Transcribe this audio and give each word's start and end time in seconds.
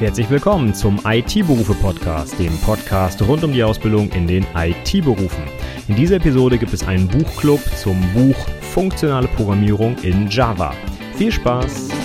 Herzlich 0.00 0.30
willkommen 0.30 0.72
zum 0.72 0.98
IT-Berufe-Podcast, 1.04 2.38
dem 2.38 2.58
Podcast 2.60 3.20
rund 3.20 3.44
um 3.44 3.52
die 3.52 3.62
Ausbildung 3.62 4.10
in 4.12 4.26
den 4.26 4.46
IT-Berufen. 4.54 5.44
In 5.88 5.96
dieser 5.96 6.16
Episode 6.16 6.56
gibt 6.56 6.72
es 6.72 6.82
einen 6.82 7.06
Buchclub 7.06 7.60
zum 7.76 8.00
Buch 8.14 8.48
Funktionale 8.72 9.28
Programmierung 9.28 9.98
in 9.98 10.26
Java. 10.30 10.72
Viel 11.16 11.30
Spaß! 11.30 11.99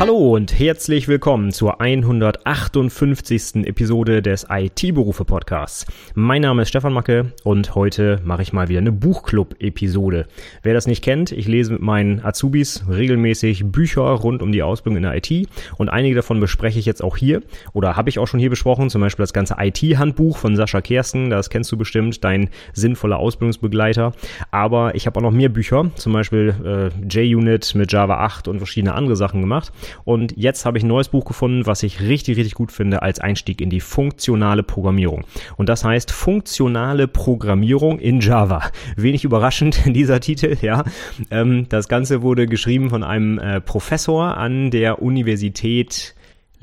Hallo 0.00 0.34
und 0.34 0.58
herzlich 0.58 1.06
willkommen 1.06 1.52
zur 1.52 1.80
158. 1.80 3.64
Episode 3.64 4.22
des 4.22 4.44
IT-Berufe 4.50 5.24
Podcasts. 5.24 5.86
Mein 6.14 6.42
Name 6.42 6.62
ist 6.62 6.70
Stefan 6.70 6.92
Macke 6.92 7.32
und 7.44 7.76
heute 7.76 8.20
mache 8.24 8.42
ich 8.42 8.52
mal 8.52 8.68
wieder 8.68 8.80
eine 8.80 8.90
Buchclub-Episode. 8.90 10.26
Wer 10.62 10.74
das 10.74 10.88
nicht 10.88 11.02
kennt, 11.02 11.30
ich 11.30 11.46
lese 11.46 11.72
mit 11.72 11.80
meinen 11.80 12.22
Azubis 12.24 12.84
regelmäßig 12.90 13.66
Bücher 13.66 14.02
rund 14.02 14.42
um 14.42 14.50
die 14.50 14.64
Ausbildung 14.64 14.96
in 14.96 15.04
der 15.04 15.16
IT 15.16 15.48
und 15.78 15.88
einige 15.88 16.16
davon 16.16 16.40
bespreche 16.40 16.80
ich 16.80 16.86
jetzt 16.86 17.02
auch 17.02 17.16
hier 17.16 17.40
oder 17.72 17.96
habe 17.96 18.10
ich 18.10 18.18
auch 18.18 18.26
schon 18.26 18.40
hier 18.40 18.50
besprochen, 18.50 18.90
zum 18.90 19.00
Beispiel 19.00 19.22
das 19.22 19.32
ganze 19.32 19.56
IT-Handbuch 19.58 20.36
von 20.36 20.56
Sascha 20.56 20.80
Kersten, 20.80 21.30
das 21.30 21.50
kennst 21.50 21.70
du 21.70 21.76
bestimmt, 21.78 22.24
dein 22.24 22.50
sinnvoller 22.72 23.18
Ausbildungsbegleiter. 23.18 24.12
Aber 24.50 24.96
ich 24.96 25.06
habe 25.06 25.18
auch 25.18 25.22
noch 25.22 25.30
mehr 25.30 25.48
Bücher, 25.48 25.90
zum 25.94 26.12
Beispiel 26.12 26.92
äh, 26.92 27.06
JUnit 27.08 27.76
mit 27.76 27.92
Java 27.92 28.18
8 28.18 28.48
und 28.48 28.58
verschiedene 28.58 28.94
andere 28.94 29.14
Sachen 29.16 29.40
gemacht. 29.40 29.72
Und 30.04 30.34
jetzt 30.36 30.64
habe 30.64 30.78
ich 30.78 30.84
ein 30.84 30.88
neues 30.88 31.08
Buch 31.08 31.24
gefunden, 31.24 31.66
was 31.66 31.82
ich 31.82 32.00
richtig, 32.00 32.36
richtig 32.36 32.54
gut 32.54 32.72
finde 32.72 33.02
als 33.02 33.20
Einstieg 33.20 33.60
in 33.60 33.70
die 33.70 33.80
funktionale 33.80 34.62
Programmierung. 34.62 35.24
Und 35.56 35.68
das 35.68 35.84
heißt 35.84 36.10
funktionale 36.10 37.08
Programmierung 37.08 37.98
in 37.98 38.20
Java. 38.20 38.70
Wenig 38.96 39.24
überraschend 39.24 39.82
dieser 39.86 40.20
Titel, 40.20 40.56
ja. 40.62 40.84
Ähm, 41.30 41.66
das 41.68 41.88
Ganze 41.88 42.22
wurde 42.22 42.46
geschrieben 42.46 42.90
von 42.90 43.02
einem 43.02 43.38
äh, 43.38 43.60
Professor 43.60 44.36
an 44.36 44.70
der 44.70 45.02
Universität 45.02 46.14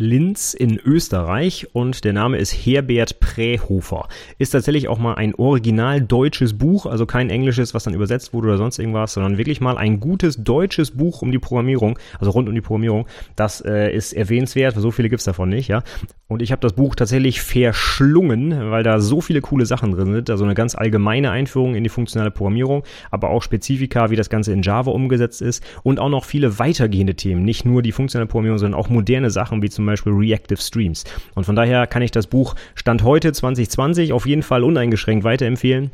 Linz 0.02 0.56
in 0.56 0.80
Österreich 0.80 1.68
und 1.74 2.04
der 2.04 2.14
Name 2.14 2.38
ist 2.38 2.52
Herbert 2.52 3.20
Prähofer. 3.20 4.08
Ist 4.40 4.50
tatsächlich 4.50 4.88
auch 4.88 4.98
mal 4.98 5.14
ein 5.14 5.36
original 5.36 6.02
deutsches 6.02 6.58
Buch, 6.58 6.88
also 6.88 7.06
kein 7.06 7.30
englisches, 7.30 7.76
was 7.76 7.84
dann 7.84 7.94
übersetzt 7.94 8.34
wurde 8.34 8.48
oder 8.48 8.58
sonst 8.58 8.80
irgendwas, 8.80 9.14
sondern 9.14 9.38
wirklich 9.38 9.62
mal 9.62 9.78
ein 9.78 10.00
gutes 10.00 10.44
deutsches 10.44 10.92
Buch 10.92 11.22
um 11.22 11.32
die 11.32 11.38
Programmierung, 11.38 12.00
also 12.20 12.32
rund 12.32 12.50
um 12.50 12.56
die 12.56 12.62
Programmierung. 12.62 13.06
Das 13.36 13.62
äh, 13.62 13.94
ist 13.94 14.14
erwähnenswert, 14.14 14.76
so 14.76 14.90
viele 14.90 15.08
gibt's 15.08 15.26
davon 15.26 15.50
nicht, 15.50 15.68
ja. 15.68 15.84
Und 16.28 16.42
ich 16.42 16.52
habe 16.52 16.62
das 16.62 16.74
Buch 16.74 16.96
tatsächlich 16.96 17.42
verschlungen, 17.42 18.72
weil 18.72 18.84
da 18.84 19.00
so 19.02 19.22
viele 19.22 19.42
coole 19.42 19.66
Sachen 19.66 19.92
drin 19.92 20.14
sind. 20.14 20.30
Also 20.30 20.46
eine 20.46 20.56
ganz 20.56 20.76
allgemeine 20.76 21.30
Einführung 21.30 21.76
in 21.76 21.84
die 21.84 21.90
funktionale 21.90 22.32
Programmierung, 22.32 22.84
aber 23.12 23.30
auch 23.30 23.44
Spezifika, 23.44 24.10
wie 24.10 24.16
das 24.16 24.30
Ganze 24.30 24.54
in 24.54 24.62
Java 24.62 24.92
umgesetzt 24.92 25.42
ist 25.42 25.64
und 25.84 26.00
auch 26.00 26.10
noch 26.10 26.26
viele 26.26 26.58
weitergehende 26.58 27.16
Themen. 27.16 27.44
Nicht 27.44 27.66
nur 27.66 27.82
die 27.82 27.92
funktionale 27.92 28.28
Programmierung, 28.28 28.58
sondern 28.58 28.80
auch 28.80 28.90
moderne 28.90 29.30
Sachen 29.30 29.62
wie 29.62 29.70
zum 29.70 29.86
Beispiel 29.86 29.91
Reactive 30.06 30.62
Streams. 30.62 31.04
Und 31.36 31.46
von 31.46 31.56
daher 31.56 31.88
kann 31.88 32.02
ich 32.02 32.12
das 32.12 32.28
Buch 32.28 32.56
Stand 32.76 33.04
heute 33.04 33.32
2020 33.32 34.14
auf 34.14 34.26
jeden 34.26 34.44
Fall 34.44 34.64
uneingeschränkt 34.64 35.24
weiterempfehlen. 35.24 35.92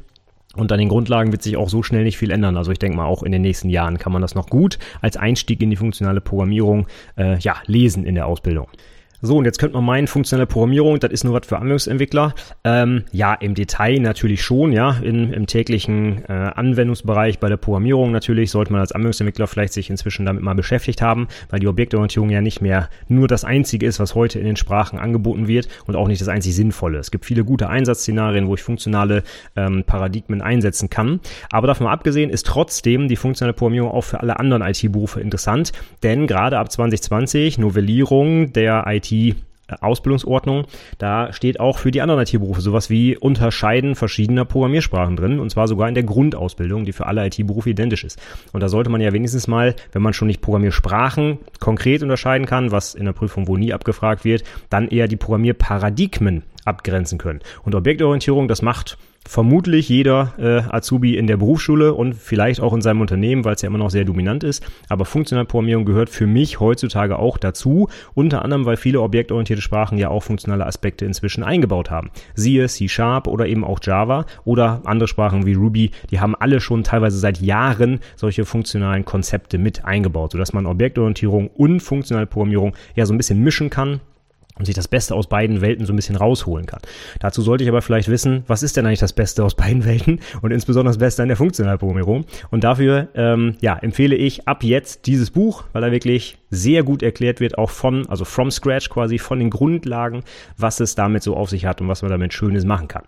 Und 0.56 0.72
an 0.72 0.80
den 0.80 0.90
Grundlagen 0.90 1.32
wird 1.32 1.44
sich 1.44 1.56
auch 1.56 1.70
so 1.70 1.84
schnell 1.84 2.04
nicht 2.04 2.18
viel 2.18 2.32
ändern. 2.32 2.58
Also 2.58 2.72
ich 2.72 2.80
denke 2.80 2.98
mal, 2.98 3.06
auch 3.06 3.22
in 3.22 3.32
den 3.32 3.44
nächsten 3.44 3.70
Jahren 3.70 4.00
kann 4.00 4.12
man 4.12 4.22
das 4.22 4.34
noch 4.34 4.48
gut 4.48 4.80
als 5.02 5.16
Einstieg 5.16 5.62
in 5.62 5.70
die 5.70 5.76
funktionale 5.76 6.20
Programmierung 6.22 6.88
äh, 7.16 7.38
ja, 7.40 7.58
lesen 7.68 8.06
in 8.06 8.16
der 8.16 8.26
Ausbildung. 8.26 8.68
So, 9.20 9.38
und 9.38 9.46
jetzt 9.46 9.58
könnte 9.58 9.76
man 9.76 9.84
meinen, 9.84 10.06
funktionelle 10.06 10.46
Programmierung, 10.46 11.00
das 11.00 11.12
ist 11.12 11.24
nur 11.24 11.34
was 11.34 11.48
für 11.48 11.58
Anwendungsentwickler. 11.58 12.36
Ähm, 12.64 13.06
ja, 13.12 13.34
im 13.34 13.56
Detail 13.56 14.00
natürlich 14.00 14.44
schon, 14.44 14.72
ja. 14.72 14.92
In, 15.02 15.34
Im 15.34 15.48
täglichen 15.48 16.24
äh, 16.26 16.34
Anwendungsbereich 16.34 17.40
bei 17.40 17.50
der 17.50 17.58
Programmierung 17.58 18.12
natürlich 18.12 18.52
sollte 18.52 18.72
man 18.72 18.82
als 18.82 18.92
Anwendungsentwickler 18.92 19.48
vielleicht 19.48 19.74
sich 19.74 19.90
inzwischen 19.90 20.28
damit 20.28 20.44
mal 20.44 20.54
beschäftigt 20.54 21.02
haben, 21.02 21.28
weil 21.50 21.60
die 21.60 21.68
Objektorientierung 21.68 22.30
ja 22.30 22.42
nicht 22.42 22.62
mehr 22.62 22.90
nur 23.08 23.28
das 23.28 23.44
Einzige 23.44 23.88
ist, 23.88 24.00
was 24.00 24.14
heute 24.14 24.38
in 24.38 24.46
den 24.46 24.56
Sprachen 24.56 25.00
angeboten 25.00 25.48
wird 25.48 25.68
und 25.88 25.96
auch 25.96 26.08
nicht 26.08 26.22
das 26.22 26.28
einzig 26.28 26.56
Sinnvolle. 26.56 27.00
Es 27.00 27.10
gibt 27.10 27.26
viele 27.26 27.44
gute 27.44 27.70
Einsatzszenarien, 27.70 28.48
wo 28.48 28.54
ich 28.54 28.62
funktionale 28.62 29.24
ähm, 29.56 29.84
Paradigmen 29.84 30.44
einsetzen 30.44 30.92
kann. 30.92 31.22
Aber 31.50 31.66
davon 31.66 31.88
abgesehen 31.88 32.30
ist 32.30 32.46
trotzdem 32.46 33.08
die 33.08 33.16
funktionale 33.16 33.54
Programmierung 33.54 33.90
auch 33.90 34.04
für 34.04 34.20
alle 34.20 34.40
anderen 34.40 34.62
IT-Berufe 34.62 35.22
interessant, 35.22 35.72
denn 36.04 36.28
gerade 36.28 36.60
ab 36.60 36.72
2020 36.72 37.58
Novellierung 37.58 38.54
der 38.54 38.86
IT 38.88 39.07
IT-Ausbildungsordnung, 39.12 40.66
da 40.98 41.34
steht 41.34 41.60
auch 41.60 41.78
für 41.78 41.92
die 41.92 42.02
anderen 42.02 42.22
IT-Berufe 42.22 42.62
sowas 42.62 42.90
wie 42.90 43.18
Unterscheiden 43.18 43.96
verschiedener 43.96 44.46
Programmiersprachen 44.46 45.16
drin, 45.16 45.40
und 45.40 45.50
zwar 45.50 45.68
sogar 45.68 45.88
in 45.88 45.96
der 45.96 46.04
Grundausbildung, 46.04 46.86
die 46.86 46.94
für 46.94 47.06
alle 47.06 47.26
IT-Berufe 47.26 47.70
identisch 47.70 48.04
ist. 48.04 48.20
Und 48.54 48.62
da 48.62 48.70
sollte 48.70 48.90
man 48.90 49.02
ja 49.02 49.14
wenigstens 49.14 49.48
mal, 49.48 49.76
wenn 49.92 50.02
man 50.02 50.14
schon 50.14 50.28
nicht 50.28 50.42
Programmiersprachen 50.42 51.40
konkret 51.60 52.04
unterscheiden 52.04 52.48
kann, 52.48 52.72
was 52.72 52.96
in 52.96 53.06
der 53.06 53.14
Prüfung 53.14 53.48
wohl 53.48 53.60
nie 53.60 53.74
abgefragt 53.74 54.24
wird, 54.24 54.44
dann 54.70 54.88
eher 54.88 55.08
die 55.08 55.18
Programmierparadigmen 55.18 56.44
abgrenzen 56.66 57.18
können. 57.18 57.40
Und 57.64 57.76
Objektorientierung, 57.76 58.48
das 58.48 58.62
macht 58.62 58.98
vermutlich 59.28 59.90
jeder 59.90 60.34
äh, 60.38 60.76
Azubi 60.76 61.18
in 61.18 61.28
der 61.28 61.38
Berufsschule 61.38 61.94
und 61.94 62.16
vielleicht 62.16 62.62
auch 62.62 62.74
in 62.74 62.82
seinem 62.82 63.02
Unternehmen, 63.02 63.46
weil 63.46 63.56
es 63.56 63.62
ja 63.62 63.68
immer 63.68 63.78
noch 63.78 63.90
sehr 63.90 64.06
dominant 64.06 64.44
ist. 64.44 64.66
Aber 64.90 65.06
funktionale 65.06 65.46
Programmierung 65.46 65.86
gehört 65.86 66.10
für 66.10 66.28
mich 66.28 66.60
heutzutage 66.60 67.20
auch 67.20 67.38
dazu, 67.38 67.90
unter 68.14 68.44
anderem, 68.44 68.66
weil 68.66 68.78
viele 68.78 69.02
objektorientierte 69.02 69.62
Sprachen 69.62 69.98
ja 69.98 70.10
auch 70.10 70.24
funktionale 70.24 70.66
Aspekte 70.66 71.06
inzwischen 71.06 71.44
eingebaut 71.44 71.92
haben. 71.92 72.10
Siehe 72.36 72.68
C 72.68 72.88
Sharp 72.88 73.28
oder 73.28 73.48
eben 73.48 73.64
auch 73.64 73.80
Java 73.84 74.26
oder 74.46 74.82
andere 74.86 75.08
Sprachen 75.08 75.46
wie 75.46 75.54
Ruby, 75.54 75.92
die 76.10 76.20
haben 76.20 76.36
alle 76.36 76.60
schon 76.60 76.84
teilweise 76.84 77.20
seit 77.20 77.42
Jahren 77.42 78.00
solche 78.16 78.46
funktionalen 78.46 79.06
Konzepte 79.06 79.58
mit 79.58 79.84
eingebaut, 79.86 80.32
sodass 80.32 80.54
man 80.54 80.66
Objektorientierung 80.66 81.48
und 81.48 81.82
funktionale 81.82 82.28
Programmierung 82.28 82.76
ja 82.96 83.06
so 83.06 83.14
ein 83.14 83.18
bisschen 83.18 83.44
mischen 83.44 83.70
kann 83.70 84.00
und 84.60 84.66
sich 84.66 84.76
das 84.76 84.88
Beste 84.88 85.16
aus 85.16 85.28
beiden 85.28 85.62
Welten 85.62 85.86
so 85.86 85.94
ein 85.94 85.96
bisschen 85.96 86.16
rausholen 86.16 86.66
kann. 86.66 86.82
Dazu 87.20 87.42
sollte 87.42 87.64
ich 87.64 87.70
aber 87.70 87.82
vielleicht 87.82 88.10
wissen, 88.10 88.44
was 88.48 88.64
ist 88.64 88.78
denn 88.78 88.86
eigentlich 88.86 89.00
das 89.00 89.14
Beste 89.14 89.44
aus 89.44 89.56
beiden 89.56 89.86
Welten 89.86 90.20
und 90.42 90.52
insbesondere 90.52 90.92
das 90.92 91.00
Beste 91.00 91.22
an 91.22 91.28
der 91.28 91.38
Funktionalprogrammierung. 91.38 92.26
Und 92.50 92.64
dafür 92.64 93.10
ähm, 93.16 93.56
ja, 93.62 93.78
empfehle 93.78 94.16
ich 94.16 94.48
ab 94.48 94.64
jetzt 94.64 95.06
dieses 95.06 95.32
Buch, 95.32 95.64
weil 95.74 95.84
er 95.84 95.92
wirklich 95.92 96.38
sehr 96.50 96.84
gut 96.84 97.04
erklärt 97.04 97.40
wird, 97.40 97.58
auch 97.58 97.70
von, 97.70 98.08
also 98.08 98.26
from 98.26 98.52
scratch 98.52 98.90
quasi, 98.90 99.18
von 99.18 99.40
den 99.40 99.50
Grundlagen, 99.50 100.24
was 100.58 100.80
es 100.80 100.96
damit 100.96 101.24
so 101.24 101.36
auf 101.36 101.50
sich 101.50 101.66
hat 101.66 101.82
und 101.82 101.88
was 101.88 102.02
man 102.02 102.12
damit 102.12 102.34
Schönes 102.34 102.66
machen 102.66 102.88
kann. 102.88 103.04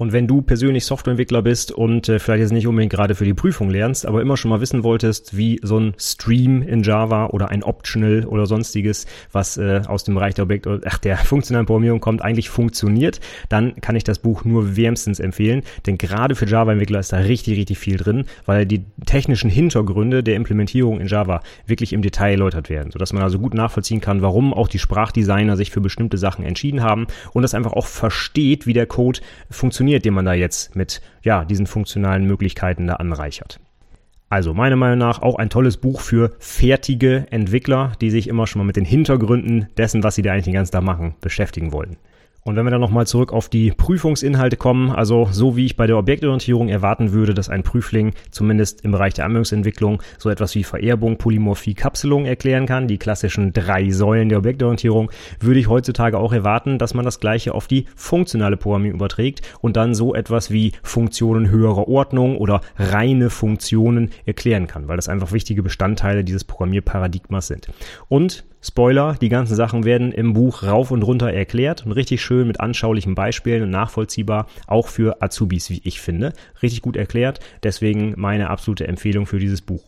Und 0.00 0.12
wenn 0.12 0.28
du 0.28 0.42
persönlich 0.42 0.84
Softwareentwickler 0.84 1.42
bist 1.42 1.72
und 1.72 2.08
äh, 2.08 2.20
vielleicht 2.20 2.42
jetzt 2.42 2.52
nicht 2.52 2.68
unbedingt 2.68 2.92
gerade 2.92 3.16
für 3.16 3.24
die 3.24 3.34
Prüfung 3.34 3.68
lernst, 3.68 4.06
aber 4.06 4.22
immer 4.22 4.36
schon 4.36 4.48
mal 4.48 4.60
wissen 4.60 4.84
wolltest, 4.84 5.36
wie 5.36 5.58
so 5.60 5.76
ein 5.76 5.94
Stream 5.98 6.62
in 6.62 6.84
Java 6.84 7.26
oder 7.26 7.48
ein 7.48 7.64
Optional 7.64 8.24
oder 8.24 8.46
sonstiges, 8.46 9.06
was 9.32 9.56
äh, 9.56 9.82
aus 9.88 10.04
dem 10.04 10.14
Bereich 10.14 10.34
der 10.34 10.44
Objekt 10.44 10.68
ach, 10.86 10.98
der 10.98 11.16
funktionalen 11.16 11.66
Programmierung 11.66 11.98
kommt, 11.98 12.22
eigentlich 12.22 12.48
funktioniert, 12.48 13.18
dann 13.48 13.74
kann 13.80 13.96
ich 13.96 14.04
das 14.04 14.20
Buch 14.20 14.44
nur 14.44 14.76
wärmstens 14.76 15.18
empfehlen. 15.18 15.62
Denn 15.84 15.98
gerade 15.98 16.36
für 16.36 16.46
Java-Entwickler 16.46 17.00
ist 17.00 17.12
da 17.12 17.16
richtig, 17.16 17.58
richtig 17.58 17.78
viel 17.78 17.96
drin, 17.96 18.26
weil 18.46 18.66
die 18.66 18.84
technischen 19.04 19.50
Hintergründe 19.50 20.22
der 20.22 20.36
Implementierung 20.36 21.00
in 21.00 21.08
Java 21.08 21.40
wirklich 21.66 21.92
im 21.92 22.02
Detail 22.02 22.30
erläutert 22.34 22.70
werden, 22.70 22.92
sodass 22.92 23.12
man 23.12 23.24
also 23.24 23.40
gut 23.40 23.52
nachvollziehen 23.52 24.00
kann, 24.00 24.22
warum 24.22 24.54
auch 24.54 24.68
die 24.68 24.78
Sprachdesigner 24.78 25.56
sich 25.56 25.72
für 25.72 25.80
bestimmte 25.80 26.18
Sachen 26.18 26.44
entschieden 26.44 26.84
haben 26.84 27.08
und 27.32 27.42
das 27.42 27.54
einfach 27.54 27.72
auch 27.72 27.86
versteht, 27.86 28.64
wie 28.64 28.74
der 28.74 28.86
Code 28.86 29.18
funktioniert 29.50 29.87
funktioniert, 29.88 30.04
den 30.04 30.14
man 30.14 30.24
da 30.24 30.34
jetzt 30.34 30.76
mit 30.76 31.00
ja, 31.22 31.44
diesen 31.44 31.66
funktionalen 31.66 32.26
Möglichkeiten 32.26 32.86
da 32.86 32.94
anreichert. 32.96 33.58
Also 34.30 34.52
meiner 34.52 34.76
Meinung 34.76 34.98
nach 34.98 35.22
auch 35.22 35.36
ein 35.36 35.48
tolles 35.48 35.78
Buch 35.78 36.02
für 36.02 36.32
fertige 36.38 37.26
Entwickler, 37.30 37.92
die 38.02 38.10
sich 38.10 38.28
immer 38.28 38.46
schon 38.46 38.60
mal 38.60 38.66
mit 38.66 38.76
den 38.76 38.84
Hintergründen 38.84 39.68
dessen, 39.78 40.02
was 40.02 40.16
sie 40.16 40.22
da 40.22 40.32
eigentlich 40.32 40.44
den 40.44 40.52
ganzen 40.52 40.72
Tag 40.72 40.82
machen, 40.82 41.14
beschäftigen 41.22 41.72
wollen. 41.72 41.96
Und 42.48 42.56
wenn 42.56 42.64
wir 42.64 42.70
dann 42.70 42.80
nochmal 42.80 43.06
zurück 43.06 43.34
auf 43.34 43.50
die 43.50 43.72
Prüfungsinhalte 43.72 44.56
kommen, 44.56 44.90
also 44.90 45.28
so 45.30 45.54
wie 45.54 45.66
ich 45.66 45.76
bei 45.76 45.86
der 45.86 45.98
Objektorientierung 45.98 46.70
erwarten 46.70 47.12
würde, 47.12 47.34
dass 47.34 47.50
ein 47.50 47.62
Prüfling 47.62 48.14
zumindest 48.30 48.86
im 48.86 48.92
Bereich 48.92 49.12
der 49.12 49.26
Anwendungsentwicklung 49.26 50.02
so 50.16 50.30
etwas 50.30 50.54
wie 50.54 50.64
Vererbung, 50.64 51.18
Polymorphie, 51.18 51.74
Kapselung 51.74 52.24
erklären 52.24 52.64
kann, 52.64 52.88
die 52.88 52.96
klassischen 52.96 53.52
drei 53.52 53.90
Säulen 53.90 54.30
der 54.30 54.38
Objektorientierung, 54.38 55.10
würde 55.40 55.60
ich 55.60 55.68
heutzutage 55.68 56.18
auch 56.18 56.32
erwarten, 56.32 56.78
dass 56.78 56.94
man 56.94 57.04
das 57.04 57.20
gleiche 57.20 57.52
auf 57.52 57.66
die 57.66 57.84
funktionale 57.94 58.56
Programmierung 58.56 58.96
überträgt 58.96 59.42
und 59.60 59.76
dann 59.76 59.94
so 59.94 60.14
etwas 60.14 60.50
wie 60.50 60.72
Funktionen 60.82 61.50
höherer 61.50 61.86
Ordnung 61.86 62.38
oder 62.38 62.62
reine 62.78 63.28
Funktionen 63.28 64.08
erklären 64.24 64.66
kann, 64.66 64.88
weil 64.88 64.96
das 64.96 65.10
einfach 65.10 65.32
wichtige 65.32 65.62
Bestandteile 65.62 66.24
dieses 66.24 66.44
Programmierparadigmas 66.44 67.46
sind. 67.46 67.68
Und 68.08 68.46
Spoiler, 68.60 69.14
die 69.20 69.28
ganzen 69.28 69.54
Sachen 69.54 69.84
werden 69.84 70.10
im 70.10 70.32
Buch 70.32 70.64
rauf 70.64 70.90
und 70.90 71.04
runter 71.04 71.32
erklärt 71.32 71.86
und 71.86 71.92
richtig 71.92 72.22
schön 72.22 72.48
mit 72.48 72.58
anschaulichen 72.58 73.14
Beispielen 73.14 73.62
und 73.62 73.70
nachvollziehbar, 73.70 74.48
auch 74.66 74.88
für 74.88 75.22
Azubis, 75.22 75.70
wie 75.70 75.80
ich 75.84 76.00
finde. 76.00 76.32
Richtig 76.60 76.82
gut 76.82 76.96
erklärt, 76.96 77.38
deswegen 77.62 78.14
meine 78.16 78.50
absolute 78.50 78.88
Empfehlung 78.88 79.26
für 79.26 79.38
dieses 79.38 79.62
Buch. 79.62 79.84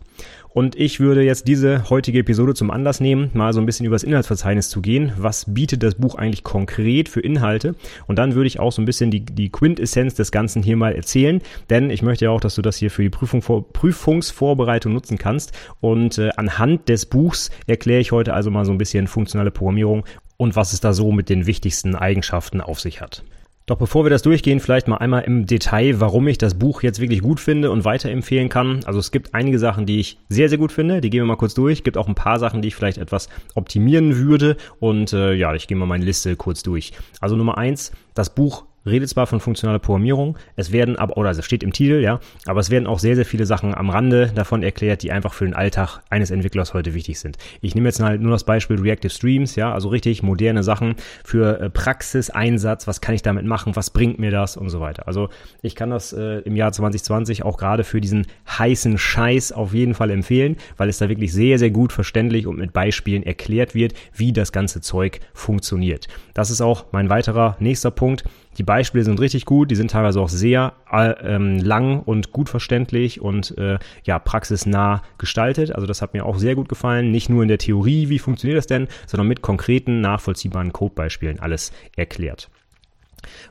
Und 0.52 0.74
ich 0.74 0.98
würde 0.98 1.22
jetzt 1.22 1.46
diese 1.46 1.88
heutige 1.90 2.18
Episode 2.18 2.54
zum 2.54 2.72
Anlass 2.72 3.00
nehmen, 3.00 3.30
mal 3.34 3.52
so 3.52 3.60
ein 3.60 3.66
bisschen 3.66 3.86
übers 3.86 4.02
Inhaltsverzeichnis 4.02 4.68
zu 4.68 4.80
gehen. 4.82 5.12
Was 5.16 5.44
bietet 5.54 5.82
das 5.82 5.94
Buch 5.94 6.16
eigentlich 6.16 6.42
konkret 6.42 7.08
für 7.08 7.20
Inhalte? 7.20 7.76
Und 8.08 8.18
dann 8.18 8.34
würde 8.34 8.48
ich 8.48 8.58
auch 8.58 8.72
so 8.72 8.82
ein 8.82 8.84
bisschen 8.84 9.12
die, 9.12 9.24
die 9.24 9.50
Quintessenz 9.50 10.14
des 10.14 10.32
Ganzen 10.32 10.62
hier 10.62 10.76
mal 10.76 10.94
erzählen, 10.94 11.40
denn 11.70 11.90
ich 11.90 12.02
möchte 12.02 12.24
ja 12.24 12.30
auch, 12.32 12.40
dass 12.40 12.56
du 12.56 12.62
das 12.62 12.76
hier 12.76 12.90
für 12.90 13.02
die 13.02 13.10
Prüfung, 13.10 13.42
Prüfungsvorbereitung 13.42 14.92
nutzen 14.92 15.18
kannst. 15.18 15.52
Und 15.80 16.18
äh, 16.18 16.30
anhand 16.36 16.88
des 16.88 17.06
Buchs 17.06 17.50
erkläre 17.68 18.00
ich 18.00 18.10
heute 18.10 18.34
also 18.34 18.50
mal 18.50 18.64
so 18.64 18.72
ein 18.72 18.78
bisschen 18.78 19.06
funktionale 19.06 19.52
Programmierung 19.52 20.04
und 20.36 20.56
was 20.56 20.72
es 20.72 20.80
da 20.80 20.92
so 20.92 21.12
mit 21.12 21.28
den 21.28 21.46
wichtigsten 21.46 21.94
Eigenschaften 21.94 22.60
auf 22.60 22.80
sich 22.80 23.00
hat. 23.00 23.22
Doch 23.70 23.76
bevor 23.76 24.04
wir 24.04 24.10
das 24.10 24.22
durchgehen, 24.22 24.58
vielleicht 24.58 24.88
mal 24.88 24.96
einmal 24.96 25.22
im 25.22 25.46
Detail, 25.46 26.00
warum 26.00 26.26
ich 26.26 26.38
das 26.38 26.54
Buch 26.54 26.82
jetzt 26.82 26.98
wirklich 26.98 27.22
gut 27.22 27.38
finde 27.38 27.70
und 27.70 27.84
weiterempfehlen 27.84 28.48
kann. 28.48 28.80
Also 28.84 28.98
es 28.98 29.12
gibt 29.12 29.32
einige 29.32 29.60
Sachen, 29.60 29.86
die 29.86 30.00
ich 30.00 30.18
sehr, 30.28 30.48
sehr 30.48 30.58
gut 30.58 30.72
finde. 30.72 31.00
Die 31.00 31.08
gehen 31.08 31.20
wir 31.20 31.26
mal 31.26 31.36
kurz 31.36 31.54
durch. 31.54 31.78
Es 31.78 31.84
gibt 31.84 31.96
auch 31.96 32.08
ein 32.08 32.16
paar 32.16 32.40
Sachen, 32.40 32.62
die 32.62 32.66
ich 32.68 32.74
vielleicht 32.74 32.98
etwas 32.98 33.28
optimieren 33.54 34.16
würde. 34.16 34.56
Und 34.80 35.12
äh, 35.12 35.34
ja, 35.34 35.54
ich 35.54 35.68
gehe 35.68 35.76
mal 35.76 35.86
meine 35.86 36.04
Liste 36.04 36.34
kurz 36.34 36.64
durch. 36.64 36.90
Also 37.20 37.36
Nummer 37.36 37.58
eins, 37.58 37.92
das 38.14 38.34
Buch 38.34 38.64
redet 38.86 39.08
zwar 39.08 39.26
von 39.26 39.40
funktionaler 39.40 39.78
Programmierung, 39.78 40.38
es 40.56 40.72
werden 40.72 40.96
aber, 40.96 41.16
oder 41.16 41.30
es 41.30 41.44
steht 41.44 41.62
im 41.62 41.72
Titel, 41.72 42.00
ja, 42.00 42.20
aber 42.46 42.60
es 42.60 42.70
werden 42.70 42.86
auch 42.86 42.98
sehr, 42.98 43.16
sehr 43.16 43.24
viele 43.24 43.46
Sachen 43.46 43.74
am 43.74 43.90
Rande 43.90 44.32
davon 44.34 44.62
erklärt, 44.62 45.02
die 45.02 45.12
einfach 45.12 45.34
für 45.34 45.44
den 45.44 45.54
Alltag 45.54 46.00
eines 46.10 46.30
Entwicklers 46.30 46.74
heute 46.74 46.94
wichtig 46.94 47.18
sind. 47.20 47.36
Ich 47.60 47.74
nehme 47.74 47.88
jetzt 47.88 48.00
halt 48.00 48.20
nur 48.20 48.32
das 48.32 48.44
Beispiel 48.44 48.80
Reactive 48.80 49.10
Streams, 49.10 49.56
ja, 49.56 49.72
also 49.72 49.88
richtig 49.88 50.22
moderne 50.22 50.62
Sachen 50.62 50.94
für 51.24 51.60
äh, 51.60 51.70
Praxiseinsatz, 51.70 52.86
was 52.86 53.00
kann 53.00 53.14
ich 53.14 53.22
damit 53.22 53.44
machen, 53.44 53.76
was 53.76 53.90
bringt 53.90 54.18
mir 54.18 54.30
das 54.30 54.56
und 54.56 54.70
so 54.70 54.80
weiter. 54.80 55.06
Also 55.06 55.28
ich 55.62 55.74
kann 55.74 55.90
das 55.90 56.12
äh, 56.12 56.40
im 56.40 56.56
Jahr 56.56 56.72
2020 56.72 57.44
auch 57.44 57.58
gerade 57.58 57.84
für 57.84 58.00
diesen 58.00 58.26
heißen 58.48 58.98
Scheiß 58.98 59.52
auf 59.52 59.74
jeden 59.74 59.94
Fall 59.94 60.10
empfehlen, 60.10 60.56
weil 60.76 60.88
es 60.88 60.98
da 60.98 61.08
wirklich 61.08 61.32
sehr, 61.32 61.58
sehr 61.58 61.70
gut 61.70 61.92
verständlich 61.92 62.46
und 62.46 62.58
mit 62.58 62.72
Beispielen 62.72 63.22
erklärt 63.22 63.74
wird, 63.74 63.94
wie 64.14 64.32
das 64.32 64.52
ganze 64.52 64.80
Zeug 64.80 65.20
funktioniert. 65.32 66.08
Das 66.34 66.50
ist 66.50 66.60
auch 66.60 66.86
mein 66.92 67.10
weiterer 67.10 67.56
nächster 67.60 67.90
Punkt. 67.90 68.24
Die 68.58 68.62
Beispiele 68.62 69.04
sind 69.04 69.20
richtig 69.20 69.44
gut, 69.44 69.70
die 69.70 69.76
sind 69.76 69.92
teilweise 69.92 70.20
auch 70.20 70.28
sehr 70.28 70.74
äh, 70.90 71.10
ähm, 71.22 71.58
lang 71.58 72.00
und 72.00 72.32
gut 72.32 72.48
verständlich 72.48 73.20
und 73.20 73.56
äh, 73.58 73.78
ja, 74.04 74.18
praxisnah 74.18 75.02
gestaltet. 75.18 75.72
Also 75.72 75.86
das 75.86 76.02
hat 76.02 76.14
mir 76.14 76.26
auch 76.26 76.38
sehr 76.38 76.56
gut 76.56 76.68
gefallen. 76.68 77.10
Nicht 77.10 77.30
nur 77.30 77.42
in 77.42 77.48
der 77.48 77.58
Theorie, 77.58 78.08
wie 78.08 78.18
funktioniert 78.18 78.58
das 78.58 78.66
denn, 78.66 78.88
sondern 79.06 79.28
mit 79.28 79.42
konkreten, 79.42 80.00
nachvollziehbaren 80.00 80.72
Codebeispielen 80.72 81.38
alles 81.38 81.72
erklärt. 81.96 82.50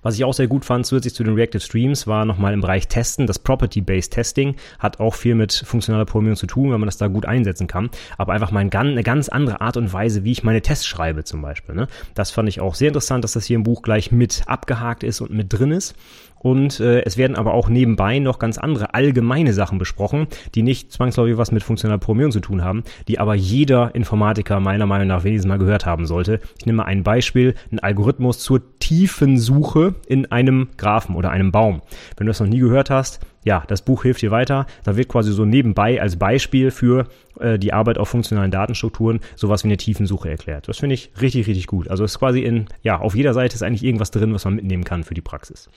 Was 0.02 0.16
ich 0.16 0.24
auch 0.24 0.34
sehr 0.34 0.48
gut 0.48 0.66
fand, 0.66 0.86
zusätzlich 0.86 1.14
zu 1.14 1.24
den 1.24 1.36
Reactive 1.36 1.62
Streams, 1.62 2.08
war 2.08 2.26
nochmal 2.26 2.54
im 2.54 2.62
Bereich 2.62 2.88
Testen. 2.88 3.28
Das 3.28 3.40
Property-Based 3.40 4.12
Testing 4.12 4.56
hat 4.80 5.00
auch 5.00 5.16
viel 5.16 5.36
mit 5.36 5.54
funktionaler 5.54 6.06
Programmierung 6.06 6.38
zu 6.38 6.48
tun, 6.48 6.72
wenn 6.72 6.80
man 6.80 6.88
das 6.88 6.98
da 6.98 7.08
gut 7.08 7.26
einsetzen 7.26 7.68
kann. 7.68 7.90
Aber 8.18 8.34
einfach 8.34 8.52
mal 8.52 8.60
eine 8.60 9.04
ganz 9.04 9.30
andere 9.30 9.62
Art 9.62 9.78
und 9.78 9.92
Weise, 9.94 10.24
wie 10.24 10.32
ich 10.32 10.44
meine 10.44 10.62
Tests 10.62 10.86
schreibe 10.86 11.24
zum 11.24 11.42
Beispiel. 11.42 11.76
Ne? 11.76 11.88
Das 12.14 12.32
fand 12.32 12.50
ich 12.50 12.62
auch 12.62 12.76
sehr 12.76 12.88
interessant, 12.90 13.24
dass 13.24 13.34
das 13.34 13.46
hier 13.46 13.56
im 13.56 13.64
Buch 13.64 13.82
gleich 13.82 14.12
mit 14.12 14.44
abgehakt 14.46 15.04
ist 15.04 15.22
und 15.22 15.32
mit 15.32 15.52
drin 15.52 15.72
ist. 15.72 15.96
Und 16.40 16.80
äh, 16.80 17.02
es 17.02 17.18
werden 17.18 17.36
aber 17.36 17.54
auch 17.54 17.70
nebenbei 17.70 18.20
noch 18.20 18.40
ganz 18.40 18.58
andere 18.58 18.94
allgemeine 18.94 19.54
Sachen 19.54 19.78
besprochen, 19.78 20.28
die 20.56 20.64
nicht 20.64 20.92
zwangsläufig 20.92 21.38
was 21.38 21.52
mit 21.52 21.64
funktionaler 21.64 22.00
Programmierung 22.00 22.32
zu 22.32 22.40
tun 22.40 22.64
haben, 22.64 22.84
die 23.08 23.20
aber 23.20 23.36
jeder 23.36 23.94
Informatiker 23.94 24.60
meiner 24.60 24.86
Meinung 24.86 25.08
nach 25.08 25.24
wenigstens 25.24 25.50
mal 25.50 25.60
gehört 25.60 25.86
haben 25.86 26.06
sollte. 26.06 26.40
Ich 26.58 26.66
nehme 26.66 26.78
mal 26.78 26.86
ein 26.86 27.04
Beispiel, 27.04 27.56
ein 27.72 27.80
Algorithmus 27.80 28.40
zur 28.40 28.62
Tiefensuche 28.80 29.96
in 30.08 30.32
einem 30.32 30.70
Graphen 30.78 31.16
oder 31.16 31.30
einem 31.30 31.52
Baum. 31.52 31.82
Wenn 32.18 32.26
du 32.26 32.32
das 32.32 32.40
noch 32.40 32.48
nie 32.48 32.60
gehört 32.60 32.90
hast, 32.90 33.20
ja, 33.44 33.64
das 33.68 33.84
Buch 33.84 34.04
hilft 34.04 34.22
dir 34.22 34.32
weiter. 34.32 34.66
Da 34.84 34.96
wird 34.98 35.08
quasi 35.08 35.32
so 35.32 35.46
nebenbei 35.46 36.02
als 36.02 36.18
Beispiel 36.18 36.72
für 36.72 37.08
äh, 37.40 37.58
die 37.58 37.74
Arbeit 37.74 37.98
auf 37.98 38.10
funktionalen 38.10 38.52
Datenstrukturen 38.52 39.20
sowas 39.36 39.64
wie 39.64 39.70
eine 39.70 39.78
Tiefensuche 39.78 40.30
erklärt. 40.30 40.68
Das 40.68 40.78
finde 40.78 40.96
ich 40.96 41.12
richtig, 41.22 41.48
richtig 41.48 41.68
gut. 41.68 41.90
Also 41.90 42.04
ist 42.04 42.20
quasi 42.20 42.42
in, 42.42 42.68
ja, 42.84 43.00
auf 43.00 43.16
jeder 43.16 43.34
Seite 43.34 43.56
ist 43.56 43.64
eigentlich 43.64 43.84
irgendwas 43.84 44.12
drin, 44.12 44.34
was 44.34 44.46
man 44.46 44.56
mitnehmen 44.56 44.84
kann 44.84 45.04
für 45.04 45.14
die 45.14 45.22
Praxis. 45.22 45.70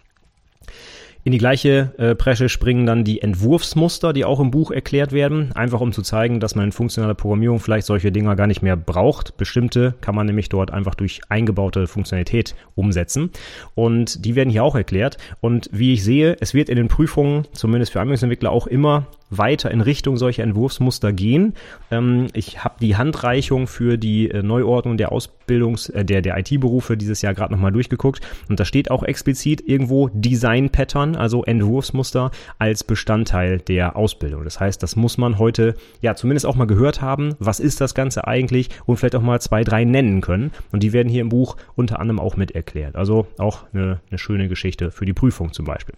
In 1.24 1.30
die 1.30 1.38
gleiche 1.38 1.94
äh, 1.98 2.14
Presche 2.16 2.48
springen 2.48 2.84
dann 2.84 3.04
die 3.04 3.22
Entwurfsmuster, 3.22 4.12
die 4.12 4.24
auch 4.24 4.40
im 4.40 4.50
Buch 4.50 4.72
erklärt 4.72 5.12
werden, 5.12 5.52
einfach 5.54 5.80
um 5.80 5.92
zu 5.92 6.02
zeigen, 6.02 6.40
dass 6.40 6.56
man 6.56 6.64
in 6.64 6.72
funktionaler 6.72 7.14
Programmierung 7.14 7.60
vielleicht 7.60 7.86
solche 7.86 8.10
Dinger 8.10 8.34
gar 8.34 8.48
nicht 8.48 8.60
mehr 8.60 8.76
braucht. 8.76 9.36
Bestimmte 9.36 9.94
kann 10.00 10.16
man 10.16 10.26
nämlich 10.26 10.48
dort 10.48 10.72
einfach 10.72 10.96
durch 10.96 11.20
eingebaute 11.28 11.86
Funktionalität 11.86 12.56
umsetzen. 12.74 13.30
Und 13.76 14.24
die 14.24 14.34
werden 14.34 14.50
hier 14.50 14.64
auch 14.64 14.74
erklärt. 14.74 15.16
Und 15.40 15.70
wie 15.72 15.92
ich 15.92 16.02
sehe, 16.02 16.36
es 16.40 16.54
wird 16.54 16.68
in 16.68 16.76
den 16.76 16.88
Prüfungen, 16.88 17.46
zumindest 17.52 17.92
für 17.92 18.00
Anwendungsentwickler, 18.00 18.50
auch 18.50 18.66
immer 18.66 19.06
weiter 19.36 19.70
in 19.70 19.80
Richtung 19.80 20.16
solcher 20.16 20.42
Entwurfsmuster 20.42 21.12
gehen. 21.12 21.54
Ähm, 21.90 22.28
ich 22.34 22.62
habe 22.62 22.76
die 22.80 22.96
Handreichung 22.96 23.66
für 23.66 23.96
die 23.96 24.30
äh, 24.30 24.42
Neuordnung 24.42 24.96
der 24.96 25.12
Ausbildungs-, 25.12 25.90
äh, 25.90 26.04
der, 26.04 26.22
der 26.22 26.38
IT-Berufe 26.38 26.96
dieses 26.96 27.22
Jahr 27.22 27.34
gerade 27.34 27.52
nochmal 27.52 27.72
durchgeguckt 27.72 28.20
und 28.48 28.60
da 28.60 28.64
steht 28.64 28.90
auch 28.90 29.02
explizit 29.02 29.66
irgendwo 29.66 30.08
Design-Pattern, 30.12 31.16
also 31.16 31.44
Entwurfsmuster 31.44 32.30
als 32.58 32.84
Bestandteil 32.84 33.58
der 33.58 33.96
Ausbildung. 33.96 34.44
Das 34.44 34.60
heißt, 34.60 34.82
das 34.82 34.96
muss 34.96 35.18
man 35.18 35.38
heute 35.38 35.74
ja 36.00 36.14
zumindest 36.14 36.46
auch 36.46 36.56
mal 36.56 36.66
gehört 36.66 37.00
haben. 37.00 37.34
Was 37.38 37.60
ist 37.60 37.80
das 37.80 37.94
Ganze 37.94 38.26
eigentlich? 38.26 38.68
Und 38.86 38.96
vielleicht 38.96 39.16
auch 39.16 39.22
mal 39.22 39.40
zwei, 39.40 39.64
drei 39.64 39.84
nennen 39.84 40.20
können. 40.20 40.50
Und 40.70 40.82
die 40.82 40.92
werden 40.92 41.08
hier 41.08 41.22
im 41.22 41.28
Buch 41.28 41.56
unter 41.74 42.00
anderem 42.00 42.20
auch 42.20 42.36
mit 42.36 42.52
erklärt. 42.52 42.96
Also 42.96 43.26
auch 43.38 43.64
eine, 43.72 44.00
eine 44.10 44.18
schöne 44.18 44.48
Geschichte 44.48 44.90
für 44.90 45.06
die 45.06 45.12
Prüfung 45.12 45.52
zum 45.52 45.64
Beispiel. 45.64 45.94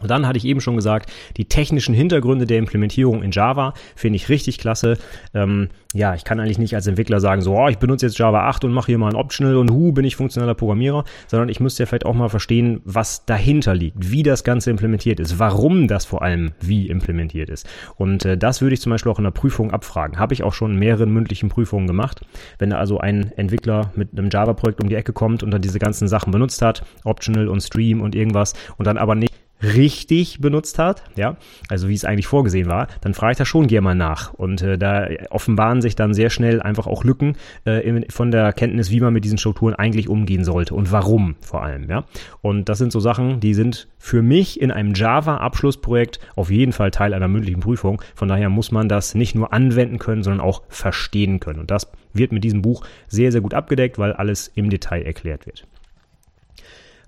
Und 0.00 0.10
dann 0.10 0.26
hatte 0.26 0.38
ich 0.38 0.44
eben 0.44 0.60
schon 0.60 0.76
gesagt, 0.76 1.10
die 1.36 1.46
technischen 1.46 1.94
Hintergründe 1.94 2.46
der 2.46 2.58
Implementierung 2.58 3.22
in 3.22 3.30
Java 3.30 3.74
finde 3.96 4.16
ich 4.16 4.28
richtig 4.28 4.58
klasse. 4.58 4.98
Ähm, 5.34 5.68
ja, 5.94 6.14
ich 6.14 6.24
kann 6.24 6.38
eigentlich 6.38 6.58
nicht 6.58 6.74
als 6.74 6.86
Entwickler 6.86 7.18
sagen, 7.18 7.40
so, 7.40 7.56
oh, 7.56 7.68
ich 7.68 7.78
benutze 7.78 8.06
jetzt 8.06 8.18
Java 8.18 8.48
8 8.48 8.64
und 8.64 8.72
mache 8.72 8.86
hier 8.86 8.98
mal 8.98 9.08
ein 9.08 9.16
Optional 9.16 9.56
und 9.56 9.70
hu, 9.70 9.92
bin 9.92 10.04
ich 10.04 10.16
funktionaler 10.16 10.54
Programmierer, 10.54 11.04
sondern 11.26 11.48
ich 11.48 11.60
müsste 11.60 11.82
ja 11.82 11.86
vielleicht 11.86 12.04
auch 12.04 12.14
mal 12.14 12.28
verstehen, 12.28 12.80
was 12.84 13.24
dahinter 13.24 13.74
liegt, 13.74 14.10
wie 14.10 14.22
das 14.22 14.44
Ganze 14.44 14.70
implementiert 14.70 15.18
ist, 15.18 15.38
warum 15.38 15.88
das 15.88 16.04
vor 16.04 16.22
allem 16.22 16.52
wie 16.60 16.88
implementiert 16.88 17.48
ist. 17.48 17.66
Und 17.96 18.24
äh, 18.24 18.36
das 18.36 18.60
würde 18.60 18.74
ich 18.74 18.80
zum 18.80 18.90
Beispiel 18.90 19.10
auch 19.10 19.18
in 19.18 19.24
der 19.24 19.30
Prüfung 19.30 19.70
abfragen. 19.70 20.18
Habe 20.18 20.34
ich 20.34 20.42
auch 20.42 20.52
schon 20.52 20.72
in 20.72 20.78
mehreren 20.78 21.10
mündlichen 21.10 21.48
Prüfungen 21.48 21.86
gemacht. 21.86 22.20
Wenn 22.58 22.70
da 22.70 22.76
also 22.76 22.98
ein 22.98 23.32
Entwickler 23.36 23.92
mit 23.96 24.10
einem 24.12 24.28
Java-Projekt 24.30 24.82
um 24.82 24.88
die 24.88 24.94
Ecke 24.94 25.12
kommt 25.12 25.42
und 25.42 25.50
dann 25.50 25.62
diese 25.62 25.78
ganzen 25.78 26.06
Sachen 26.06 26.32
benutzt 26.32 26.60
hat, 26.60 26.84
Optional 27.04 27.48
und 27.48 27.62
Stream 27.62 28.02
und 28.02 28.14
irgendwas 28.14 28.52
und 28.76 28.86
dann 28.86 28.98
aber 28.98 29.14
nicht 29.14 29.37
richtig 29.62 30.40
benutzt 30.40 30.78
hat, 30.78 31.02
ja, 31.16 31.36
also 31.68 31.88
wie 31.88 31.94
es 31.94 32.04
eigentlich 32.04 32.26
vorgesehen 32.26 32.68
war, 32.68 32.88
dann 33.00 33.14
frage 33.14 33.32
ich 33.32 33.38
da 33.38 33.44
schon 33.44 33.66
gerne 33.66 33.84
mal 33.84 33.94
nach. 33.94 34.32
Und 34.34 34.62
äh, 34.62 34.78
da 34.78 35.08
offenbaren 35.30 35.82
sich 35.82 35.96
dann 35.96 36.14
sehr 36.14 36.30
schnell 36.30 36.62
einfach 36.62 36.86
auch 36.86 37.04
Lücken 37.04 37.36
äh, 37.64 38.02
von 38.10 38.30
der 38.30 38.52
Kenntnis, 38.52 38.90
wie 38.90 39.00
man 39.00 39.12
mit 39.12 39.24
diesen 39.24 39.38
Strukturen 39.38 39.74
eigentlich 39.74 40.08
umgehen 40.08 40.44
sollte 40.44 40.74
und 40.74 40.92
warum 40.92 41.36
vor 41.40 41.62
allem, 41.62 41.88
ja. 41.90 42.04
Und 42.40 42.68
das 42.68 42.78
sind 42.78 42.92
so 42.92 43.00
Sachen, 43.00 43.40
die 43.40 43.54
sind 43.54 43.88
für 43.98 44.22
mich 44.22 44.60
in 44.60 44.70
einem 44.70 44.94
Java-Abschlussprojekt 44.94 46.20
auf 46.36 46.50
jeden 46.50 46.72
Fall 46.72 46.90
Teil 46.90 47.14
einer 47.14 47.28
mündlichen 47.28 47.60
Prüfung. 47.60 48.00
Von 48.14 48.28
daher 48.28 48.48
muss 48.48 48.70
man 48.70 48.88
das 48.88 49.14
nicht 49.14 49.34
nur 49.34 49.52
anwenden 49.52 49.98
können, 49.98 50.22
sondern 50.22 50.40
auch 50.40 50.62
verstehen 50.68 51.40
können. 51.40 51.60
Und 51.60 51.70
das 51.70 51.90
wird 52.12 52.32
mit 52.32 52.44
diesem 52.44 52.62
Buch 52.62 52.84
sehr, 53.08 53.32
sehr 53.32 53.40
gut 53.40 53.54
abgedeckt, 53.54 53.98
weil 53.98 54.12
alles 54.12 54.50
im 54.54 54.70
Detail 54.70 55.02
erklärt 55.02 55.46
wird. 55.46 55.66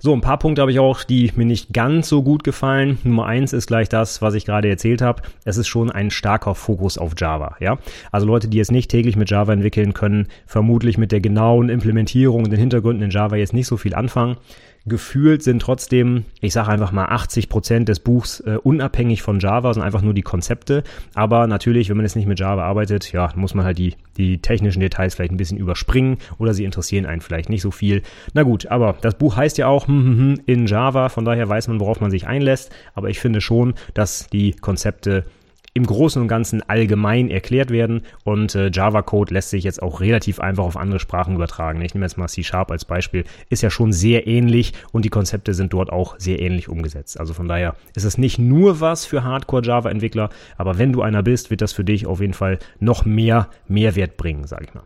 So, 0.02 0.14
ein 0.14 0.22
paar 0.22 0.38
Punkte 0.38 0.62
habe 0.62 0.72
ich 0.72 0.78
auch, 0.78 1.04
die 1.04 1.30
mir 1.36 1.44
nicht 1.44 1.74
ganz 1.74 2.08
so 2.08 2.22
gut 2.22 2.42
gefallen. 2.42 2.96
Nummer 3.04 3.26
eins 3.26 3.52
ist 3.52 3.66
gleich 3.66 3.90
das, 3.90 4.22
was 4.22 4.32
ich 4.32 4.46
gerade 4.46 4.66
erzählt 4.66 5.02
habe. 5.02 5.20
Es 5.44 5.58
ist 5.58 5.68
schon 5.68 5.90
ein 5.90 6.10
starker 6.10 6.54
Fokus 6.54 6.96
auf 6.96 7.12
Java, 7.18 7.56
ja. 7.60 7.76
Also 8.10 8.26
Leute, 8.26 8.48
die 8.48 8.56
jetzt 8.56 8.72
nicht 8.72 8.90
täglich 8.90 9.16
mit 9.16 9.28
Java 9.28 9.52
entwickeln 9.52 9.92
können, 9.92 10.28
vermutlich 10.46 10.96
mit 10.96 11.12
der 11.12 11.20
genauen 11.20 11.68
Implementierung 11.68 12.44
und 12.44 12.50
den 12.50 12.58
Hintergründen 12.58 13.04
in 13.04 13.10
Java 13.10 13.36
jetzt 13.36 13.52
nicht 13.52 13.66
so 13.66 13.76
viel 13.76 13.94
anfangen 13.94 14.38
gefühlt 14.86 15.42
sind 15.42 15.60
trotzdem, 15.60 16.24
ich 16.40 16.52
sage 16.52 16.70
einfach 16.70 16.92
mal 16.92 17.06
80 17.06 17.48
Prozent 17.48 17.88
des 17.88 18.00
Buchs 18.00 18.40
äh, 18.40 18.56
unabhängig 18.62 19.22
von 19.22 19.38
Java, 19.38 19.72
sind 19.74 19.82
einfach 19.82 20.02
nur 20.02 20.14
die 20.14 20.22
Konzepte. 20.22 20.82
Aber 21.14 21.46
natürlich, 21.46 21.88
wenn 21.88 21.96
man 21.96 22.06
jetzt 22.06 22.16
nicht 22.16 22.26
mit 22.26 22.40
Java 22.40 22.64
arbeitet, 22.64 23.12
ja, 23.12 23.30
muss 23.36 23.54
man 23.54 23.64
halt 23.64 23.78
die, 23.78 23.94
die 24.16 24.38
technischen 24.38 24.80
Details 24.80 25.14
vielleicht 25.14 25.32
ein 25.32 25.36
bisschen 25.36 25.58
überspringen 25.58 26.18
oder 26.38 26.54
sie 26.54 26.64
interessieren 26.64 27.06
einen 27.06 27.20
vielleicht 27.20 27.50
nicht 27.50 27.62
so 27.62 27.70
viel. 27.70 28.02
Na 28.32 28.42
gut, 28.42 28.66
aber 28.66 28.96
das 29.00 29.16
Buch 29.16 29.36
heißt 29.36 29.58
ja 29.58 29.66
auch 29.66 29.86
hm, 29.86 30.04
hm, 30.04 30.18
hm, 30.18 30.40
in 30.46 30.66
Java, 30.66 31.08
von 31.08 31.24
daher 31.24 31.48
weiß 31.48 31.68
man, 31.68 31.80
worauf 31.80 32.00
man 32.00 32.10
sich 32.10 32.26
einlässt. 32.26 32.70
Aber 32.94 33.10
ich 33.10 33.20
finde 33.20 33.40
schon, 33.40 33.74
dass 33.94 34.28
die 34.28 34.52
Konzepte 34.52 35.24
im 35.72 35.86
Großen 35.86 36.20
und 36.20 36.28
Ganzen 36.28 36.62
allgemein 36.68 37.30
erklärt 37.30 37.70
werden 37.70 38.02
und 38.24 38.54
äh, 38.54 38.70
Java-Code 38.72 39.32
lässt 39.32 39.50
sich 39.50 39.64
jetzt 39.64 39.82
auch 39.82 40.00
relativ 40.00 40.40
einfach 40.40 40.64
auf 40.64 40.76
andere 40.76 41.00
Sprachen 41.00 41.34
übertragen. 41.34 41.80
Ich 41.82 41.94
nehme 41.94 42.06
jetzt 42.06 42.18
mal 42.18 42.28
C-Sharp 42.28 42.70
als 42.70 42.84
Beispiel, 42.84 43.24
ist 43.48 43.62
ja 43.62 43.70
schon 43.70 43.92
sehr 43.92 44.26
ähnlich 44.26 44.72
und 44.92 45.04
die 45.04 45.10
Konzepte 45.10 45.54
sind 45.54 45.72
dort 45.72 45.90
auch 45.90 46.16
sehr 46.18 46.40
ähnlich 46.40 46.68
umgesetzt. 46.68 47.20
Also 47.20 47.34
von 47.34 47.48
daher 47.48 47.76
ist 47.94 48.04
es 48.04 48.18
nicht 48.18 48.38
nur 48.38 48.80
was 48.80 49.06
für 49.06 49.22
Hardcore-Java-Entwickler, 49.22 50.30
aber 50.56 50.78
wenn 50.78 50.92
du 50.92 51.02
einer 51.02 51.22
bist, 51.22 51.50
wird 51.50 51.60
das 51.60 51.72
für 51.72 51.84
dich 51.84 52.06
auf 52.06 52.20
jeden 52.20 52.34
Fall 52.34 52.58
noch 52.80 53.04
mehr 53.04 53.48
Mehrwert 53.68 54.16
bringen, 54.16 54.46
sage 54.46 54.64
ich 54.64 54.74
mal. 54.74 54.84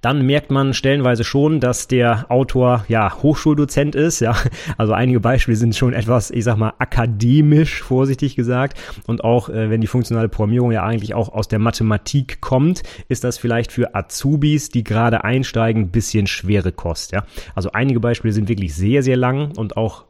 Dann 0.00 0.24
merkt 0.26 0.50
man 0.50 0.74
stellenweise 0.74 1.24
schon, 1.24 1.60
dass 1.60 1.88
der 1.88 2.30
Autor 2.30 2.84
ja 2.88 3.22
Hochschuldozent 3.22 3.94
ist. 3.94 4.20
Ja, 4.20 4.36
also 4.76 4.92
einige 4.92 5.20
Beispiele 5.20 5.56
sind 5.56 5.76
schon 5.76 5.92
etwas, 5.92 6.30
ich 6.30 6.44
sag 6.44 6.56
mal, 6.56 6.72
akademisch, 6.78 7.82
vorsichtig 7.82 8.36
gesagt. 8.36 8.78
Und 9.06 9.24
auch 9.24 9.48
äh, 9.48 9.70
wenn 9.70 9.80
die 9.80 9.86
funktionale 9.86 10.28
Programmierung 10.28 10.72
ja 10.72 10.84
eigentlich 10.84 11.14
auch 11.14 11.28
aus 11.30 11.48
der 11.48 11.58
Mathematik 11.58 12.40
kommt, 12.40 12.82
ist 13.08 13.24
das 13.24 13.38
vielleicht 13.38 13.72
für 13.72 13.94
Azubis, 13.94 14.70
die 14.70 14.84
gerade 14.84 15.24
einsteigen, 15.24 15.90
bisschen 15.90 16.26
schwere 16.26 16.72
Kost. 16.72 17.12
Ja, 17.12 17.24
also 17.54 17.72
einige 17.72 18.00
Beispiele 18.00 18.32
sind 18.32 18.48
wirklich 18.48 18.74
sehr, 18.74 19.02
sehr 19.02 19.16
lang 19.16 19.56
und 19.56 19.76
auch 19.76 20.07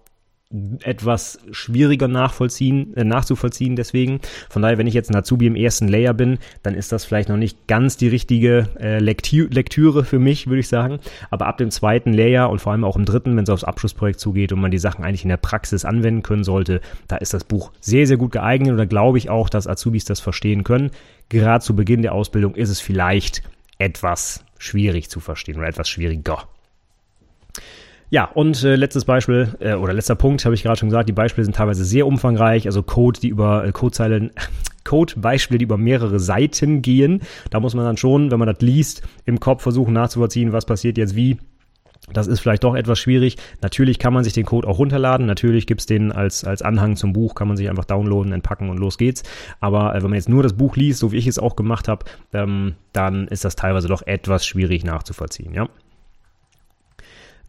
etwas 0.82 1.38
schwieriger 1.50 2.08
nachvollziehen, 2.08 2.96
äh, 2.96 3.04
nachzuvollziehen 3.04 3.76
deswegen. 3.76 4.20
Von 4.48 4.62
daher, 4.62 4.78
wenn 4.78 4.86
ich 4.86 4.94
jetzt 4.94 5.10
ein 5.10 5.16
Azubi 5.16 5.46
im 5.46 5.56
ersten 5.56 5.88
Layer 5.88 6.14
bin, 6.14 6.38
dann 6.62 6.74
ist 6.74 6.90
das 6.90 7.04
vielleicht 7.04 7.28
noch 7.28 7.36
nicht 7.36 7.66
ganz 7.66 7.98
die 7.98 8.08
richtige 8.08 8.68
äh, 8.80 8.98
Lektü 8.98 9.46
Lektüre 9.50 10.04
für 10.04 10.18
mich, 10.18 10.46
würde 10.46 10.60
ich 10.60 10.68
sagen. 10.68 11.00
Aber 11.30 11.46
ab 11.46 11.58
dem 11.58 11.70
zweiten 11.70 12.14
Layer 12.14 12.48
und 12.48 12.60
vor 12.60 12.72
allem 12.72 12.84
auch 12.84 12.96
im 12.96 13.04
dritten, 13.04 13.36
wenn 13.36 13.44
es 13.44 13.50
aufs 13.50 13.64
Abschlussprojekt 13.64 14.20
zugeht 14.20 14.52
und 14.52 14.60
man 14.60 14.70
die 14.70 14.78
Sachen 14.78 15.04
eigentlich 15.04 15.24
in 15.24 15.28
der 15.28 15.36
Praxis 15.36 15.84
anwenden 15.84 16.22
können 16.22 16.44
sollte, 16.44 16.80
da 17.08 17.16
ist 17.16 17.34
das 17.34 17.44
Buch 17.44 17.70
sehr, 17.80 18.06
sehr 18.06 18.16
gut 18.16 18.32
geeignet 18.32 18.70
und 18.70 18.78
da 18.78 18.86
glaube 18.86 19.18
ich 19.18 19.28
auch, 19.28 19.50
dass 19.50 19.66
Azubis 19.66 20.06
das 20.06 20.20
verstehen 20.20 20.64
können. 20.64 20.90
Gerade 21.28 21.62
zu 21.62 21.76
Beginn 21.76 22.00
der 22.00 22.14
Ausbildung 22.14 22.54
ist 22.54 22.70
es 22.70 22.80
vielleicht 22.80 23.42
etwas 23.78 24.44
schwierig 24.58 25.10
zu 25.10 25.20
verstehen 25.20 25.58
oder 25.58 25.68
etwas 25.68 25.90
schwieriger. 25.90 26.48
Ja, 28.10 28.24
und 28.24 28.62
äh, 28.64 28.76
letztes 28.76 29.04
Beispiel 29.04 29.54
äh, 29.60 29.74
oder 29.74 29.92
letzter 29.92 30.14
Punkt 30.14 30.44
habe 30.44 30.54
ich 30.54 30.62
gerade 30.62 30.78
schon 30.78 30.88
gesagt, 30.88 31.08
die 31.08 31.14
Beispiele 31.14 31.44
sind 31.44 31.56
teilweise 31.56 31.84
sehr 31.84 32.06
umfangreich, 32.06 32.66
also 32.66 32.82
Code, 32.82 33.20
die 33.20 33.28
über 33.28 33.66
äh, 33.66 33.72
Codezeilen 33.72 34.30
Code-Beispiele, 34.84 35.58
die 35.58 35.64
über 35.64 35.76
mehrere 35.76 36.18
Seiten 36.18 36.80
gehen. 36.80 37.20
Da 37.50 37.60
muss 37.60 37.74
man 37.74 37.84
dann 37.84 37.98
schon, 37.98 38.30
wenn 38.30 38.38
man 38.38 38.48
das 38.48 38.60
liest, 38.60 39.02
im 39.26 39.38
Kopf 39.38 39.62
versuchen 39.62 39.92
nachzuvollziehen, 39.92 40.52
was 40.52 40.64
passiert 40.64 40.96
jetzt 40.96 41.14
wie. 41.14 41.36
Das 42.14 42.26
ist 42.26 42.40
vielleicht 42.40 42.64
doch 42.64 42.74
etwas 42.74 42.98
schwierig. 42.98 43.36
Natürlich 43.60 43.98
kann 43.98 44.14
man 44.14 44.24
sich 44.24 44.32
den 44.32 44.46
Code 44.46 44.66
auch 44.66 44.78
runterladen. 44.78 45.26
Natürlich 45.26 45.66
gibt's 45.66 45.84
den 45.84 46.10
als, 46.10 46.44
als 46.44 46.62
Anhang 46.62 46.96
zum 46.96 47.12
Buch, 47.12 47.34
kann 47.34 47.48
man 47.48 47.58
sich 47.58 47.68
einfach 47.68 47.84
downloaden, 47.84 48.32
entpacken 48.32 48.70
und 48.70 48.78
los 48.78 48.96
geht's. 48.96 49.24
Aber 49.60 49.94
äh, 49.94 49.96
wenn 49.96 50.10
man 50.10 50.14
jetzt 50.14 50.30
nur 50.30 50.42
das 50.42 50.54
Buch 50.54 50.76
liest, 50.76 51.00
so 51.00 51.12
wie 51.12 51.18
ich 51.18 51.26
es 51.26 51.38
auch 51.38 51.54
gemacht 51.54 51.86
habe, 51.86 52.06
ähm, 52.32 52.76
dann 52.94 53.28
ist 53.28 53.44
das 53.44 53.56
teilweise 53.56 53.88
doch 53.88 54.06
etwas 54.06 54.46
schwierig 54.46 54.84
nachzuvollziehen, 54.84 55.52
ja. 55.52 55.68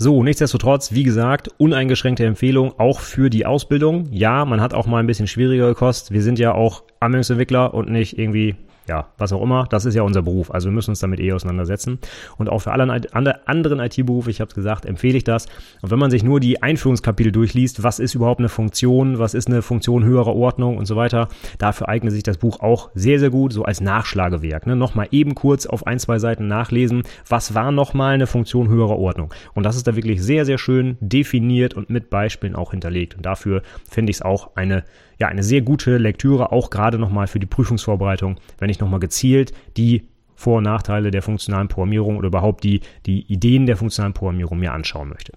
So, 0.01 0.23
nichtsdestotrotz, 0.23 0.93
wie 0.93 1.03
gesagt, 1.03 1.49
uneingeschränkte 1.57 2.25
Empfehlung 2.25 2.79
auch 2.79 3.01
für 3.01 3.29
die 3.29 3.45
Ausbildung. 3.45 4.07
Ja, 4.11 4.45
man 4.45 4.61
hat 4.61 4.73
auch 4.73 4.87
mal 4.87 4.99
ein 4.99 5.07
bisschen 5.07 5.27
schwierigere 5.27 5.75
Kost. 5.75 6.13
Wir 6.13 6.21
sind 6.21 6.39
ja 6.39 6.53
auch 6.53 6.83
Anwendungsentwickler 7.01 7.73
und 7.73 7.89
nicht 7.89 8.17
irgendwie 8.17 8.55
ja, 8.89 9.07
was 9.19 9.31
auch 9.31 9.41
immer, 9.43 9.67
das 9.69 9.85
ist 9.85 9.93
ja 9.93 10.01
unser 10.01 10.23
Beruf. 10.23 10.51
Also 10.51 10.67
wir 10.67 10.73
müssen 10.73 10.89
uns 10.89 10.99
damit 10.99 11.19
eh 11.19 11.31
auseinandersetzen. 11.31 11.99
Und 12.37 12.49
auch 12.49 12.59
für 12.59 12.71
alle 12.71 13.01
anderen 13.45 13.79
IT-Berufe, 13.79 14.31
ich 14.31 14.41
habe 14.41 14.49
es 14.49 14.55
gesagt, 14.55 14.85
empfehle 14.85 15.15
ich 15.15 15.23
das. 15.23 15.45
Und 15.81 15.91
wenn 15.91 15.99
man 15.99 16.09
sich 16.09 16.23
nur 16.23 16.39
die 16.39 16.63
Einführungskapitel 16.63 17.31
durchliest, 17.31 17.83
was 17.83 17.99
ist 17.99 18.15
überhaupt 18.15 18.39
eine 18.39 18.49
Funktion, 18.49 19.19
was 19.19 19.35
ist 19.35 19.47
eine 19.47 19.61
Funktion 19.61 20.03
höherer 20.03 20.35
Ordnung 20.35 20.77
und 20.77 20.87
so 20.87 20.95
weiter, 20.95 21.27
dafür 21.59 21.87
eignet 21.87 22.13
sich 22.13 22.23
das 22.23 22.39
Buch 22.39 22.61
auch 22.61 22.89
sehr, 22.95 23.19
sehr 23.19 23.29
gut, 23.29 23.53
so 23.53 23.63
als 23.63 23.79
Nachschlagewerk. 23.79 24.65
Ne? 24.65 24.75
Nochmal 24.75 25.07
eben 25.11 25.35
kurz 25.35 25.67
auf 25.67 25.85
ein, 25.85 25.99
zwei 25.99 26.17
Seiten 26.17 26.47
nachlesen, 26.47 27.03
was 27.27 27.53
war 27.53 27.71
nochmal 27.71 28.15
eine 28.15 28.25
Funktion 28.25 28.69
höherer 28.69 28.97
Ordnung. 28.97 29.31
Und 29.53 29.63
das 29.63 29.75
ist 29.75 29.85
da 29.85 29.95
wirklich 29.95 30.23
sehr, 30.23 30.45
sehr 30.45 30.57
schön 30.57 30.97
definiert 30.99 31.75
und 31.75 31.91
mit 31.91 32.09
Beispielen 32.09 32.55
auch 32.55 32.71
hinterlegt. 32.71 33.15
Und 33.15 33.25
dafür 33.27 33.61
finde 33.87 34.09
ich 34.09 34.17
es 34.17 34.21
auch 34.23 34.55
eine 34.55 34.83
ja, 35.19 35.27
eine 35.27 35.43
sehr 35.43 35.61
gute 35.61 35.97
Lektüre, 35.97 36.51
auch 36.51 36.69
gerade 36.69 36.97
nochmal 36.97 37.27
für 37.27 37.39
die 37.39 37.45
Prüfungsvorbereitung, 37.45 38.39
wenn 38.57 38.69
ich 38.69 38.79
nochmal 38.79 38.99
gezielt 38.99 39.53
die 39.77 40.07
Vor- 40.35 40.59
und 40.59 40.63
Nachteile 40.63 41.11
der 41.11 41.21
funktionalen 41.21 41.67
Programmierung 41.67 42.17
oder 42.17 42.27
überhaupt 42.27 42.63
die, 42.63 42.81
die 43.05 43.23
Ideen 43.31 43.65
der 43.65 43.75
funktionalen 43.75 44.13
Programmierung 44.13 44.59
mir 44.59 44.71
anschauen 44.71 45.09
möchte. 45.09 45.33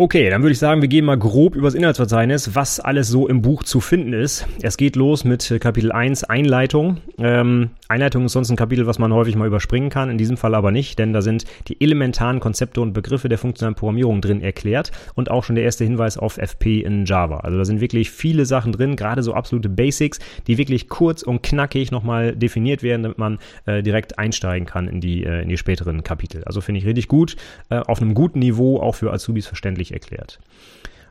Okay, 0.00 0.30
dann 0.30 0.42
würde 0.42 0.52
ich 0.52 0.60
sagen, 0.60 0.80
wir 0.80 0.88
gehen 0.88 1.04
mal 1.04 1.18
grob 1.18 1.56
übers 1.56 1.74
Inhaltsverzeichnis, 1.74 2.54
was 2.54 2.78
alles 2.78 3.08
so 3.08 3.26
im 3.26 3.42
Buch 3.42 3.64
zu 3.64 3.80
finden 3.80 4.12
ist. 4.12 4.46
Es 4.62 4.76
geht 4.76 4.94
los 4.94 5.24
mit 5.24 5.58
Kapitel 5.60 5.90
1, 5.90 6.22
Einleitung. 6.22 6.98
Ähm, 7.18 7.70
Einleitung 7.88 8.26
ist 8.26 8.32
sonst 8.34 8.48
ein 8.48 8.56
Kapitel, 8.56 8.86
was 8.86 9.00
man 9.00 9.12
häufig 9.12 9.34
mal 9.34 9.48
überspringen 9.48 9.90
kann, 9.90 10.08
in 10.08 10.16
diesem 10.16 10.36
Fall 10.36 10.54
aber 10.54 10.70
nicht, 10.70 11.00
denn 11.00 11.12
da 11.12 11.20
sind 11.20 11.46
die 11.66 11.80
elementaren 11.80 12.38
Konzepte 12.38 12.80
und 12.80 12.92
Begriffe 12.92 13.28
der 13.28 13.38
funktionalen 13.38 13.74
Programmierung 13.74 14.20
drin 14.20 14.40
erklärt 14.40 14.92
und 15.16 15.32
auch 15.32 15.42
schon 15.42 15.56
der 15.56 15.64
erste 15.64 15.82
Hinweis 15.82 16.16
auf 16.16 16.38
FP 16.38 16.80
in 16.82 17.04
Java. 17.04 17.38
Also 17.38 17.58
da 17.58 17.64
sind 17.64 17.80
wirklich 17.80 18.12
viele 18.12 18.46
Sachen 18.46 18.70
drin, 18.70 18.94
gerade 18.94 19.24
so 19.24 19.34
absolute 19.34 19.68
Basics, 19.68 20.20
die 20.46 20.58
wirklich 20.58 20.88
kurz 20.88 21.24
und 21.24 21.42
knackig 21.42 21.90
nochmal 21.90 22.36
definiert 22.36 22.84
werden, 22.84 23.02
damit 23.02 23.18
man 23.18 23.38
äh, 23.66 23.82
direkt 23.82 24.16
einsteigen 24.16 24.64
kann 24.64 24.86
in 24.86 25.00
die, 25.00 25.24
äh, 25.24 25.42
in 25.42 25.48
die 25.48 25.56
späteren 25.56 26.04
Kapitel. 26.04 26.44
Also 26.44 26.60
finde 26.60 26.78
ich 26.78 26.86
richtig 26.86 27.08
gut, 27.08 27.34
äh, 27.68 27.78
auf 27.78 28.00
einem 28.00 28.14
guten 28.14 28.38
Niveau, 28.38 28.78
auch 28.78 28.94
für 28.94 29.12
Azubis 29.12 29.48
verständlich 29.48 29.87
erklärt. 29.90 30.38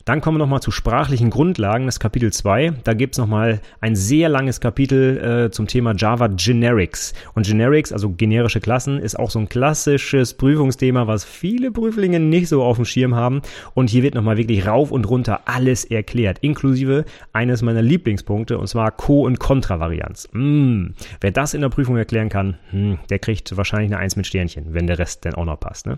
Dann 0.08 0.22
kommen 0.22 0.38
wir 0.38 0.40
nochmal 0.40 0.62
zu 0.62 0.72
sprachlichen 0.72 1.30
Grundlagen, 1.30 1.86
das 1.86 2.00
Kapitel 2.00 2.32
2. 2.32 2.76
Da 2.86 2.94
gibt's 2.94 3.18
nochmal 3.18 3.60
ein 3.82 3.98
sehr 3.98 4.30
langes 4.30 4.62
Kapitel 4.62 5.18
äh, 5.48 5.52
zum 5.52 5.68
Thema 5.68 5.94
Java 5.98 6.28
Generics. 6.28 7.14
Und 7.34 7.46
Generics, 7.46 7.92
also 7.92 8.12
generische 8.12 8.62
Klassen, 8.62 9.00
ist 9.00 9.20
auch 9.20 9.30
so 9.30 9.40
ein 9.40 9.50
klassisches 9.50 10.34
Prüfungsthema, 10.36 11.08
was 11.08 11.26
viele 11.26 11.72
Prüflinge 11.72 12.22
nicht 12.22 12.48
so 12.48 12.64
auf 12.64 12.78
dem 12.78 12.86
Schirm 12.86 13.16
haben. 13.16 13.42
Und 13.74 13.90
hier 13.90 14.02
wird 14.02 14.16
nochmal 14.16 14.38
wirklich 14.38 14.66
rauf 14.66 14.92
und 14.92 15.10
runter 15.10 15.42
alles 15.44 15.84
erklärt, 15.84 16.40
inklusive 16.40 17.04
eines 17.34 17.62
meiner 17.62 17.82
Lieblingspunkte, 17.82 18.58
und 18.58 18.68
zwar 18.68 18.92
Co- 18.92 19.26
und 19.26 19.40
Kontravarianz. 19.40 20.30
Mm, 20.32 20.92
wer 21.20 21.32
das 21.32 21.54
in 21.54 21.60
der 21.60 21.68
Prüfung 21.68 21.98
erklären 21.98 22.30
kann, 22.30 22.56
hm, 22.70 22.98
der 23.10 23.20
kriegt 23.20 23.58
wahrscheinlich 23.58 23.92
eine 23.92 24.00
Eins 24.00 24.16
mit 24.16 24.26
Sternchen, 24.26 24.68
wenn 24.74 24.88
der 24.88 25.00
Rest 25.00 25.26
dann 25.26 25.34
auch 25.34 25.44
noch 25.44 25.60
passt. 25.60 25.86
Ne? 25.86 25.98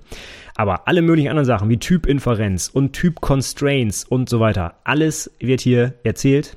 Aber 0.55 0.87
alle 0.87 1.03
möglichen 1.03 1.29
anderen 1.29 1.45
Sachen 1.45 1.69
wie 1.69 1.77
Typinferenz 1.77 2.69
und 2.73 2.93
Typ-Constraints 2.93 3.98
und 4.03 4.29
so 4.29 4.39
weiter. 4.39 4.75
Alles 4.83 5.31
wird 5.39 5.61
hier 5.61 5.93
erzählt. 6.03 6.55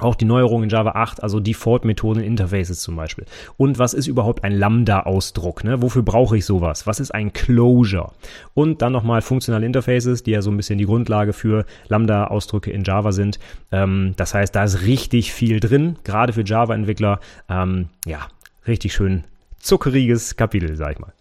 Auch 0.00 0.14
die 0.14 0.26
Neuerungen 0.26 0.64
in 0.64 0.70
Java 0.70 0.90
8, 0.92 1.24
also 1.24 1.40
Default-Methoden 1.40 2.20
in 2.20 2.26
Interfaces 2.26 2.80
zum 2.80 2.94
Beispiel. 2.94 3.24
Und 3.56 3.80
was 3.80 3.94
ist 3.94 4.06
überhaupt 4.06 4.44
ein 4.44 4.52
Lambda-Ausdruck? 4.52 5.64
Ne? 5.64 5.82
Wofür 5.82 6.02
brauche 6.02 6.36
ich 6.36 6.44
sowas? 6.44 6.86
Was 6.86 7.00
ist 7.00 7.12
ein 7.12 7.32
Closure? 7.32 8.12
Und 8.54 8.80
dann 8.80 8.92
nochmal 8.92 9.22
funktionale 9.22 9.66
Interfaces, 9.66 10.22
die 10.22 10.30
ja 10.30 10.42
so 10.42 10.52
ein 10.52 10.56
bisschen 10.56 10.78
die 10.78 10.86
Grundlage 10.86 11.32
für 11.32 11.66
Lambda-Ausdrücke 11.88 12.70
in 12.70 12.84
Java 12.84 13.10
sind. 13.10 13.40
Ähm, 13.72 14.14
das 14.16 14.34
heißt, 14.34 14.54
da 14.54 14.64
ist 14.64 14.82
richtig 14.82 15.32
viel 15.32 15.58
drin, 15.58 15.96
gerade 16.04 16.32
für 16.32 16.44
Java-Entwickler. 16.44 17.18
Ähm, 17.48 17.88
ja, 18.06 18.28
richtig 18.68 18.92
schön 18.92 19.24
zuckeriges 19.58 20.36
Kapitel, 20.36 20.76
sag 20.76 20.92
ich 20.92 20.98
mal. 21.00 21.12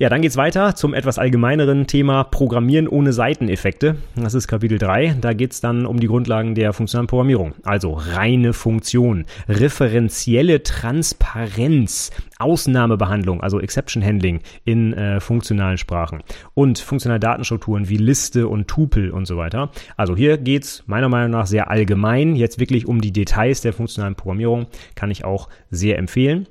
Ja, 0.00 0.08
dann 0.08 0.22
geht's 0.22 0.38
weiter 0.38 0.74
zum 0.74 0.94
etwas 0.94 1.18
allgemeineren 1.18 1.86
Thema 1.86 2.24
Programmieren 2.24 2.88
ohne 2.88 3.12
Seiteneffekte. 3.12 3.96
Das 4.16 4.32
ist 4.32 4.48
Kapitel 4.48 4.78
3. 4.78 5.16
Da 5.20 5.34
geht's 5.34 5.60
dann 5.60 5.84
um 5.84 6.00
die 6.00 6.06
Grundlagen 6.06 6.54
der 6.54 6.72
funktionalen 6.72 7.06
Programmierung. 7.06 7.52
Also 7.64 7.92
reine 7.92 8.54
Funktion, 8.54 9.26
referenzielle 9.46 10.62
Transparenz, 10.62 12.12
Ausnahmebehandlung, 12.38 13.42
also 13.42 13.60
Exception 13.60 14.02
Handling 14.02 14.40
in 14.64 14.94
äh, 14.94 15.20
funktionalen 15.20 15.76
Sprachen 15.76 16.22
und 16.54 16.78
funktionale 16.78 17.20
Datenstrukturen 17.20 17.90
wie 17.90 17.98
Liste 17.98 18.48
und 18.48 18.68
Tupel 18.68 19.10
und 19.10 19.26
so 19.26 19.36
weiter. 19.36 19.70
Also 19.98 20.16
hier 20.16 20.38
geht's 20.38 20.82
meiner 20.86 21.10
Meinung 21.10 21.32
nach 21.32 21.46
sehr 21.46 21.70
allgemein. 21.70 22.36
Jetzt 22.36 22.58
wirklich 22.58 22.88
um 22.88 23.02
die 23.02 23.12
Details 23.12 23.60
der 23.60 23.74
funktionalen 23.74 24.14
Programmierung 24.14 24.66
kann 24.94 25.10
ich 25.10 25.26
auch 25.26 25.50
sehr 25.68 25.98
empfehlen. 25.98 26.46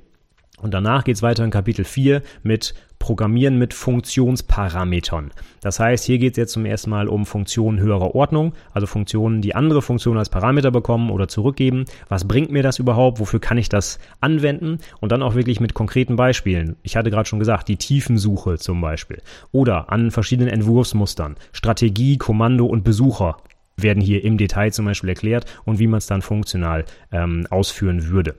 Und 0.62 0.74
danach 0.74 1.04
geht's 1.04 1.22
weiter 1.22 1.42
in 1.42 1.50
Kapitel 1.50 1.84
4 1.84 2.22
mit 2.42 2.74
Programmieren 3.00 3.58
mit 3.58 3.74
Funktionsparametern. 3.74 5.32
Das 5.62 5.80
heißt, 5.80 6.04
hier 6.04 6.18
geht 6.18 6.34
es 6.34 6.36
jetzt 6.36 6.52
zum 6.52 6.66
ersten 6.66 6.90
Mal 6.90 7.08
um 7.08 7.26
Funktionen 7.26 7.80
höherer 7.80 8.14
Ordnung, 8.14 8.52
also 8.72 8.86
Funktionen, 8.86 9.42
die 9.42 9.56
andere 9.56 9.82
Funktionen 9.82 10.18
als 10.18 10.28
Parameter 10.28 10.70
bekommen 10.70 11.10
oder 11.10 11.26
zurückgeben. 11.26 11.86
Was 12.08 12.28
bringt 12.28 12.52
mir 12.52 12.62
das 12.62 12.78
überhaupt? 12.78 13.18
Wofür 13.18 13.40
kann 13.40 13.58
ich 13.58 13.68
das 13.68 13.98
anwenden? 14.20 14.78
Und 15.00 15.10
dann 15.10 15.22
auch 15.22 15.34
wirklich 15.34 15.58
mit 15.60 15.74
konkreten 15.74 16.14
Beispielen. 16.14 16.76
Ich 16.82 16.94
hatte 16.94 17.10
gerade 17.10 17.28
schon 17.28 17.40
gesagt, 17.40 17.66
die 17.66 17.78
Tiefensuche 17.78 18.58
zum 18.58 18.80
Beispiel. 18.80 19.22
Oder 19.50 19.90
an 19.90 20.12
verschiedenen 20.12 20.52
Entwurfsmustern. 20.52 21.36
Strategie, 21.52 22.18
Kommando 22.18 22.66
und 22.66 22.84
Besucher 22.84 23.38
werden 23.76 24.02
hier 24.02 24.22
im 24.24 24.36
Detail 24.36 24.72
zum 24.72 24.84
Beispiel 24.84 25.08
erklärt 25.08 25.46
und 25.64 25.78
wie 25.78 25.86
man 25.86 25.98
es 25.98 26.06
dann 26.06 26.22
funktional 26.22 26.84
ähm, 27.10 27.46
ausführen 27.50 28.08
würde. 28.08 28.36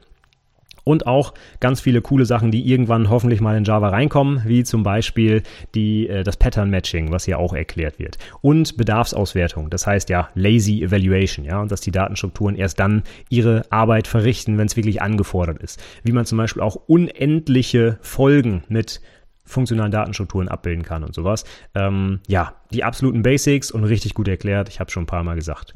Und 0.83 1.07
auch 1.07 1.33
ganz 1.59 1.81
viele 1.81 2.01
coole 2.01 2.25
Sachen, 2.25 2.51
die 2.51 2.69
irgendwann 2.69 3.09
hoffentlich 3.09 3.41
mal 3.41 3.57
in 3.57 3.63
Java 3.63 3.89
reinkommen, 3.89 4.41
wie 4.45 4.63
zum 4.63 4.83
Beispiel 4.83 5.43
die, 5.75 6.07
äh, 6.07 6.23
das 6.23 6.38
Pattern 6.38 6.69
Matching, 6.69 7.11
was 7.11 7.25
hier 7.25 7.39
auch 7.39 7.53
erklärt 7.53 8.00
wird. 8.00 8.17
Und 8.41 8.77
Bedarfsauswertung, 8.77 9.69
das 9.69 9.85
heißt 9.88 10.09
ja 10.09 10.29
Lazy 10.35 10.81
Evaluation, 10.81 11.45
ja, 11.45 11.61
und 11.61 11.71
dass 11.71 11.81
die 11.81 11.91
Datenstrukturen 11.91 12.55
erst 12.55 12.79
dann 12.79 13.03
ihre 13.29 13.63
Arbeit 13.69 14.07
verrichten, 14.07 14.57
wenn 14.57 14.67
es 14.67 14.77
wirklich 14.77 15.01
angefordert 15.01 15.61
ist. 15.61 15.81
Wie 16.03 16.11
man 16.11 16.25
zum 16.25 16.38
Beispiel 16.38 16.61
auch 16.61 16.75
unendliche 16.75 17.97
Folgen 18.01 18.63
mit 18.67 19.01
funktionalen 19.43 19.91
Datenstrukturen 19.91 20.47
abbilden 20.47 20.83
kann 20.83 21.03
und 21.03 21.13
sowas. 21.13 21.43
Ähm, 21.75 22.21
ja, 22.27 22.55
die 22.71 22.83
absoluten 22.83 23.21
Basics 23.21 23.71
und 23.71 23.83
richtig 23.83 24.13
gut 24.13 24.27
erklärt. 24.27 24.69
Ich 24.69 24.79
habe 24.79 24.91
schon 24.91 25.03
ein 25.03 25.07
paar 25.07 25.23
Mal 25.23 25.35
gesagt. 25.35 25.75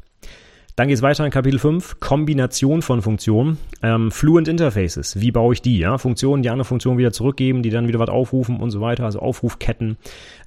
Dann 0.76 0.88
geht 0.88 0.98
es 0.98 1.02
weiter 1.02 1.24
in 1.24 1.30
Kapitel 1.30 1.58
5, 1.58 2.00
Kombination 2.00 2.82
von 2.82 3.00
Funktionen, 3.00 3.56
ähm, 3.82 4.10
Fluent 4.10 4.46
Interfaces, 4.46 5.18
wie 5.18 5.32
baue 5.32 5.54
ich 5.54 5.62
die, 5.62 5.78
ja, 5.78 5.96
Funktionen, 5.96 6.42
die 6.42 6.50
andere 6.50 6.66
Funktionen 6.66 6.98
wieder 6.98 7.12
zurückgeben, 7.12 7.62
die 7.62 7.70
dann 7.70 7.88
wieder 7.88 7.98
was 7.98 8.10
aufrufen 8.10 8.60
und 8.60 8.70
so 8.70 8.82
weiter, 8.82 9.06
also 9.06 9.20
Aufrufketten. 9.20 9.96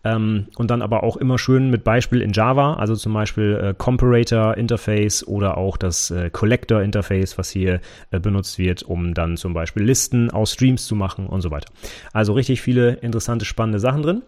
Ähm, 0.03 0.45
und 0.55 0.69
dann 0.69 0.83
aber 0.83 1.01
auch 1.01 1.17
immer 1.17 1.39
schön 1.39 1.71
mit 1.71 1.83
Beispiel 1.83 2.21
in 2.21 2.31
Java, 2.31 2.75
also 2.75 2.95
zum 2.95 3.11
Beispiel 3.11 3.59
äh, 3.59 3.73
Comparator 3.75 4.55
Interface 4.55 5.27
oder 5.27 5.57
auch 5.57 5.77
das 5.77 6.11
äh, 6.11 6.29
Collector 6.29 6.83
Interface, 6.83 7.39
was 7.39 7.49
hier 7.49 7.81
äh, 8.11 8.19
benutzt 8.19 8.59
wird, 8.59 8.83
um 8.83 9.15
dann 9.15 9.35
zum 9.35 9.55
Beispiel 9.55 9.81
Listen 9.81 10.29
aus 10.29 10.53
Streams 10.53 10.85
zu 10.85 10.95
machen 10.95 11.25
und 11.25 11.41
so 11.41 11.49
weiter. 11.49 11.73
Also 12.13 12.33
richtig 12.33 12.61
viele 12.61 12.91
interessante, 12.91 13.45
spannende 13.45 13.79
Sachen 13.79 14.03
drin. 14.03 14.21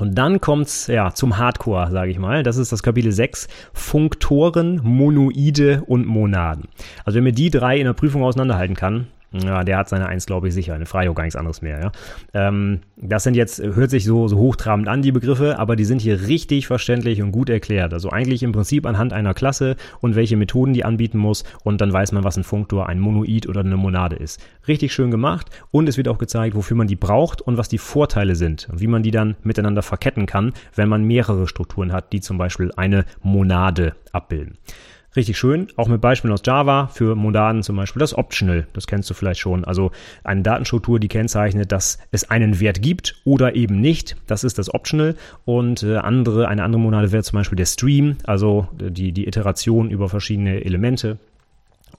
Und 0.00 0.14
dann 0.14 0.40
kommt's 0.40 0.86
ja 0.86 1.12
zum 1.12 1.36
Hardcore, 1.36 1.90
sage 1.90 2.10
ich 2.10 2.18
mal. 2.18 2.42
Das 2.42 2.56
ist 2.56 2.72
das 2.72 2.82
Kapitel 2.82 3.12
6, 3.12 3.48
Funktoren, 3.74 4.80
Monoide 4.82 5.82
und 5.86 6.06
Monaden. 6.06 6.68
Also 7.04 7.18
wenn 7.18 7.24
mir 7.24 7.32
die 7.34 7.50
drei 7.50 7.78
in 7.78 7.84
der 7.84 7.92
Prüfung 7.92 8.24
auseinanderhalten 8.24 8.74
kann, 8.74 9.08
ja, 9.32 9.62
der 9.62 9.76
hat 9.76 9.88
seine 9.88 10.06
Eins, 10.06 10.26
glaube 10.26 10.48
ich, 10.48 10.54
sicher. 10.54 10.74
Eine 10.74 10.86
Freio 10.86 11.14
gar 11.14 11.22
nichts 11.22 11.36
anderes 11.36 11.62
mehr, 11.62 11.80
ja. 11.80 11.92
Ähm, 12.34 12.80
das 12.96 13.22
sind 13.22 13.34
jetzt, 13.34 13.62
hört 13.62 13.90
sich 13.90 14.04
so, 14.04 14.26
so 14.26 14.36
hochtrabend 14.36 14.88
an, 14.88 15.02
die 15.02 15.12
Begriffe, 15.12 15.58
aber 15.58 15.76
die 15.76 15.84
sind 15.84 16.00
hier 16.00 16.26
richtig 16.26 16.66
verständlich 16.66 17.22
und 17.22 17.30
gut 17.30 17.48
erklärt. 17.48 17.94
Also 17.94 18.10
eigentlich 18.10 18.42
im 18.42 18.52
Prinzip 18.52 18.86
anhand 18.86 19.12
einer 19.12 19.32
Klasse 19.32 19.76
und 20.00 20.16
welche 20.16 20.36
Methoden 20.36 20.72
die 20.72 20.84
anbieten 20.84 21.18
muss 21.18 21.44
und 21.62 21.80
dann 21.80 21.92
weiß 21.92 22.10
man, 22.12 22.24
was 22.24 22.36
ein 22.36 22.44
Funktor, 22.44 22.88
ein 22.88 22.98
Monoid 22.98 23.48
oder 23.48 23.60
eine 23.60 23.76
Monade 23.76 24.16
ist. 24.16 24.40
Richtig 24.66 24.92
schön 24.92 25.10
gemacht 25.10 25.46
und 25.70 25.88
es 25.88 25.96
wird 25.96 26.08
auch 26.08 26.18
gezeigt, 26.18 26.56
wofür 26.56 26.76
man 26.76 26.88
die 26.88 26.96
braucht 26.96 27.40
und 27.40 27.56
was 27.56 27.68
die 27.68 27.78
Vorteile 27.78 28.34
sind 28.34 28.68
und 28.70 28.80
wie 28.80 28.88
man 28.88 29.02
die 29.02 29.12
dann 29.12 29.36
miteinander 29.42 29.82
verketten 29.82 30.26
kann, 30.26 30.52
wenn 30.74 30.88
man 30.88 31.04
mehrere 31.04 31.46
Strukturen 31.46 31.92
hat, 31.92 32.12
die 32.12 32.20
zum 32.20 32.36
Beispiel 32.36 32.72
eine 32.76 33.04
Monade 33.22 33.94
abbilden. 34.12 34.58
Richtig 35.16 35.38
schön, 35.38 35.66
auch 35.74 35.88
mit 35.88 36.00
Beispielen 36.00 36.32
aus 36.32 36.42
Java 36.44 36.86
für 36.86 37.16
Monaden 37.16 37.64
zum 37.64 37.74
Beispiel 37.74 37.98
das 37.98 38.16
Optional, 38.16 38.68
das 38.74 38.86
kennst 38.86 39.10
du 39.10 39.14
vielleicht 39.14 39.40
schon. 39.40 39.64
Also 39.64 39.90
eine 40.22 40.42
Datenstruktur, 40.42 41.00
die 41.00 41.08
kennzeichnet, 41.08 41.72
dass 41.72 41.98
es 42.12 42.30
einen 42.30 42.60
Wert 42.60 42.80
gibt 42.80 43.16
oder 43.24 43.56
eben 43.56 43.80
nicht. 43.80 44.16
Das 44.28 44.44
ist 44.44 44.58
das 44.58 44.72
Optional. 44.72 45.16
Und 45.44 45.82
äh, 45.82 45.96
andere, 45.96 46.46
eine 46.46 46.62
andere 46.62 46.80
Monade 46.80 47.10
wäre 47.10 47.24
zum 47.24 47.38
Beispiel 47.38 47.56
der 47.56 47.66
Stream, 47.66 48.18
also 48.22 48.68
die, 48.72 49.10
die 49.10 49.26
Iteration 49.26 49.90
über 49.90 50.08
verschiedene 50.08 50.64
Elemente. 50.64 51.18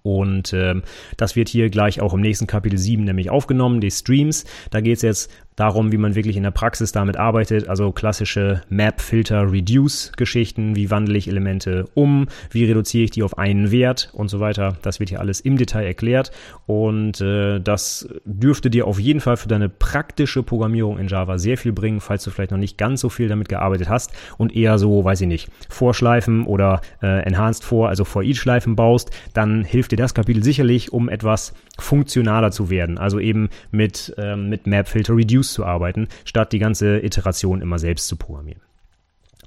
Und 0.04 0.54
ähm, 0.54 0.84
das 1.18 1.36
wird 1.36 1.50
hier 1.50 1.70
gleich 1.70 2.02
auch 2.02 2.14
im 2.14 2.22
nächsten 2.22 2.48
Kapitel 2.48 2.78
7 2.78 3.04
nämlich 3.04 3.30
aufgenommen, 3.30 3.82
die 3.82 3.92
Streams. 3.92 4.46
Da 4.72 4.82
geht 4.82 4.96
es 4.96 5.02
jetzt 5.02 5.32
darum, 5.62 5.92
wie 5.92 5.98
man 5.98 6.16
wirklich 6.16 6.38
in 6.38 6.44
der 6.44 6.50
Praxis 6.50 6.92
damit 6.92 7.18
arbeitet. 7.18 7.70
Also 7.70 7.92
klassische 7.92 8.64
Map, 8.70 9.00
Filter, 9.00 9.52
Reduce 9.52 10.12
Geschichten. 10.18 10.76
Wie 10.76 10.90
wandle 10.90 11.16
ich 11.16 11.28
Elemente 11.28 11.86
um? 11.94 12.28
Wie 12.50 12.66
reduziere 12.66 13.04
ich 13.04 13.12
die 13.12 13.22
auf 13.22 13.38
einen 13.38 13.70
Wert 13.70 14.10
und 14.14 14.28
so 14.28 14.40
weiter. 14.40 14.78
Das 14.82 15.00
wird 15.00 15.10
hier 15.10 15.20
alles 15.20 15.40
im 15.40 15.58
Detail 15.58 15.86
erklärt. 15.86 16.32
Und 16.66 17.22
äh, 17.22 17.60
das 17.60 18.10
dürfte 18.26 18.72
dir 18.72 18.88
auf 18.88 19.00
jeden 19.00 19.20
Fall 19.20 19.38
für 19.38 19.48
deine 19.48 19.70
praktische 19.70 20.42
Programmierung 20.42 20.98
in 20.98 21.08
Java 21.08 21.38
sehr 21.38 21.60
viel 21.60 21.74
bringen, 21.74 22.02
falls 22.02 22.24
du 22.24 22.32
vielleicht 22.32 22.52
noch 22.52 22.58
nicht 22.58 22.80
ganz 22.80 23.02
so 23.02 23.10
viel 23.10 23.28
damit 23.28 23.48
gearbeitet 23.48 23.88
hast 23.88 24.14
und 24.40 24.56
eher 24.56 24.80
so, 24.80 25.06
weiß 25.06 25.22
ich 25.22 25.28
nicht, 25.28 25.50
Vorschleifen 25.70 26.48
oder 26.48 26.82
äh, 27.04 27.22
Enhanced 27.22 27.64
For, 27.64 27.88
also 27.88 28.04
For 28.04 28.24
Each 28.24 28.40
Schleifen 28.40 28.76
baust, 28.76 29.12
dann 29.36 29.64
hilft 29.64 29.92
dir 29.92 29.98
das 29.98 30.16
Kapitel 30.16 30.44
sicherlich, 30.44 30.92
um 30.92 31.08
etwas 31.08 31.54
funktionaler 31.78 32.50
zu 32.50 32.72
werden. 32.72 32.98
Also 32.98 33.20
eben 33.20 33.50
mit, 33.70 34.14
ähm, 34.18 34.50
mit 34.50 34.66
Map, 34.66 34.88
Filter, 34.88 35.16
Reduce 35.16 35.51
zu 35.54 35.66
arbeiten, 35.66 36.08
statt 36.26 36.52
die 36.52 36.60
ganze 36.60 37.00
Iteration 37.00 37.62
immer 37.62 37.80
selbst 37.80 38.08
zu 38.08 38.16
programmieren. 38.16 38.62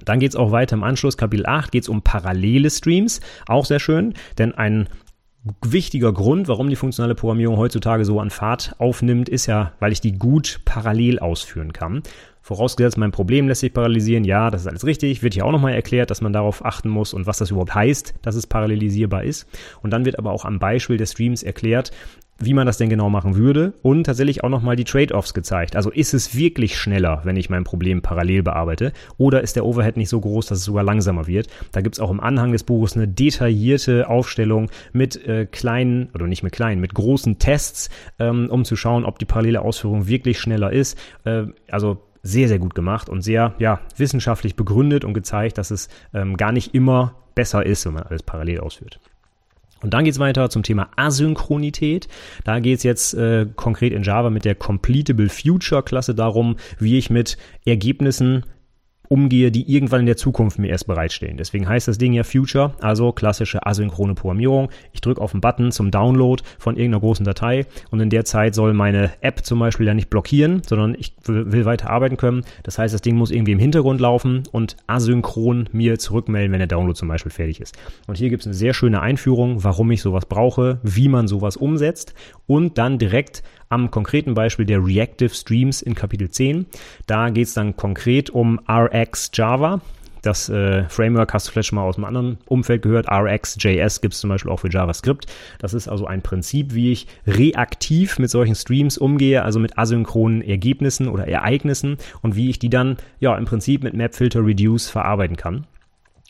Dann 0.04 0.20
geht 0.20 0.30
es 0.30 0.36
auch 0.36 0.50
weiter 0.50 0.76
im 0.76 0.82
Anschluss, 0.82 1.16
Kapitel 1.16 1.46
8 1.46 1.72
geht 1.72 1.84
es 1.84 1.88
um 1.88 2.02
parallele 2.02 2.70
Streams, 2.70 3.20
auch 3.46 3.64
sehr 3.64 3.80
schön, 3.80 4.14
denn 4.38 4.52
ein 4.52 4.88
wichtiger 5.62 6.12
Grund, 6.12 6.48
warum 6.48 6.70
die 6.70 6.76
funktionale 6.76 7.14
Programmierung 7.14 7.58
heutzutage 7.58 8.04
so 8.04 8.18
an 8.20 8.30
Fahrt 8.30 8.74
aufnimmt, 8.78 9.28
ist 9.28 9.46
ja, 9.46 9.72
weil 9.78 9.92
ich 9.92 10.00
die 10.00 10.12
gut 10.12 10.60
parallel 10.64 11.18
ausführen 11.18 11.72
kann. 11.72 12.02
Vorausgesetzt, 12.40 12.98
mein 12.98 13.10
Problem 13.10 13.48
lässt 13.48 13.62
sich 13.62 13.72
paralysieren. 13.72 14.24
Ja, 14.24 14.50
das 14.50 14.62
ist 14.62 14.66
alles 14.66 14.84
richtig. 14.84 15.22
Wird 15.22 15.34
hier 15.34 15.46
auch 15.46 15.52
nochmal 15.52 15.72
erklärt, 15.72 16.10
dass 16.10 16.20
man 16.20 16.32
darauf 16.32 16.64
achten 16.64 16.90
muss 16.90 17.14
und 17.14 17.26
was 17.26 17.38
das 17.38 17.50
überhaupt 17.50 17.74
heißt, 17.74 18.14
dass 18.20 18.34
es 18.34 18.46
parallelisierbar 18.46 19.24
ist. 19.24 19.46
Und 19.82 19.90
dann 19.90 20.04
wird 20.04 20.18
aber 20.18 20.30
auch 20.30 20.44
am 20.44 20.58
Beispiel 20.58 20.98
des 20.98 21.12
Streams 21.12 21.42
erklärt, 21.42 21.90
wie 22.38 22.54
man 22.54 22.66
das 22.66 22.78
denn 22.78 22.88
genau 22.88 23.10
machen 23.10 23.36
würde 23.36 23.74
und 23.82 24.04
tatsächlich 24.04 24.42
auch 24.42 24.48
nochmal 24.48 24.76
die 24.76 24.84
Trade-offs 24.84 25.34
gezeigt. 25.34 25.76
Also 25.76 25.90
ist 25.90 26.14
es 26.14 26.36
wirklich 26.36 26.76
schneller, 26.76 27.20
wenn 27.24 27.36
ich 27.36 27.50
mein 27.50 27.64
Problem 27.64 28.02
parallel 28.02 28.42
bearbeite 28.42 28.92
oder 29.16 29.42
ist 29.42 29.56
der 29.56 29.64
Overhead 29.64 29.96
nicht 29.96 30.08
so 30.08 30.20
groß, 30.20 30.46
dass 30.46 30.58
es 30.58 30.64
sogar 30.64 30.82
langsamer 30.82 31.26
wird? 31.26 31.48
Da 31.72 31.80
gibt's 31.80 32.00
auch 32.00 32.10
im 32.10 32.20
Anhang 32.20 32.52
des 32.52 32.64
Buches 32.64 32.96
eine 32.96 33.08
detaillierte 33.08 34.08
Aufstellung 34.08 34.70
mit 34.92 35.24
äh, 35.26 35.46
kleinen, 35.46 36.10
oder 36.14 36.26
nicht 36.26 36.42
mit 36.42 36.52
kleinen, 36.52 36.80
mit 36.80 36.94
großen 36.94 37.38
Tests, 37.38 37.88
ähm, 38.18 38.48
um 38.50 38.64
zu 38.64 38.76
schauen, 38.76 39.04
ob 39.04 39.18
die 39.18 39.26
parallele 39.26 39.62
Ausführung 39.62 40.08
wirklich 40.08 40.40
schneller 40.40 40.72
ist. 40.72 40.98
Äh, 41.24 41.44
also 41.70 42.02
sehr, 42.22 42.48
sehr 42.48 42.58
gut 42.58 42.74
gemacht 42.74 43.08
und 43.08 43.20
sehr 43.20 43.54
ja, 43.58 43.80
wissenschaftlich 43.96 44.56
begründet 44.56 45.04
und 45.04 45.14
gezeigt, 45.14 45.58
dass 45.58 45.70
es 45.70 45.88
ähm, 46.14 46.36
gar 46.36 46.52
nicht 46.52 46.74
immer 46.74 47.14
besser 47.34 47.64
ist, 47.64 47.84
wenn 47.86 47.94
man 47.94 48.04
alles 48.04 48.22
parallel 48.22 48.60
ausführt. 48.60 48.98
Und 49.84 49.92
dann 49.92 50.04
geht's 50.04 50.18
weiter 50.18 50.48
zum 50.48 50.62
Thema 50.62 50.88
Asynchronität. 50.96 52.08
Da 52.44 52.58
geht's 52.58 52.82
jetzt 52.84 53.12
äh, 53.12 53.46
konkret 53.54 53.92
in 53.92 54.02
Java 54.02 54.30
mit 54.30 54.46
der 54.46 54.54
Completable 54.54 55.28
Future 55.28 55.82
Klasse 55.82 56.14
darum, 56.14 56.56
wie 56.78 56.96
ich 56.96 57.10
mit 57.10 57.36
Ergebnissen 57.66 58.46
umgehe, 59.14 59.52
die 59.52 59.72
irgendwann 59.72 60.00
in 60.00 60.06
der 60.06 60.16
Zukunft 60.16 60.58
mir 60.58 60.66
erst 60.66 60.88
bereitstehen. 60.88 61.36
Deswegen 61.36 61.68
heißt 61.68 61.86
das 61.86 61.98
Ding 61.98 62.14
ja 62.14 62.24
Future, 62.24 62.74
also 62.80 63.12
klassische 63.12 63.64
asynchrone 63.64 64.14
Programmierung. 64.14 64.70
Ich 64.92 65.02
drücke 65.02 65.20
auf 65.20 65.30
den 65.30 65.40
Button 65.40 65.70
zum 65.70 65.92
Download 65.92 66.42
von 66.58 66.76
irgendeiner 66.76 66.98
großen 66.98 67.24
Datei 67.24 67.64
und 67.92 68.00
in 68.00 68.10
der 68.10 68.24
Zeit 68.24 68.56
soll 68.56 68.74
meine 68.74 69.12
App 69.20 69.44
zum 69.44 69.60
Beispiel 69.60 69.86
ja 69.86 69.94
nicht 69.94 70.10
blockieren, 70.10 70.62
sondern 70.66 70.96
ich 70.98 71.14
will 71.26 71.64
weiter 71.64 71.90
arbeiten 71.90 72.16
können. 72.16 72.42
Das 72.64 72.76
heißt, 72.76 72.92
das 72.92 73.02
Ding 73.02 73.14
muss 73.14 73.30
irgendwie 73.30 73.52
im 73.52 73.60
Hintergrund 73.60 74.00
laufen 74.00 74.42
und 74.50 74.76
asynchron 74.88 75.68
mir 75.70 76.00
zurückmelden, 76.00 76.50
wenn 76.50 76.58
der 76.58 76.66
Download 76.66 76.98
zum 76.98 77.06
Beispiel 77.06 77.30
fertig 77.30 77.60
ist. 77.60 77.78
Und 78.08 78.18
hier 78.18 78.30
gibt 78.30 78.42
es 78.42 78.48
eine 78.48 78.54
sehr 78.54 78.74
schöne 78.74 79.00
Einführung, 79.00 79.62
warum 79.62 79.92
ich 79.92 80.02
sowas 80.02 80.26
brauche, 80.26 80.80
wie 80.82 81.06
man 81.08 81.28
sowas 81.28 81.56
umsetzt 81.56 82.14
und 82.48 82.78
dann 82.78 82.98
direkt 82.98 83.44
am 83.74 83.90
konkreten 83.90 84.34
Beispiel 84.34 84.64
der 84.64 84.84
Reactive 84.84 85.34
Streams 85.34 85.82
in 85.82 85.94
Kapitel 85.94 86.30
10. 86.30 86.66
Da 87.06 87.28
geht 87.30 87.48
es 87.48 87.54
dann 87.54 87.76
konkret 87.76 88.30
um 88.30 88.60
RX 88.70 89.30
Java. 89.34 89.80
Das 90.22 90.48
äh, 90.48 90.88
Framework 90.88 91.34
hast 91.34 91.48
du 91.48 91.52
vielleicht 91.52 91.68
schon 91.68 91.76
mal 91.76 91.82
aus 91.82 91.96
einem 91.96 92.06
anderen 92.06 92.38
Umfeld 92.46 92.80
gehört. 92.80 93.08
RxJS 93.10 94.00
gibt 94.00 94.14
es 94.14 94.20
zum 94.20 94.30
Beispiel 94.30 94.50
auch 94.50 94.60
für 94.60 94.70
JavaScript. 94.70 95.26
Das 95.58 95.74
ist 95.74 95.86
also 95.86 96.06
ein 96.06 96.22
Prinzip, 96.22 96.72
wie 96.72 96.92
ich 96.92 97.06
reaktiv 97.26 98.18
mit 98.18 98.30
solchen 98.30 98.54
Streams 98.54 98.96
umgehe, 98.96 99.42
also 99.42 99.58
mit 99.58 99.76
asynchronen 99.76 100.40
Ergebnissen 100.40 101.08
oder 101.08 101.28
Ereignissen 101.28 101.98
und 102.22 102.36
wie 102.36 102.48
ich 102.48 102.58
die 102.58 102.70
dann 102.70 102.96
ja 103.20 103.36
im 103.36 103.44
Prinzip 103.44 103.82
mit 103.82 103.92
MapFilter 103.92 104.46
Reduce 104.46 104.88
verarbeiten 104.88 105.36
kann. 105.36 105.66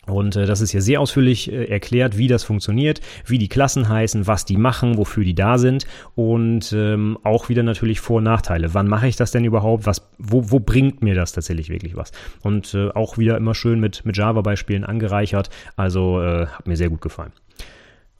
Und 0.05 0.35
äh, 0.35 0.45
das 0.45 0.61
ist 0.61 0.71
hier 0.71 0.81
sehr 0.81 1.01
ausführlich 1.01 1.51
äh, 1.51 1.65
erklärt, 1.65 2.17
wie 2.17 2.27
das 2.27 2.43
funktioniert, 2.43 3.01
wie 3.25 3.37
die 3.37 3.49
Klassen 3.49 3.89
heißen, 3.89 4.27
was 4.27 4.45
die 4.45 4.57
machen, 4.57 4.97
wofür 4.97 5.23
die 5.23 5.35
da 5.35 5.57
sind 5.57 5.85
und 6.15 6.73
ähm, 6.73 7.17
auch 7.23 7.49
wieder 7.49 7.63
natürlich 7.63 7.99
Vor- 7.99 8.17
und 8.17 8.23
Nachteile. 8.23 8.73
Wann 8.73 8.87
mache 8.87 9.07
ich 9.07 9.15
das 9.15 9.31
denn 9.31 9.45
überhaupt? 9.45 9.85
Was, 9.85 10.07
wo, 10.17 10.51
wo 10.51 10.59
bringt 10.59 11.01
mir 11.01 11.15
das 11.15 11.31
tatsächlich 11.31 11.69
wirklich 11.69 11.95
was? 11.95 12.11
Und 12.41 12.73
äh, 12.73 12.89
auch 12.89 13.17
wieder 13.17 13.37
immer 13.37 13.55
schön 13.55 13.79
mit, 13.79 14.05
mit 14.05 14.17
Java-Beispielen 14.17 14.83
angereichert. 14.83 15.49
Also 15.75 16.21
äh, 16.21 16.47
hat 16.47 16.67
mir 16.67 16.77
sehr 16.77 16.89
gut 16.89 17.01
gefallen. 17.01 17.31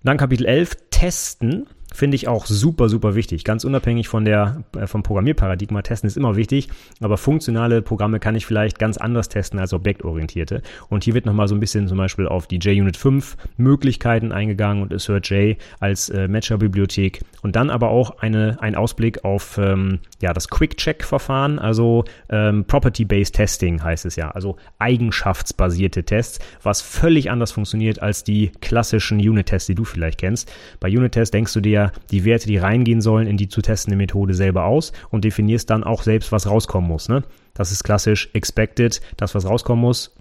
Dann 0.04 0.18
Kapitel 0.18 0.46
11, 0.46 0.78
Testen 0.92 1.68
finde 1.94 2.16
ich 2.16 2.28
auch 2.28 2.46
super, 2.46 2.90
super 2.90 3.16
wichtig. 3.16 3.44
Ganz 3.44 3.64
unabhängig 3.64 4.08
von 4.08 4.26
der, 4.26 4.64
äh, 4.78 4.88
vom 4.88 5.04
Programmierparadigma. 5.04 5.82
Testen 5.82 6.08
ist 6.08 6.18
immer 6.18 6.36
wichtig, 6.36 6.70
aber 7.00 7.18
funktionale 7.18 7.82
Programme 7.82 8.20
kann 8.20 8.36
ich 8.36 8.46
vielleicht 8.46 8.80
ganz 8.80 8.98
anders 8.98 9.30
testen 9.30 9.60
als 9.60 9.74
objektorientierte. 9.74 10.62
Und 10.90 11.04
hier 11.04 11.14
wird 11.14 11.26
nochmal 11.26 11.48
so 11.48 11.56
ein 11.56 11.60
bisschen 11.60 11.88
zum 11.88 11.98
Beispiel 11.98 12.28
auf 12.28 12.48
die 12.48 12.58
JUnit 12.58 12.98
5 12.98 13.38
Möglichkeiten 13.58 14.32
eingegangen 14.32 14.84
und 14.84 14.94
AssertJ 14.94 15.54
als 15.80 16.10
äh, 16.10 16.28
Matcher-Bibliothek. 16.28 17.22
Und 17.42 17.56
dann 17.56 17.70
aber 17.70 17.90
auch 17.90 18.20
eine, 18.20 18.58
ein 18.62 18.76
Ausblick 18.76 19.24
auf 19.24 19.58
ähm, 19.58 20.00
ja, 20.22 20.34
das 20.34 20.50
Quick-Check-Verfahren, 20.50 21.60
also 21.60 22.06
ähm, 22.30 22.66
Property-Based 22.66 23.36
Testing 23.36 23.84
heißt 23.84 24.06
es 24.06 24.16
ja, 24.16 24.32
also 24.32 24.58
eigenschaftsbasierte 24.80 26.04
Tests, 26.04 26.40
was 26.64 26.82
völlig 26.82 27.32
anders 27.32 27.52
funktioniert 27.52 28.02
als 28.02 28.24
die 28.24 28.52
klassischen 28.62 29.20
Unit-Tests, 29.20 29.68
die 29.68 29.76
du 29.76 29.86
vielleicht 29.86 30.20
kennst. 30.20 30.52
Bei 30.80 30.90
Unit-Tests 30.90 31.32
denkst 31.32 31.54
du 31.54 31.62
dir, 31.62 31.85
die 32.12 32.26
Werte, 32.26 32.48
die 32.48 32.58
reingehen 32.58 33.02
sollen 33.02 33.28
in 33.28 33.38
die 33.38 33.50
zu 33.50 33.62
testende 33.62 33.98
Methode 33.98 34.34
selber 34.34 34.66
aus 34.66 34.92
und 35.10 35.24
definierst 35.24 35.70
dann 35.70 35.84
auch 35.84 36.04
selbst, 36.04 36.32
was 36.32 36.48
rauskommen 36.48 36.90
muss. 36.90 37.10
Ne? 37.10 37.24
Das 37.54 37.72
ist 37.72 37.84
klassisch 37.84 38.30
expected, 38.34 39.02
das, 39.18 39.36
was 39.36 39.46
rauskommen 39.46 39.82
muss, 39.82 40.16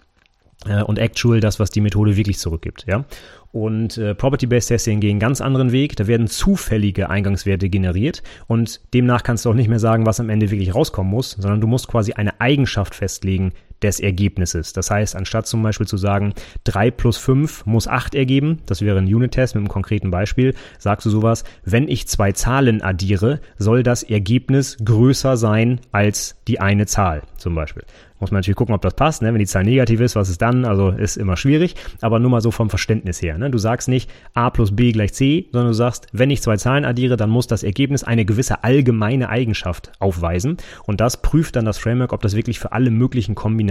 äh, 0.67 0.83
und 0.83 0.99
actual, 0.99 1.41
das, 1.41 1.61
was 1.61 1.71
die 1.71 1.81
Methode 1.81 2.17
wirklich 2.17 2.39
zurückgibt. 2.39 2.87
Ja? 2.87 3.05
Und 3.53 3.99
äh, 3.99 4.15
Property-Based 4.15 4.69
Testing 4.69 5.01
gehen 5.01 5.13
einen 5.13 5.21
ganz 5.21 5.41
anderen 5.41 5.73
Weg. 5.73 5.97
Da 5.97 6.07
werden 6.07 6.27
zufällige 6.27 7.11
Eingangswerte 7.11 7.69
generiert 7.69 8.23
und 8.47 8.81
demnach 8.95 9.23
kannst 9.23 9.45
du 9.45 9.51
auch 9.51 9.55
nicht 9.55 9.69
mehr 9.69 9.79
sagen, 9.79 10.07
was 10.07 10.21
am 10.21 10.31
Ende 10.31 10.51
wirklich 10.51 10.75
rauskommen 10.75 11.11
muss, 11.11 11.33
sondern 11.33 11.61
du 11.61 11.67
musst 11.67 11.89
quasi 11.89 12.13
eine 12.15 12.41
Eigenschaft 12.41 12.95
festlegen, 12.95 13.53
des 13.83 14.01
Ergebnisses. 14.01 14.73
Das 14.73 14.91
heißt, 14.91 15.17
anstatt 15.17 15.47
zum 15.47 15.63
Beispiel 15.63 15.87
zu 15.87 15.97
sagen, 15.97 16.33
3 16.65 16.91
plus 16.91 17.17
5 17.19 17.67
muss 17.67 17.89
8 17.89 18.15
ergeben, 18.15 18.59
das 18.67 18.81
wäre 18.81 18.99
ein 18.99 19.13
Unit-Test 19.13 19.55
mit 19.55 19.63
einem 19.63 19.69
konkreten 19.69 20.11
Beispiel, 20.11 20.55
sagst 20.79 21.07
du 21.07 21.11
sowas, 21.11 21.45
wenn 21.65 21.89
ich 21.89 22.09
zwei 22.09 22.33
Zahlen 22.33 22.83
addiere, 22.83 23.41
soll 23.59 23.83
das 23.83 24.03
Ergebnis 24.03 24.77
größer 24.85 25.37
sein 25.37 25.81
als 25.93 26.37
die 26.49 26.61
eine 26.61 26.87
Zahl 26.87 27.23
zum 27.37 27.55
Beispiel. 27.55 27.85
Muss 28.21 28.31
man 28.31 28.39
natürlich 28.39 28.57
gucken, 28.57 28.75
ob 28.75 28.81
das 28.81 28.95
passt. 28.95 29.21
Ne? 29.23 29.33
Wenn 29.33 29.39
die 29.41 29.47
Zahl 29.47 29.65
negativ 29.65 30.01
ist, 30.01 30.17
was 30.17 30.31
ist 30.31 30.41
dann? 30.41 30.65
Also 30.65 30.91
ist 30.91 31.17
immer 31.17 31.37
schwierig. 31.37 31.75
Aber 32.01 32.21
nur 32.21 32.31
mal 32.31 32.41
so 32.41 32.51
vom 32.53 32.71
Verständnis 32.71 33.21
her. 33.21 33.37
Ne? 33.37 33.51
Du 33.51 33.59
sagst 33.59 33.89
nicht 33.89 34.09
a 34.33 34.51
plus 34.51 34.75
b 34.75 34.93
gleich 34.93 35.13
c, 35.13 35.49
sondern 35.53 35.69
du 35.69 35.75
sagst, 35.75 36.07
wenn 36.13 36.31
ich 36.31 36.41
zwei 36.41 36.57
Zahlen 36.57 36.85
addiere, 36.85 37.17
dann 37.17 37.29
muss 37.29 37.49
das 37.49 37.63
Ergebnis 37.65 38.05
eine 38.05 38.25
gewisse 38.25 38.65
allgemeine 38.65 39.29
Eigenschaft 39.29 39.93
aufweisen. 39.99 40.57
Und 40.87 41.01
das 41.03 41.21
prüft 41.21 41.57
dann 41.57 41.65
das 41.65 41.77
Framework, 41.77 42.13
ob 42.13 42.23
das 42.23 42.37
wirklich 42.37 42.61
für 42.61 42.73
alle 42.73 42.91
möglichen 42.91 43.35
Kombinationen 43.35 43.64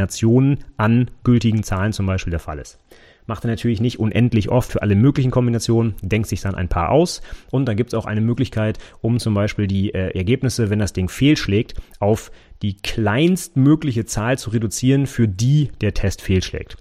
an 0.77 1.11
gültigen 1.23 1.63
Zahlen 1.63 1.93
zum 1.93 2.05
Beispiel 2.05 2.31
der 2.31 2.39
Fall 2.39 2.59
ist 2.59 2.79
macht 3.25 3.45
er 3.45 3.49
natürlich 3.49 3.81
nicht 3.81 3.99
unendlich 3.99 4.49
oft 4.49 4.71
für 4.71 4.81
alle 4.81 4.95
möglichen 4.95 5.31
Kombinationen, 5.31 5.95
denkt 6.01 6.27
sich 6.27 6.41
dann 6.41 6.55
ein 6.55 6.69
paar 6.69 6.89
aus 6.89 7.21
und 7.51 7.65
dann 7.65 7.77
gibt 7.77 7.93
es 7.93 7.99
auch 7.99 8.05
eine 8.05 8.21
Möglichkeit, 8.21 8.79
um 9.01 9.19
zum 9.19 9.33
Beispiel 9.33 9.67
die 9.67 9.93
äh, 9.93 10.15
Ergebnisse, 10.17 10.69
wenn 10.69 10.79
das 10.79 10.93
Ding 10.93 11.09
fehlschlägt, 11.09 11.75
auf 11.99 12.31
die 12.61 12.77
kleinstmögliche 12.77 14.05
Zahl 14.05 14.37
zu 14.37 14.49
reduzieren, 14.49 15.07
für 15.07 15.27
die 15.27 15.69
der 15.81 15.93
Test 15.93 16.21
fehlschlägt. 16.21 16.77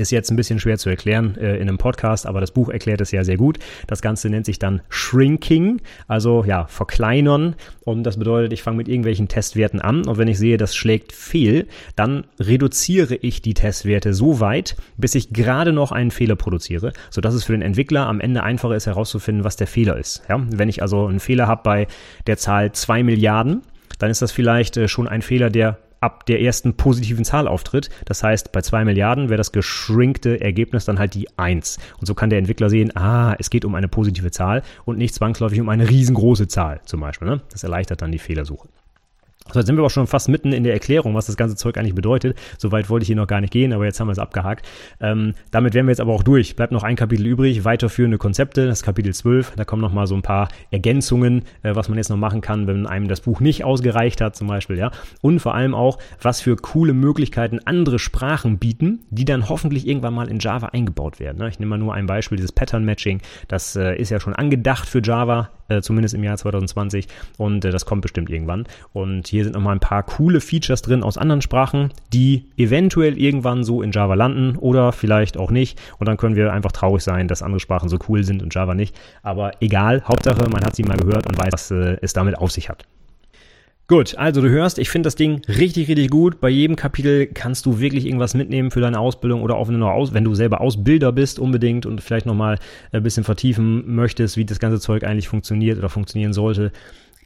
Ist 0.00 0.10
jetzt 0.10 0.30
ein 0.30 0.36
bisschen 0.36 0.58
schwer 0.58 0.78
zu 0.78 0.88
erklären 0.88 1.36
äh, 1.36 1.56
in 1.56 1.68
einem 1.68 1.76
Podcast, 1.76 2.24
aber 2.24 2.40
das 2.40 2.52
Buch 2.52 2.70
erklärt 2.70 3.02
es 3.02 3.10
ja 3.10 3.22
sehr 3.22 3.36
gut. 3.36 3.58
Das 3.86 4.00
Ganze 4.00 4.30
nennt 4.30 4.46
sich 4.46 4.58
dann 4.58 4.80
Shrinking, 4.88 5.82
also 6.08 6.42
ja, 6.42 6.66
verkleinern. 6.68 7.54
Und 7.84 8.04
das 8.04 8.16
bedeutet, 8.16 8.54
ich 8.54 8.62
fange 8.62 8.78
mit 8.78 8.88
irgendwelchen 8.88 9.28
Testwerten 9.28 9.78
an 9.78 10.06
und 10.06 10.16
wenn 10.16 10.26
ich 10.26 10.38
sehe, 10.38 10.56
das 10.56 10.74
schlägt 10.74 11.12
fehl, 11.12 11.66
dann 11.96 12.24
reduziere 12.38 13.14
ich 13.14 13.42
die 13.42 13.52
Testwerte 13.52 14.14
so 14.14 14.40
weit, 14.40 14.74
bis 14.96 15.14
ich 15.14 15.34
gerade 15.34 15.74
noch 15.74 15.92
einen 15.92 16.10
Fehler 16.10 16.34
produziere, 16.34 16.94
sodass 17.10 17.34
es 17.34 17.44
für 17.44 17.52
den 17.52 17.60
Entwickler 17.60 18.06
am 18.06 18.20
Ende 18.20 18.42
einfacher 18.42 18.76
ist 18.76 18.86
herauszufinden, 18.86 19.44
was 19.44 19.56
der 19.56 19.66
Fehler 19.66 19.98
ist. 19.98 20.22
Ja? 20.30 20.40
Wenn 20.48 20.70
ich 20.70 20.80
also 20.80 21.08
einen 21.08 21.20
Fehler 21.20 21.46
habe 21.46 21.60
bei 21.62 21.86
der 22.26 22.38
Zahl 22.38 22.72
2 22.72 23.02
Milliarden, 23.02 23.60
dann 23.98 24.10
ist 24.10 24.22
das 24.22 24.32
vielleicht 24.32 24.78
äh, 24.78 24.88
schon 24.88 25.08
ein 25.08 25.20
Fehler, 25.20 25.50
der 25.50 25.76
ab 26.00 26.26
der 26.26 26.40
ersten 26.40 26.74
positiven 26.74 27.24
Zahl 27.24 27.46
auftritt. 27.46 27.90
Das 28.04 28.22
heißt, 28.22 28.52
bei 28.52 28.62
zwei 28.62 28.84
Milliarden 28.84 29.28
wäre 29.28 29.38
das 29.38 29.52
geschrinkte 29.52 30.40
Ergebnis 30.40 30.84
dann 30.84 30.98
halt 30.98 31.14
die 31.14 31.28
eins. 31.38 31.78
Und 31.98 32.06
so 32.06 32.14
kann 32.14 32.30
der 32.30 32.38
Entwickler 32.38 32.70
sehen, 32.70 32.96
ah, 32.96 33.34
es 33.38 33.50
geht 33.50 33.64
um 33.64 33.74
eine 33.74 33.88
positive 33.88 34.30
Zahl 34.30 34.62
und 34.84 34.98
nicht 34.98 35.14
zwangsläufig 35.14 35.60
um 35.60 35.68
eine 35.68 35.88
riesengroße 35.88 36.48
Zahl 36.48 36.80
zum 36.84 37.00
Beispiel. 37.00 37.28
Ne? 37.28 37.42
Das 37.50 37.62
erleichtert 37.62 38.02
dann 38.02 38.12
die 38.12 38.18
Fehlersuche. 38.18 38.68
So, 39.52 39.60
jetzt 39.60 39.66
sind 39.66 39.76
wir 39.76 39.80
aber 39.80 39.90
schon 39.90 40.06
fast 40.06 40.28
mitten 40.28 40.52
in 40.52 40.64
der 40.64 40.72
Erklärung, 40.72 41.14
was 41.14 41.26
das 41.26 41.36
ganze 41.36 41.56
Zeug 41.56 41.76
eigentlich 41.76 41.94
bedeutet. 41.94 42.38
Soweit 42.58 42.88
wollte 42.88 43.04
ich 43.04 43.08
hier 43.08 43.16
noch 43.16 43.26
gar 43.26 43.40
nicht 43.40 43.52
gehen, 43.52 43.72
aber 43.72 43.84
jetzt 43.84 44.00
haben 44.00 44.08
wir 44.08 44.12
es 44.12 44.18
abgehakt. 44.18 44.66
Ähm, 45.00 45.34
damit 45.50 45.74
wären 45.74 45.86
wir 45.86 45.90
jetzt 45.90 46.00
aber 46.00 46.12
auch 46.12 46.22
durch. 46.22 46.56
Bleibt 46.56 46.72
noch 46.72 46.82
ein 46.82 46.96
Kapitel 46.96 47.26
übrig, 47.26 47.64
weiterführende 47.64 48.18
Konzepte, 48.18 48.66
das 48.66 48.82
Kapitel 48.82 49.12
12. 49.12 49.52
Da 49.56 49.64
kommen 49.64 49.82
noch 49.82 49.92
mal 49.92 50.06
so 50.06 50.14
ein 50.14 50.22
paar 50.22 50.48
Ergänzungen, 50.70 51.42
äh, 51.62 51.74
was 51.74 51.88
man 51.88 51.98
jetzt 51.98 52.10
noch 52.10 52.16
machen 52.16 52.40
kann, 52.40 52.66
wenn 52.66 52.86
einem 52.86 53.08
das 53.08 53.20
Buch 53.20 53.40
nicht 53.40 53.64
ausgereicht 53.64 54.20
hat 54.20 54.36
zum 54.36 54.46
Beispiel. 54.46 54.78
ja. 54.78 54.90
Und 55.20 55.40
vor 55.40 55.54
allem 55.54 55.74
auch, 55.74 55.98
was 56.20 56.40
für 56.40 56.56
coole 56.56 56.92
Möglichkeiten 56.92 57.60
andere 57.64 57.98
Sprachen 57.98 58.58
bieten, 58.58 59.00
die 59.10 59.24
dann 59.24 59.48
hoffentlich 59.48 59.86
irgendwann 59.86 60.14
mal 60.14 60.28
in 60.28 60.38
Java 60.38 60.66
eingebaut 60.66 61.20
werden. 61.20 61.38
Ne? 61.38 61.48
Ich 61.48 61.58
nehme 61.58 61.70
mal 61.70 61.78
nur 61.78 61.94
ein 61.94 62.06
Beispiel, 62.06 62.36
dieses 62.36 62.52
Pattern 62.52 62.84
Matching. 62.84 63.20
Das 63.48 63.76
äh, 63.76 63.96
ist 63.96 64.10
ja 64.10 64.20
schon 64.20 64.34
angedacht 64.34 64.88
für 64.88 65.00
Java 65.02 65.50
äh, 65.70 65.80
zumindest 65.80 66.14
im 66.14 66.24
Jahr 66.24 66.36
2020 66.36 67.06
und 67.38 67.64
äh, 67.64 67.70
das 67.70 67.86
kommt 67.86 68.02
bestimmt 68.02 68.28
irgendwann. 68.28 68.64
Und 68.92 69.28
hier 69.28 69.39
sind 69.44 69.54
nochmal 69.54 69.74
ein 69.74 69.80
paar 69.80 70.02
coole 70.02 70.40
Features 70.40 70.82
drin 70.82 71.02
aus 71.02 71.18
anderen 71.18 71.42
Sprachen, 71.42 71.92
die 72.12 72.46
eventuell 72.56 73.18
irgendwann 73.18 73.64
so 73.64 73.82
in 73.82 73.92
Java 73.92 74.14
landen 74.14 74.56
oder 74.56 74.92
vielleicht 74.92 75.36
auch 75.36 75.50
nicht. 75.50 75.80
Und 75.98 76.08
dann 76.08 76.16
können 76.16 76.36
wir 76.36 76.52
einfach 76.52 76.72
traurig 76.72 77.02
sein, 77.02 77.28
dass 77.28 77.42
andere 77.42 77.60
Sprachen 77.60 77.88
so 77.88 77.98
cool 78.08 78.24
sind 78.24 78.42
und 78.42 78.54
Java 78.54 78.74
nicht. 78.74 78.98
Aber 79.22 79.52
egal, 79.60 80.02
Hauptsache, 80.06 80.48
man 80.48 80.64
hat 80.64 80.76
sie 80.76 80.84
mal 80.84 80.96
gehört 80.96 81.26
und 81.26 81.38
weiß, 81.38 81.52
was 81.52 81.70
äh, 81.70 81.96
es 82.02 82.12
damit 82.12 82.38
auf 82.38 82.50
sich 82.50 82.68
hat. 82.68 82.86
Gut, 83.90 84.16
also 84.16 84.40
du 84.40 84.48
hörst, 84.48 84.78
ich 84.78 84.88
finde 84.88 85.08
das 85.08 85.16
Ding 85.16 85.42
richtig, 85.48 85.88
richtig 85.88 86.10
gut. 86.10 86.40
Bei 86.40 86.48
jedem 86.48 86.76
Kapitel 86.76 87.26
kannst 87.26 87.66
du 87.66 87.80
wirklich 87.80 88.06
irgendwas 88.06 88.34
mitnehmen 88.34 88.70
für 88.70 88.80
deine 88.80 89.00
Ausbildung 89.00 89.42
oder 89.42 89.56
auch 89.56 89.66
wenn 89.66 89.80
du, 89.80 89.86
aus, 89.88 90.14
wenn 90.14 90.22
du 90.22 90.32
selber 90.32 90.60
Ausbilder 90.60 91.10
bist 91.10 91.40
unbedingt 91.40 91.86
und 91.86 92.00
vielleicht 92.00 92.24
nochmal 92.24 92.60
ein 92.92 93.02
bisschen 93.02 93.24
vertiefen 93.24 93.92
möchtest, 93.92 94.36
wie 94.36 94.44
das 94.44 94.60
ganze 94.60 94.78
Zeug 94.78 95.02
eigentlich 95.02 95.26
funktioniert 95.26 95.76
oder 95.76 95.88
funktionieren 95.88 96.32
sollte. 96.32 96.70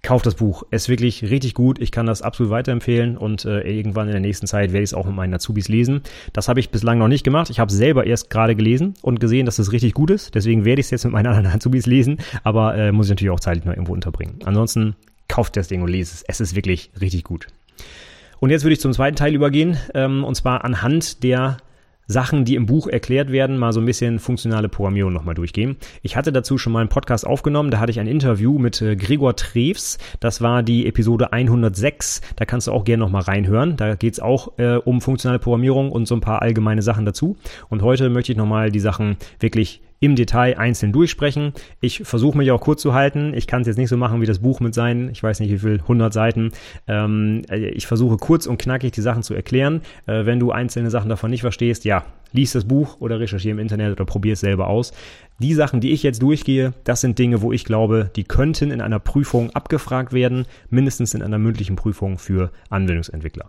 Kauf 0.05 0.21
das 0.21 0.35
Buch. 0.35 0.65
Es 0.71 0.83
ist 0.83 0.89
wirklich 0.91 1.23
richtig 1.23 1.55
gut. 1.55 1.81
Ich 1.81 1.91
kann 1.91 2.05
das 2.05 2.21
absolut 2.21 2.53
weiterempfehlen 2.53 3.17
und 3.17 3.47
äh, 3.47 3.61
irgendwann 3.63 4.07
in 4.07 4.13
der 4.13 4.21
nächsten 4.21 4.47
Zeit 4.47 4.73
werde 4.73 4.85
ich 4.85 4.91
es 4.91 4.95
auch 4.95 5.07
mit 5.07 5.15
meinen 5.15 5.33
Azubis 5.33 5.69
lesen. 5.69 6.03
Das 6.35 6.47
habe 6.47 6.61
ich 6.61 6.69
bislang 6.69 6.99
noch 6.99 7.09
nicht 7.09 7.25
gemacht. 7.25 7.49
Ich 7.49 7.59
habe 7.59 7.73
selber 7.73 8.07
erst 8.07 8.29
gerade 8.29 8.55
gelesen 8.55 8.93
und 9.01 9.19
gesehen, 9.19 9.47
dass 9.47 9.59
es 9.59 9.73
richtig 9.73 9.95
gut 9.95 10.11
ist. 10.11 10.35
Deswegen 10.35 10.67
werde 10.67 10.81
ich 10.81 10.89
es 10.89 10.91
jetzt 10.91 11.05
mit 11.05 11.15
meinen 11.15 11.29
anderen 11.29 11.47
Azubis 11.47 11.87
lesen, 11.87 12.19
aber 12.43 12.77
äh, 12.77 12.93
muss 12.93 13.07
ich 13.07 13.11
natürlich 13.11 13.31
auch 13.31 13.41
zeitlich 13.41 13.65
noch 13.65 13.73
irgendwo 13.73 13.95
unterbringen. 13.95 14.41
Ansonsten 14.45 14.95
kauft 15.27 15.57
das 15.57 15.69
Ding 15.69 15.81
und 15.81 15.89
lest 15.89 16.13
es. 16.13 16.23
Es 16.29 16.39
ist 16.39 16.55
wirklich 16.55 16.91
richtig 17.01 17.25
gut. 17.25 17.47
Und 18.41 18.51
jetzt 18.51 18.63
würde 18.63 18.75
ich 18.75 18.81
zum 18.81 18.93
zweiten 18.93 19.17
Teil 19.17 19.35
übergehen, 19.35 19.79
ähm, 19.95 20.23
und 20.23 20.35
zwar 20.35 20.67
anhand 20.67 21.23
der 21.23 21.57
Sachen, 22.07 22.45
die 22.45 22.55
im 22.55 22.67
Buch 22.67 22.87
erklärt 22.87 23.33
werden, 23.33 23.57
mal 23.59 23.73
so 23.73 23.81
ein 23.81 23.87
bisschen 23.87 24.19
funktionale 24.19 24.69
Programmierung 24.69 25.13
nochmal 25.13 25.35
durchgehen. 25.35 25.77
Ich 26.03 26.17
hatte 26.17 26.33
dazu 26.33 26.59
schon 26.59 26.73
mal 26.73 26.81
einen 26.81 26.89
Podcast 26.89 27.27
aufgenommen, 27.27 27.71
da 27.71 27.81
hatte 27.81 27.91
ich 27.91 28.01
ein 28.01 28.07
Interview 28.07 28.59
mit 28.59 28.81
äh, 28.83 28.97
Gregor 28.97 29.37
Treves, 29.37 29.99
das 30.21 30.41
war 30.41 30.63
die 30.63 30.87
Episode 30.87 31.33
106, 31.33 32.21
da 32.37 32.45
kannst 32.45 32.67
du 32.67 32.73
auch 32.73 32.85
gerne 32.85 33.03
nochmal 33.03 33.23
reinhören, 33.23 33.77
da 33.77 33.95
geht's 33.95 34.21
auch 34.21 34.59
äh, 34.59 34.77
um 34.77 35.01
funktionale 35.01 35.39
Programmierung 35.39 35.91
und 35.91 36.07
so 36.07 36.15
ein 36.15 36.21
paar 36.21 36.43
allgemeine 36.43 36.83
Sachen 36.83 37.05
dazu. 37.05 37.37
Und 37.69 37.83
heute 37.83 38.11
möchte 38.11 38.33
ich 38.33 38.39
nochmal 38.39 38.71
die 38.71 38.81
Sachen 38.81 39.17
wirklich 39.41 39.81
im 40.01 40.17
Detail 40.17 40.59
einzeln 40.59 40.93
durchsprechen. 40.93 41.53
Ich 41.81 42.03
versuche 42.05 42.37
mich 42.37 42.51
auch 42.51 42.61
kurz 42.61 42.83
zu 42.83 42.95
halten. 42.95 43.33
Ich 43.35 43.47
kann 43.47 43.63
es 43.63 43.67
jetzt 43.67 43.77
nicht 43.77 43.89
so 43.89 43.97
machen 43.97 44.21
wie 44.21 44.27
das 44.27 44.41
Buch 44.41 44.61
mit 44.61 44.75
seinen, 44.75 45.11
ich 45.11 45.23
weiß 45.23 45.41
nicht 45.41 45.51
wie 45.51 45.59
viel, 45.59 45.81
100 45.81 46.13
Seiten. 46.13 46.53
Ähm, 46.87 47.43
äh, 47.49 47.69
ich 47.69 47.87
versuche 47.87 48.17
kurz 48.17 48.47
und 48.47 48.59
knackig 48.59 48.93
die 48.93 49.01
Sachen 49.01 49.23
zu 49.23 49.35
erklären. 49.35 49.83
Äh, 50.07 50.27
wenn 50.27 50.41
du 50.41 50.53
einzelne 50.53 50.91
Sachen 50.91 51.09
davon 51.09 51.31
nicht 51.31 51.43
verstehst, 51.43 51.85
ja, 51.85 52.05
lies 52.33 52.53
das 52.53 52.65
Buch 52.65 53.01
oder 53.01 53.21
recherchiere 53.21 53.53
im 53.53 53.59
Internet 53.59 53.93
oder 53.93 54.05
probier 54.05 54.35
es 54.35 54.41
selber 54.41 54.67
aus. 54.69 54.93
Die 55.39 55.55
Sachen, 55.55 55.81
die 55.81 55.93
ich 55.93 56.03
jetzt 56.03 56.23
durchgehe, 56.23 56.75
das 56.85 57.01
sind 57.01 57.19
Dinge, 57.19 57.43
wo 57.43 57.53
ich 57.53 57.65
glaube, 57.65 58.11
die 58.15 58.25
könnten 58.25 58.71
in 58.71 58.81
einer 58.81 58.99
Prüfung 58.99 59.51
abgefragt 59.51 60.13
werden, 60.13 60.47
mindestens 60.69 61.15
in 61.15 61.23
einer 61.23 61.39
mündlichen 61.39 61.77
Prüfung 61.77 62.19
für 62.19 62.51
Anwendungsentwickler. 62.71 63.47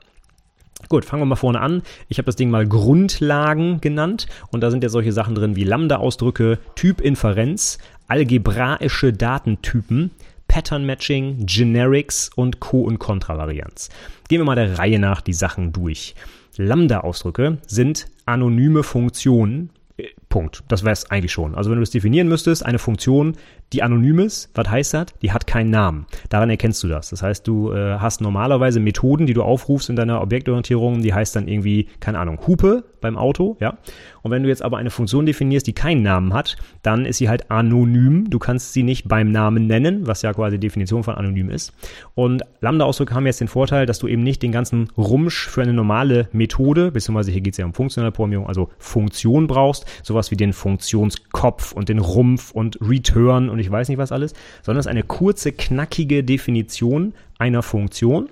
Gut, 0.89 1.05
fangen 1.05 1.21
wir 1.21 1.25
mal 1.25 1.35
vorne 1.35 1.61
an. 1.61 1.81
Ich 2.09 2.17
habe 2.17 2.25
das 2.25 2.35
Ding 2.35 2.49
mal 2.49 2.67
Grundlagen 2.67 3.81
genannt 3.81 4.27
und 4.51 4.61
da 4.61 4.69
sind 4.69 4.83
ja 4.83 4.89
solche 4.89 5.11
Sachen 5.11 5.35
drin 5.35 5.55
wie 5.55 5.63
Lambda-Ausdrücke, 5.63 6.59
Typinferenz, 6.75 7.79
algebraische 8.07 9.13
Datentypen, 9.13 10.11
Pattern 10.47 10.85
Matching, 10.85 11.45
Generics 11.45 12.29
und 12.35 12.59
Co- 12.59 12.83
und 12.83 12.99
Kontravarianz. 12.99 13.89
Gehen 14.27 14.39
wir 14.39 14.45
mal 14.45 14.55
der 14.55 14.77
Reihe 14.77 14.99
nach 14.99 15.21
die 15.21 15.33
Sachen 15.33 15.73
durch. 15.73 16.15
Lambda-Ausdrücke 16.57 17.57
sind 17.67 18.07
anonyme 18.25 18.83
Funktionen. 18.83 19.71
Äh, 19.97 20.09
Punkt. 20.29 20.63
Das 20.67 20.83
wäre 20.83 20.93
es 20.93 21.09
eigentlich 21.09 21.31
schon. 21.31 21.55
Also 21.55 21.69
wenn 21.69 21.77
du 21.77 21.83
es 21.83 21.91
definieren 21.91 22.27
müsstest, 22.27 22.65
eine 22.65 22.79
Funktion, 22.79 23.35
die 23.73 23.83
anonym 23.83 24.19
ist, 24.19 24.49
was 24.53 24.69
heißt 24.69 24.93
das? 24.93 25.07
Die 25.21 25.31
hat 25.31 25.47
keinen 25.47 25.69
Namen. 25.69 26.05
Daran 26.29 26.49
erkennst 26.49 26.83
du 26.83 26.87
das. 26.87 27.09
Das 27.09 27.21
heißt, 27.21 27.47
du 27.47 27.71
äh, 27.71 27.97
hast 27.99 28.21
normalerweise 28.21 28.79
Methoden, 28.79 29.25
die 29.25 29.33
du 29.33 29.43
aufrufst 29.43 29.89
in 29.89 29.95
deiner 29.95 30.21
Objektorientierung, 30.21 31.01
die 31.01 31.13
heißt 31.13 31.35
dann 31.35 31.47
irgendwie, 31.47 31.87
keine 31.99 32.19
Ahnung, 32.19 32.39
Hupe 32.47 32.83
beim 33.01 33.17
Auto, 33.17 33.55
ja. 33.59 33.77
Und 34.23 34.31
wenn 34.31 34.41
du 34.41 34.49
jetzt 34.49 34.63
aber 34.63 34.77
eine 34.77 34.89
Funktion 34.89 35.27
definierst, 35.27 35.67
die 35.67 35.73
keinen 35.73 36.01
Namen 36.01 36.33
hat, 36.33 36.57
dann 36.81 37.05
ist 37.05 37.19
sie 37.19 37.29
halt 37.29 37.51
anonym. 37.51 38.27
Du 38.31 38.39
kannst 38.39 38.73
sie 38.73 38.81
nicht 38.81 39.07
beim 39.07 39.31
Namen 39.31 39.67
nennen, 39.67 40.07
was 40.07 40.23
ja 40.23 40.33
quasi 40.33 40.57
die 40.57 40.67
Definition 40.67 41.03
von 41.03 41.13
anonym 41.13 41.51
ist. 41.51 41.73
Und 42.15 42.41
Lambda-Ausdrücke 42.61 43.13
haben 43.13 43.27
jetzt 43.27 43.41
den 43.41 43.47
Vorteil, 43.47 43.85
dass 43.85 43.99
du 43.99 44.07
eben 44.07 44.23
nicht 44.23 44.41
den 44.41 44.51
ganzen 44.51 44.89
Rumsch 44.97 45.47
für 45.47 45.61
eine 45.61 45.73
normale 45.73 46.27
Methode, 46.31 46.91
beziehungsweise 46.91 47.31
hier 47.31 47.41
geht 47.41 47.53
es 47.53 47.57
ja 47.59 47.65
um 47.65 47.75
funktionale 47.75 48.11
Programmierung, 48.11 48.47
also 48.47 48.69
Funktion 48.79 49.45
brauchst, 49.45 49.85
sowas 50.01 50.31
wie 50.31 50.37
den 50.37 50.53
Funktionskopf 50.53 51.71
und 51.71 51.89
den 51.89 51.99
Rumpf 51.99 52.49
und 52.49 52.79
Return 52.81 53.49
und 53.55 53.61
ich 53.61 53.71
weiß 53.71 53.89
nicht 53.89 53.97
was 53.97 54.11
alles, 54.11 54.33
sondern 54.61 54.79
es 54.81 54.85
ist 54.85 54.91
eine 54.91 55.03
kurze, 55.03 55.51
knackige 55.51 56.23
Definition 56.23 57.13
einer 57.39 57.63
Funktion 57.63 58.29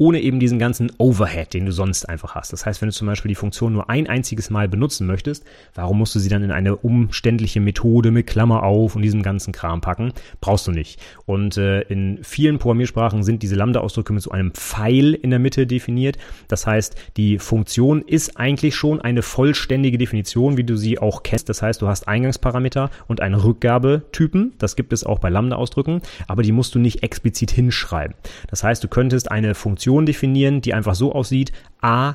ohne 0.00 0.18
eben 0.20 0.40
diesen 0.40 0.58
ganzen 0.58 0.90
Overhead, 0.96 1.52
den 1.52 1.66
du 1.66 1.72
sonst 1.72 2.08
einfach 2.08 2.34
hast. 2.34 2.54
Das 2.54 2.64
heißt, 2.64 2.80
wenn 2.80 2.88
du 2.88 2.94
zum 2.94 3.06
Beispiel 3.06 3.28
die 3.28 3.34
Funktion 3.34 3.74
nur 3.74 3.90
ein 3.90 4.06
einziges 4.06 4.48
Mal 4.48 4.66
benutzen 4.66 5.06
möchtest, 5.06 5.44
warum 5.74 5.98
musst 5.98 6.14
du 6.14 6.18
sie 6.18 6.30
dann 6.30 6.42
in 6.42 6.50
eine 6.50 6.74
umständliche 6.76 7.60
Methode 7.60 8.10
mit 8.10 8.26
Klammer 8.26 8.62
auf 8.62 8.96
und 8.96 9.02
diesem 9.02 9.22
ganzen 9.22 9.52
Kram 9.52 9.82
packen? 9.82 10.14
Brauchst 10.40 10.66
du 10.66 10.70
nicht. 10.70 10.98
Und 11.26 11.58
äh, 11.58 11.82
in 11.82 12.20
vielen 12.22 12.58
Programmiersprachen 12.58 13.22
sind 13.22 13.42
diese 13.42 13.56
Lambda-Ausdrücke 13.56 14.14
mit 14.14 14.22
so 14.22 14.30
einem 14.30 14.52
Pfeil 14.52 15.12
in 15.12 15.28
der 15.28 15.38
Mitte 15.38 15.66
definiert. 15.66 16.16
Das 16.48 16.66
heißt, 16.66 16.96
die 17.18 17.38
Funktion 17.38 18.00
ist 18.00 18.38
eigentlich 18.38 18.76
schon 18.76 19.02
eine 19.02 19.20
vollständige 19.20 19.98
Definition, 19.98 20.56
wie 20.56 20.64
du 20.64 20.78
sie 20.78 20.98
auch 20.98 21.22
kennst. 21.22 21.50
Das 21.50 21.60
heißt, 21.60 21.82
du 21.82 21.88
hast 21.88 22.08
Eingangsparameter 22.08 22.88
und 23.06 23.20
einen 23.20 23.34
Rückgabetypen. 23.34 24.54
Das 24.56 24.76
gibt 24.76 24.94
es 24.94 25.04
auch 25.04 25.18
bei 25.18 25.28
Lambda-Ausdrücken, 25.28 26.00
aber 26.26 26.42
die 26.42 26.52
musst 26.52 26.74
du 26.74 26.78
nicht 26.78 27.02
explizit 27.02 27.50
hinschreiben. 27.50 28.16
Das 28.48 28.64
heißt, 28.64 28.82
du 28.82 28.88
könntest 28.88 29.30
eine 29.30 29.54
Funktion 29.54 29.89
definieren, 30.06 30.60
die 30.60 30.74
einfach 30.74 30.94
so 30.94 31.12
aussieht, 31.12 31.52
a, 31.80 32.14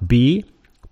b, 0.00 0.44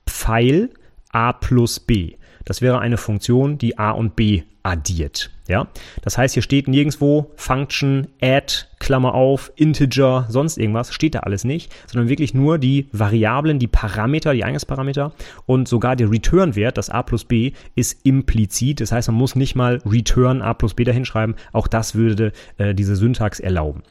Pfeil 0.06 0.70
a 1.16 1.32
plus 1.32 1.80
b. 1.80 2.16
Das 2.44 2.60
wäre 2.60 2.78
eine 2.78 2.96
Funktion, 2.96 3.58
die 3.58 3.78
a 3.78 3.90
und 3.90 4.16
b 4.16 4.42
addiert. 4.62 5.30
Ja, 5.48 5.68
das 6.02 6.18
heißt, 6.18 6.34
hier 6.34 6.42
steht 6.42 6.66
nirgendwo 6.66 7.30
Function, 7.36 8.08
add, 8.20 8.66
Klammer 8.80 9.14
auf, 9.14 9.52
Integer, 9.54 10.26
sonst 10.28 10.58
irgendwas, 10.58 10.92
steht 10.92 11.14
da 11.14 11.20
alles 11.20 11.44
nicht, 11.44 11.72
sondern 11.86 12.08
wirklich 12.08 12.34
nur 12.34 12.58
die 12.58 12.88
Variablen, 12.90 13.60
die 13.60 13.68
Parameter, 13.68 14.34
die 14.34 14.42
Eingangsparameter 14.42 15.12
und 15.46 15.68
sogar 15.68 15.94
der 15.94 16.10
Return-Wert, 16.10 16.78
das 16.78 16.90
a 16.90 17.04
plus 17.04 17.24
b, 17.24 17.52
ist 17.76 18.04
implizit. 18.04 18.80
Das 18.80 18.90
heißt, 18.90 19.08
man 19.08 19.16
muss 19.16 19.36
nicht 19.36 19.54
mal 19.54 19.80
Return 19.86 20.42
a 20.42 20.52
plus 20.52 20.74
b 20.74 20.82
dahinschreiben. 20.82 21.36
Auch 21.52 21.68
das 21.68 21.94
würde 21.94 22.32
äh, 22.58 22.74
diese 22.74 22.96
Syntax 22.96 23.38
erlauben. 23.38 23.82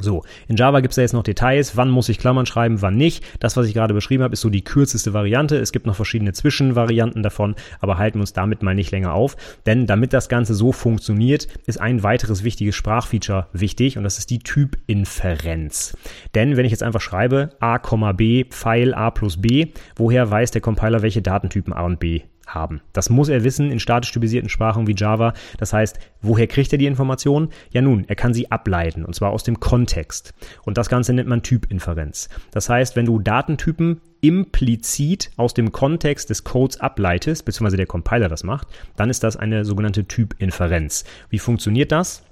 So, 0.00 0.22
in 0.46 0.56
Java 0.56 0.80
gibt 0.80 0.92
es 0.92 0.96
ja 0.96 1.02
jetzt 1.02 1.12
noch 1.12 1.22
Details, 1.22 1.76
wann 1.76 1.90
muss 1.90 2.08
ich 2.08 2.18
Klammern 2.18 2.46
schreiben, 2.46 2.82
wann 2.82 2.96
nicht. 2.96 3.24
Das, 3.40 3.56
was 3.56 3.66
ich 3.66 3.74
gerade 3.74 3.94
beschrieben 3.94 4.22
habe, 4.22 4.32
ist 4.32 4.40
so 4.40 4.50
die 4.50 4.62
kürzeste 4.62 5.12
Variante. 5.12 5.56
Es 5.56 5.72
gibt 5.72 5.86
noch 5.86 5.96
verschiedene 5.96 6.32
Zwischenvarianten 6.32 7.22
davon, 7.22 7.54
aber 7.80 7.98
halten 7.98 8.18
wir 8.18 8.22
uns 8.22 8.32
damit 8.32 8.62
mal 8.62 8.74
nicht 8.74 8.90
länger 8.90 9.12
auf. 9.12 9.36
Denn 9.66 9.86
damit 9.86 10.12
das 10.12 10.28
Ganze 10.28 10.54
so 10.54 10.72
funktioniert, 10.72 11.48
ist 11.66 11.80
ein 11.80 12.02
weiteres 12.02 12.44
wichtiges 12.44 12.74
Sprachfeature 12.76 13.48
wichtig 13.52 13.98
und 13.98 14.04
das 14.04 14.18
ist 14.18 14.30
die 14.30 14.38
Typinferenz. 14.38 15.96
Denn 16.34 16.56
wenn 16.56 16.64
ich 16.64 16.72
jetzt 16.72 16.82
einfach 16.82 17.00
schreibe 17.00 17.50
a, 17.60 17.78
b, 18.12 18.44
Pfeil 18.44 18.94
a 18.94 19.10
plus 19.10 19.40
b, 19.40 19.68
woher 19.96 20.30
weiß 20.30 20.50
der 20.50 20.60
Compiler, 20.60 21.02
welche 21.02 21.22
Datentypen 21.22 21.72
a 21.72 21.82
und 21.82 21.98
b 21.98 22.22
haben. 22.54 22.80
Das 22.92 23.10
muss 23.10 23.28
er 23.28 23.44
wissen 23.44 23.70
in 23.70 23.80
statisch 23.80 24.12
typisierten 24.12 24.48
Sprachen 24.48 24.86
wie 24.86 24.94
Java. 24.96 25.34
Das 25.58 25.72
heißt, 25.72 25.98
woher 26.22 26.46
kriegt 26.46 26.72
er 26.72 26.78
die 26.78 26.86
Informationen? 26.86 27.50
Ja 27.70 27.82
nun, 27.82 28.04
er 28.08 28.16
kann 28.16 28.34
sie 28.34 28.50
ableiten 28.50 29.04
und 29.04 29.14
zwar 29.14 29.30
aus 29.30 29.42
dem 29.42 29.60
Kontext. 29.60 30.34
Und 30.64 30.78
das 30.78 30.88
Ganze 30.88 31.12
nennt 31.12 31.28
man 31.28 31.42
Typinferenz. 31.42 32.28
Das 32.50 32.68
heißt, 32.68 32.96
wenn 32.96 33.06
du 33.06 33.18
Datentypen 33.18 34.00
implizit 34.20 35.30
aus 35.36 35.54
dem 35.54 35.70
Kontext 35.72 36.30
des 36.30 36.44
Codes 36.44 36.80
ableitest, 36.80 37.44
beziehungsweise 37.44 37.76
der 37.76 37.86
Compiler 37.86 38.28
das 38.28 38.42
macht, 38.44 38.68
dann 38.96 39.10
ist 39.10 39.22
das 39.22 39.36
eine 39.36 39.64
sogenannte 39.64 40.06
Typinferenz. 40.06 41.04
Wie 41.30 41.38
funktioniert 41.38 41.92
das? 41.92 42.24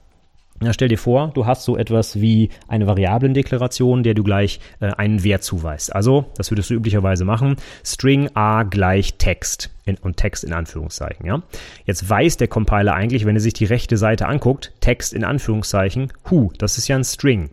Na, 0.60 0.72
stell 0.72 0.88
dir 0.88 0.98
vor, 0.98 1.32
du 1.34 1.44
hast 1.44 1.64
so 1.64 1.76
etwas 1.76 2.20
wie 2.20 2.48
eine 2.66 2.86
Variablendeklaration, 2.86 4.02
der 4.02 4.14
du 4.14 4.24
gleich 4.24 4.58
äh, 4.80 4.86
einen 4.86 5.22
Wert 5.22 5.42
zuweist. 5.42 5.94
Also, 5.94 6.26
das 6.36 6.50
würdest 6.50 6.70
du 6.70 6.74
üblicherweise 6.74 7.26
machen. 7.26 7.56
String 7.84 8.30
a 8.34 8.62
gleich 8.62 9.14
Text 9.18 9.70
in, 9.84 9.98
und 9.98 10.16
Text 10.16 10.44
in 10.44 10.54
Anführungszeichen. 10.54 11.26
Ja? 11.26 11.42
Jetzt 11.84 12.08
weiß 12.08 12.38
der 12.38 12.48
Compiler 12.48 12.94
eigentlich, 12.94 13.26
wenn 13.26 13.36
er 13.36 13.40
sich 13.40 13.52
die 13.52 13.66
rechte 13.66 13.98
Seite 13.98 14.28
anguckt, 14.28 14.72
Text 14.80 15.12
in 15.12 15.24
Anführungszeichen, 15.24 16.12
hu, 16.30 16.50
das 16.56 16.78
ist 16.78 16.88
ja 16.88 16.96
ein 16.96 17.04
String. 17.04 17.50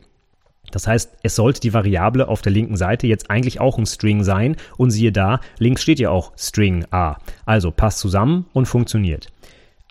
Das 0.72 0.88
heißt, 0.88 1.18
es 1.24 1.36
sollte 1.36 1.60
die 1.60 1.74
Variable 1.74 2.28
auf 2.28 2.42
der 2.42 2.54
linken 2.54 2.78
Seite 2.78 3.06
jetzt 3.06 3.30
eigentlich 3.30 3.60
auch 3.60 3.78
ein 3.78 3.86
String 3.86 4.24
sein 4.24 4.56
und 4.78 4.92
siehe 4.92 5.12
da, 5.12 5.42
links 5.60 5.84
steht 5.84 6.00
ja 6.00 6.10
auch 6.10 6.32
String 6.38 6.86
a. 6.90 7.18
Also 7.46 7.70
passt 7.70 8.00
zusammen 8.00 8.46
und 8.54 8.66
funktioniert. 8.66 9.33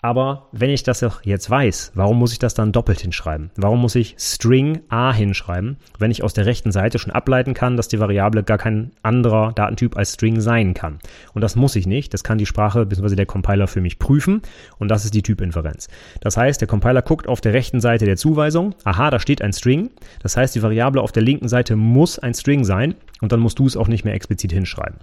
Aber 0.03 0.49
wenn 0.51 0.69
ich 0.69 0.83
das 0.83 1.03
jetzt 1.23 1.49
weiß, 1.49 1.93
warum 1.95 2.19
muss 2.19 2.33
ich 2.33 2.39
das 2.39 2.53
dann 2.53 2.73
doppelt 2.73 2.99
hinschreiben? 2.99 3.51
Warum 3.55 3.79
muss 3.79 3.95
ich 3.95 4.15
String 4.19 4.81
a 4.89 5.13
hinschreiben, 5.13 5.77
wenn 5.97 6.11
ich 6.11 6.23
aus 6.23 6.33
der 6.33 6.45
rechten 6.45 6.73
Seite 6.73 6.99
schon 6.99 7.13
ableiten 7.13 7.53
kann, 7.53 7.77
dass 7.77 7.87
die 7.87 8.01
Variable 8.01 8.43
gar 8.43 8.57
kein 8.57 8.91
anderer 9.01 9.53
Datentyp 9.53 9.95
als 9.95 10.15
String 10.15 10.41
sein 10.41 10.73
kann? 10.73 10.99
Und 11.33 11.39
das 11.39 11.55
muss 11.55 11.77
ich 11.77 11.87
nicht. 11.87 12.13
Das 12.13 12.25
kann 12.25 12.37
die 12.37 12.45
Sprache 12.45 12.85
bzw. 12.85 13.15
der 13.15 13.25
Compiler 13.25 13.67
für 13.67 13.79
mich 13.79 13.97
prüfen. 13.97 14.41
Und 14.77 14.89
das 14.89 15.05
ist 15.05 15.13
die 15.13 15.23
Typinferenz. 15.23 15.87
Das 16.19 16.35
heißt, 16.35 16.59
der 16.59 16.67
Compiler 16.67 17.01
guckt 17.01 17.29
auf 17.29 17.39
der 17.39 17.53
rechten 17.53 17.79
Seite 17.79 18.03
der 18.03 18.17
Zuweisung. 18.17 18.75
Aha, 18.83 19.09
da 19.09 19.19
steht 19.19 19.41
ein 19.41 19.53
String. 19.53 19.89
Das 20.21 20.35
heißt, 20.35 20.53
die 20.53 20.61
Variable 20.61 21.01
auf 21.01 21.13
der 21.13 21.23
linken 21.23 21.47
Seite 21.47 21.77
muss 21.77 22.19
ein 22.19 22.33
String 22.33 22.65
sein. 22.65 22.95
Und 23.21 23.31
dann 23.31 23.39
musst 23.39 23.57
du 23.57 23.67
es 23.67 23.77
auch 23.77 23.87
nicht 23.87 24.03
mehr 24.03 24.15
explizit 24.15 24.51
hinschreiben. 24.51 24.99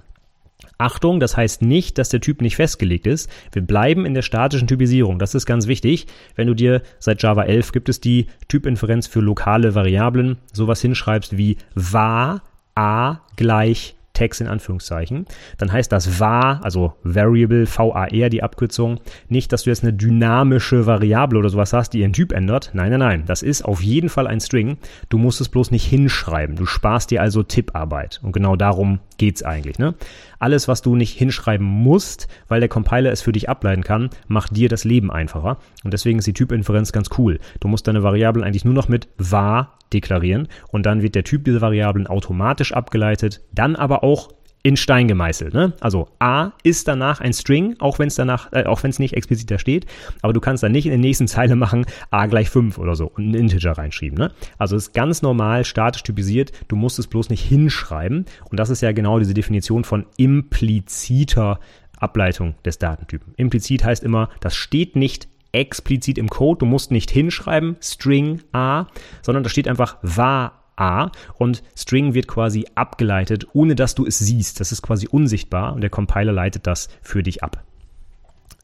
Achtung, 0.78 1.20
das 1.20 1.36
heißt 1.36 1.62
nicht, 1.62 1.98
dass 1.98 2.08
der 2.08 2.20
Typ 2.20 2.40
nicht 2.40 2.56
festgelegt 2.56 3.06
ist. 3.06 3.30
Wir 3.52 3.62
bleiben 3.62 4.06
in 4.06 4.14
der 4.14 4.22
statischen 4.22 4.68
Typisierung. 4.68 5.18
Das 5.18 5.34
ist 5.34 5.46
ganz 5.46 5.66
wichtig. 5.66 6.06
Wenn 6.36 6.46
du 6.46 6.54
dir 6.54 6.82
seit 6.98 7.22
Java 7.22 7.42
11 7.42 7.72
gibt 7.72 7.88
es 7.88 8.00
die 8.00 8.26
Typinferenz 8.48 9.06
für 9.06 9.20
lokale 9.20 9.74
Variablen, 9.74 10.38
sowas 10.52 10.80
hinschreibst 10.80 11.36
wie 11.36 11.56
var 11.74 12.42
a 12.74 13.20
gleich 13.36 13.96
Text 14.20 14.42
in 14.42 14.48
Anführungszeichen, 14.48 15.24
dann 15.56 15.72
heißt 15.72 15.90
das 15.90 16.20
var, 16.20 16.62
also 16.62 16.92
Variable, 17.02 17.66
VAR 17.66 18.08
die 18.10 18.42
Abkürzung, 18.42 19.00
nicht, 19.30 19.50
dass 19.50 19.62
du 19.62 19.70
jetzt 19.70 19.82
eine 19.82 19.94
dynamische 19.94 20.84
Variable 20.84 21.38
oder 21.38 21.48
sowas 21.48 21.72
hast, 21.72 21.94
die 21.94 22.00
ihren 22.00 22.12
Typ 22.12 22.32
ändert. 22.32 22.70
Nein, 22.74 22.90
nein, 22.90 23.00
nein. 23.00 23.22
Das 23.24 23.40
ist 23.40 23.64
auf 23.64 23.80
jeden 23.80 24.10
Fall 24.10 24.26
ein 24.26 24.40
String. 24.40 24.76
Du 25.08 25.16
musst 25.16 25.40
es 25.40 25.48
bloß 25.48 25.70
nicht 25.70 25.86
hinschreiben. 25.86 26.54
Du 26.54 26.66
sparst 26.66 27.10
dir 27.10 27.22
also 27.22 27.42
Tipparbeit. 27.42 28.20
Und 28.22 28.32
genau 28.32 28.56
darum 28.56 29.00
geht's 29.16 29.42
eigentlich. 29.42 29.78
Ne? 29.78 29.94
Alles, 30.38 30.68
was 30.68 30.82
du 30.82 30.96
nicht 30.96 31.16
hinschreiben 31.16 31.66
musst, 31.66 32.28
weil 32.46 32.60
der 32.60 32.68
Compiler 32.68 33.12
es 33.12 33.22
für 33.22 33.32
dich 33.32 33.48
ableiten 33.48 33.84
kann, 33.84 34.10
macht 34.28 34.54
dir 34.54 34.68
das 34.68 34.84
Leben 34.84 35.10
einfacher. 35.10 35.56
Und 35.82 35.94
deswegen 35.94 36.18
ist 36.18 36.26
die 36.26 36.34
Typinferenz 36.34 36.92
ganz 36.92 37.08
cool. 37.16 37.38
Du 37.60 37.68
musst 37.68 37.88
deine 37.88 38.02
Variablen 38.02 38.44
eigentlich 38.44 38.66
nur 38.66 38.74
noch 38.74 38.88
mit 38.88 39.08
var 39.16 39.78
deklarieren 39.92 40.48
und 40.68 40.86
dann 40.86 41.02
wird 41.02 41.14
der 41.14 41.24
Typ 41.24 41.44
dieser 41.44 41.60
Variablen 41.60 42.06
automatisch 42.06 42.72
abgeleitet, 42.72 43.42
dann 43.52 43.76
aber 43.76 44.04
auch 44.04 44.30
in 44.62 44.76
Stein 44.76 45.08
gemeißelt. 45.08 45.54
Ne? 45.54 45.72
Also 45.80 46.08
A 46.18 46.52
ist 46.62 46.86
danach 46.86 47.20
ein 47.20 47.32
String, 47.32 47.76
auch 47.78 47.98
wenn 47.98 48.08
es 48.08 48.14
danach, 48.16 48.52
äh, 48.52 48.64
auch 48.64 48.82
wenn 48.82 48.90
es 48.90 48.98
nicht 48.98 49.14
explizit 49.14 49.50
da 49.50 49.58
steht, 49.58 49.86
aber 50.22 50.32
du 50.32 50.40
kannst 50.40 50.62
dann 50.62 50.72
nicht 50.72 50.86
in 50.86 50.90
der 50.90 50.98
nächsten 50.98 51.28
Zeile 51.28 51.56
machen 51.56 51.86
A 52.10 52.26
gleich 52.26 52.50
5 52.50 52.78
oder 52.78 52.94
so 52.94 53.06
und 53.06 53.24
einen 53.24 53.34
Integer 53.34 53.72
reinschreiben. 53.72 54.18
Ne? 54.18 54.32
Also 54.58 54.76
ist 54.76 54.92
ganz 54.92 55.22
normal 55.22 55.64
statisch 55.64 56.02
typisiert, 56.02 56.52
du 56.68 56.76
musst 56.76 56.98
es 56.98 57.06
bloß 57.06 57.30
nicht 57.30 57.42
hinschreiben 57.42 58.26
und 58.50 58.60
das 58.60 58.70
ist 58.70 58.82
ja 58.82 58.92
genau 58.92 59.18
diese 59.18 59.34
Definition 59.34 59.84
von 59.84 60.06
impliziter 60.16 61.58
Ableitung 61.98 62.54
des 62.64 62.78
Datentypen. 62.78 63.34
Implizit 63.36 63.84
heißt 63.84 64.02
immer, 64.04 64.30
das 64.40 64.56
steht 64.56 64.96
nicht 64.96 65.28
explizit 65.52 66.18
im 66.18 66.28
Code. 66.28 66.60
Du 66.60 66.66
musst 66.66 66.90
nicht 66.90 67.10
hinschreiben 67.10 67.76
String 67.80 68.42
A, 68.52 68.86
sondern 69.22 69.44
da 69.44 69.50
steht 69.50 69.68
einfach 69.68 69.98
var 70.02 70.60
A 70.76 71.10
und 71.36 71.62
String 71.76 72.14
wird 72.14 72.26
quasi 72.26 72.66
abgeleitet, 72.74 73.46
ohne 73.52 73.74
dass 73.74 73.94
du 73.94 74.06
es 74.06 74.18
siehst. 74.18 74.60
Das 74.60 74.72
ist 74.72 74.82
quasi 74.82 75.06
unsichtbar 75.08 75.74
und 75.74 75.82
der 75.82 75.90
Compiler 75.90 76.32
leitet 76.32 76.66
das 76.66 76.88
für 77.02 77.22
dich 77.22 77.42
ab. 77.42 77.62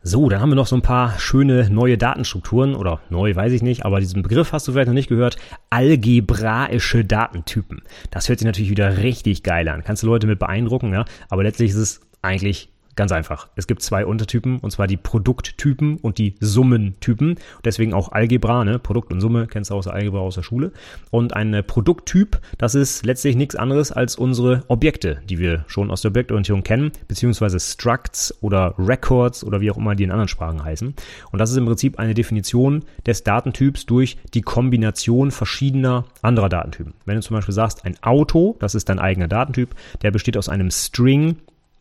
So, 0.03 0.29
dann 0.29 0.41
haben 0.41 0.51
wir 0.51 0.57
noch 0.57 0.69
so 0.69 0.77
ein 0.77 0.83
paar 0.83 1.19
schöne 1.19 1.69
neue 1.69 1.99
Datenstrukturen 1.99 2.77
oder 2.77 3.01
neu 3.11 3.35
weiß 3.35 3.53
ich 3.53 3.63
nicht, 3.63 3.85
aber 3.85 3.99
diesen 3.99 4.23
Begriff 4.23 4.53
hast 4.53 4.69
du 4.69 4.73
vielleicht 4.73 4.87
noch 4.87 4.95
nicht 4.95 5.09
gehört. 5.09 5.37
Algebraische 5.69 7.05
Datentypen. 7.05 7.83
Das 8.13 8.29
hört 8.29 8.39
sich 8.39 8.47
natürlich 8.47 8.71
wieder 8.71 8.99
richtig 8.99 9.43
geil 9.43 9.69
an. 9.69 9.83
Kannst 9.83 10.05
du 10.05 10.07
Leute 10.07 10.29
mit 10.29 10.39
beeindrucken, 10.39 10.93
ja? 10.93 11.05
Aber 11.29 11.43
letztlich 11.43 11.71
ist 11.71 11.77
es 11.77 12.01
eigentlich 12.23 12.71
Ganz 12.97 13.13
einfach. 13.13 13.49
Es 13.57 13.67
gibt 13.67 13.83
zwei 13.83 14.07
Untertypen, 14.07 14.59
und 14.59 14.71
zwar 14.71 14.87
die 14.87 14.97
Produkttypen 14.97 15.99
und 15.99 16.17
die 16.17 16.35
Summentypen. 16.41 17.37
Deswegen 17.63 17.93
auch 17.93 18.13
Algebra, 18.13 18.65
ne? 18.65 18.79
Produkt 18.79 19.13
und 19.13 19.21
Summe, 19.21 19.47
kennst 19.47 19.71
du 19.71 19.75
aus 19.75 19.85
der 19.85 19.93
Algebra 19.93 20.21
aus 20.21 20.37
der 20.37 20.43
Schule. 20.43 20.73
Und 21.11 21.37
ein 21.37 21.63
Produkttyp, 21.67 22.41
das 22.57 22.75
ist 22.75 23.05
letztlich 23.05 23.37
nichts 23.37 23.55
anderes 23.55 23.93
als 23.93 24.17
unsere 24.17 24.65
Objekte, 24.69 25.19
die 25.29 25.39
wir 25.39 25.67
schon 25.67 25.91
aus 25.91 26.01
der 26.01 26.11
Objektorientierung 26.11 26.63
kennen, 26.63 26.91
beziehungsweise 27.07 27.61
Structs 27.61 28.35
oder 28.41 28.75
Records 28.79 29.45
oder 29.45 29.61
wie 29.61 29.71
auch 29.71 29.77
immer 29.77 29.95
die 29.95 30.05
in 30.05 30.11
anderen 30.11 30.29
Sprachen 30.29 30.65
heißen. 30.65 30.95
Und 31.31 31.39
das 31.39 31.51
ist 31.51 31.59
im 31.59 31.67
Prinzip 31.67 31.99
eine 31.99 32.15
Definition 32.15 32.83
des 33.07 33.25
Datentyps 33.25 33.85
durch 33.85 34.17
die 34.33 34.41
Kombination 34.41 35.33
verschiedener 35.33 36.07
anderer 36.23 36.49
Datentypen. 36.49 36.95
Wenn 37.05 37.17
du 37.17 37.21
zum 37.21 37.37
Beispiel 37.37 37.55
sagst, 37.55 37.85
ein 37.85 38.03
Auto, 38.03 38.57
das 38.59 38.75
ist 38.75 38.89
dein 38.89 38.99
eigener 38.99 39.29
Datentyp, 39.29 39.75
der 40.01 40.13
besteht 40.13 40.39
aus 40.39 40.49
einem 40.49 40.71
String 40.71 41.37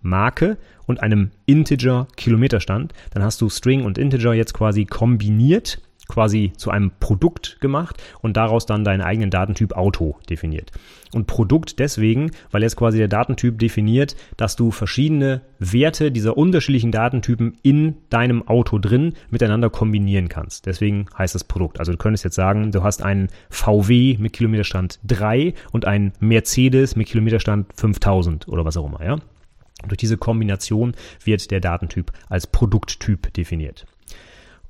Marke 0.05 0.57
und 0.85 1.01
einem 1.01 1.31
Integer 1.45 2.07
Kilometerstand, 2.15 2.93
dann 3.11 3.23
hast 3.23 3.41
du 3.41 3.49
String 3.49 3.83
und 3.83 3.97
Integer 3.97 4.33
jetzt 4.33 4.53
quasi 4.53 4.85
kombiniert 4.85 5.79
quasi 6.07 6.53
zu 6.55 6.71
einem 6.71 6.91
Produkt 6.99 7.59
gemacht 7.61 8.01
und 8.21 8.37
daraus 8.37 8.65
dann 8.65 8.83
deinen 8.83 9.01
eigenen 9.01 9.29
Datentyp 9.29 9.73
Auto 9.73 10.17
definiert. 10.29 10.71
Und 11.13 11.27
Produkt 11.27 11.79
deswegen, 11.79 12.31
weil 12.51 12.61
jetzt 12.61 12.75
quasi 12.75 12.97
der 12.97 13.07
Datentyp 13.07 13.57
definiert, 13.57 14.15
dass 14.37 14.55
du 14.55 14.71
verschiedene 14.71 15.41
Werte 15.59 16.11
dieser 16.11 16.37
unterschiedlichen 16.37 16.91
Datentypen 16.91 17.57
in 17.63 17.95
deinem 18.09 18.47
Auto 18.47 18.79
drin 18.79 19.13
miteinander 19.29 19.69
kombinieren 19.69 20.27
kannst. 20.27 20.65
Deswegen 20.65 21.05
heißt 21.17 21.33
das 21.33 21.45
Produkt. 21.45 21.79
Also 21.79 21.93
du 21.93 21.97
könntest 21.97 22.23
jetzt 22.23 22.35
sagen, 22.35 22.71
du 22.71 22.83
hast 22.83 23.01
einen 23.01 23.29
VW 23.49 24.17
mit 24.19 24.33
Kilometerstand 24.33 24.99
3 25.05 25.53
und 25.71 25.85
einen 25.85 26.13
Mercedes 26.19 26.95
mit 26.95 27.07
Kilometerstand 27.07 27.67
5000 27.75 28.47
oder 28.47 28.65
was 28.65 28.77
auch 28.77 28.85
immer, 28.85 29.03
ja. 29.03 29.17
Durch 29.87 29.97
diese 29.97 30.17
Kombination 30.17 30.95
wird 31.23 31.51
der 31.51 31.59
Datentyp 31.59 32.11
als 32.29 32.47
Produkttyp 32.47 33.33
definiert. 33.33 33.85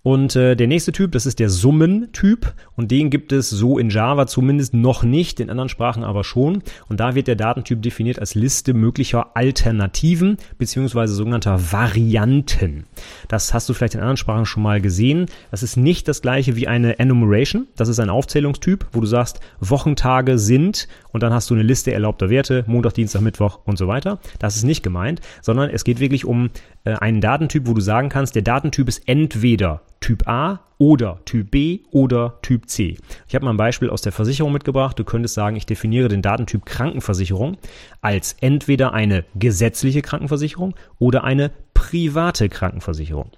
Und 0.05 0.35
äh, 0.35 0.55
der 0.55 0.67
nächste 0.67 0.91
Typ, 0.91 1.13
das 1.13 1.25
ist 1.25 1.39
der 1.39 1.49
Summentyp 1.49 2.53
und 2.75 2.91
den 2.91 3.09
gibt 3.09 3.31
es 3.31 3.49
so 3.49 3.79
in 3.79 3.89
Java 3.89 4.27
zumindest 4.27 4.75
noch 4.75 5.01
nicht, 5.01 5.39
in 5.39 5.49
anderen 5.49 5.67
Sprachen 5.67 6.03
aber 6.03 6.23
schon. 6.23 6.61
Und 6.87 6.99
da 6.99 7.15
wird 7.15 7.25
der 7.25 7.35
Datentyp 7.35 7.81
definiert 7.81 8.19
als 8.19 8.35
Liste 8.35 8.75
möglicher 8.75 9.35
Alternativen 9.35 10.37
beziehungsweise 10.59 11.15
sogenannter 11.15 11.71
Varianten. 11.71 12.85
Das 13.29 13.51
hast 13.51 13.67
du 13.67 13.73
vielleicht 13.73 13.95
in 13.95 13.99
anderen 13.99 14.17
Sprachen 14.17 14.45
schon 14.45 14.61
mal 14.61 14.79
gesehen. 14.79 15.25
Das 15.49 15.63
ist 15.63 15.75
nicht 15.75 16.07
das 16.07 16.21
gleiche 16.21 16.55
wie 16.55 16.67
eine 16.67 16.99
Enumeration. 16.99 17.65
Das 17.75 17.89
ist 17.89 17.99
ein 17.99 18.11
Aufzählungstyp, 18.11 18.85
wo 18.91 19.01
du 19.01 19.07
sagst, 19.07 19.39
Wochentage 19.59 20.37
sind 20.37 20.87
und 21.13 21.23
dann 21.23 21.33
hast 21.33 21.49
du 21.49 21.55
eine 21.55 21.63
Liste 21.63 21.91
erlaubter 21.91 22.29
Werte, 22.29 22.63
Montag, 22.67 22.93
Dienstag, 22.93 23.21
Mittwoch 23.21 23.61
und 23.65 23.79
so 23.79 23.87
weiter. 23.87 24.19
Das 24.37 24.55
ist 24.55 24.65
nicht 24.65 24.83
gemeint, 24.83 25.21
sondern 25.41 25.71
es 25.71 25.83
geht 25.83 25.99
wirklich 25.99 26.25
um 26.25 26.51
äh, 26.83 26.91
einen 26.93 27.21
Datentyp, 27.21 27.65
wo 27.65 27.73
du 27.73 27.81
sagen 27.81 28.09
kannst, 28.09 28.35
der 28.35 28.43
Datentyp 28.43 28.87
ist 28.87 29.01
entweder 29.07 29.81
Typ 30.05 30.27
A 30.27 30.59
oder 30.77 31.19
Typ 31.25 31.49
B 31.49 31.79
oder 31.89 32.37
Typ 32.43 32.69
C. 32.69 32.95
Ich 33.27 33.33
habe 33.33 33.43
mal 33.43 33.49
ein 33.49 33.57
Beispiel 33.57 33.89
aus 33.89 34.03
der 34.03 34.11
Versicherung 34.11 34.53
mitgebracht. 34.53 34.99
Du 34.99 35.03
könntest 35.03 35.33
sagen, 35.33 35.55
ich 35.55 35.65
definiere 35.65 36.09
den 36.09 36.21
Datentyp 36.21 36.63
Krankenversicherung 36.63 37.57
als 38.01 38.35
entweder 38.39 38.93
eine 38.93 39.25
gesetzliche 39.33 40.03
Krankenversicherung 40.03 40.75
oder 40.99 41.23
eine 41.23 41.49
private 41.73 42.49
Krankenversicherung. 42.49 43.31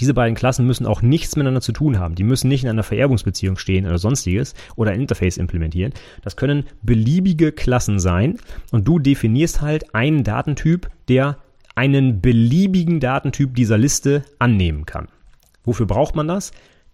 Diese 0.00 0.14
beiden 0.14 0.34
Klassen 0.34 0.66
müssen 0.66 0.86
auch 0.86 1.02
nichts 1.02 1.36
miteinander 1.36 1.60
zu 1.60 1.72
tun 1.72 1.98
haben. 1.98 2.14
Die 2.14 2.24
müssen 2.24 2.48
nicht 2.48 2.64
in 2.64 2.70
einer 2.70 2.84
Vererbungsbeziehung 2.84 3.58
stehen 3.58 3.84
oder 3.84 3.98
sonstiges 3.98 4.54
oder 4.76 4.92
ein 4.92 5.00
Interface 5.02 5.36
implementieren. 5.36 5.92
Das 6.22 6.36
können 6.36 6.64
beliebige 6.80 7.52
Klassen 7.52 7.98
sein 7.98 8.38
und 8.70 8.88
du 8.88 8.98
definierst 8.98 9.60
halt 9.60 9.94
einen 9.94 10.24
Datentyp, 10.24 10.88
der 11.08 11.36
einen 11.74 12.22
beliebigen 12.22 12.98
Datentyp 12.98 13.54
dieser 13.54 13.76
Liste 13.76 14.24
annehmen 14.38 14.86
kann. 14.86 15.08
Wofür 15.64 15.86
braucht 15.86 16.14
man 16.14 16.28
das? 16.28 16.52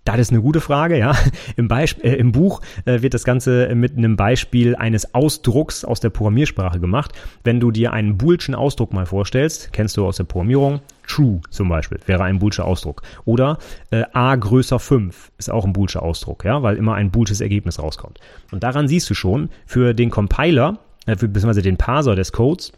Das 0.09 0.19
ist 0.19 0.31
eine 0.31 0.41
gute 0.41 0.63
Frage, 0.63 0.99
ja. 0.99 1.15
Im, 1.57 1.69
Beisp 1.69 2.03
äh, 2.03 2.15
im 2.15 2.33
Buch 2.33 2.63
äh, 2.87 3.03
wird 3.03 3.13
das 3.13 3.25
Ganze 3.25 3.75
mit 3.75 3.97
einem 3.99 4.17
Beispiel 4.17 4.75
eines 4.75 5.15
Ausdrucks 5.15 5.85
aus 5.85 6.01
der 6.01 6.09
Programmiersprache 6.09 6.81
gemacht. 6.81 7.13
Wenn 7.45 7.61
du 7.61 7.71
dir 7.71 7.93
einen 7.93 8.17
boolschen 8.17 8.55
Ausdruck 8.55 8.95
mal 8.95 9.05
vorstellst, 9.05 9.71
kennst 9.73 9.99
du 9.99 10.07
aus 10.07 10.17
der 10.17 10.25
Programmierung, 10.25 10.81
true 11.07 11.43
zum 11.51 11.69
Beispiel, 11.69 11.99
wäre 12.07 12.25
ein 12.25 12.39
boolscher 12.39 12.65
Ausdruck. 12.65 13.03
Oder 13.27 13.59
äh, 13.91 14.05
a 14.15 14.35
größer 14.35 14.79
5 14.79 15.33
ist 15.37 15.51
auch 15.51 15.67
ein 15.67 15.75
boolscher 15.75 16.03
Ausdruck, 16.03 16.45
ja, 16.45 16.63
weil 16.63 16.77
immer 16.77 16.95
ein 16.95 17.11
boolsches 17.11 17.43
Ergebnis 17.43 17.79
rauskommt. 17.79 18.19
Und 18.51 18.63
daran 18.63 18.89
siehst 18.89 19.11
du 19.11 19.15
schon, 19.15 19.51
für 19.67 19.93
den 19.93 20.09
Compiler, 20.09 20.79
äh, 21.05 21.17
beziehungsweise 21.17 21.61
den 21.61 21.77
Parser 21.77 22.17
des 22.17 22.33
Codes, 22.33 22.73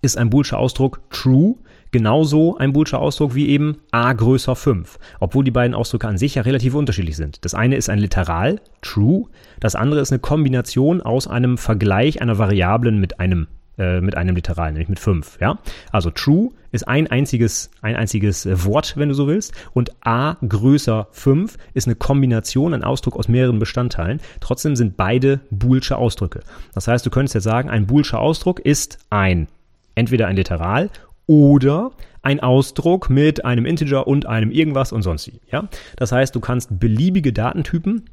ist 0.00 0.16
ein 0.16 0.30
boolscher 0.30 0.58
Ausdruck 0.58 1.00
true 1.10 1.56
genauso 1.94 2.58
ein 2.58 2.72
boolscher 2.72 2.98
Ausdruck 2.98 3.36
wie 3.36 3.48
eben 3.50 3.76
a 3.92 4.12
größer 4.12 4.56
5, 4.56 4.98
obwohl 5.20 5.44
die 5.44 5.52
beiden 5.52 5.76
Ausdrücke 5.76 6.08
an 6.08 6.18
sich 6.18 6.34
ja 6.34 6.42
relativ 6.42 6.74
unterschiedlich 6.74 7.16
sind. 7.16 7.44
Das 7.44 7.54
eine 7.54 7.76
ist 7.76 7.88
ein 7.88 8.00
Literal, 8.00 8.60
true, 8.82 9.26
das 9.60 9.76
andere 9.76 10.00
ist 10.00 10.10
eine 10.10 10.18
Kombination 10.18 11.00
aus 11.00 11.28
einem 11.28 11.56
Vergleich 11.56 12.20
einer 12.20 12.36
Variablen 12.36 12.98
mit 13.00 13.20
einem 13.20 13.46
äh, 13.78 14.00
mit 14.00 14.16
einem 14.16 14.34
Literal, 14.34 14.72
nämlich 14.72 14.88
mit 14.88 14.98
5, 14.98 15.38
ja? 15.40 15.58
Also 15.92 16.10
true 16.10 16.50
ist 16.72 16.88
ein 16.88 17.06
einziges 17.06 17.70
ein 17.80 17.94
einziges 17.94 18.44
äh, 18.44 18.64
Wort, 18.64 18.96
wenn 18.96 19.08
du 19.08 19.14
so 19.14 19.28
willst, 19.28 19.54
und 19.72 19.92
a 20.04 20.36
größer 20.46 21.06
5 21.12 21.56
ist 21.74 21.86
eine 21.86 21.94
Kombination, 21.94 22.74
ein 22.74 22.82
Ausdruck 22.82 23.14
aus 23.14 23.28
mehreren 23.28 23.60
Bestandteilen. 23.60 24.20
Trotzdem 24.40 24.74
sind 24.74 24.96
beide 24.96 25.38
boolsche 25.50 25.96
Ausdrücke. 25.96 26.40
Das 26.74 26.88
heißt, 26.88 27.06
du 27.06 27.10
könntest 27.10 27.34
jetzt 27.36 27.44
sagen, 27.44 27.70
ein 27.70 27.86
boolscher 27.86 28.18
Ausdruck 28.18 28.58
ist 28.58 28.98
ein 29.10 29.46
entweder 29.94 30.26
ein 30.26 30.34
Literal 30.34 30.90
oder 31.26 31.92
ein 32.22 32.40
Ausdruck 32.40 33.10
mit 33.10 33.44
einem 33.44 33.66
Integer 33.66 34.06
und 34.06 34.26
einem 34.26 34.50
irgendwas 34.50 34.92
und 34.92 35.02
sonst 35.02 35.26
wie. 35.26 35.40
Ja? 35.50 35.68
Das 35.96 36.12
heißt, 36.12 36.34
du 36.34 36.40
kannst 36.40 36.78
beliebige 36.78 37.32
Datentypen 37.32 38.04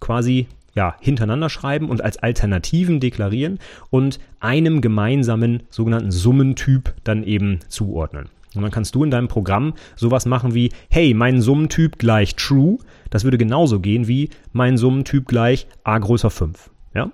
quasi 0.00 0.46
ja, 0.74 0.96
hintereinander 1.00 1.50
schreiben 1.50 1.90
und 1.90 2.02
als 2.02 2.18
Alternativen 2.18 3.00
deklarieren 3.00 3.58
und 3.90 4.20
einem 4.38 4.80
gemeinsamen 4.80 5.64
sogenannten 5.68 6.10
Summentyp 6.10 6.94
dann 7.04 7.24
eben 7.24 7.60
zuordnen. 7.68 8.28
Und 8.54 8.62
dann 8.62 8.70
kannst 8.70 8.94
du 8.94 9.04
in 9.04 9.10
deinem 9.10 9.28
Programm 9.28 9.74
sowas 9.94 10.26
machen 10.26 10.54
wie, 10.54 10.70
hey, 10.88 11.14
mein 11.14 11.40
Summentyp 11.40 11.98
gleich 11.98 12.34
true. 12.34 12.78
Das 13.08 13.24
würde 13.24 13.38
genauso 13.38 13.78
gehen 13.78 14.08
wie 14.08 14.30
mein 14.52 14.76
Summentyp 14.76 15.26
gleich 15.26 15.66
a 15.84 15.98
größer 15.98 16.30
5. 16.30 16.70
Ja? 16.94 17.10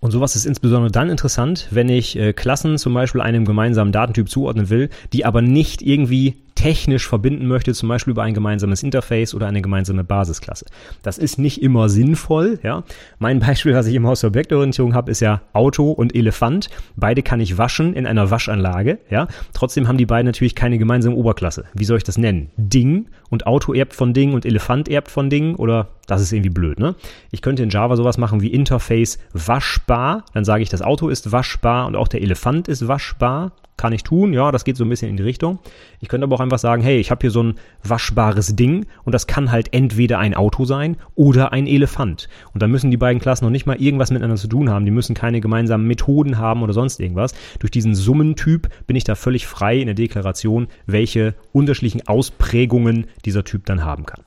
Und 0.00 0.12
sowas 0.12 0.34
ist 0.34 0.46
insbesondere 0.46 0.90
dann 0.90 1.10
interessant, 1.10 1.68
wenn 1.70 1.90
ich 1.90 2.16
äh, 2.16 2.32
Klassen 2.32 2.78
zum 2.78 2.94
Beispiel 2.94 3.20
einem 3.20 3.44
gemeinsamen 3.44 3.92
Datentyp 3.92 4.30
zuordnen 4.30 4.70
will, 4.70 4.88
die 5.12 5.26
aber 5.26 5.42
nicht 5.42 5.82
irgendwie 5.82 6.36
technisch 6.60 7.08
verbinden 7.08 7.46
möchte, 7.46 7.72
zum 7.72 7.88
Beispiel 7.88 8.10
über 8.10 8.22
ein 8.22 8.34
gemeinsames 8.34 8.82
Interface 8.82 9.34
oder 9.34 9.46
eine 9.46 9.62
gemeinsame 9.62 10.04
Basisklasse. 10.04 10.66
Das 11.02 11.16
ist 11.16 11.38
nicht 11.38 11.62
immer 11.62 11.88
sinnvoll. 11.88 12.58
Ja? 12.62 12.84
Mein 13.18 13.38
Beispiel, 13.40 13.74
was 13.74 13.86
ich 13.86 13.94
immer 13.94 14.10
aus 14.10 14.20
der 14.20 14.28
Objektorientierung 14.28 14.94
habe, 14.94 15.10
ist 15.10 15.20
ja 15.20 15.40
Auto 15.54 15.90
und 15.90 16.14
Elefant. 16.14 16.68
Beide 16.96 17.22
kann 17.22 17.40
ich 17.40 17.56
waschen 17.56 17.94
in 17.94 18.06
einer 18.06 18.30
Waschanlage. 18.30 18.98
Ja? 19.08 19.26
Trotzdem 19.54 19.88
haben 19.88 19.96
die 19.96 20.04
beiden 20.04 20.26
natürlich 20.26 20.54
keine 20.54 20.76
gemeinsame 20.76 21.16
Oberklasse. 21.16 21.64
Wie 21.72 21.86
soll 21.86 21.96
ich 21.96 22.04
das 22.04 22.18
nennen? 22.18 22.50
Ding 22.58 23.06
und 23.30 23.46
Auto 23.46 23.72
erbt 23.72 23.94
von 23.94 24.12
Ding 24.12 24.34
und 24.34 24.44
Elefant 24.44 24.90
erbt 24.90 25.10
von 25.10 25.30
Ding 25.30 25.54
oder 25.54 25.88
das 26.06 26.20
ist 26.20 26.32
irgendwie 26.32 26.50
blöd, 26.50 26.78
ne? 26.78 26.96
Ich 27.30 27.40
könnte 27.40 27.62
in 27.62 27.70
Java 27.70 27.96
sowas 27.96 28.18
machen 28.18 28.42
wie 28.42 28.48
Interface 28.48 29.18
waschbar. 29.32 30.24
Dann 30.34 30.44
sage 30.44 30.62
ich, 30.62 30.68
das 30.68 30.82
Auto 30.82 31.08
ist 31.08 31.32
waschbar 31.32 31.86
und 31.86 31.96
auch 31.96 32.08
der 32.08 32.20
Elefant 32.20 32.68
ist 32.68 32.86
waschbar 32.88 33.52
kann 33.80 33.94
ich 33.94 34.02
tun, 34.02 34.34
ja, 34.34 34.52
das 34.52 34.64
geht 34.64 34.76
so 34.76 34.84
ein 34.84 34.90
bisschen 34.90 35.08
in 35.08 35.16
die 35.16 35.22
Richtung. 35.22 35.58
Ich 36.00 36.08
könnte 36.08 36.24
aber 36.24 36.36
auch 36.36 36.40
einfach 36.40 36.58
sagen, 36.58 36.82
hey, 36.82 36.98
ich 36.98 37.10
habe 37.10 37.22
hier 37.22 37.30
so 37.30 37.42
ein 37.42 37.54
waschbares 37.82 38.54
Ding 38.54 38.84
und 39.04 39.14
das 39.14 39.26
kann 39.26 39.50
halt 39.50 39.72
entweder 39.72 40.18
ein 40.18 40.34
Auto 40.34 40.66
sein 40.66 40.96
oder 41.14 41.52
ein 41.52 41.66
Elefant. 41.66 42.28
Und 42.52 42.62
dann 42.62 42.70
müssen 42.70 42.90
die 42.90 42.98
beiden 42.98 43.22
Klassen 43.22 43.46
noch 43.46 43.50
nicht 43.50 43.64
mal 43.64 43.80
irgendwas 43.80 44.10
miteinander 44.10 44.36
zu 44.36 44.48
tun 44.48 44.68
haben. 44.68 44.84
Die 44.84 44.90
müssen 44.90 45.14
keine 45.14 45.40
gemeinsamen 45.40 45.86
Methoden 45.86 46.36
haben 46.36 46.62
oder 46.62 46.74
sonst 46.74 47.00
irgendwas. 47.00 47.34
Durch 47.58 47.70
diesen 47.70 47.94
Summentyp 47.94 48.68
bin 48.86 48.96
ich 48.96 49.04
da 49.04 49.14
völlig 49.14 49.46
frei 49.46 49.78
in 49.78 49.86
der 49.86 49.94
Deklaration, 49.94 50.68
welche 50.86 51.34
unterschiedlichen 51.52 52.06
Ausprägungen 52.06 53.06
dieser 53.24 53.44
Typ 53.44 53.64
dann 53.64 53.82
haben 53.82 54.04
kann. 54.04 54.24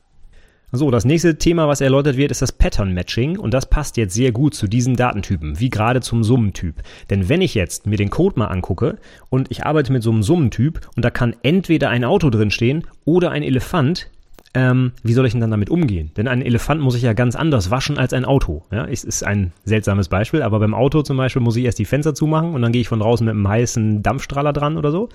So, 0.76 0.90
das 0.90 1.06
nächste 1.06 1.38
Thema, 1.38 1.68
was 1.68 1.82
erläutert 1.82 2.18
wird, 2.18 2.32
ist 2.32 2.42
das 2.42 2.52
Pattern 2.52 2.96
Matching 2.96 3.38
und 3.38 3.54
das 3.54 3.68
passt 3.68 3.96
jetzt 3.96 4.16
sehr 4.16 4.32
gut 4.32 4.56
zu 4.56 4.68
diesen 4.68 4.96
Datentypen, 4.96 5.60
wie 5.60 5.70
gerade 5.70 6.02
zum 6.02 6.24
Summentyp. 6.24 6.82
Denn 7.12 7.30
wenn 7.30 7.44
ich 7.44 7.54
jetzt 7.54 7.86
mir 7.86 7.96
den 7.96 8.10
Code 8.10 8.40
mal 8.40 8.48
angucke 8.48 8.98
und 9.30 9.52
ich 9.52 9.68
arbeite 9.68 9.94
mit 9.94 10.02
so 10.02 10.10
einem 10.10 10.24
Summentyp 10.24 10.82
und 10.96 11.06
da 11.06 11.12
kann 11.12 11.36
entweder 11.44 11.92
ein 11.92 12.04
Auto 12.04 12.32
drin 12.32 12.50
stehen 12.50 12.88
oder 13.06 13.30
ein 13.30 13.44
Elefant, 13.44 14.10
ähm, 14.56 14.94
wie 15.04 15.14
soll 15.14 15.28
ich 15.28 15.34
denn 15.34 15.42
dann 15.42 15.52
damit 15.52 15.70
umgehen? 15.70 16.10
Denn 16.18 16.28
ein 16.28 16.42
Elefant 16.42 16.82
muss 16.82 16.96
ich 16.96 17.04
ja 17.04 17.14
ganz 17.14 17.36
anders 17.36 17.70
waschen 17.70 18.00
als 18.00 18.12
ein 18.12 18.26
Auto. 18.26 18.64
Ja, 18.72 18.86
ist, 18.86 19.04
ist 19.04 19.24
ein 19.24 19.52
seltsames 19.66 20.10
Beispiel, 20.10 20.42
aber 20.42 20.60
beim 20.60 20.74
Auto 20.74 21.04
zum 21.04 21.18
Beispiel 21.18 21.44
muss 21.44 21.56
ich 21.56 21.66
erst 21.66 21.78
die 21.78 21.86
Fenster 21.86 22.16
zumachen 22.16 22.56
und 22.56 22.64
dann 22.64 22.72
gehe 22.72 22.82
ich 22.82 22.88
von 22.88 23.00
draußen 23.00 23.24
mit 23.24 23.36
einem 23.36 23.48
heißen 23.48 24.02
Dampfstrahler 24.02 24.54
dran 24.54 24.78
oder 24.78 24.90
so. 24.90 25.10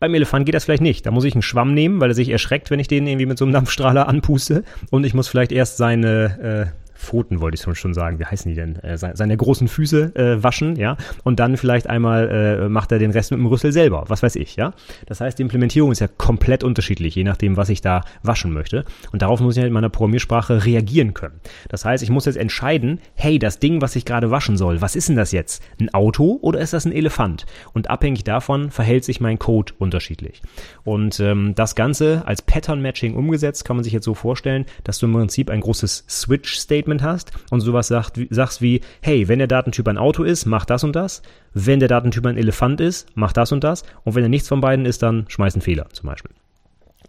Beim 0.00 0.14
Elefant 0.14 0.46
geht 0.46 0.54
das 0.54 0.64
vielleicht 0.64 0.82
nicht. 0.82 1.06
Da 1.06 1.10
muss 1.10 1.24
ich 1.24 1.34
einen 1.34 1.42
Schwamm 1.42 1.74
nehmen, 1.74 2.00
weil 2.00 2.10
er 2.10 2.14
sich 2.14 2.28
erschreckt, 2.28 2.70
wenn 2.70 2.78
ich 2.78 2.88
den 2.88 3.06
irgendwie 3.06 3.26
mit 3.26 3.38
so 3.38 3.44
einem 3.44 3.52
Dampfstrahler 3.52 4.08
anpuste. 4.08 4.62
Und 4.90 5.04
ich 5.04 5.14
muss 5.14 5.28
vielleicht 5.28 5.50
erst 5.50 5.76
seine 5.76 6.70
äh, 6.72 6.87
Pfoten 6.98 7.40
wollte 7.40 7.54
ich 7.54 7.78
schon 7.78 7.94
sagen, 7.94 8.18
wie 8.18 8.24
heißen 8.24 8.50
die 8.50 8.56
denn? 8.56 8.76
Äh, 8.76 8.98
seine 8.98 9.36
großen 9.36 9.68
Füße 9.68 10.16
äh, 10.16 10.42
waschen, 10.42 10.76
ja, 10.76 10.96
und 11.22 11.38
dann 11.38 11.56
vielleicht 11.56 11.88
einmal 11.88 12.28
äh, 12.28 12.68
macht 12.68 12.90
er 12.90 12.98
den 12.98 13.12
Rest 13.12 13.30
mit 13.30 13.38
dem 13.38 13.46
Rüssel 13.46 13.72
selber, 13.72 14.04
was 14.08 14.22
weiß 14.22 14.36
ich, 14.36 14.56
ja. 14.56 14.72
Das 15.06 15.20
heißt, 15.20 15.38
die 15.38 15.42
Implementierung 15.42 15.92
ist 15.92 16.00
ja 16.00 16.08
komplett 16.08 16.64
unterschiedlich, 16.64 17.14
je 17.14 17.24
nachdem, 17.24 17.56
was 17.56 17.68
ich 17.68 17.80
da 17.80 18.02
waschen 18.22 18.52
möchte. 18.52 18.84
Und 19.12 19.22
darauf 19.22 19.40
muss 19.40 19.56
ich 19.56 19.60
halt 19.60 19.68
in 19.68 19.74
meiner 19.74 19.90
Programmiersprache 19.90 20.64
reagieren 20.64 21.14
können. 21.14 21.40
Das 21.68 21.84
heißt, 21.84 22.02
ich 22.02 22.10
muss 22.10 22.26
jetzt 22.26 22.36
entscheiden, 22.36 23.00
hey, 23.14 23.38
das 23.38 23.60
Ding, 23.60 23.80
was 23.80 23.94
ich 23.94 24.04
gerade 24.04 24.30
waschen 24.32 24.56
soll, 24.56 24.80
was 24.80 24.96
ist 24.96 25.08
denn 25.08 25.16
das 25.16 25.30
jetzt? 25.30 25.62
Ein 25.80 25.94
Auto 25.94 26.38
oder 26.42 26.58
ist 26.58 26.72
das 26.72 26.84
ein 26.84 26.92
Elefant? 26.92 27.46
Und 27.72 27.90
abhängig 27.90 28.24
davon 28.24 28.70
verhält 28.70 29.04
sich 29.04 29.20
mein 29.20 29.38
Code 29.38 29.72
unterschiedlich. 29.78 30.42
Und 30.82 31.20
ähm, 31.20 31.54
das 31.54 31.76
Ganze 31.76 32.22
als 32.26 32.42
Pattern 32.42 32.82
Matching 32.82 33.14
umgesetzt, 33.14 33.64
kann 33.64 33.76
man 33.76 33.84
sich 33.84 33.92
jetzt 33.92 34.04
so 34.04 34.14
vorstellen, 34.14 34.66
dass 34.82 34.98
du 34.98 35.06
im 35.06 35.12
Prinzip 35.12 35.48
ein 35.48 35.60
großes 35.60 36.04
Switch-Statement 36.08 36.87
Statement 36.88 37.02
hast 37.02 37.32
und 37.50 37.60
sowas 37.60 37.88
sagt, 37.88 38.18
sagst 38.30 38.62
wie, 38.62 38.80
hey, 39.02 39.28
wenn 39.28 39.38
der 39.38 39.48
Datentyp 39.48 39.86
ein 39.88 39.98
Auto 39.98 40.24
ist, 40.24 40.46
mach 40.46 40.64
das 40.64 40.84
und 40.84 40.96
das. 40.96 41.22
Wenn 41.52 41.80
der 41.80 41.88
Datentyp 41.88 42.24
ein 42.26 42.38
Elefant 42.38 42.80
ist, 42.80 43.08
mach 43.14 43.32
das 43.32 43.52
und 43.52 43.62
das. 43.62 43.82
Und 44.04 44.14
wenn 44.14 44.22
er 44.22 44.28
nichts 44.28 44.48
von 44.48 44.60
beiden 44.60 44.86
ist, 44.86 45.02
dann 45.02 45.26
schmeiß 45.28 45.54
einen 45.54 45.62
Fehler 45.62 45.86
zum 45.92 46.08
Beispiel. 46.08 46.30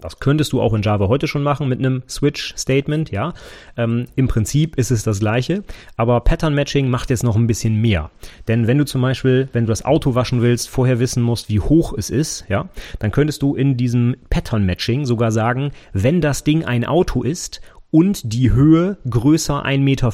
Das 0.01 0.19
könntest 0.19 0.53
du 0.53 0.61
auch 0.61 0.73
in 0.73 0.81
Java 0.81 1.09
heute 1.09 1.27
schon 1.27 1.43
machen 1.43 1.67
mit 1.67 1.79
einem 1.79 2.03
Switch-Statement, 2.07 3.11
ja. 3.11 3.33
Ähm, 3.75 4.05
Im 4.15 4.29
Prinzip 4.29 4.77
ist 4.77 4.91
es 4.91 5.03
das 5.03 5.19
gleiche, 5.19 5.65
aber 5.97 6.21
Pattern 6.21 6.55
Matching 6.55 6.89
macht 6.89 7.09
jetzt 7.09 7.23
noch 7.23 7.35
ein 7.35 7.47
bisschen 7.47 7.75
mehr. 7.75 8.09
Denn 8.47 8.65
wenn 8.65 8.77
du 8.77 8.85
zum 8.85 9.01
Beispiel, 9.01 9.49
wenn 9.51 9.65
du 9.65 9.69
das 9.69 9.83
Auto 9.83 10.15
waschen 10.15 10.41
willst, 10.41 10.69
vorher 10.69 10.99
wissen 10.99 11.21
musst, 11.21 11.49
wie 11.49 11.59
hoch 11.59 11.93
es 11.97 12.09
ist, 12.09 12.45
ja, 12.47 12.69
dann 12.99 13.11
könntest 13.11 13.41
du 13.41 13.55
in 13.55 13.75
diesem 13.75 14.15
Pattern 14.29 14.65
Matching 14.65 15.05
sogar 15.05 15.33
sagen, 15.33 15.71
wenn 15.91 16.21
das 16.21 16.45
Ding 16.45 16.63
ein 16.63 16.85
Auto 16.85 17.21
ist 17.21 17.59
und 17.91 18.33
die 18.33 18.51
Höhe 18.51 18.97
größer 19.09 19.65
1,50 19.65 19.79
Meter, 19.79 20.11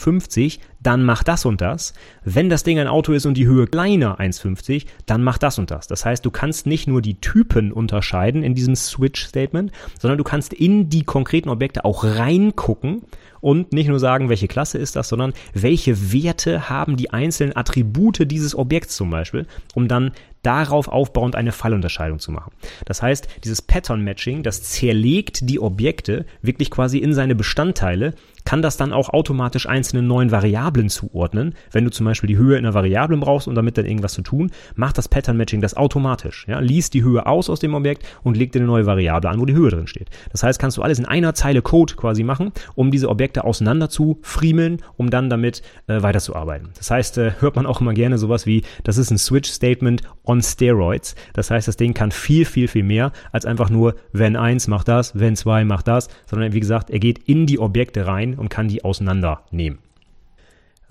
dann 0.82 1.04
macht 1.04 1.28
das 1.28 1.46
und 1.46 1.62
das. 1.62 1.94
Wenn 2.24 2.50
das 2.50 2.64
Ding 2.64 2.80
ein 2.80 2.88
Auto 2.88 3.12
ist 3.12 3.26
und 3.26 3.36
die 3.36 3.48
Höhe 3.48 3.68
kleiner 3.68 4.20
1,50, 4.20 4.86
dann 5.06 5.24
macht 5.24 5.44
das 5.44 5.60
und 5.60 5.72
das. 5.72 5.88
Das 5.88 6.06
heißt, 6.06 6.26
du 6.26 6.32
kannst 6.32 6.68
nicht 6.68 6.88
nur 6.88 7.02
die 7.02 7.20
Typen 7.20 7.74
unterscheiden 7.74 8.44
in 8.44 8.56
diesem 8.56 8.76
Switch-Statement, 8.76 9.72
sondern 10.00 10.18
du 10.18 10.24
kannst 10.24 10.54
in 10.54 10.90
die 10.90 11.04
konkreten 11.04 11.50
Objekte 11.50 11.84
auch 11.84 12.04
reingucken 12.04 13.02
und 13.42 13.74
nicht 13.74 13.90
nur 13.90 14.00
sagen, 14.00 14.30
welche 14.30 14.48
Klasse 14.48 14.78
ist 14.78 14.96
das, 14.96 15.10
sondern 15.10 15.34
welche 15.54 16.14
Werte 16.14 16.70
haben 16.70 16.96
die 16.98 17.12
einzelnen 17.12 17.56
Attribute 17.56 18.32
dieses 18.32 18.56
Objekts 18.56 18.96
zum 18.96 19.10
Beispiel, 19.10 19.48
um 19.74 19.88
dann 19.88 20.12
darauf 20.46 20.88
aufbauend 20.88 21.36
eine 21.36 21.52
Fallunterscheidung 21.52 22.20
zu 22.20 22.32
machen. 22.32 22.52
Das 22.86 23.02
heißt, 23.02 23.28
dieses 23.44 23.62
Pattern 23.62 24.04
Matching, 24.04 24.44
das 24.44 24.64
zerlegt 24.64 25.50
die 25.50 25.60
Objekte 25.60 26.26
wirklich 26.42 26.72
quasi 26.72 27.00
in 27.00 27.14
seine 27.14 27.36
Bestandteile, 27.36 28.14
kann 28.46 28.62
das 28.62 28.78
dann 28.78 28.94
auch 28.94 29.10
automatisch 29.10 29.68
einzelnen 29.68 30.08
neuen 30.08 30.32
Variablen 30.32 30.90
zuordnen. 30.90 31.56
Wenn 31.72 31.84
du 31.84 31.92
zum 31.92 32.06
Beispiel 32.06 32.28
die 32.28 32.38
Höhe 32.38 32.58
in 32.58 32.66
einer 32.66 32.74
Variablen 32.74 33.20
brauchst, 33.20 33.48
um 33.48 33.56
damit 33.56 33.78
dann 33.78 33.86
irgendwas 33.86 34.14
zu 34.14 34.22
tun, 34.22 34.52
macht 34.76 34.98
das 34.98 35.10
Pattern 35.10 35.38
Matching 35.38 35.62
das 35.62 35.76
automatisch. 35.76 36.46
Ja? 36.48 36.60
Liest 36.60 36.94
die 36.94 37.04
Höhe 37.04 37.26
aus 37.26 37.50
aus 37.50 37.60
dem 37.60 37.74
Objekt 37.74 38.06
und 38.24 38.38
legt 38.38 38.56
dir 38.56 38.60
eine 38.60 38.68
neue 38.68 38.86
Variable 38.86 39.30
an, 39.30 39.40
wo 39.40 39.46
die 39.46 39.56
Höhe 39.56 39.72
drin 39.72 39.88
steht. 39.88 40.10
Das 40.32 40.44
heißt, 40.44 40.60
kannst 40.60 40.78
du 40.78 40.84
alles 40.84 41.00
in 41.00 41.06
einer 41.06 41.34
Zeile 41.34 41.62
Code 41.62 41.96
quasi 41.96 42.24
machen, 42.24 42.52
um 42.76 42.92
diese 42.92 43.10
Objekte 43.10 43.44
auseinander 43.44 43.90
zu 43.90 44.20
friemeln, 44.22 44.82
um 44.96 45.10
dann 45.10 45.30
damit 45.30 45.62
äh, 45.88 46.02
weiterzuarbeiten. 46.02 46.70
Das 46.78 46.92
heißt, 46.92 47.18
äh, 47.18 47.32
hört 47.40 47.56
man 47.56 47.66
auch 47.66 47.82
immer 47.82 47.94
gerne 47.94 48.18
sowas 48.18 48.46
wie, 48.46 48.64
das 48.84 48.98
ist 48.98 49.12
ein 49.12 49.18
Switch 49.18 49.50
Statement 49.50 50.04
on 50.24 50.42
Steroids. 50.42 51.16
Das 51.34 51.50
heißt, 51.50 51.68
das 51.68 51.78
Ding 51.78 51.94
kann 51.94 52.12
viel, 52.12 52.46
viel, 52.46 52.68
viel 52.68 52.84
mehr 52.84 53.12
als 53.32 53.46
einfach 53.46 53.70
nur, 53.70 53.96
wenn 54.12 54.36
eins 54.36 54.68
macht 54.68 54.88
das, 54.88 55.18
wenn 55.18 55.36
zwei 55.36 55.66
macht 55.66 55.88
das, 55.88 56.10
sondern 56.28 56.54
wie 56.54 56.60
gesagt, 56.60 56.90
er 56.90 57.00
geht 57.00 57.20
in 57.28 57.46
die 57.46 57.60
Objekte 57.60 58.06
rein 58.06 58.35
und 58.38 58.50
kann 58.50 58.68
die 58.68 58.84
auseinandernehmen. 58.84 59.80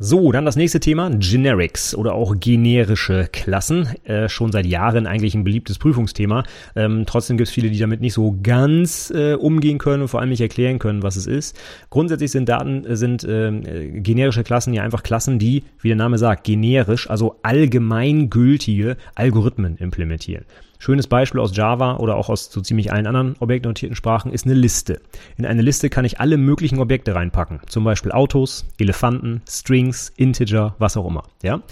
So, 0.00 0.32
dann 0.32 0.44
das 0.44 0.56
nächste 0.56 0.80
Thema, 0.80 1.08
Generics 1.10 1.94
oder 1.94 2.14
auch 2.14 2.34
generische 2.40 3.28
Klassen. 3.30 3.88
Äh, 4.02 4.28
schon 4.28 4.50
seit 4.50 4.66
Jahren 4.66 5.06
eigentlich 5.06 5.36
ein 5.36 5.44
beliebtes 5.44 5.78
Prüfungsthema. 5.78 6.42
Ähm, 6.74 7.04
trotzdem 7.06 7.36
gibt 7.36 7.46
es 7.46 7.54
viele, 7.54 7.70
die 7.70 7.78
damit 7.78 8.00
nicht 8.00 8.14
so 8.14 8.36
ganz 8.42 9.12
äh, 9.14 9.34
umgehen 9.34 9.78
können 9.78 10.02
und 10.02 10.08
vor 10.08 10.18
allem 10.20 10.30
nicht 10.30 10.40
erklären 10.40 10.80
können, 10.80 11.04
was 11.04 11.14
es 11.14 11.28
ist. 11.28 11.56
Grundsätzlich 11.90 12.32
sind 12.32 12.48
Daten, 12.48 12.84
äh, 12.84 12.96
sind 12.96 13.22
äh, 13.22 14.00
generische 14.00 14.42
Klassen 14.42 14.74
ja 14.74 14.82
einfach 14.82 15.04
Klassen, 15.04 15.38
die, 15.38 15.62
wie 15.80 15.88
der 15.88 15.96
Name 15.96 16.18
sagt, 16.18 16.42
generisch, 16.42 17.08
also 17.08 17.36
allgemeingültige 17.42 18.96
Algorithmen 19.14 19.76
implementieren. 19.76 20.44
Schönes 20.84 21.06
Beispiel 21.06 21.40
aus 21.40 21.56
Java 21.56 21.96
oder 21.96 22.14
auch 22.14 22.28
aus 22.28 22.52
so 22.52 22.60
ziemlich 22.60 22.92
allen 22.92 23.06
anderen 23.06 23.36
objektorientierten 23.40 23.96
Sprachen 23.96 24.30
ist 24.30 24.44
eine 24.44 24.52
Liste. 24.52 25.00
In 25.38 25.46
eine 25.46 25.62
Liste 25.62 25.88
kann 25.88 26.04
ich 26.04 26.20
alle 26.20 26.36
möglichen 26.36 26.78
Objekte 26.78 27.14
reinpacken. 27.14 27.60
Zum 27.68 27.84
Beispiel 27.84 28.12
Autos, 28.12 28.66
Elefanten, 28.78 29.40
Strings, 29.48 30.12
Integer, 30.14 30.74
was 30.78 30.98
auch 30.98 31.08
immer. 31.08 31.22
Ja? 31.42 31.62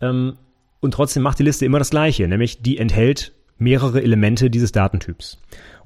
Ähm, 0.00 0.34
und 0.78 0.94
trotzdem 0.94 1.24
macht 1.24 1.40
die 1.40 1.42
Liste 1.42 1.66
immer 1.66 1.80
das 1.80 1.90
Gleiche, 1.90 2.28
nämlich 2.28 2.62
die 2.62 2.78
enthält 2.78 3.32
mehrere 3.58 4.00
Elemente 4.00 4.48
dieses 4.48 4.70
Datentyps. 4.70 5.38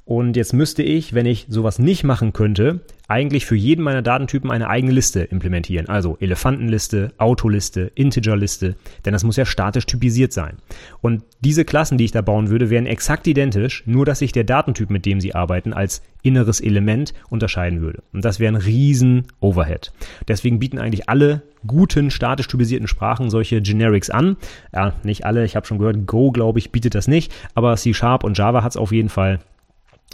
Und 0.06 0.36
jetzt 0.36 0.52
müsste 0.52 0.84
ich, 0.84 1.14
wenn 1.14 1.26
ich 1.26 1.46
sowas 1.48 1.80
nicht 1.80 2.04
machen 2.04 2.32
könnte, 2.32 2.78
eigentlich 3.08 3.44
für 3.44 3.56
jeden 3.56 3.82
meiner 3.82 4.02
Datentypen 4.02 4.52
eine 4.52 4.68
eigene 4.68 4.92
Liste 4.92 5.22
implementieren. 5.22 5.88
Also 5.88 6.16
Elefantenliste, 6.20 7.12
Autoliste, 7.18 7.90
Integerliste, 7.96 8.76
denn 9.04 9.12
das 9.12 9.24
muss 9.24 9.36
ja 9.36 9.44
statisch 9.44 9.84
typisiert 9.84 10.32
sein. 10.32 10.58
Und 11.00 11.24
diese 11.40 11.64
Klassen, 11.64 11.98
die 11.98 12.04
ich 12.04 12.12
da 12.12 12.22
bauen 12.22 12.50
würde, 12.50 12.70
wären 12.70 12.86
exakt 12.86 13.26
identisch, 13.26 13.82
nur 13.84 14.06
dass 14.06 14.20
sich 14.20 14.30
der 14.30 14.44
Datentyp, 14.44 14.90
mit 14.90 15.06
dem 15.06 15.20
sie 15.20 15.34
arbeiten, 15.34 15.72
als 15.72 16.02
inneres 16.22 16.60
Element 16.60 17.12
unterscheiden 17.28 17.80
würde. 17.80 18.04
Und 18.12 18.24
das 18.24 18.38
wäre 18.38 18.54
ein 18.54 18.62
riesen 18.62 19.26
Overhead. 19.40 19.90
Deswegen 20.28 20.60
bieten 20.60 20.78
eigentlich 20.78 21.08
alle 21.08 21.42
guten 21.66 22.12
statisch 22.12 22.46
typisierten 22.46 22.86
Sprachen 22.86 23.28
solche 23.28 23.60
Generics 23.60 24.10
an. 24.10 24.36
Ja, 24.72 24.92
nicht 25.02 25.26
alle, 25.26 25.44
ich 25.44 25.56
habe 25.56 25.66
schon 25.66 25.78
gehört, 25.78 26.06
Go, 26.06 26.30
glaube 26.30 26.60
ich, 26.60 26.70
bietet 26.70 26.94
das 26.94 27.08
nicht, 27.08 27.32
aber 27.56 27.76
C 27.76 27.92
Sharp 27.92 28.22
und 28.22 28.38
Java 28.38 28.62
hat 28.62 28.70
es 28.70 28.76
auf 28.76 28.92
jeden 28.92 29.08
Fall 29.08 29.40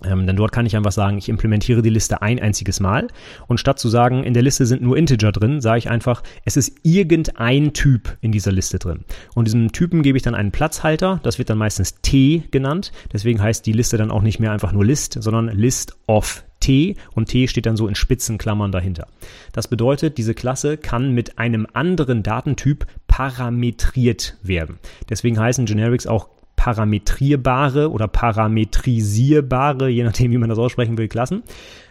ähm, 0.04 0.26
denn 0.26 0.36
dort 0.36 0.52
kann 0.52 0.66
ich 0.66 0.76
einfach 0.76 0.92
sagen, 0.92 1.18
ich 1.18 1.28
implementiere 1.28 1.82
die 1.82 1.90
Liste 1.90 2.22
ein 2.22 2.40
einziges 2.40 2.80
Mal. 2.80 3.08
Und 3.46 3.58
statt 3.58 3.78
zu 3.78 3.88
sagen, 3.88 4.24
in 4.24 4.34
der 4.34 4.42
Liste 4.42 4.66
sind 4.66 4.82
nur 4.82 4.96
Integer 4.96 5.32
drin, 5.32 5.60
sage 5.60 5.78
ich 5.78 5.90
einfach, 5.90 6.22
es 6.44 6.56
ist 6.56 6.78
irgendein 6.82 7.72
Typ 7.72 8.16
in 8.20 8.32
dieser 8.32 8.52
Liste 8.52 8.78
drin. 8.78 9.04
Und 9.34 9.46
diesem 9.46 9.72
Typen 9.72 10.02
gebe 10.02 10.16
ich 10.16 10.22
dann 10.22 10.34
einen 10.34 10.50
Platzhalter. 10.50 11.20
Das 11.22 11.38
wird 11.38 11.50
dann 11.50 11.58
meistens 11.58 12.00
T 12.02 12.44
genannt. 12.50 12.92
Deswegen 13.12 13.40
heißt 13.40 13.64
die 13.66 13.72
Liste 13.72 13.96
dann 13.96 14.10
auch 14.10 14.22
nicht 14.22 14.40
mehr 14.40 14.52
einfach 14.52 14.72
nur 14.72 14.84
List, 14.84 15.16
sondern 15.20 15.48
List 15.48 15.96
of 16.06 16.44
T 16.62 16.96
und 17.14 17.26
T 17.26 17.48
steht 17.48 17.66
dann 17.66 17.76
so 17.76 17.88
in 17.88 17.94
Spitzenklammern 17.94 18.72
dahinter. 18.72 19.08
Das 19.52 19.68
bedeutet, 19.68 20.16
diese 20.16 20.32
Klasse 20.32 20.78
kann 20.78 21.12
mit 21.12 21.38
einem 21.38 21.66
anderen 21.72 22.22
Datentyp 22.22 22.86
parametriert 23.08 24.36
werden. 24.42 24.78
Deswegen 25.10 25.38
heißen 25.38 25.66
Generics 25.66 26.06
auch 26.06 26.28
parametrierbare 26.62 27.90
oder 27.90 28.06
parametrisierbare, 28.06 29.88
je 29.88 30.04
nachdem, 30.04 30.30
wie 30.30 30.38
man 30.38 30.48
das 30.48 30.60
aussprechen 30.60 30.96
will, 30.96 31.08
Klassen. 31.08 31.42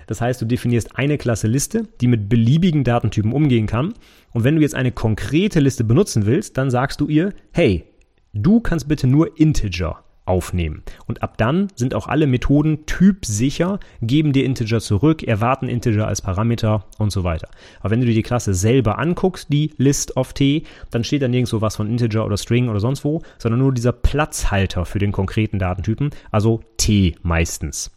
Das 0.08 0.22
heißt, 0.22 0.42
du 0.42 0.46
definierst 0.46 0.96
eine 0.96 1.18
Klasse 1.18 1.48
Liste, 1.48 1.90
die 2.00 2.08
mit 2.08 2.30
beliebigen 2.30 2.86
Datentypen 2.86 3.34
umgehen 3.34 3.68
kann. 3.68 3.94
Und 4.32 4.46
wenn 4.46 4.56
du 4.56 4.62
jetzt 4.62 4.76
eine 4.76 4.94
konkrete 4.94 5.60
Liste 5.60 5.84
benutzen 5.84 6.26
willst, 6.26 6.58
dann 6.58 6.72
sagst 6.72 7.02
du 7.02 7.10
ihr, 7.10 7.34
hey, 7.52 7.84
du 8.32 8.62
kannst 8.62 8.88
bitte 8.88 9.08
nur 9.08 9.38
Integer 9.38 10.06
aufnehmen. 10.32 10.82
Und 11.08 11.22
ab 11.22 11.38
dann 11.38 11.68
sind 11.76 11.94
auch 11.94 12.08
alle 12.08 12.26
Methoden 12.26 12.86
typsicher, 12.86 13.82
geben 14.02 14.32
dir 14.32 14.46
Integer 14.46 14.80
zurück, 14.80 15.24
erwarten 15.24 15.68
Integer 15.68 16.08
als 16.08 16.22
Parameter 16.22 16.86
und 16.98 17.12
so 17.12 17.26
weiter. 17.26 17.50
Aber 17.82 17.92
wenn 17.92 18.00
du 18.00 18.06
dir 18.06 18.14
die 18.14 18.24
Klasse 18.24 18.54
selber 18.54 18.98
anguckst, 18.98 19.48
die 19.52 19.74
List 19.78 20.16
of 20.16 20.32
t, 20.32 20.64
dann 20.90 21.04
steht 21.04 21.22
da 21.22 21.28
nirgendwo 21.28 21.60
was 21.60 21.76
von 21.76 21.90
Integer 21.90 22.26
oder 22.26 22.38
String 22.38 22.70
oder 22.70 22.80
sonst 22.80 23.04
wo, 23.04 23.22
sondern 23.40 23.60
nur 23.60 23.74
dieser 23.74 23.92
Platzhalter 23.92 24.86
für 24.86 25.00
den 25.00 25.12
konkreten 25.12 25.60
Datentypen, 25.60 26.12
also 26.32 26.62
t 26.78 27.16
meistens. 27.24 27.92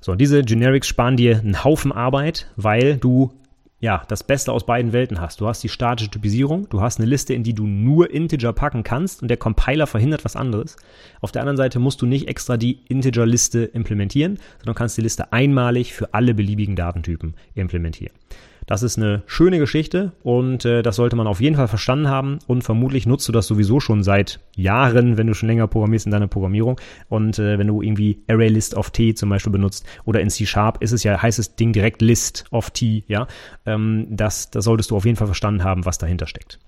So, 0.00 0.14
diese 0.14 0.42
Generics 0.42 0.86
sparen 0.86 1.16
dir 1.16 1.38
einen 1.38 1.64
Haufen 1.64 1.92
Arbeit, 1.92 2.46
weil 2.56 2.98
du 2.98 3.32
ja, 3.80 4.02
das 4.08 4.24
Beste 4.24 4.52
aus 4.52 4.66
beiden 4.66 4.92
Welten 4.92 5.20
hast. 5.20 5.40
Du 5.40 5.46
hast 5.46 5.62
die 5.62 5.68
statische 5.68 6.10
Typisierung, 6.10 6.68
du 6.68 6.80
hast 6.80 6.98
eine 6.98 7.08
Liste, 7.08 7.32
in 7.32 7.44
die 7.44 7.54
du 7.54 7.64
nur 7.66 8.10
Integer 8.10 8.52
packen 8.52 8.82
kannst 8.82 9.22
und 9.22 9.28
der 9.28 9.36
Compiler 9.36 9.86
verhindert 9.86 10.24
was 10.24 10.34
anderes. 10.34 10.76
Auf 11.20 11.30
der 11.30 11.42
anderen 11.42 11.56
Seite 11.56 11.78
musst 11.78 12.02
du 12.02 12.06
nicht 12.06 12.26
extra 12.26 12.56
die 12.56 12.80
Integer-Liste 12.88 13.64
implementieren, 13.64 14.38
sondern 14.58 14.74
kannst 14.74 14.96
die 14.96 15.02
Liste 15.02 15.32
einmalig 15.32 15.92
für 15.92 16.12
alle 16.12 16.34
beliebigen 16.34 16.74
Datentypen 16.74 17.34
implementieren. 17.54 18.14
Das 18.68 18.82
ist 18.82 18.98
eine 18.98 19.22
schöne 19.24 19.58
Geschichte 19.58 20.12
und 20.22 20.66
äh, 20.66 20.82
das 20.82 20.96
sollte 20.96 21.16
man 21.16 21.26
auf 21.26 21.40
jeden 21.40 21.56
Fall 21.56 21.68
verstanden 21.68 22.08
haben 22.08 22.38
und 22.46 22.62
vermutlich 22.62 23.06
nutzt 23.06 23.26
du 23.26 23.32
das 23.32 23.46
sowieso 23.46 23.80
schon 23.80 24.02
seit 24.02 24.40
Jahren, 24.56 25.16
wenn 25.16 25.26
du 25.26 25.32
schon 25.32 25.48
länger 25.48 25.66
programmierst 25.66 26.04
in 26.04 26.12
deiner 26.12 26.26
Programmierung 26.26 26.78
und 27.08 27.38
äh, 27.38 27.58
wenn 27.58 27.66
du 27.66 27.80
irgendwie 27.80 28.22
ArrayList 28.28 28.74
of 28.74 28.90
T 28.90 29.14
zum 29.14 29.30
Beispiel 29.30 29.52
benutzt 29.52 29.86
oder 30.04 30.20
in 30.20 30.28
C 30.28 30.44
Sharp 30.44 30.82
ist 30.82 30.92
es 30.92 31.02
ja, 31.02 31.22
heißt 31.22 31.38
das 31.38 31.56
Ding 31.56 31.72
direkt 31.72 32.02
List 32.02 32.44
of 32.50 32.70
T, 32.70 33.04
ja, 33.08 33.26
ähm, 33.64 34.06
das, 34.10 34.50
das 34.50 34.66
solltest 34.66 34.90
du 34.90 34.96
auf 34.96 35.06
jeden 35.06 35.16
Fall 35.16 35.28
verstanden 35.28 35.64
haben, 35.64 35.86
was 35.86 35.96
dahinter 35.96 36.26
steckt. 36.26 36.58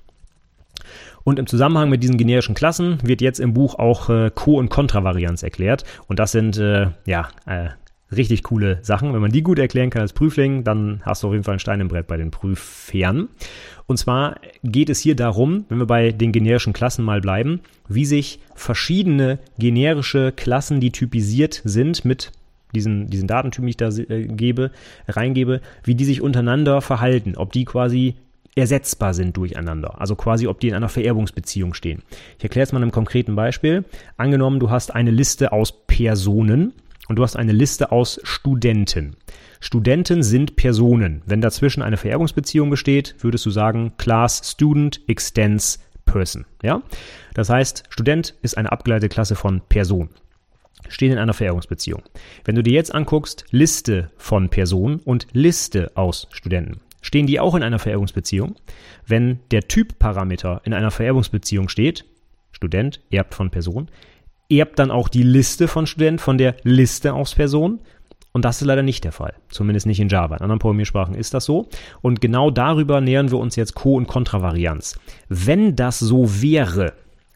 Und 1.23 1.39
im 1.39 1.47
Zusammenhang 1.47 1.91
mit 1.91 2.03
diesen 2.03 2.17
generischen 2.17 2.55
Klassen 2.55 2.99
wird 3.03 3.21
jetzt 3.21 3.41
im 3.41 3.53
Buch 3.53 3.75
auch 3.75 4.09
äh, 4.09 4.31
Co- 4.35 4.57
und 4.57 4.71
Kontravarianz 4.71 5.43
erklärt. 5.43 5.85
Und 6.07 6.19
das 6.19 6.33
sind 6.33 6.57
äh, 6.57 6.87
ja 7.05 7.29
äh, 7.45 7.69
richtig 8.15 8.43
coole 8.43 8.79
Sachen. 8.83 9.13
Wenn 9.13 9.21
man 9.21 9.33
die 9.33 9.43
gut 9.43 9.59
erklären 9.59 9.91
kann 9.91 10.03
als 10.03 10.13
Prüfling, 10.13 10.65
dann 10.65 11.01
hast 11.05 11.23
du 11.23 11.29
auf 11.29 11.33
jeden 11.33 11.45
Fall 11.45 11.55
ein 11.55 11.61
Stein 11.61 11.81
im 11.81 11.89
Brett 11.89 12.07
bei 12.07 12.17
den 12.17 12.31
Prüfern. 12.31 13.29
Und 13.87 13.97
zwar 13.99 14.37
geht 14.63 14.91
es 14.91 15.01
hier 15.01 15.17
darum, 15.17 15.65
wenn 15.69 15.79
wir 15.79 15.87
bei 15.87 16.13
den 16.13 16.33
generischen 16.33 16.73
Klassen 16.73 17.05
mal 17.05 17.21
bleiben, 17.21 17.61
wie 17.89 18.05
sich 18.05 18.41
verschiedene 18.55 19.39
generische 19.59 20.33
Klassen, 20.33 20.81
die 20.81 20.93
typisiert 20.93 21.61
sind 21.65 22.05
mit 22.05 22.33
diesen, 22.75 23.09
diesen 23.09 23.27
Datentypen, 23.27 23.67
die 23.67 23.71
ich 23.71 23.77
da 23.77 23.89
äh, 23.89 24.27
gebe, 24.27 24.71
reingebe, 25.09 25.61
wie 25.85 25.95
die 25.95 26.05
sich 26.05 26.23
untereinander 26.23 26.81
verhalten, 26.81 27.35
ob 27.37 27.53
die 27.53 27.65
quasi 27.65 28.15
ersetzbar 28.55 29.15
sind 29.15 29.37
durcheinander. 29.37 30.01
Also 30.01 30.17
quasi, 30.17 30.47
ob 30.47 30.61
die 30.61 30.69
in 30.69 30.75
einer 30.75 30.89
Vererbungsbeziehung 30.89 31.75
stehen. 31.75 32.03
Ich 32.39 32.45
erkläre 32.45 32.65
es 32.65 32.73
mal 32.73 32.79
in 32.79 32.85
einem 32.85 32.93
konkreten 32.93 33.37
Beispiel. 33.37 33.85
Angenommen, 34.17 34.61
du 34.61 34.71
hast 34.71 34.95
eine 34.95 35.11
Liste 35.11 35.53
aus 35.53 35.73
Personen 35.87 36.73
und 37.11 37.17
du 37.17 37.25
hast 37.25 37.35
eine 37.35 37.51
Liste 37.51 37.91
aus 37.91 38.21
Studenten. 38.23 39.17
Studenten 39.59 40.23
sind 40.23 40.55
Personen. 40.55 41.23
Wenn 41.27 41.41
dazwischen 41.41 41.83
eine 41.83 41.97
Vererbungsbeziehung 41.97 42.71
besteht, 42.71 43.17
würdest 43.19 43.45
du 43.45 43.51
sagen 43.51 43.95
Class 43.99 44.49
Student 44.49 45.01
extends 45.09 45.81
Person. 46.05 46.47
Ja? 46.63 46.83
Das 47.35 47.51
heißt, 47.51 47.83
Student 47.89 48.37
ist 48.43 48.57
eine 48.57 48.71
abgeleitete 48.71 49.13
Klasse 49.13 49.35
von 49.35 49.61
Person. 49.69 50.11
stehen 50.89 51.11
in 51.11 51.19
einer 51.19 51.35
Verehrungsbeziehung. 51.35 52.05
Wenn 52.45 52.55
du 52.55 52.63
dir 52.63 52.75
jetzt 52.75 52.95
anguckst, 52.95 53.45
Liste 53.51 54.13
von 54.17 54.49
Personen 54.49 55.01
und 55.01 55.27
Liste 55.33 55.91
aus 55.97 56.29
Studenten, 56.31 56.81
stehen 57.03 57.27
die 57.27 57.41
auch 57.41 57.57
in 57.57 57.65
einer 57.65 57.81
Vererbungsbeziehung? 57.81 58.55
Wenn 59.05 59.41
der 59.51 59.67
Typparameter 59.67 60.63
in 60.65 60.75
einer 60.75 60.93
Vererbungsbeziehung 60.93 61.69
steht, 61.69 62.05
Student 62.53 63.01
erbt 63.11 63.35
von 63.35 63.51
Person, 63.51 63.89
erbt 64.51 64.79
dann 64.79 64.91
auch 64.91 65.09
die 65.09 65.23
Liste 65.23 65.69
von 65.69 65.87
Student 65.87 66.21
von 66.21 66.39
der 66.39 66.57
Liste 66.63 67.15
aus 67.15 67.35
Person. 67.35 67.81
Und 68.33 68.45
das 68.45 68.61
ist 68.61 68.67
leider 68.67 68.83
nicht 68.83 69.05
der 69.05 69.13
Fall. 69.13 69.35
Zumindest 69.49 69.87
nicht 69.87 70.01
in 70.01 70.09
Java. 70.09 70.37
In 70.37 70.43
anderen 70.43 70.61
Programmiersprachen 70.61 71.15
ist 71.15 71.35
das 71.35 71.45
so. 71.45 71.69
Und 72.01 72.21
genau 72.21 72.51
darüber 72.51 73.01
nähern 73.01 73.31
wir 73.31 73.39
uns 73.39 73.57
jetzt 73.57 73.75
Co- 73.75 73.97
und 73.97 74.07
Kontravarianz. 74.07 74.99
Wenn 75.29 75.75
das 75.75 75.99
so 75.99 76.41
wäre, 76.41 76.93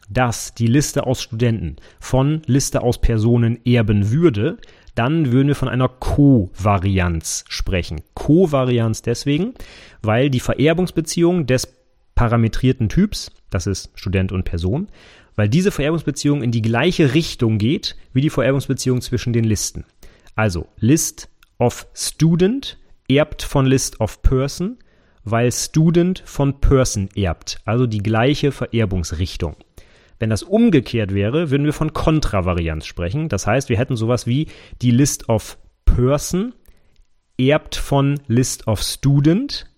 dass 0.09 0.53
die 0.53 0.67
Liste 0.67 1.05
aus 1.05 1.21
Studenten 1.21 1.77
von 1.99 2.41
Liste 2.45 2.81
aus 2.81 2.99
Personen 2.99 3.59
erben 3.65 4.11
würde, 4.11 4.57
dann 4.93 5.31
würden 5.31 5.49
wir 5.49 5.55
von 5.55 5.67
einer 5.67 5.89
Kovarianz 5.89 7.43
sprechen. 7.49 8.01
Kovarianz 8.13 9.01
deswegen, 9.01 9.53
weil 10.01 10.29
die 10.29 10.39
Vererbungsbeziehung 10.39 11.45
des 11.45 11.67
parametrierten 12.15 12.87
Typs, 12.87 13.31
das 13.49 13.67
ist 13.67 13.91
Student 13.95 14.31
und 14.31 14.45
Person, 14.45 14.87
weil 15.35 15.49
diese 15.49 15.71
Vererbungsbeziehung 15.71 16.41
in 16.41 16.51
die 16.51 16.61
gleiche 16.61 17.13
Richtung 17.13 17.57
geht 17.57 17.95
wie 18.13 18.21
die 18.21 18.29
Vererbungsbeziehung 18.29 19.01
zwischen 19.01 19.33
den 19.33 19.43
Listen. 19.43 19.85
Also 20.35 20.67
List 20.77 21.29
of 21.59 21.87
Student 21.93 22.77
erbt 23.07 23.43
von 23.43 23.65
List 23.65 23.99
of 23.99 24.21
Person, 24.21 24.77
weil 25.23 25.51
Student 25.51 26.21
von 26.25 26.59
Person 26.59 27.09
erbt, 27.15 27.59
also 27.65 27.87
die 27.87 28.03
gleiche 28.03 28.51
Vererbungsrichtung. 28.51 29.55
Wenn 30.19 30.29
das 30.29 30.43
umgekehrt 30.43 31.13
wäre, 31.13 31.51
würden 31.51 31.65
wir 31.65 31.73
von 31.73 31.91
Kontravarianz 31.91 32.85
sprechen. 32.85 33.27
Das 33.27 33.45
heißt, 33.47 33.67
wir 33.67 33.77
hätten 33.77 33.97
sowas 33.97 34.27
wie 34.27 34.47
die 34.81 34.91
List 34.91 35.27
of 35.27 35.57
Person 35.83 36.53
erbt 37.37 37.75
von 37.75 38.19
List 38.27 38.67
of 38.67 38.81
Student, 38.81 39.69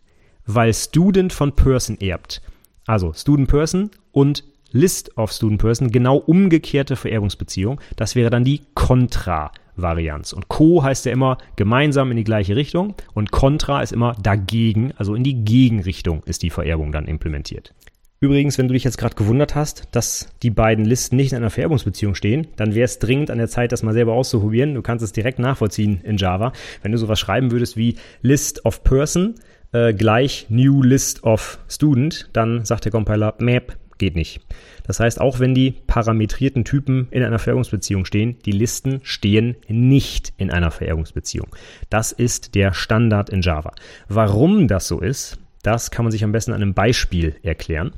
weil 0.45 0.73
Student 0.73 1.33
von 1.33 1.55
Person 1.55 1.99
erbt. 1.99 2.41
Also 2.85 3.13
Student 3.13 3.49
Person 3.49 3.91
und 4.11 4.43
List 4.72 5.18
of 5.18 5.32
Student 5.32 5.61
Person, 5.61 5.91
genau 5.91 6.18
umgekehrte 6.18 6.95
Vererbungsbeziehung. 6.95 7.80
Das 7.95 8.15
wäre 8.15 8.30
dann 8.30 8.43
die 8.43 8.61
Kontravarianz. 8.74 10.34
Und 10.34 10.47
Co 10.47 10.84
heißt 10.84 11.05
ja 11.05 11.11
immer 11.11 11.38
gemeinsam 11.55 12.11
in 12.11 12.18
die 12.18 12.24
gleiche 12.24 12.55
Richtung 12.55 12.95
und 13.13 13.32
Contra 13.32 13.82
ist 13.82 13.93
immer 13.93 14.15
dagegen, 14.22 14.93
also 14.97 15.15
in 15.15 15.24
die 15.24 15.45
Gegenrichtung 15.45 16.24
ist 16.26 16.43
die 16.43 16.49
Vererbung 16.49 16.91
dann 16.91 17.07
implementiert. 17.07 17.74
Übrigens, 18.20 18.57
wenn 18.57 18.68
du 18.68 18.74
dich 18.74 18.84
jetzt 18.84 18.97
gerade 18.97 19.15
gewundert 19.15 19.53
hast, 19.53 19.89
dass 19.91 20.30
die 20.41 20.49
beiden 20.49 20.86
Listen 20.86 21.18
nicht 21.18 21.34
in 21.34 21.38
einer 21.38 21.51
Vererbungsbeziehung 21.51 22.15
stehen, 22.15 22.47
dann 22.55 22.74
wäre 22.74 22.86
es 22.86 22.97
dringend 22.97 23.30
an 23.30 23.38
der 23.38 23.47
Zeit, 23.47 23.72
das 23.72 23.84
mal 23.84 23.93
selber 23.93 24.13
auszuprobieren. 24.13 24.74
Du 24.74 24.82
kannst 24.82 25.03
es 25.03 25.11
direkt 25.11 25.38
nachvollziehen 25.38 26.01
in 26.01 26.18
Java. 26.18 26.51
Wenn 26.82 26.91
du 26.91 26.97
sowas 26.97 27.20
schreiben 27.20 27.51
würdest 27.51 27.78
wie 27.78 27.95
List 28.24 28.65
of 28.65 28.84
Person 28.84 29.36
äh, 29.72 29.93
gleich 29.93 30.47
New 30.49 30.82
List 30.82 31.24
of 31.24 31.59
Student, 31.70 32.30
dann 32.34 32.65
sagt 32.65 32.86
der 32.86 32.91
Compiler, 32.91 33.36
Map 33.38 33.78
geht 33.97 34.15
nicht. 34.15 34.41
Das 34.85 34.99
heißt, 34.99 35.19
auch 35.19 35.39
wenn 35.39 35.53
die 35.53 35.71
parametrierten 35.71 36.65
Typen 36.65 37.07
in 37.11 37.23
einer 37.23 37.39
Vererbungsbeziehung 37.39 38.05
stehen, 38.05 38.37
die 38.45 38.51
Listen 38.51 38.99
stehen 39.03 39.55
nicht 39.67 40.33
in 40.37 40.51
einer 40.51 40.71
Vererbungsbeziehung. 40.71 41.47
Das 41.89 42.11
ist 42.11 42.55
der 42.55 42.73
Standard 42.73 43.29
in 43.29 43.41
Java. 43.41 43.73
Warum 44.07 44.67
das 44.67 44.87
so 44.87 44.99
ist, 44.99 45.37
das 45.63 45.91
kann 45.91 46.05
man 46.05 46.11
sich 46.11 46.23
am 46.23 46.31
besten 46.31 46.53
an 46.53 46.61
einem 46.61 46.73
Beispiel 46.73 47.35
erklären. 47.43 47.91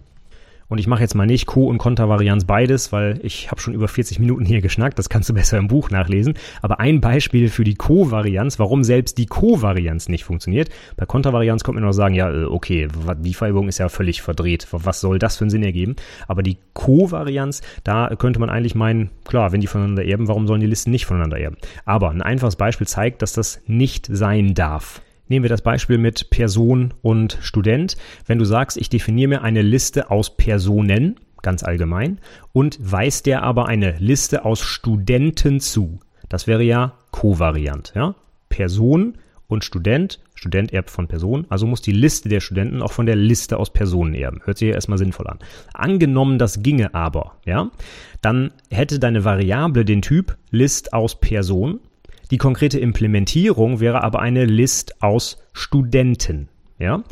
Und 0.70 0.78
ich 0.78 0.88
mache 0.88 1.02
jetzt 1.02 1.16
mal 1.16 1.26
nicht 1.26 1.48
Co- 1.48 1.68
und 1.68 1.80
Kontravarianz 1.80 2.46
beides, 2.46 2.92
weil 2.92 3.20
ich 3.24 3.50
habe 3.50 3.60
schon 3.60 3.74
über 3.74 3.88
40 3.88 4.20
Minuten 4.20 4.46
hier 4.46 4.62
geschnackt. 4.62 5.00
Das 5.00 5.10
kannst 5.10 5.28
du 5.30 5.34
besser 5.40 5.58
im 5.58 5.68
Buch 5.68 5.90
nachlesen. 5.90 6.36
Aber 6.62 6.80
ein 6.80 7.02
Beispiel 7.02 7.50
für 7.50 7.64
die 7.64 7.76
Co-Varianz, 7.76 8.60
warum 8.60 8.84
selbst 8.84 9.18
die 9.18 9.26
Co-Varianz 9.26 10.08
nicht 10.08 10.24
funktioniert. 10.24 10.70
Bei 10.96 11.06
Kontravarianz 11.06 11.64
kommt 11.64 11.76
man 11.76 11.84
noch 11.84 11.92
sagen, 11.92 12.14
ja, 12.14 12.32
äh, 12.32 12.44
okay, 12.46 12.88
die 13.18 13.34
Vererbung 13.34 13.68
ist 13.68 13.80
ja 13.80 13.90
völlig 13.90 14.22
verdreht. 14.22 14.68
Was 14.72 15.02
soll 15.02 15.18
das 15.18 15.38
für 15.38 15.46
einen 15.46 15.50
Sinn 15.50 15.64
ergeben? 15.64 15.96
Aber 16.28 16.44
die 16.44 16.58
Co-Varianz, 16.74 17.62
da 17.84 18.16
könnte 18.16 18.40
man 18.40 18.50
eigentlich 18.50 18.76
meinen, 18.76 19.10
klar, 19.26 19.52
wenn 19.52 19.62
die 19.62 19.68
voneinander 19.68 20.06
erben, 20.06 20.28
warum 20.28 20.46
sollen 20.46 20.62
die 20.62 20.68
Listen 20.68 20.92
nicht 20.92 21.08
voneinander 21.08 21.40
erben? 21.40 21.58
Aber 21.86 22.12
ein 22.12 22.22
einfaches 22.22 22.56
Beispiel 22.56 22.88
zeigt, 22.88 23.24
dass 23.24 23.34
das 23.34 23.62
nicht 23.66 24.08
sein 24.12 24.54
darf. 24.54 25.02
Nehmen 25.30 25.44
wir 25.44 25.50
das 25.50 25.62
Beispiel 25.62 26.00
mit 26.00 26.32
Person 26.32 26.94
und 27.04 27.38
Student. 27.42 27.96
Wenn 28.26 28.40
du 28.40 28.46
sagst, 28.46 28.78
ich 28.78 28.90
definiere 28.90 29.30
mir 29.30 29.42
eine 29.44 29.62
Liste 29.62 30.10
aus 30.10 30.36
Personen, 30.36 31.20
ganz 31.44 31.64
allgemein, 31.64 32.20
und 32.52 32.80
weist 32.82 33.28
der 33.28 33.44
aber 33.44 33.68
eine 33.68 33.96
Liste 34.00 34.44
aus 34.44 34.60
Studenten 34.60 35.60
zu. 35.60 36.00
Das 36.30 36.48
wäre 36.48 36.64
ja 36.64 36.94
kovariant, 37.12 37.94
ja? 37.96 38.16
Person 38.50 39.20
und 39.48 39.64
Student, 39.64 40.20
Student 40.34 40.74
erbt 40.74 40.90
von 40.90 41.08
Person, 41.08 41.46
also 41.50 41.68
muss 41.68 41.82
die 41.82 41.92
Liste 41.92 42.28
der 42.28 42.40
Studenten 42.40 42.82
auch 42.82 42.92
von 42.92 43.06
der 43.06 43.16
Liste 43.16 43.58
aus 43.58 43.72
Personen 43.72 44.16
erben. 44.16 44.42
Hört 44.46 44.58
sich 44.58 44.70
ja 44.70 44.76
erstmal 44.76 44.98
sinnvoll 44.98 45.28
an. 45.28 45.40
Angenommen, 45.74 46.40
das 46.40 46.64
ginge 46.64 46.94
aber, 46.96 47.36
ja, 47.46 47.70
dann 48.22 48.52
hätte 48.72 49.00
deine 49.00 49.26
Variable 49.26 49.86
den 49.86 50.02
Typ 50.02 50.38
List 50.50 50.94
aus 50.94 51.20
Person 51.20 51.80
die 52.32 52.38
konkrete 52.38 52.80
Implementierung 52.80 53.80
wäre 53.80 54.04
aber 54.04 54.20
eine 54.20 54.46
List 54.46 55.02
aus 55.02 55.44
Studenten. 55.54 56.50
Ja? 56.78 57.04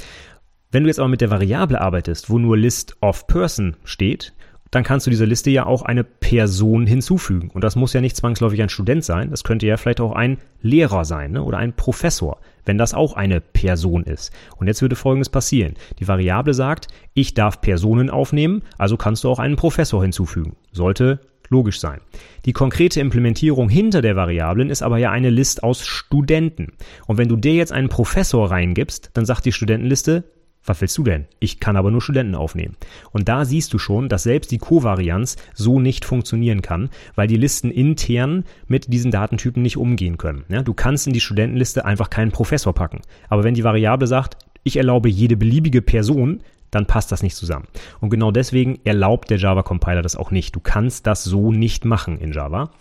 Wenn 0.71 0.83
du 0.83 0.89
jetzt 0.89 0.99
aber 0.99 1.09
mit 1.09 1.21
der 1.21 1.31
Variable 1.31 1.79
arbeitest, 1.79 2.29
wo 2.29 2.39
nur 2.39 2.57
List 2.57 2.97
of 3.01 3.27
Person 3.27 3.77
steht, 3.83 4.33
dann 4.71 4.83
kannst 4.83 5.05
du 5.05 5.09
dieser 5.11 5.25
Liste 5.25 5.49
ja 5.49 5.65
auch 5.65 5.81
eine 5.81 6.03
Person 6.03 6.85
hinzufügen. 6.85 7.49
Und 7.53 7.63
das 7.63 7.75
muss 7.75 7.93
ja 7.93 8.01
nicht 8.01 8.17
zwangsläufig 8.17 8.61
ein 8.61 8.69
Student 8.69 9.03
sein, 9.03 9.29
das 9.29 9.43
könnte 9.43 9.65
ja 9.65 9.77
vielleicht 9.77 10.01
auch 10.01 10.11
ein 10.11 10.37
Lehrer 10.61 11.05
sein 11.05 11.31
ne? 11.31 11.43
oder 11.43 11.57
ein 11.57 11.73
Professor, 11.73 12.39
wenn 12.65 12.77
das 12.77 12.93
auch 12.93 13.13
eine 13.13 13.39
Person 13.39 14.03
ist. 14.03 14.33
Und 14.57 14.67
jetzt 14.67 14.81
würde 14.81 14.95
Folgendes 14.95 15.29
passieren. 15.29 15.75
Die 15.99 16.07
Variable 16.07 16.53
sagt, 16.53 16.87
ich 17.13 17.33
darf 17.33 17.61
Personen 17.61 18.09
aufnehmen, 18.09 18.63
also 18.77 18.97
kannst 18.97 19.23
du 19.23 19.29
auch 19.29 19.39
einen 19.39 19.55
Professor 19.55 20.01
hinzufügen. 20.01 20.57
Sollte 20.71 21.21
logisch 21.49 21.79
sein. 21.79 21.99
Die 22.45 22.53
konkrete 22.53 22.99
Implementierung 22.99 23.69
hinter 23.69 24.01
der 24.01 24.15
Variablen 24.15 24.69
ist 24.69 24.81
aber 24.81 24.97
ja 24.97 25.11
eine 25.11 25.29
List 25.29 25.63
aus 25.63 25.85
Studenten. 25.85 26.73
Und 27.05 27.17
wenn 27.17 27.29
du 27.29 27.35
dir 27.35 27.53
jetzt 27.53 27.71
einen 27.71 27.89
Professor 27.89 28.49
reingibst, 28.49 29.11
dann 29.13 29.25
sagt 29.25 29.45
die 29.45 29.51
Studentenliste, 29.51 30.23
was 30.67 30.81
willst 30.81 30.97
du 30.97 31.03
denn? 31.03 31.25
Ich 31.39 31.59
kann 31.59 31.77
aber 31.77 31.91
nur 31.91 32.01
Studenten 32.01 32.35
aufnehmen. 32.35 32.75
Und 33.11 33.29
da 33.29 33.45
siehst 33.45 33.73
du 33.73 33.79
schon, 33.79 34.09
dass 34.09 34.23
selbst 34.23 34.51
die 34.51 34.57
Kovarianz 34.57 35.37
so 35.53 35.79
nicht 35.79 36.03
funktionieren 36.03 36.61
kann, 36.61 36.89
weil 37.15 37.27
die 37.27 37.37
Listen 37.37 37.71
intern 37.71 38.43
mit 38.67 38.91
diesen 38.91 39.11
Datentypen 39.11 39.63
nicht 39.63 39.77
umgehen 39.77 40.17
können. 40.17 40.43
Ja, 40.49 40.61
du 40.61 40.73
kannst 40.73 41.07
in 41.07 41.13
die 41.13 41.21
Studentenliste 41.21 41.85
einfach 41.85 42.09
keinen 42.09 42.31
Professor 42.31 42.73
packen. 42.73 43.01
Aber 43.29 43.45
wenn 43.45 43.53
die 43.53 43.63
Variable 43.63 44.07
sagt, 44.07 44.37
ich 44.63 44.75
erlaube 44.75 45.07
jede 45.07 45.37
beliebige 45.37 45.81
Person, 45.81 46.41
dann 46.71 46.85
passt 46.85 47.11
das 47.11 47.23
nicht 47.23 47.35
zusammen. 47.35 47.67
Und 47.99 48.09
genau 48.09 48.31
deswegen 48.31 48.79
erlaubt 48.83 49.29
der 49.29 49.37
Java-Compiler 49.37 50.01
das 50.01 50.15
auch 50.15 50.31
nicht. 50.31 50.55
Du 50.55 50.59
kannst 50.59 51.07
das 51.07 51.23
so 51.23 51.51
nicht 51.51 51.85
machen 51.85 52.19
in 52.19 52.33
Java. 52.33 52.71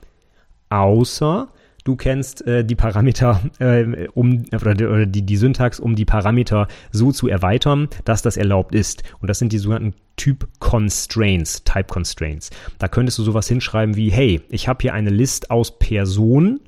Außer 0.69 1.49
du 1.85 1.97
kennst 1.97 2.47
äh, 2.47 2.65
die 2.65 2.75
Parameter, 2.75 3.41
äh, 3.59 4.09
um, 4.15 4.45
oder, 4.53 5.07
die, 5.07 5.23
die 5.23 5.37
Syntax, 5.37 5.81
um 5.81 5.95
die 5.95 6.05
Parameter 6.05 6.69
so 6.91 7.13
zu 7.13 7.29
erweitern, 7.29 7.89
dass 8.05 8.23
das 8.23 8.37
erlaubt 8.37 8.75
ist. 8.75 9.03
Und 9.21 9.29
das 9.29 9.39
sind 9.39 9.53
die 9.53 9.59
sogenannten 9.59 9.95
Typ 10.17 10.49
Constraints, 10.59 11.63
Type 11.65 11.87
Constraints. 11.89 12.51
Da 12.79 12.89
könntest 12.89 13.19
du 13.19 13.23
sowas 13.23 13.49
hinschreiben 13.49 13.97
wie, 13.97 14.11
hey, 14.11 14.41
ich 14.49 14.67
habe 14.67 14.83
hier 14.83 14.95
eine 14.95 15.11
List 15.11 15.51
aus 15.51 15.79
Personen 15.79 16.61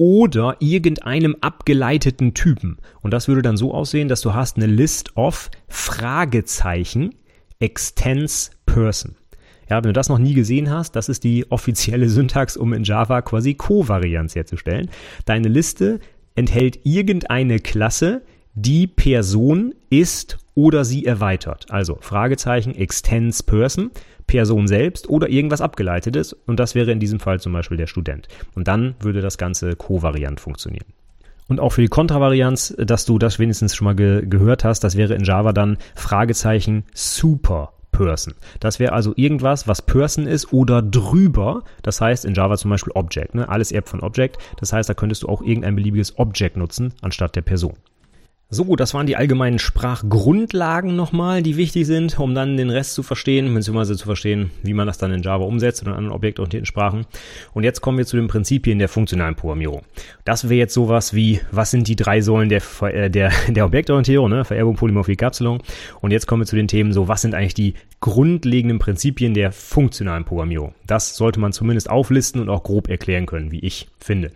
oder 0.00 0.56
irgendeinem 0.60 1.36
abgeleiteten 1.42 2.32
Typen. 2.32 2.78
Und 3.02 3.10
das 3.10 3.28
würde 3.28 3.42
dann 3.42 3.58
so 3.58 3.74
aussehen, 3.74 4.08
dass 4.08 4.22
du 4.22 4.32
hast 4.32 4.56
eine 4.56 4.64
List 4.64 5.14
of 5.14 5.50
Fragezeichen 5.68 7.14
extends 7.58 8.50
person. 8.64 9.16
Ja, 9.68 9.76
wenn 9.76 9.90
du 9.90 9.92
das 9.92 10.08
noch 10.08 10.18
nie 10.18 10.32
gesehen 10.32 10.70
hast, 10.70 10.96
das 10.96 11.10
ist 11.10 11.22
die 11.22 11.50
offizielle 11.50 12.08
Syntax, 12.08 12.56
um 12.56 12.72
in 12.72 12.82
Java 12.82 13.20
quasi 13.20 13.52
Kovarianz 13.52 14.34
herzustellen. 14.34 14.88
Deine 15.26 15.48
Liste 15.48 16.00
enthält 16.34 16.80
irgendeine 16.84 17.58
Klasse, 17.58 18.22
die 18.54 18.86
Person 18.86 19.74
ist 19.90 20.38
oder 20.54 20.86
sie 20.86 21.04
erweitert. 21.04 21.66
Also 21.70 21.98
Fragezeichen 22.00 22.74
extends 22.74 23.42
person. 23.42 23.90
Person 24.30 24.68
selbst 24.68 25.08
oder 25.08 25.28
irgendwas 25.28 25.60
abgeleitetes 25.60 26.32
und 26.32 26.60
das 26.60 26.76
wäre 26.76 26.92
in 26.92 27.00
diesem 27.00 27.18
Fall 27.18 27.40
zum 27.40 27.52
Beispiel 27.52 27.76
der 27.76 27.88
Student. 27.88 28.28
Und 28.54 28.68
dann 28.68 28.94
würde 29.00 29.22
das 29.22 29.38
Ganze 29.38 29.74
kovariant 29.74 30.38
funktionieren. 30.38 30.86
Und 31.48 31.58
auch 31.58 31.70
für 31.70 31.80
die 31.80 31.88
Kontravarianz, 31.88 32.72
dass 32.78 33.06
du 33.06 33.18
das 33.18 33.40
wenigstens 33.40 33.74
schon 33.74 33.86
mal 33.86 33.96
ge 33.96 34.24
gehört 34.24 34.62
hast, 34.62 34.84
das 34.84 34.96
wäre 34.96 35.14
in 35.14 35.24
Java 35.24 35.52
dann 35.52 35.78
Fragezeichen 35.96 36.84
super 36.94 37.72
Person. 37.90 38.34
Das 38.60 38.78
wäre 38.78 38.92
also 38.92 39.14
irgendwas, 39.16 39.66
was 39.66 39.82
Person 39.82 40.28
ist 40.28 40.52
oder 40.52 40.80
drüber. 40.80 41.64
Das 41.82 42.00
heißt 42.00 42.24
in 42.24 42.34
Java 42.34 42.56
zum 42.56 42.70
Beispiel 42.70 42.92
Object. 42.94 43.34
Ne? 43.34 43.48
Alles 43.48 43.72
erbt 43.72 43.88
von 43.88 43.98
Object. 43.98 44.38
Das 44.60 44.72
heißt, 44.72 44.88
da 44.88 44.94
könntest 44.94 45.24
du 45.24 45.28
auch 45.28 45.42
irgendein 45.42 45.74
beliebiges 45.74 46.16
Object 46.20 46.56
nutzen 46.56 46.94
anstatt 47.02 47.34
der 47.34 47.42
Person. 47.42 47.74
So, 48.52 48.74
das 48.74 48.94
waren 48.94 49.06
die 49.06 49.14
allgemeinen 49.14 49.60
Sprachgrundlagen 49.60 50.96
nochmal, 50.96 51.40
die 51.40 51.56
wichtig 51.56 51.86
sind, 51.86 52.18
um 52.18 52.34
dann 52.34 52.56
den 52.56 52.68
Rest 52.68 52.94
zu 52.94 53.04
verstehen, 53.04 53.54
beziehungsweise 53.54 53.96
zu 53.96 54.06
verstehen, 54.06 54.50
wie 54.64 54.74
man 54.74 54.88
das 54.88 54.98
dann 54.98 55.12
in 55.12 55.22
Java 55.22 55.44
umsetzt 55.44 55.82
oder 55.82 55.92
in 55.92 55.98
anderen 55.98 56.16
objektorientierten 56.16 56.66
Sprachen. 56.66 57.06
Und 57.54 57.62
jetzt 57.62 57.80
kommen 57.80 57.98
wir 57.98 58.06
zu 58.06 58.16
den 58.16 58.26
Prinzipien 58.26 58.80
der 58.80 58.88
funktionalen 58.88 59.36
Programmierung. 59.36 59.82
Das 60.24 60.48
wäre 60.48 60.58
jetzt 60.58 60.74
sowas 60.74 61.14
wie, 61.14 61.40
was 61.52 61.70
sind 61.70 61.86
die 61.86 61.94
drei 61.94 62.22
Säulen 62.22 62.48
der, 62.48 62.62
äh, 62.82 63.08
der, 63.08 63.30
der 63.48 63.64
Objektorientierung, 63.66 64.28
ne? 64.28 64.44
Vererbung, 64.44 64.74
Polymorphie, 64.74 65.14
Kapselung. 65.14 65.62
Und 66.00 66.10
jetzt 66.10 66.26
kommen 66.26 66.42
wir 66.42 66.46
zu 66.46 66.56
den 66.56 66.66
Themen 66.66 66.92
so, 66.92 67.06
was 67.06 67.22
sind 67.22 67.36
eigentlich 67.36 67.54
die 67.54 67.74
grundlegenden 68.00 68.80
Prinzipien 68.80 69.32
der 69.32 69.52
funktionalen 69.52 70.24
Programmierung? 70.24 70.74
Das 70.88 71.14
sollte 71.14 71.38
man 71.38 71.52
zumindest 71.52 71.88
auflisten 71.88 72.40
und 72.40 72.48
auch 72.48 72.64
grob 72.64 72.88
erklären 72.88 73.26
können, 73.26 73.52
wie 73.52 73.60
ich 73.60 73.86
finde. 74.00 74.32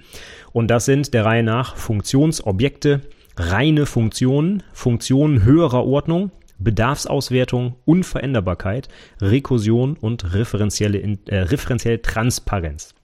Und 0.53 0.69
das 0.69 0.85
sind 0.85 1.15
der 1.15 1.25
Reihe 1.25 1.43
nach 1.43 1.75
Funktionsobjekte, 1.75 3.01
reine 3.37 3.87
Funktionen, 3.87 4.63
Funktionen 4.73 5.45
höherer 5.45 5.85
Ordnung, 5.85 6.31
Bedarfsauswertung, 6.59 7.77
Unveränderbarkeit, 7.85 8.89
Rekursion 9.21 9.97
und 9.97 10.35
referenzielle, 10.35 11.01
äh, 11.27 11.39
referenzielle 11.39 12.01
Transparenz. 12.01 12.95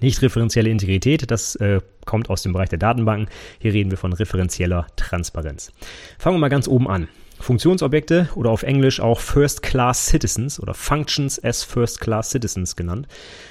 Nicht 0.00 0.20
referenzielle 0.22 0.70
Integrität, 0.70 1.30
das 1.30 1.54
äh, 1.56 1.80
kommt 2.06 2.28
aus 2.28 2.42
dem 2.42 2.52
Bereich 2.52 2.70
der 2.70 2.78
Datenbanken. 2.78 3.28
Hier 3.60 3.72
reden 3.72 3.90
wir 3.90 3.98
von 3.98 4.12
referenzieller 4.12 4.86
Transparenz. 4.96 5.70
Fangen 6.18 6.36
wir 6.36 6.40
mal 6.40 6.48
ganz 6.48 6.66
oben 6.66 6.88
an. 6.88 7.08
Funktionsobjekte 7.38 8.28
oder 8.34 8.50
auf 8.50 8.62
Englisch 8.62 9.00
auch 9.00 9.20
First 9.20 9.62
Class 9.62 10.06
Citizens 10.06 10.60
oder 10.60 10.74
Functions 10.74 11.42
as 11.42 11.64
First 11.64 12.00
Class 12.00 12.30
Citizens 12.30 12.76
genannt. 12.76 13.08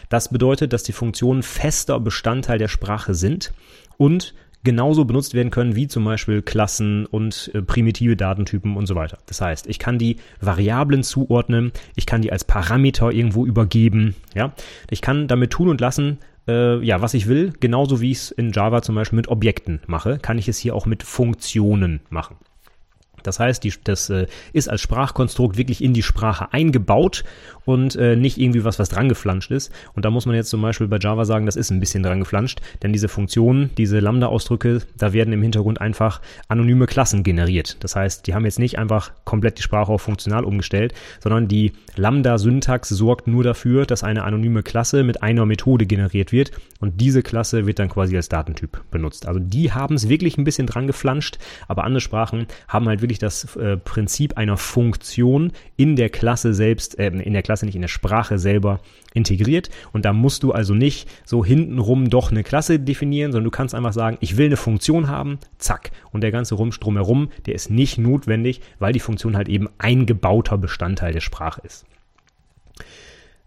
Das 0.10 0.30
bedeutet, 0.30 0.74
dass 0.74 0.84
die 0.84 0.94
Funktionen 0.94 1.44
fester 1.44 2.00
Bestandteil 2.00 2.58
der 2.58 2.70
Sprache 2.70 3.14
sind 3.14 3.54
und 3.98 4.34
genauso 4.64 5.06
benutzt 5.06 5.34
werden 5.34 5.52
können 5.52 5.76
wie 5.76 5.88
zum 5.88 6.04
Beispiel 6.04 6.42
Klassen 6.42 7.06
und 7.06 7.52
äh, 7.54 7.62
primitive 7.62 8.16
Datentypen 8.16 8.76
und 8.76 8.86
so 8.86 8.96
weiter. 8.96 9.18
Das 9.26 9.42
heißt, 9.42 9.68
ich 9.68 9.80
kann 9.80 9.98
die 9.98 10.18
Variablen 10.40 11.04
zuordnen, 11.04 11.72
ich 11.96 12.06
kann 12.06 12.22
die 12.22 12.32
als 12.32 12.44
Parameter 12.44 13.12
irgendwo 13.12 13.46
übergeben, 13.46 14.16
ja. 14.36 14.54
Ich 14.90 15.02
kann 15.02 15.28
damit 15.28 15.52
tun 15.52 15.70
und 15.70 15.82
lassen, 15.82 16.20
äh, 16.48 16.84
ja, 16.84 17.02
was 17.02 17.14
ich 17.14 17.28
will, 17.28 17.54
genauso 17.60 18.02
wie 18.02 18.12
ich 18.12 18.18
es 18.18 18.32
in 18.32 18.52
Java 18.52 18.82
zum 18.82 18.96
Beispiel 18.96 19.18
mit 19.18 19.28
Objekten 19.28 19.82
mache, 19.88 20.18
kann 20.20 20.38
ich 20.38 20.48
es 20.48 20.58
hier 20.58 20.76
auch 20.76 20.86
mit 20.86 21.04
Funktionen 21.04 22.02
machen. 22.10 22.36
Das 23.24 23.40
heißt, 23.40 23.64
die, 23.64 23.74
das 23.84 24.10
äh, 24.10 24.28
ist 24.54 24.70
als 24.70 24.82
Sprachkonstrukt 24.82 25.58
wirklich 25.58 25.84
in 25.84 25.94
die 25.94 26.04
Sprache 26.04 26.54
eingebaut 26.54 27.24
und 27.66 27.96
äh, 27.96 28.16
nicht 28.16 28.38
irgendwie 28.38 28.64
was, 28.64 28.80
was 28.80 28.90
dran 28.90 29.10
geflanscht 29.10 29.52
ist. 29.52 29.72
Und 29.94 30.06
da 30.06 30.10
muss 30.10 30.26
man 30.26 30.36
jetzt 30.36 30.50
zum 30.50 30.62
Beispiel 30.62 30.88
bei 30.88 30.98
Java 30.98 31.26
sagen, 31.26 31.46
das 31.46 31.56
ist 31.56 31.72
ein 31.72 31.80
bisschen 31.80 32.04
dran 32.04 32.20
geflanscht, 32.20 32.62
denn 32.84 32.94
diese 32.94 33.08
Funktionen, 33.08 33.70
diese 33.78 34.00
Lambda-Ausdrücke, 34.00 34.82
da 34.98 35.14
werden 35.14 35.34
im 35.34 35.42
Hintergrund 35.42 35.82
einfach 35.82 36.22
anonyme 36.48 36.88
Klassen 36.88 37.24
generiert. 37.24 37.78
Das 37.84 37.96
heißt, 37.96 38.28
die 38.28 38.34
haben 38.34 38.46
jetzt 38.46 38.60
nicht 38.60 38.78
einfach 38.78 39.12
komplett 39.26 39.58
die 39.58 39.64
Sprache 39.64 39.92
auf 39.92 40.02
funktional 40.02 40.44
umgestellt, 40.44 40.94
sondern 41.22 41.48
die 41.48 41.74
Lambda-Syntax 41.96 42.90
sorgt 42.90 43.28
nur 43.28 43.44
dafür, 43.44 43.86
dass 43.86 44.04
eine 44.04 44.24
anonyme 44.24 44.64
Klasse 44.64 45.04
mit 45.04 45.24
einer 45.24 45.46
Methode 45.46 45.86
generiert 45.86 46.32
wird 46.32 46.52
und 46.80 47.00
diese 47.00 47.22
Klasse 47.22 47.68
wird 47.68 47.80
dann 47.80 47.90
quasi 47.90 48.16
als 48.16 48.30
Datentyp 48.30 48.82
benutzt. 48.92 49.28
Also 49.28 49.40
die 49.40 49.72
haben 49.72 49.96
es 49.96 50.10
wirklich 50.10 50.38
ein 50.38 50.44
bisschen 50.44 50.68
dran 50.68 50.88
geflanscht, 50.88 51.38
aber 51.68 51.84
andere 51.84 52.02
Sprachen 52.02 52.48
haben 52.68 52.88
halt 52.88 53.02
wirklich 53.02 53.20
das 53.20 53.56
äh, 53.56 53.78
Prinzip 53.78 54.38
einer 54.38 54.58
Funktion 54.58 55.52
in 55.78 55.96
der 55.96 56.10
Klasse 56.10 56.54
selbst, 56.54 56.98
äh, 56.98 57.08
in 57.08 57.34
der 57.34 57.44
Klasse 57.44 57.51
nicht 57.62 57.76
in 57.76 57.82
der 57.82 57.90
Sprache 57.90 58.40
selber 58.40 58.80
integriert. 59.14 59.70
Und 59.92 60.06
da 60.06 60.14
musst 60.14 60.44
du 60.44 60.52
also 60.54 60.74
nicht 60.74 61.10
so 61.26 61.44
hintenrum 61.44 62.10
doch 62.10 62.32
eine 62.32 62.44
Klasse 62.44 62.80
definieren, 62.80 63.32
sondern 63.32 63.52
du 63.52 63.52
kannst 63.52 63.76
einfach 63.76 63.94
sagen, 63.94 64.18
ich 64.22 64.38
will 64.38 64.46
eine 64.48 64.58
Funktion 64.58 65.10
haben, 65.10 65.40
zack. 65.58 65.92
Und 66.12 66.22
der 66.22 66.32
ganze 66.32 66.56
Rumstrom 66.56 66.96
herum, 66.96 67.30
der 67.46 67.56
ist 67.56 67.70
nicht 67.70 67.98
notwendig, 67.98 68.62
weil 68.80 68.94
die 68.94 69.00
Funktion 69.00 69.36
halt 69.36 69.50
eben 69.50 69.68
eingebauter 69.78 70.58
Bestandteil 70.58 71.14
der 71.14 71.20
Sprache 71.20 71.62
ist. 71.66 71.86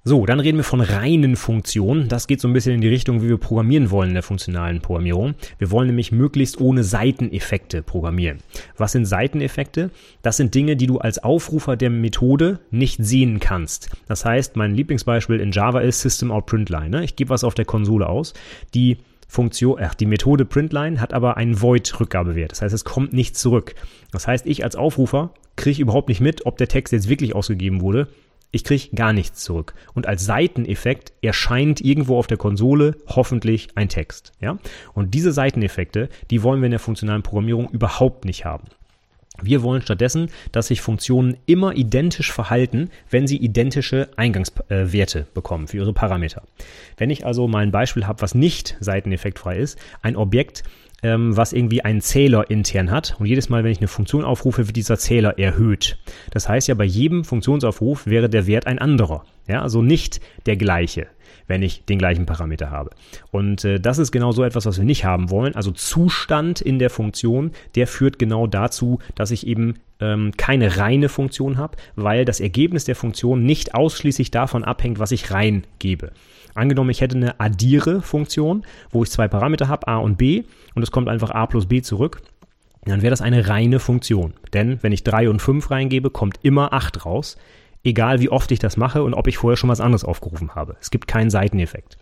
So, 0.07 0.27
dann 0.27 0.39
reden 0.39 0.59
wir 0.59 0.65
von 0.65 0.83
reinen 0.83 1.35
Funktionen. 1.35 2.09
Das 2.09 2.27
geht 2.27 2.39
so 2.39 2.47
ein 2.47 2.53
bisschen 2.53 2.75
in 2.75 2.83
die 2.83 2.89
Richtung, 2.89 3.23
wie 3.23 3.29
wir 3.31 3.39
programmieren 3.39 3.91
wollen 3.91 4.11
in 4.11 4.15
der 4.15 4.23
funktionalen 4.23 4.83
Programmierung. 4.83 5.35
Wir 5.57 5.71
wollen 5.71 5.87
nämlich 5.87 6.13
möglichst 6.13 6.61
ohne 6.61 6.85
Seiteneffekte 6.85 7.81
programmieren. 7.81 8.41
Was 8.77 8.93
sind 8.93 9.07
Seiteneffekte? 9.07 9.89
Das 10.21 10.37
sind 10.37 10.55
Dinge, 10.55 10.77
die 10.77 10.89
du 10.89 10.99
als 10.99 11.25
Aufrufer 11.25 11.79
der 11.79 11.89
Methode 11.89 12.59
nicht 12.71 13.03
sehen 13.03 13.41
kannst. 13.41 13.97
Das 14.07 14.27
heißt, 14.27 14.57
mein 14.57 14.75
Lieblingsbeispiel 14.75 15.41
in 15.41 15.53
Java 15.53 15.81
ist 15.81 16.03
System 16.03 16.31
Out 16.31 16.45
Printline. 16.45 16.91
Ne? 16.91 17.05
Ich 17.05 17.17
gebe 17.17 17.31
was 17.31 17.43
auf 17.43 17.55
der 17.55 17.65
Konsole 17.65 18.07
aus. 18.07 18.35
Die 18.75 18.99
Funktion, 19.27 19.79
ach, 19.81 19.95
die 19.95 20.05
Methode 20.05 20.45
Printline 20.45 21.01
hat 21.01 21.15
aber 21.15 21.39
einen 21.39 21.63
Void-Rückgabewert. 21.63 22.53
Das 22.53 22.61
heißt, 22.61 22.75
es 22.75 22.85
kommt 22.85 23.15
nicht 23.15 23.39
zurück. 23.39 23.75
Das 24.13 24.27
heißt, 24.27 24.45
ich 24.45 24.65
als 24.65 24.77
Aufrufer 24.77 25.33
kriege 25.57 25.81
überhaupt 25.81 26.11
nicht 26.11 26.21
mit, 26.21 26.45
ob 26.45 26.59
der 26.59 26.69
Text 26.69 26.93
jetzt 26.93 27.09
wirklich 27.09 27.35
ausgegeben 27.35 27.81
wurde 27.81 28.09
ich 28.55 28.65
kriege 28.65 28.95
gar 28.95 29.13
nichts 29.13 29.43
zurück. 29.43 29.75
Und 29.95 30.07
als 30.07 30.25
Seiteneffekt 30.25 31.13
erscheint 31.23 31.81
irgendwo 31.81 32.19
auf 32.19 32.27
der 32.27 32.37
Konsole 32.37 32.97
hoffentlich 33.07 33.69
ein 33.75 33.89
Text. 33.89 34.33
Ja? 34.41 34.59
Und 34.95 35.15
diese 35.15 35.33
Seiteneffekte, 35.33 36.09
die 36.31 36.43
wollen 36.43 36.61
wir 36.61 36.67
in 36.67 36.73
der 36.73 36.81
funktionalen 36.81 37.23
Programmierung 37.23 37.69
überhaupt 37.71 38.25
nicht 38.25 38.45
haben. 38.45 38.65
Wir 39.43 39.63
wollen 39.63 39.83
stattdessen, 39.83 40.31
dass 40.53 40.69
sich 40.69 40.81
Funktionen 40.81 41.37
immer 41.47 41.75
identisch 41.75 42.31
verhalten, 42.31 42.91
wenn 43.11 43.27
sie 43.27 43.37
identische 43.37 44.09
Eingangswerte 44.15 45.19
äh, 45.19 45.35
bekommen 45.35 45.67
für 45.67 45.79
ihre 45.79 45.93
Parameter. 45.93 46.43
Wenn 46.97 47.11
ich 47.11 47.27
also 47.27 47.49
mal 47.49 47.65
ein 47.65 47.73
Beispiel 47.73 48.07
habe, 48.07 48.23
was 48.23 48.37
nicht 48.37 48.77
seiteneffektfrei 48.79 49.57
ist, 49.57 49.77
ein 50.03 50.15
Objekt, 50.15 50.63
ähm, 51.05 51.37
was 51.37 51.53
irgendwie 51.53 51.83
einen 51.83 52.01
Zähler 52.01 52.51
intern 52.51 52.91
hat. 52.91 53.15
Und 53.21 53.27
jedes 53.27 53.49
Mal, 53.49 53.63
wenn 53.63 53.71
ich 53.71 53.79
eine 53.79 53.89
Funktion 53.89 54.25
aufrufe, 54.25 54.67
wird 54.67 54.77
dieser 54.77 54.99
Zähler 54.99 55.39
erhöht. 55.39 55.99
Das 56.33 56.49
heißt 56.49 56.67
ja, 56.67 56.75
bei 56.75 56.85
jedem 56.85 57.25
Funktionsaufruf 57.25 58.07
wäre 58.07 58.29
der 58.29 58.49
Wert 58.49 58.67
ein 58.67 58.79
anderer. 58.79 59.25
Ja, 59.47 59.63
also 59.63 59.83
nicht 59.83 60.21
der 60.47 60.57
gleiche 60.57 61.07
wenn 61.47 61.63
ich 61.63 61.85
den 61.85 61.99
gleichen 61.99 62.25
Parameter 62.25 62.71
habe. 62.71 62.91
Und 63.31 63.65
äh, 63.65 63.79
das 63.79 63.99
ist 63.99 64.13
genau 64.13 64.33
so 64.33 64.45
etwas, 64.45 64.65
was 64.65 64.79
wir 64.79 64.85
nicht 64.85 65.05
haben 65.05 65.29
wollen. 65.31 65.55
Also 65.55 65.73
Zustand 65.73 66.63
in 66.63 66.79
der 66.79 66.89
Funktion, 66.89 67.53
der 67.75 67.87
führt 67.87 68.19
genau 68.19 68.47
dazu, 68.47 68.99
dass 69.15 69.31
ich 69.31 69.47
eben 69.47 69.75
ähm, 70.01 70.33
keine 70.39 70.79
reine 70.79 71.11
Funktion 71.11 71.59
habe, 71.59 71.77
weil 71.97 72.25
das 72.25 72.41
Ergebnis 72.41 72.85
der 72.85 72.97
Funktion 72.97 73.45
nicht 73.45 73.75
ausschließlich 73.75 74.31
davon 74.31 74.65
abhängt, 74.65 74.99
was 74.99 75.13
ich 75.13 75.31
reingebe. 75.31 76.13
Angenommen, 76.55 76.91
ich 76.91 77.01
hätte 77.01 77.17
eine 77.17 77.41
addiere-Funktion, 77.41 78.65
wo 78.91 79.03
ich 79.03 79.11
zwei 79.11 79.29
Parameter 79.29 79.69
habe, 79.69 79.89
a 79.89 79.97
und 79.99 80.17
b, 80.17 80.45
und 80.75 80.83
es 80.83 80.91
kommt 80.91 81.09
einfach 81.09 81.31
a 81.31 81.47
plus 81.47 81.67
b 81.67 81.83
zurück, 81.83 82.23
dann 82.85 83.03
wäre 83.03 83.11
das 83.11 83.23
eine 83.23 83.49
reine 83.49 83.81
Funktion. 83.81 84.35
Denn 84.53 84.79
wenn 84.83 84.93
ich 84.93 85.05
3 85.05 85.31
und 85.31 85.41
5 85.41 85.71
reingebe, 85.71 86.11
kommt 86.11 86.39
immer 86.43 86.73
8 86.73 87.07
raus, 87.07 87.37
egal 87.83 88.21
wie 88.21 88.31
oft 88.31 88.51
ich 88.51 88.59
das 88.59 88.77
mache 88.77 89.03
und 89.03 89.15
ob 89.15 89.27
ich 89.27 89.39
vorher 89.39 89.57
schon 89.57 89.71
was 89.71 89.81
anderes 89.81 90.05
aufgerufen 90.05 90.55
habe. 90.55 90.77
Es 90.81 90.91
gibt 90.91 91.07
keinen 91.07 91.31
Seiteneffekt. 91.31 91.97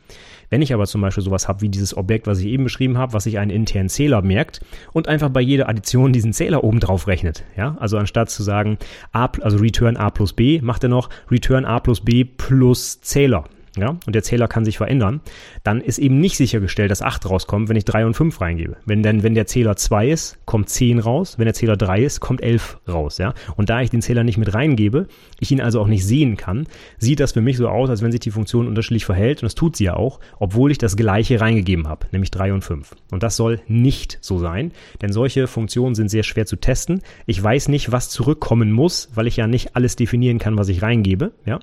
Wenn 0.51 0.63
ich 0.63 0.75
aber 0.75 0.87
zum 0.87 1.01
Beispiel 1.01 1.25
sowas 1.25 1.49
habe 1.49 1.63
wie 1.63 1.69
dieses 1.69 1.97
Objekt, 1.97 2.27
was 2.27 2.39
ich 2.39 2.47
eben 2.47 2.65
beschrieben 2.65 2.99
habe, 2.99 3.15
was 3.15 3.25
sich 3.25 3.39
einen 3.39 3.51
internen 3.51 3.89
Zähler 3.89 4.23
merkt 4.23 4.61
und 4.93 5.09
einfach 5.09 5.31
bei 5.31 5.41
jeder 5.41 5.69
Addition 5.69 6.13
diesen 6.13 6.33
Zähler 6.33 6.63
oben 6.63 6.79
drauf 6.79 7.07
rechnet, 7.07 7.45
ja, 7.57 7.77
also 7.81 7.97
anstatt 7.97 8.31
zu 8.31 8.43
sagen, 8.43 8.79
a, 9.13 9.31
also 9.41 9.57
return 9.57 9.97
a 9.97 10.11
plus 10.11 10.35
b, 10.35 10.61
macht 10.61 10.83
er 10.83 10.91
noch 10.91 11.09
return 11.31 11.65
a 11.65 11.81
plus 11.81 12.01
b 12.01 12.25
plus 12.25 13.01
Zähler 13.01 13.45
ja, 13.77 13.97
und 14.07 14.15
der 14.15 14.23
Zähler 14.23 14.49
kann 14.49 14.65
sich 14.65 14.77
verändern, 14.77 15.21
dann 15.65 15.81
ist 15.81 15.99
eben 15.99 16.21
nicht 16.21 16.37
sichergestellt, 16.37 16.91
dass 16.91 17.01
8 17.01 17.29
rauskommt, 17.29 17.69
wenn 17.69 17.77
ich 17.77 17.85
3 17.85 18.07
und 18.07 18.15
5 18.15 18.41
reingebe. 18.41 18.77
Wenn 18.85 19.03
denn, 19.03 19.23
wenn 19.23 19.35
der 19.35 19.47
Zähler 19.47 19.77
2 19.77 20.11
ist, 20.11 20.39
kommt 20.45 20.69
10 20.69 20.99
raus, 20.99 21.39
wenn 21.39 21.47
der 21.47 21.55
Zähler 21.55 21.77
3 21.77 22.03
ist, 22.03 22.21
kommt 22.21 22.43
11 22.43 22.79
raus, 22.89 23.19
ja. 23.19 23.35
Und 23.57 23.71
da 23.71 23.81
ich 23.81 23.91
den 23.91 24.03
Zähler 24.03 24.25
nicht 24.25 24.39
mit 24.39 24.53
reingebe, 24.53 25.07
ich 25.41 25.51
ihn 25.51 25.61
also 25.61 25.81
auch 25.81 25.87
nicht 25.87 26.07
sehen 26.07 26.37
kann, 26.37 26.67
sieht 26.99 27.21
das 27.21 27.33
für 27.33 27.41
mich 27.41 27.57
so 27.57 27.69
aus, 27.69 27.89
als 27.89 28.03
wenn 28.03 28.13
sich 28.13 28.21
die 28.21 28.31
Funktion 28.31 28.69
unterschiedlich 28.69 29.05
verhält, 29.05 29.43
und 29.43 29.47
das 29.47 29.55
tut 29.55 29.77
sie 29.77 29.85
ja 29.85 29.95
auch, 29.95 30.21
obwohl 30.39 30.71
ich 30.71 30.79
das 30.79 30.97
gleiche 30.97 31.41
reingegeben 31.41 31.89
habe, 31.89 32.07
nämlich 32.13 32.31
3 32.31 32.53
und 32.53 32.63
5. 32.63 32.95
Und 33.11 33.23
das 33.23 33.37
soll 33.37 33.61
nicht 33.69 34.19
so 34.21 34.39
sein, 34.39 34.73
denn 35.01 35.13
solche 35.13 35.47
Funktionen 35.47 35.95
sind 35.95 36.11
sehr 36.11 36.23
schwer 36.23 36.47
zu 36.47 36.57
testen. 36.57 37.03
Ich 37.27 37.43
weiß 37.43 37.69
nicht, 37.69 37.91
was 37.93 38.11
zurückkommen 38.11 38.71
muss, 38.71 39.11
weil 39.15 39.27
ich 39.27 39.37
ja 39.37 39.47
nicht 39.47 39.77
alles 39.77 39.97
definieren 39.97 40.39
kann, 40.39 40.59
was 40.59 40.69
ich 40.69 40.83
reingebe, 40.83 41.33
ja. 41.47 41.61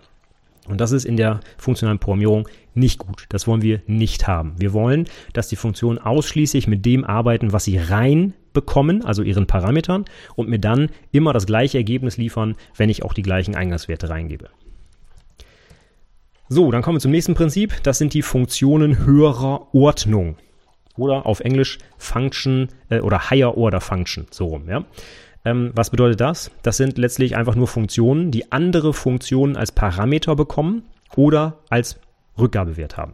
Und 0.69 0.79
das 0.79 0.91
ist 0.91 1.03
in 1.03 1.17
der 1.17 1.39
funktionalen 1.57 1.99
Programmierung 1.99 2.47
nicht 2.75 2.99
gut. 2.99 3.25
Das 3.29 3.47
wollen 3.47 3.61
wir 3.61 3.81
nicht 3.87 4.27
haben. 4.27 4.53
Wir 4.57 4.71
wollen, 4.71 5.05
dass 5.33 5.49
die 5.49 5.55
Funktionen 5.55 5.97
ausschließlich 5.97 6.67
mit 6.67 6.85
dem 6.85 7.03
arbeiten, 7.03 7.51
was 7.51 7.65
sie 7.65 7.77
rein 7.77 8.33
bekommen, 8.53 9.03
also 9.03 9.23
ihren 9.23 9.47
Parametern, 9.47 10.05
und 10.35 10.47
mir 10.47 10.59
dann 10.59 10.89
immer 11.11 11.33
das 11.33 11.45
gleiche 11.45 11.77
Ergebnis 11.77 12.17
liefern, 12.17 12.55
wenn 12.77 12.89
ich 12.89 13.03
auch 13.03 13.13
die 13.13 13.23
gleichen 13.23 13.55
Eingangswerte 13.55 14.09
reingebe. 14.09 14.49
So, 16.49 16.71
dann 16.71 16.81
kommen 16.81 16.97
wir 16.97 17.01
zum 17.01 17.11
nächsten 17.11 17.35
Prinzip. 17.35 17.81
Das 17.83 17.97
sind 17.97 18.13
die 18.13 18.21
Funktionen 18.21 19.05
höherer 19.05 19.73
Ordnung. 19.73 20.37
Oder 20.97 21.25
auf 21.25 21.39
Englisch 21.39 21.77
Function 21.97 22.69
äh, 22.89 22.99
oder 22.99 23.29
Higher 23.29 23.57
Order 23.57 23.81
Function, 23.81 24.27
so 24.31 24.47
rum, 24.47 24.67
ja. 24.67 24.83
Ähm, 25.45 25.71
was 25.73 25.89
bedeutet 25.89 26.21
das? 26.21 26.51
Das 26.63 26.77
sind 26.77 26.97
letztlich 26.97 27.35
einfach 27.35 27.55
nur 27.55 27.67
Funktionen, 27.67 28.31
die 28.31 28.51
andere 28.51 28.93
Funktionen 28.93 29.55
als 29.55 29.71
Parameter 29.71 30.35
bekommen 30.35 30.83
oder 31.15 31.59
als 31.69 31.99
Rückgabewert 32.37 32.97
haben. 32.97 33.13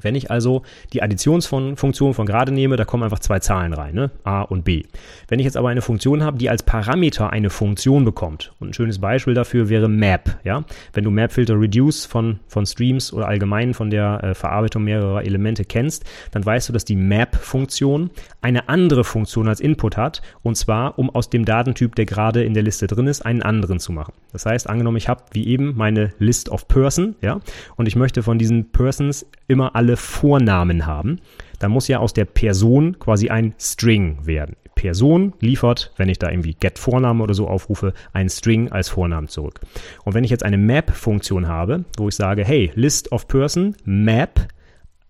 Wenn 0.00 0.14
ich 0.14 0.30
also 0.30 0.62
die 0.92 1.02
Additionsfunktion 1.02 2.14
von 2.14 2.26
gerade 2.26 2.52
nehme, 2.52 2.76
da 2.76 2.84
kommen 2.84 3.02
einfach 3.02 3.18
zwei 3.18 3.38
Zahlen 3.38 3.72
rein, 3.72 3.94
ne? 3.94 4.10
a 4.24 4.42
und 4.42 4.64
b. 4.64 4.84
Wenn 5.28 5.38
ich 5.38 5.44
jetzt 5.44 5.56
aber 5.56 5.68
eine 5.68 5.82
Funktion 5.82 6.22
habe, 6.22 6.38
die 6.38 6.50
als 6.50 6.62
Parameter 6.62 7.30
eine 7.30 7.50
Funktion 7.50 8.04
bekommt, 8.04 8.52
und 8.60 8.70
ein 8.70 8.74
schönes 8.74 8.98
Beispiel 8.98 9.34
dafür 9.34 9.68
wäre 9.68 9.88
Map, 9.88 10.38
ja? 10.44 10.64
Wenn 10.92 11.04
du 11.04 11.10
Map 11.10 11.32
Filter 11.32 11.58
Reduce 11.58 12.06
von, 12.06 12.40
von 12.46 12.66
Streams 12.66 13.12
oder 13.12 13.28
allgemein 13.28 13.74
von 13.74 13.90
der 13.90 14.22
äh, 14.22 14.34
Verarbeitung 14.34 14.84
mehrerer 14.84 15.24
Elemente 15.24 15.64
kennst, 15.64 16.04
dann 16.30 16.44
weißt 16.44 16.68
du, 16.68 16.72
dass 16.72 16.84
die 16.84 16.96
Map-Funktion 16.96 18.10
eine 18.40 18.68
andere 18.68 19.04
Funktion 19.04 19.48
als 19.48 19.60
Input 19.60 19.96
hat, 19.96 20.22
und 20.42 20.56
zwar, 20.56 20.98
um 20.98 21.10
aus 21.10 21.30
dem 21.30 21.44
Datentyp, 21.44 21.94
der 21.94 22.06
gerade 22.06 22.44
in 22.44 22.54
der 22.54 22.62
Liste 22.62 22.86
drin 22.86 23.06
ist, 23.06 23.22
einen 23.22 23.42
anderen 23.42 23.78
zu 23.78 23.92
machen. 23.92 24.12
Das 24.32 24.46
heißt, 24.46 24.68
angenommen, 24.68 24.96
ich 24.96 25.08
habe 25.08 25.22
wie 25.32 25.46
eben 25.46 25.74
meine 25.76 26.12
List 26.18 26.48
of 26.48 26.68
Person, 26.68 27.14
ja, 27.20 27.40
und 27.76 27.86
ich 27.86 27.96
möchte 27.96 28.22
von 28.22 28.38
diesen 28.38 28.70
Persons 28.70 29.26
immer 29.52 29.76
alle 29.76 29.96
Vornamen 29.96 30.86
haben, 30.86 31.20
dann 31.58 31.70
muss 31.70 31.88
ja 31.88 31.98
aus 31.98 32.12
der 32.12 32.24
Person 32.24 32.98
quasi 32.98 33.28
ein 33.28 33.54
String 33.58 34.26
werden. 34.26 34.56
Person 34.74 35.34
liefert, 35.40 35.92
wenn 35.96 36.08
ich 36.08 36.18
da 36.18 36.28
irgendwie 36.30 36.54
get 36.54 36.78
Vorname 36.78 37.22
oder 37.22 37.34
so 37.34 37.46
aufrufe, 37.46 37.92
ein 38.12 38.28
String 38.28 38.72
als 38.72 38.88
Vornamen 38.88 39.28
zurück. 39.28 39.60
Und 40.04 40.14
wenn 40.14 40.24
ich 40.24 40.30
jetzt 40.30 40.44
eine 40.44 40.58
Map-Funktion 40.58 41.46
habe, 41.46 41.84
wo 41.96 42.08
ich 42.08 42.16
sage, 42.16 42.44
hey, 42.44 42.72
List 42.74 43.12
of 43.12 43.28
Person, 43.28 43.76
Map, 43.84 44.48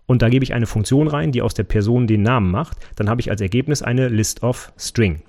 und 0.05 0.21
da 0.21 0.29
gebe 0.29 0.43
ich 0.43 0.53
eine 0.53 0.67
Funktion 0.67 1.07
rein, 1.07 1.31
die 1.31 1.41
aus 1.41 1.53
der 1.53 1.63
Person 1.63 2.07
den 2.07 2.21
Namen 2.21 2.51
macht, 2.51 2.77
dann 2.97 3.09
habe 3.09 3.21
ich 3.21 3.31
als 3.31 3.41
Ergebnis 3.41 3.81
eine 3.81 4.09
List 4.09 4.43
of 4.43 4.71
String. 4.77 5.23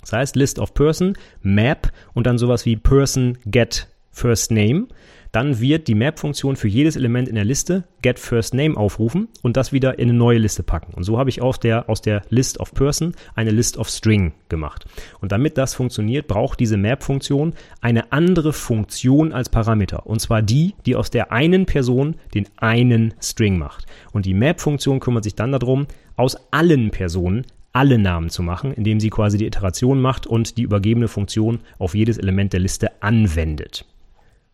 Das 0.00 0.12
heißt, 0.12 0.36
List 0.36 0.58
of 0.58 0.74
Person, 0.74 1.16
Map 1.42 1.92
und 2.12 2.26
dann 2.26 2.38
sowas 2.38 2.66
wie 2.66 2.76
Person 2.76 3.38
get 3.46 3.88
First 4.10 4.50
Name 4.50 4.88
dann 5.32 5.60
wird 5.60 5.88
die 5.88 5.94
Map-Funktion 5.94 6.56
für 6.56 6.68
jedes 6.68 6.96
Element 6.96 7.28
in 7.28 7.36
der 7.36 7.44
Liste 7.44 7.84
getFirstName 8.02 8.76
aufrufen 8.76 9.28
und 9.42 9.56
das 9.56 9.72
wieder 9.72 9.98
in 9.98 10.08
eine 10.08 10.18
neue 10.18 10.38
Liste 10.38 10.62
packen. 10.62 10.92
Und 10.94 11.04
so 11.04 11.18
habe 11.18 11.30
ich 11.30 11.40
aus 11.40 11.60
der, 11.60 11.88
aus 11.88 12.02
der 12.02 12.22
List 12.30 12.58
of 12.58 12.74
Person 12.74 13.14
eine 13.34 13.50
List 13.50 13.78
of 13.78 13.88
String 13.88 14.32
gemacht. 14.48 14.86
Und 15.20 15.32
damit 15.32 15.56
das 15.56 15.74
funktioniert, 15.74 16.26
braucht 16.26 16.58
diese 16.58 16.76
Map-Funktion 16.76 17.54
eine 17.80 18.12
andere 18.12 18.52
Funktion 18.52 19.32
als 19.32 19.48
Parameter. 19.48 20.06
Und 20.06 20.20
zwar 20.20 20.42
die, 20.42 20.74
die 20.86 20.96
aus 20.96 21.10
der 21.10 21.32
einen 21.32 21.66
Person 21.66 22.16
den 22.34 22.48
einen 22.56 23.14
String 23.22 23.58
macht. 23.58 23.86
Und 24.12 24.26
die 24.26 24.34
Map-Funktion 24.34 25.00
kümmert 25.00 25.24
sich 25.24 25.34
dann 25.34 25.52
darum, 25.52 25.86
aus 26.16 26.36
allen 26.50 26.90
Personen 26.90 27.46
alle 27.72 27.98
Namen 27.98 28.30
zu 28.30 28.42
machen, 28.42 28.72
indem 28.72 28.98
sie 28.98 29.10
quasi 29.10 29.38
die 29.38 29.46
Iteration 29.46 30.00
macht 30.00 30.26
und 30.26 30.56
die 30.56 30.62
übergebene 30.62 31.06
Funktion 31.06 31.60
auf 31.78 31.94
jedes 31.94 32.18
Element 32.18 32.52
der 32.52 32.60
Liste 32.60 33.00
anwendet. 33.00 33.84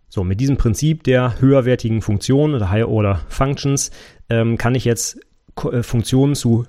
So, 0.08 0.24
mit 0.24 0.40
diesem 0.40 0.56
Prinzip 0.56 1.04
der 1.04 1.40
höherwertigen 1.40 2.00
Funktionen 2.00 2.54
oder 2.54 2.70
Higher 2.70 2.88
Order 2.88 3.20
Functions 3.28 3.90
ähm, 4.28 4.56
kann 4.56 4.74
ich 4.74 4.84
jetzt 4.84 5.18
äh, 5.70 5.82
Funktionen 5.82 6.34
zu 6.34 6.66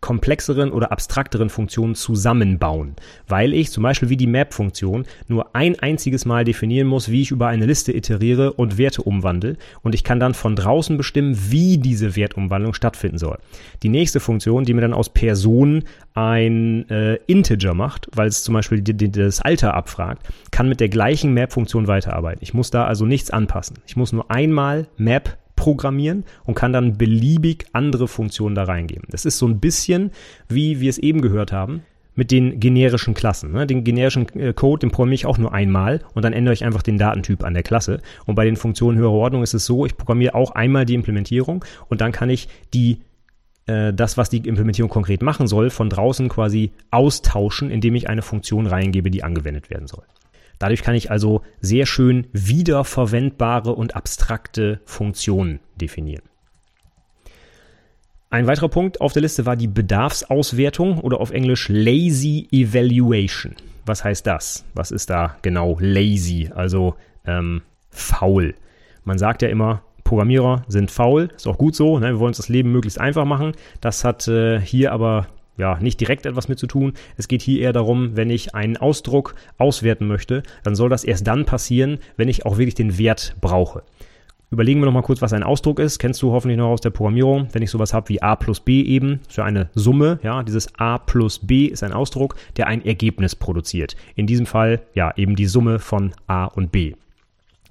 komplexeren 0.00 0.70
oder 0.70 0.92
abstrakteren 0.92 1.50
Funktionen 1.50 1.94
zusammenbauen, 1.94 2.94
weil 3.26 3.52
ich 3.52 3.70
zum 3.70 3.82
Beispiel 3.82 4.08
wie 4.08 4.16
die 4.16 4.26
Map-Funktion 4.26 5.04
nur 5.26 5.54
ein 5.56 5.78
einziges 5.78 6.24
Mal 6.24 6.44
definieren 6.44 6.86
muss, 6.86 7.10
wie 7.10 7.22
ich 7.22 7.30
über 7.30 7.48
eine 7.48 7.66
Liste 7.66 7.92
iteriere 7.92 8.52
und 8.52 8.78
Werte 8.78 9.02
umwandle 9.02 9.56
und 9.82 9.94
ich 9.94 10.04
kann 10.04 10.20
dann 10.20 10.34
von 10.34 10.54
draußen 10.56 10.96
bestimmen, 10.96 11.36
wie 11.50 11.78
diese 11.78 12.14
Wertumwandlung 12.14 12.74
stattfinden 12.74 13.18
soll. 13.18 13.38
Die 13.82 13.88
nächste 13.88 14.20
Funktion, 14.20 14.64
die 14.64 14.74
mir 14.74 14.82
dann 14.82 14.94
aus 14.94 15.08
Personen 15.08 15.84
ein 16.14 16.88
äh, 16.90 17.16
Integer 17.26 17.74
macht, 17.74 18.08
weil 18.14 18.28
es 18.28 18.42
zum 18.42 18.54
Beispiel 18.54 18.80
die, 18.80 18.94
die, 18.94 19.10
das 19.10 19.40
Alter 19.40 19.74
abfragt, 19.74 20.26
kann 20.50 20.68
mit 20.68 20.80
der 20.80 20.88
gleichen 20.88 21.32
Map-Funktion 21.32 21.86
weiterarbeiten. 21.86 22.42
Ich 22.42 22.54
muss 22.54 22.70
da 22.70 22.86
also 22.86 23.04
nichts 23.04 23.30
anpassen. 23.30 23.78
Ich 23.86 23.96
muss 23.96 24.12
nur 24.12 24.30
einmal 24.30 24.86
Map 24.96 25.36
programmieren 25.58 26.24
und 26.44 26.54
kann 26.54 26.72
dann 26.72 26.96
beliebig 26.96 27.66
andere 27.72 28.06
Funktionen 28.06 28.54
da 28.54 28.62
reingeben. 28.62 29.04
Das 29.10 29.24
ist 29.24 29.38
so 29.38 29.46
ein 29.46 29.58
bisschen, 29.58 30.12
wie 30.48 30.80
wir 30.80 30.88
es 30.88 30.98
eben 30.98 31.20
gehört 31.20 31.52
haben, 31.52 31.82
mit 32.14 32.30
den 32.30 32.60
generischen 32.60 33.14
Klassen. 33.14 33.52
Ne? 33.52 33.66
Den 33.66 33.82
generischen 33.82 34.28
äh, 34.38 34.52
Code, 34.52 34.80
den 34.80 34.90
programmiere 34.90 35.14
ich 35.16 35.26
auch 35.26 35.36
nur 35.36 35.52
einmal 35.52 36.00
und 36.14 36.24
dann 36.24 36.32
ändere 36.32 36.54
ich 36.54 36.64
einfach 36.64 36.82
den 36.82 36.96
Datentyp 36.96 37.44
an 37.44 37.54
der 37.54 37.64
Klasse. 37.64 38.00
Und 38.24 38.36
bei 38.36 38.44
den 38.44 38.56
Funktionen 38.56 38.98
höherer 38.98 39.12
Ordnung 39.12 39.42
ist 39.42 39.54
es 39.54 39.66
so, 39.66 39.84
ich 39.84 39.96
programmiere 39.96 40.34
auch 40.34 40.52
einmal 40.52 40.86
die 40.86 40.94
Implementierung 40.94 41.64
und 41.88 42.00
dann 42.00 42.12
kann 42.12 42.30
ich 42.30 42.48
die 42.72 43.00
äh, 43.66 43.92
das, 43.92 44.16
was 44.16 44.30
die 44.30 44.38
Implementierung 44.38 44.90
konkret 44.90 45.22
machen 45.22 45.48
soll, 45.48 45.70
von 45.70 45.90
draußen 45.90 46.28
quasi 46.28 46.70
austauschen, 46.92 47.70
indem 47.70 47.96
ich 47.96 48.08
eine 48.08 48.22
Funktion 48.22 48.66
reingebe, 48.66 49.10
die 49.10 49.24
angewendet 49.24 49.70
werden 49.70 49.88
soll. 49.88 50.04
Dadurch 50.58 50.82
kann 50.82 50.94
ich 50.94 51.10
also 51.10 51.42
sehr 51.60 51.86
schön 51.86 52.26
wiederverwendbare 52.32 53.74
und 53.74 53.94
abstrakte 53.96 54.80
Funktionen 54.84 55.60
definieren. 55.76 56.22
Ein 58.30 58.46
weiterer 58.46 58.68
Punkt 58.68 59.00
auf 59.00 59.14
der 59.14 59.22
Liste 59.22 59.46
war 59.46 59.56
die 59.56 59.68
Bedarfsauswertung 59.68 60.98
oder 60.98 61.20
auf 61.20 61.30
Englisch 61.30 61.68
Lazy 61.70 62.46
Evaluation. 62.50 63.54
Was 63.86 64.04
heißt 64.04 64.26
das? 64.26 64.66
Was 64.74 64.90
ist 64.90 65.08
da 65.08 65.36
genau 65.40 65.78
lazy, 65.80 66.50
also 66.54 66.96
ähm, 67.24 67.62
faul? 67.90 68.54
Man 69.04 69.18
sagt 69.18 69.40
ja 69.40 69.48
immer, 69.48 69.82
Programmierer 70.04 70.64
sind 70.68 70.90
faul, 70.90 71.30
ist 71.34 71.46
auch 71.46 71.56
gut 71.56 71.74
so, 71.74 71.98
ne? 71.98 72.08
wir 72.08 72.18
wollen 72.18 72.28
uns 72.28 72.36
das 72.36 72.50
Leben 72.50 72.70
möglichst 72.70 73.00
einfach 73.00 73.24
machen. 73.24 73.52
Das 73.80 74.04
hat 74.04 74.28
äh, 74.28 74.60
hier 74.60 74.92
aber 74.92 75.28
ja, 75.58 75.78
nicht 75.80 76.00
direkt 76.00 76.24
etwas 76.24 76.48
mit 76.48 76.58
zu 76.58 76.66
tun. 76.66 76.94
Es 77.16 77.28
geht 77.28 77.42
hier 77.42 77.60
eher 77.60 77.72
darum, 77.72 78.16
wenn 78.16 78.30
ich 78.30 78.54
einen 78.54 78.78
Ausdruck 78.78 79.34
auswerten 79.58 80.06
möchte, 80.06 80.42
dann 80.62 80.74
soll 80.74 80.88
das 80.88 81.04
erst 81.04 81.26
dann 81.26 81.44
passieren, 81.44 81.98
wenn 82.16 82.28
ich 82.28 82.46
auch 82.46 82.56
wirklich 82.56 82.74
den 82.74 82.96
Wert 82.96 83.36
brauche. 83.40 83.82
Überlegen 84.50 84.80
wir 84.80 84.86
nochmal 84.86 85.02
kurz, 85.02 85.20
was 85.20 85.34
ein 85.34 85.42
Ausdruck 85.42 85.78
ist. 85.78 85.98
Kennst 85.98 86.22
du 86.22 86.32
hoffentlich 86.32 86.56
noch 86.56 86.70
aus 86.70 86.80
der 86.80 86.88
Programmierung. 86.88 87.48
Wenn 87.52 87.60
ich 87.62 87.70
sowas 87.70 87.92
habe 87.92 88.08
wie 88.08 88.22
a 88.22 88.34
plus 88.34 88.60
b 88.60 88.80
eben, 88.80 89.20
für 89.28 89.44
eine 89.44 89.68
Summe, 89.74 90.20
ja, 90.22 90.42
dieses 90.42 90.74
a 90.78 90.96
plus 90.96 91.40
b 91.40 91.66
ist 91.66 91.82
ein 91.82 91.92
Ausdruck, 91.92 92.34
der 92.56 92.66
ein 92.66 92.82
Ergebnis 92.82 93.36
produziert. 93.36 93.94
In 94.14 94.26
diesem 94.26 94.46
Fall, 94.46 94.80
ja, 94.94 95.12
eben 95.16 95.36
die 95.36 95.44
Summe 95.44 95.78
von 95.78 96.14
a 96.28 96.46
und 96.46 96.72
b. 96.72 96.94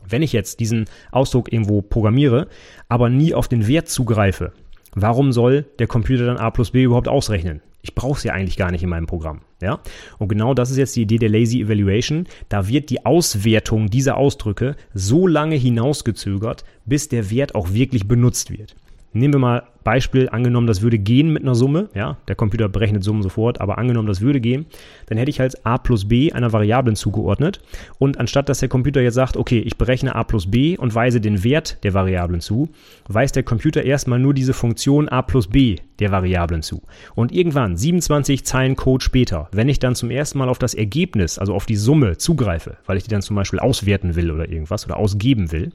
Wenn 0.07 0.21
ich 0.21 0.33
jetzt 0.33 0.59
diesen 0.59 0.85
Ausdruck 1.11 1.51
irgendwo 1.51 1.81
programmiere, 1.81 2.47
aber 2.89 3.09
nie 3.09 3.33
auf 3.33 3.47
den 3.47 3.67
Wert 3.67 3.89
zugreife, 3.89 4.53
warum 4.93 5.31
soll 5.31 5.65
der 5.79 5.88
Computer 5.88 6.27
dann 6.27 6.38
a 6.38 6.51
plus 6.51 6.71
b 6.71 6.83
überhaupt 6.83 7.07
ausrechnen? 7.07 7.61
Ich 7.88 7.95
brauche 7.95 8.17
es 8.17 8.23
ja 8.23 8.33
eigentlich 8.33 8.57
gar 8.57 8.69
nicht 8.69 8.83
in 8.83 8.89
meinem 8.89 9.07
Programm. 9.07 9.39
Ja? 9.61 9.79
Und 10.17 10.27
genau 10.27 10.53
das 10.53 10.69
ist 10.71 10.77
jetzt 10.77 10.97
die 10.97 11.03
Idee 11.03 11.19
der 11.19 11.29
Lazy 11.29 11.61
Evaluation. 11.61 12.27
Da 12.49 12.67
wird 12.67 12.89
die 12.89 13.05
Auswertung 13.05 13.89
dieser 13.89 14.17
Ausdrücke 14.17 14.75
so 14.93 15.25
lange 15.25 15.55
hinausgezögert, 15.55 16.65
bis 16.85 17.07
der 17.07 17.31
Wert 17.31 17.55
auch 17.55 17.71
wirklich 17.71 18.05
benutzt 18.05 18.51
wird. 18.51 18.75
Nehmen 19.14 19.34
wir 19.34 19.39
mal 19.39 19.64
Beispiel, 19.88 20.28
angenommen, 20.28 20.68
das 20.68 20.82
würde 20.82 20.99
gehen 20.99 21.32
mit 21.32 21.43
einer 21.43 21.55
Summe, 21.55 21.88
ja, 21.95 22.18
der 22.28 22.36
Computer 22.36 22.68
berechnet 22.68 23.05
Summen 23.05 23.24
sofort, 23.24 23.62
aber 23.62 23.78
angenommen, 23.78 24.10
das 24.10 24.20
würde 24.20 24.41
gehen, 24.41 24.66
dann 25.05 25.18
hätte 25.18 25.30
ich 25.30 25.39
halt 25.39 25.66
a 25.66 25.78
plus 25.78 26.10
b 26.10 26.34
einer 26.34 26.51
Variablen 26.51 26.97
zugeordnet 26.97 27.62
und 27.97 28.20
anstatt, 28.20 28.49
dass 28.49 28.60
der 28.60 28.68
Computer 28.68 29.01
jetzt 29.01 29.14
sagt, 29.14 29.38
okay, 29.38 29.60
ich 29.60 29.78
berechne 29.78 30.14
a 30.14 30.26
plus 30.26 30.51
b 30.51 30.76
und 30.76 30.93
weise 30.93 31.22
den 31.22 31.41
Wert 31.45 31.82
der 31.86 31.93
Variablen 31.93 32.41
zu, 32.41 32.68
weist 33.08 33.38
der 33.38 33.43
Computer 33.43 33.82
erstmal 33.82 34.20
nur 34.20 34.34
diese 34.34 34.53
Funktion 34.53 35.08
a 35.08 35.22
plus 35.22 35.47
b 35.47 35.78
der 35.99 36.12
Variablen 36.12 36.62
zu. 36.62 36.82
Und 37.16 37.32
irgendwann, 37.32 37.78
27 37.78 38.43
Zeilen 38.43 38.76
Code 38.76 39.05
später, 39.05 39.47
wenn 39.53 39.70
ich 39.70 39.80
dann 39.80 39.95
zum 39.95 40.12
ersten 40.12 40.38
Mal 40.38 40.49
auf 40.49 40.60
das 40.60 40.74
Ergebnis, 40.74 41.39
also 41.39 41.53
auf 41.55 41.66
die 41.66 41.78
Summe 41.78 42.18
zugreife, 42.18 42.76
weil 42.86 42.97
ich 42.97 43.03
die 43.03 43.10
dann 43.10 43.22
zum 43.22 43.38
Beispiel 43.38 43.60
auswerten 43.60 44.16
will 44.18 44.32
oder 44.32 44.49
irgendwas 44.49 44.86
oder 44.86 44.97
ausgeben 44.97 45.53
will, 45.53 45.72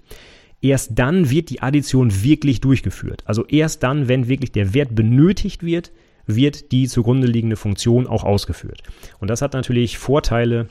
Erst 0.62 0.92
dann 0.94 1.28
wird 1.28 1.50
die 1.50 1.60
Addition 1.60 2.22
wirklich 2.22 2.60
durchgeführt. 2.60 3.22
Also 3.26 3.44
erst 3.46 3.82
dann, 3.82 4.08
wenn 4.08 4.28
wirklich 4.28 4.52
der 4.52 4.72
Wert 4.74 4.94
benötigt 4.94 5.64
wird, 5.64 5.92
wird 6.26 6.70
die 6.72 6.86
zugrunde 6.86 7.26
liegende 7.26 7.56
Funktion 7.56 8.06
auch 8.06 8.24
ausgeführt. 8.24 8.82
Und 9.18 9.28
das 9.28 9.42
hat 9.42 9.54
natürlich 9.54 9.98
Vorteile, 9.98 10.68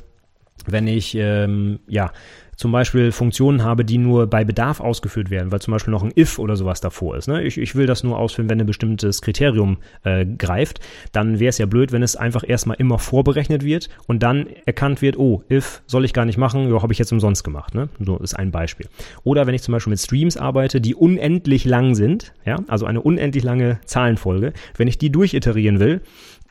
wenn 0.65 0.87
ich 0.87 1.13
ähm, 1.15 1.79
ja 1.87 2.13
zum 2.55 2.71
Beispiel 2.71 3.11
Funktionen 3.11 3.63
habe, 3.63 3.85
die 3.85 3.97
nur 3.97 4.27
bei 4.27 4.43
Bedarf 4.43 4.79
ausgeführt 4.79 5.29
werden, 5.29 5.51
weil 5.51 5.61
zum 5.61 5.71
Beispiel 5.71 5.91
noch 5.91 6.03
ein 6.03 6.11
if 6.15 6.39
oder 6.39 6.55
sowas 6.55 6.81
davor 6.81 7.17
ist. 7.17 7.27
Ne? 7.27 7.43
Ich, 7.43 7.57
ich 7.57 7.75
will 7.75 7.85
das 7.85 8.03
nur 8.03 8.17
ausführen, 8.17 8.49
wenn 8.49 8.59
ein 8.59 8.65
bestimmtes 8.65 9.21
Kriterium 9.21 9.77
äh, 10.03 10.25
greift. 10.25 10.79
Dann 11.11 11.39
wäre 11.39 11.49
es 11.49 11.57
ja 11.57 11.65
blöd, 11.65 11.91
wenn 11.91 12.03
es 12.03 12.15
einfach 12.15 12.43
erstmal 12.47 12.77
immer 12.77 12.99
vorberechnet 12.99 13.63
wird 13.63 13.89
und 14.07 14.23
dann 14.23 14.47
erkannt 14.65 15.01
wird, 15.01 15.17
oh, 15.17 15.43
if 15.49 15.81
soll 15.87 16.05
ich 16.05 16.13
gar 16.13 16.25
nicht 16.25 16.37
machen, 16.37 16.69
ja, 16.69 16.81
habe 16.81 16.93
ich 16.93 16.99
jetzt 16.99 17.11
umsonst 17.11 17.43
gemacht. 17.43 17.73
Ne? 17.73 17.89
So 17.99 18.17
ist 18.17 18.35
ein 18.35 18.51
Beispiel. 18.51 18.87
Oder 19.23 19.47
wenn 19.47 19.55
ich 19.55 19.63
zum 19.63 19.71
Beispiel 19.71 19.91
mit 19.91 19.99
Streams 19.99 20.37
arbeite, 20.37 20.81
die 20.81 20.95
unendlich 20.95 21.65
lang 21.65 21.95
sind, 21.95 22.33
ja, 22.45 22.57
also 22.67 22.85
eine 22.85 23.01
unendlich 23.01 23.43
lange 23.43 23.79
Zahlenfolge, 23.85 24.53
wenn 24.77 24.87
ich 24.87 24.97
die 24.97 25.11
durchiterieren 25.11 25.79
will, 25.79 26.01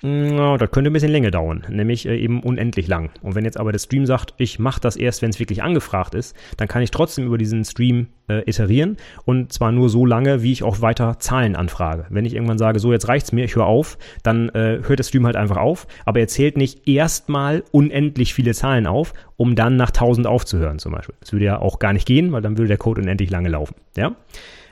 No, 0.03 0.57
das 0.57 0.71
könnte 0.71 0.91
ein 0.91 0.95
bisschen 0.95 1.11
länger 1.11 1.31
dauern, 1.31 1.65
nämlich 1.69 2.07
äh, 2.07 2.17
eben 2.17 2.43
unendlich 2.43 2.89
lang. 2.89 3.11
Und 3.21 3.35
wenn 3.35 3.45
jetzt 3.45 3.61
aber 3.61 3.71
der 3.71 3.79
Stream 3.79 4.07
sagt, 4.07 4.33
ich 4.39 4.59
mache 4.59 4.81
das 4.81 4.97
erst, 4.97 5.21
wenn 5.21 5.29
es 5.29 5.39
wirklich 5.39 5.63
angefragt 5.63 6.15
ist, 6.15 6.35
dann 6.57 6.69
kann 6.69 6.81
ich 6.81 6.91
trotzdem 6.91 7.27
über 7.27 7.37
diesen 7.37 7.65
Stream 7.67 8.07
äh, 8.29 8.43
iterieren 8.49 8.97
und 9.27 9.53
zwar 9.53 9.73
nur 9.73 9.91
so 9.91 10.07
lange, 10.07 10.43
wie 10.43 10.53
ich 10.53 10.63
auch 10.63 10.81
weiter 10.81 11.19
Zahlen 11.19 11.55
anfrage. 11.55 12.07
Wenn 12.09 12.25
ich 12.25 12.35
irgendwann 12.35 12.57
sage, 12.57 12.79
so 12.79 12.93
jetzt 12.93 13.09
reicht's 13.09 13.33
mir, 13.33 13.45
ich 13.45 13.57
höre 13.57 13.67
auf, 13.67 13.99
dann 14.23 14.49
äh, 14.51 14.81
hört 14.83 14.99
der 14.99 15.05
Stream 15.05 15.27
halt 15.27 15.37
einfach 15.37 15.59
auf, 15.59 15.87
aber 16.07 16.21
er 16.21 16.29
zählt 16.29 16.57
nicht 16.57 16.89
erstmal 16.89 17.63
unendlich 17.71 18.33
viele 18.33 18.55
Zahlen 18.55 18.87
auf, 18.87 19.13
um 19.37 19.55
dann 19.55 19.77
nach 19.77 19.91
1000 19.91 20.27
aufzuhören 20.27 20.79
zum 20.79 20.93
Beispiel. 20.93 21.15
Das 21.21 21.33
würde 21.33 21.45
ja 21.45 21.59
auch 21.59 21.79
gar 21.79 21.93
nicht 21.93 22.07
gehen, 22.07 22.33
weil 22.33 22.41
dann 22.41 22.57
würde 22.57 22.69
der 22.69 22.79
Code 22.79 23.03
unendlich 23.03 23.29
lange 23.29 23.51
laufen. 23.51 23.75
Ja? 23.99 24.17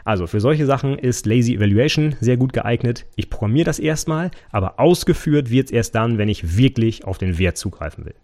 Also 0.08 0.26
für 0.26 0.40
solche 0.40 0.64
Sachen 0.64 0.98
ist 0.98 1.26
Lazy 1.26 1.56
Evaluation 1.56 2.16
sehr 2.18 2.38
gut 2.38 2.54
geeignet. 2.54 3.04
Ich 3.14 3.28
programmiere 3.28 3.66
das 3.66 3.78
erstmal, 3.78 4.30
aber 4.50 4.80
ausgeführt 4.80 5.50
wird 5.50 5.66
es 5.66 5.70
erst 5.70 5.94
dann, 5.94 6.16
wenn 6.16 6.30
ich 6.30 6.56
wirklich 6.56 7.04
auf 7.04 7.18
den 7.18 7.36
Wert 7.36 7.58
zugreifen 7.58 8.06
will. 8.06 8.14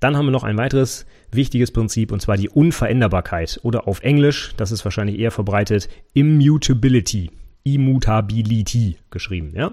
Dann 0.00 0.18
haben 0.18 0.26
wir 0.26 0.30
noch 0.30 0.44
ein 0.44 0.58
weiteres 0.58 1.06
wichtiges 1.32 1.70
Prinzip 1.70 2.12
und 2.12 2.20
zwar 2.20 2.36
die 2.36 2.50
Unveränderbarkeit 2.50 3.58
oder 3.62 3.88
auf 3.88 4.02
Englisch, 4.02 4.52
das 4.58 4.70
ist 4.70 4.84
wahrscheinlich 4.84 5.18
eher 5.18 5.30
verbreitet, 5.30 5.88
Immutability. 6.12 7.30
Immutability 7.64 8.98
geschrieben, 9.10 9.52
ja. 9.54 9.72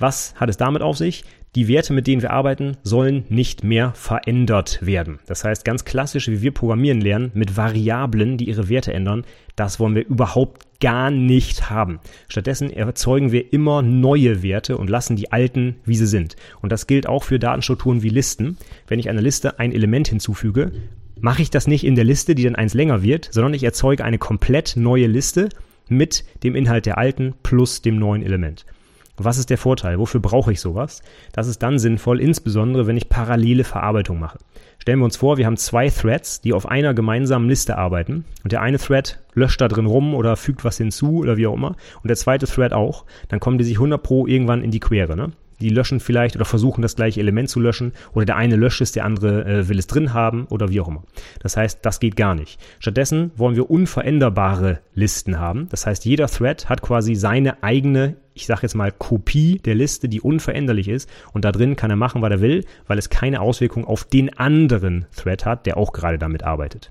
Was 0.00 0.34
hat 0.34 0.48
es 0.48 0.56
damit 0.56 0.82
auf 0.82 0.98
sich? 0.98 1.24
Die 1.54 1.68
Werte, 1.68 1.92
mit 1.92 2.08
denen 2.08 2.20
wir 2.20 2.32
arbeiten, 2.32 2.76
sollen 2.82 3.24
nicht 3.28 3.62
mehr 3.62 3.92
verändert 3.94 4.80
werden. 4.84 5.20
Das 5.26 5.44
heißt, 5.44 5.64
ganz 5.64 5.84
klassisch, 5.84 6.26
wie 6.26 6.42
wir 6.42 6.52
programmieren 6.52 7.00
lernen, 7.00 7.30
mit 7.32 7.56
Variablen, 7.56 8.38
die 8.38 8.48
ihre 8.48 8.68
Werte 8.68 8.92
ändern, 8.92 9.24
das 9.54 9.78
wollen 9.78 9.94
wir 9.94 10.04
überhaupt 10.04 10.80
gar 10.80 11.12
nicht 11.12 11.70
haben. 11.70 12.00
Stattdessen 12.28 12.70
erzeugen 12.70 13.30
wir 13.30 13.52
immer 13.52 13.82
neue 13.82 14.42
Werte 14.42 14.76
und 14.76 14.90
lassen 14.90 15.14
die 15.14 15.30
alten, 15.30 15.76
wie 15.84 15.94
sie 15.94 16.08
sind. 16.08 16.34
Und 16.60 16.72
das 16.72 16.88
gilt 16.88 17.06
auch 17.06 17.22
für 17.22 17.38
Datenstrukturen 17.38 18.02
wie 18.02 18.08
Listen. 18.08 18.58
Wenn 18.88 18.98
ich 18.98 19.08
einer 19.08 19.22
Liste 19.22 19.60
ein 19.60 19.72
Element 19.72 20.08
hinzufüge, 20.08 20.72
mache 21.20 21.42
ich 21.42 21.50
das 21.50 21.68
nicht 21.68 21.84
in 21.84 21.94
der 21.94 22.04
Liste, 22.04 22.34
die 22.34 22.42
dann 22.42 22.56
eins 22.56 22.74
länger 22.74 23.04
wird, 23.04 23.28
sondern 23.30 23.54
ich 23.54 23.62
erzeuge 23.62 24.04
eine 24.04 24.18
komplett 24.18 24.74
neue 24.76 25.06
Liste 25.06 25.50
mit 25.88 26.24
dem 26.42 26.56
Inhalt 26.56 26.86
der 26.86 26.98
alten 26.98 27.34
plus 27.44 27.80
dem 27.80 27.96
neuen 27.96 28.24
Element. 28.24 28.66
Was 29.16 29.38
ist 29.38 29.50
der 29.50 29.58
Vorteil? 29.58 29.98
Wofür 29.98 30.20
brauche 30.20 30.50
ich 30.50 30.60
sowas? 30.60 31.02
Das 31.32 31.46
ist 31.46 31.62
dann 31.62 31.78
sinnvoll, 31.78 32.20
insbesondere 32.20 32.86
wenn 32.86 32.96
ich 32.96 33.08
parallele 33.08 33.62
Verarbeitung 33.62 34.18
mache. 34.18 34.38
Stellen 34.78 34.98
wir 34.98 35.04
uns 35.04 35.16
vor, 35.16 35.36
wir 35.36 35.46
haben 35.46 35.56
zwei 35.56 35.88
Threads, 35.88 36.40
die 36.40 36.52
auf 36.52 36.66
einer 36.66 36.94
gemeinsamen 36.94 37.48
Liste 37.48 37.78
arbeiten 37.78 38.24
und 38.42 38.52
der 38.52 38.60
eine 38.60 38.78
Thread 38.78 39.20
löscht 39.34 39.60
da 39.60 39.68
drin 39.68 39.86
rum 39.86 40.14
oder 40.14 40.36
fügt 40.36 40.64
was 40.64 40.78
hinzu 40.78 41.18
oder 41.18 41.36
wie 41.36 41.46
auch 41.46 41.54
immer 41.54 41.76
und 42.02 42.08
der 42.08 42.16
zweite 42.16 42.46
Thread 42.46 42.72
auch, 42.72 43.04
dann 43.28 43.40
kommen 43.40 43.58
die 43.58 43.64
sich 43.64 43.76
100 43.76 44.02
pro 44.02 44.26
irgendwann 44.26 44.62
in 44.62 44.70
die 44.70 44.80
Quere. 44.80 45.16
Ne? 45.16 45.32
die 45.60 45.68
löschen 45.68 46.00
vielleicht 46.00 46.36
oder 46.36 46.44
versuchen 46.44 46.82
das 46.82 46.96
gleiche 46.96 47.20
Element 47.20 47.48
zu 47.48 47.60
löschen 47.60 47.92
oder 48.12 48.26
der 48.26 48.36
eine 48.36 48.56
löscht 48.56 48.80
es, 48.80 48.92
der 48.92 49.04
andere 49.04 49.44
äh, 49.44 49.68
will 49.68 49.78
es 49.78 49.86
drin 49.86 50.12
haben 50.12 50.46
oder 50.50 50.70
wie 50.70 50.80
auch 50.80 50.88
immer. 50.88 51.04
Das 51.40 51.56
heißt, 51.56 51.80
das 51.82 52.00
geht 52.00 52.16
gar 52.16 52.34
nicht. 52.34 52.60
Stattdessen 52.78 53.30
wollen 53.36 53.56
wir 53.56 53.70
unveränderbare 53.70 54.80
Listen 54.94 55.38
haben. 55.38 55.68
Das 55.70 55.86
heißt, 55.86 56.04
jeder 56.04 56.26
Thread 56.26 56.68
hat 56.68 56.82
quasi 56.82 57.14
seine 57.14 57.62
eigene, 57.62 58.16
ich 58.34 58.46
sage 58.46 58.62
jetzt 58.62 58.74
mal 58.74 58.92
Kopie 58.92 59.60
der 59.64 59.74
Liste, 59.74 60.08
die 60.08 60.20
unveränderlich 60.20 60.88
ist 60.88 61.08
und 61.32 61.44
da 61.44 61.52
drin 61.52 61.76
kann 61.76 61.90
er 61.90 61.96
machen, 61.96 62.20
was 62.20 62.30
er 62.30 62.40
will, 62.40 62.64
weil 62.86 62.98
es 62.98 63.08
keine 63.08 63.40
Auswirkung 63.40 63.84
auf 63.84 64.04
den 64.04 64.36
anderen 64.38 65.06
Thread 65.16 65.46
hat, 65.46 65.66
der 65.66 65.76
auch 65.76 65.92
gerade 65.92 66.18
damit 66.18 66.42
arbeitet. 66.42 66.90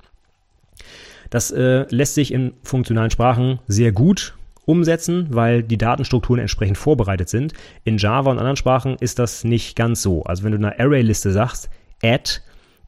Das 1.30 1.52
äh, 1.52 1.86
lässt 1.90 2.16
sich 2.16 2.32
in 2.34 2.54
funktionalen 2.64 3.12
Sprachen 3.12 3.60
sehr 3.68 3.92
gut 3.92 4.36
umsetzen, 4.66 5.28
weil 5.32 5.64
die 5.64 5.78
Datenstrukturen 5.78 6.40
entsprechend 6.40 6.78
vorbereitet 6.78 7.28
sind. 7.28 7.54
In 7.84 7.98
Java 7.98 8.32
und 8.32 8.40
anderen 8.40 8.56
Sprachen 8.56 8.96
ist 9.00 9.20
das 9.20 9.44
nicht 9.44 9.76
ganz 9.76 10.02
so. 10.02 10.24
Also 10.24 10.44
wenn 10.44 10.52
du 10.52 10.58
eine 10.58 10.80
Array-Liste 10.80 11.32
sagst, 11.32 11.70
add, 12.02 12.40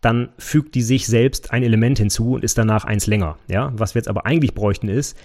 dann 0.02 0.30
fügt 0.38 0.76
die 0.76 0.84
sich 0.84 1.08
selbst 1.08 1.52
ein 1.52 1.64
Element 1.64 1.98
hinzu 1.98 2.36
und 2.36 2.44
ist 2.44 2.58
danach 2.58 2.86
eins 2.86 3.08
länger. 3.08 3.38
Ja? 3.48 3.74
Was 3.76 3.96
wir 3.96 4.00
jetzt 4.00 4.08
aber 4.08 4.26
eigentlich 4.26 4.54
bräuchten 4.54 4.88
ist, 4.88 5.18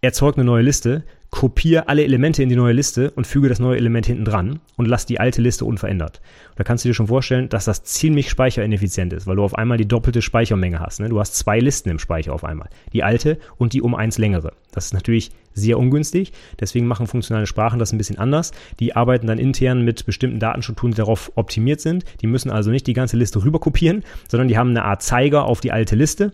erzeug 0.00 0.36
eine 0.36 0.44
neue 0.44 0.62
Liste, 0.62 1.04
kopiere 1.30 1.88
alle 1.88 2.04
Elemente 2.04 2.42
in 2.42 2.48
die 2.48 2.56
neue 2.56 2.72
Liste 2.72 3.10
und 3.10 3.26
füge 3.26 3.48
das 3.48 3.58
neue 3.58 3.76
Element 3.76 4.06
hinten 4.06 4.24
dran 4.24 4.60
und 4.76 4.86
lass 4.86 5.04
die 5.04 5.20
alte 5.20 5.42
Liste 5.42 5.64
unverändert. 5.64 6.22
da 6.56 6.64
kannst 6.64 6.84
du 6.84 6.88
dir 6.88 6.94
schon 6.94 7.08
vorstellen, 7.08 7.48
dass 7.48 7.66
das 7.66 7.84
ziemlich 7.84 8.30
speicherineffizient 8.30 9.12
ist, 9.12 9.26
weil 9.26 9.36
du 9.36 9.44
auf 9.44 9.54
einmal 9.54 9.76
die 9.76 9.86
doppelte 9.86 10.22
Speichermenge 10.22 10.80
hast. 10.80 11.00
Ne? 11.00 11.08
Du 11.08 11.20
hast 11.20 11.34
zwei 11.36 11.58
Listen 11.58 11.90
im 11.90 11.98
Speicher 11.98 12.32
auf 12.32 12.44
einmal. 12.44 12.70
Die 12.92 13.02
alte 13.02 13.38
und 13.58 13.74
die 13.74 13.82
um 13.82 13.94
eins 13.94 14.16
längere. 14.16 14.52
Das 14.72 14.86
ist 14.86 14.94
natürlich 14.94 15.30
sehr 15.52 15.78
ungünstig. 15.78 16.32
Deswegen 16.58 16.86
machen 16.86 17.06
funktionale 17.06 17.46
Sprachen 17.46 17.78
das 17.78 17.92
ein 17.92 17.98
bisschen 17.98 18.18
anders. 18.18 18.52
Die 18.80 18.96
arbeiten 18.96 19.26
dann 19.26 19.38
intern 19.38 19.84
mit 19.84 20.06
bestimmten 20.06 20.40
Datenstrukturen, 20.40 20.92
die 20.92 20.98
darauf 20.98 21.32
optimiert 21.34 21.80
sind. 21.80 22.04
Die 22.22 22.26
müssen 22.26 22.50
also 22.50 22.70
nicht 22.70 22.86
die 22.86 22.94
ganze 22.94 23.16
Liste 23.16 23.44
rüber 23.44 23.58
kopieren, 23.58 24.02
sondern 24.28 24.48
die 24.48 24.56
haben 24.56 24.70
eine 24.70 24.84
Art 24.84 25.02
Zeiger 25.02 25.44
auf 25.44 25.60
die 25.60 25.72
alte 25.72 25.94
Liste. 25.94 26.32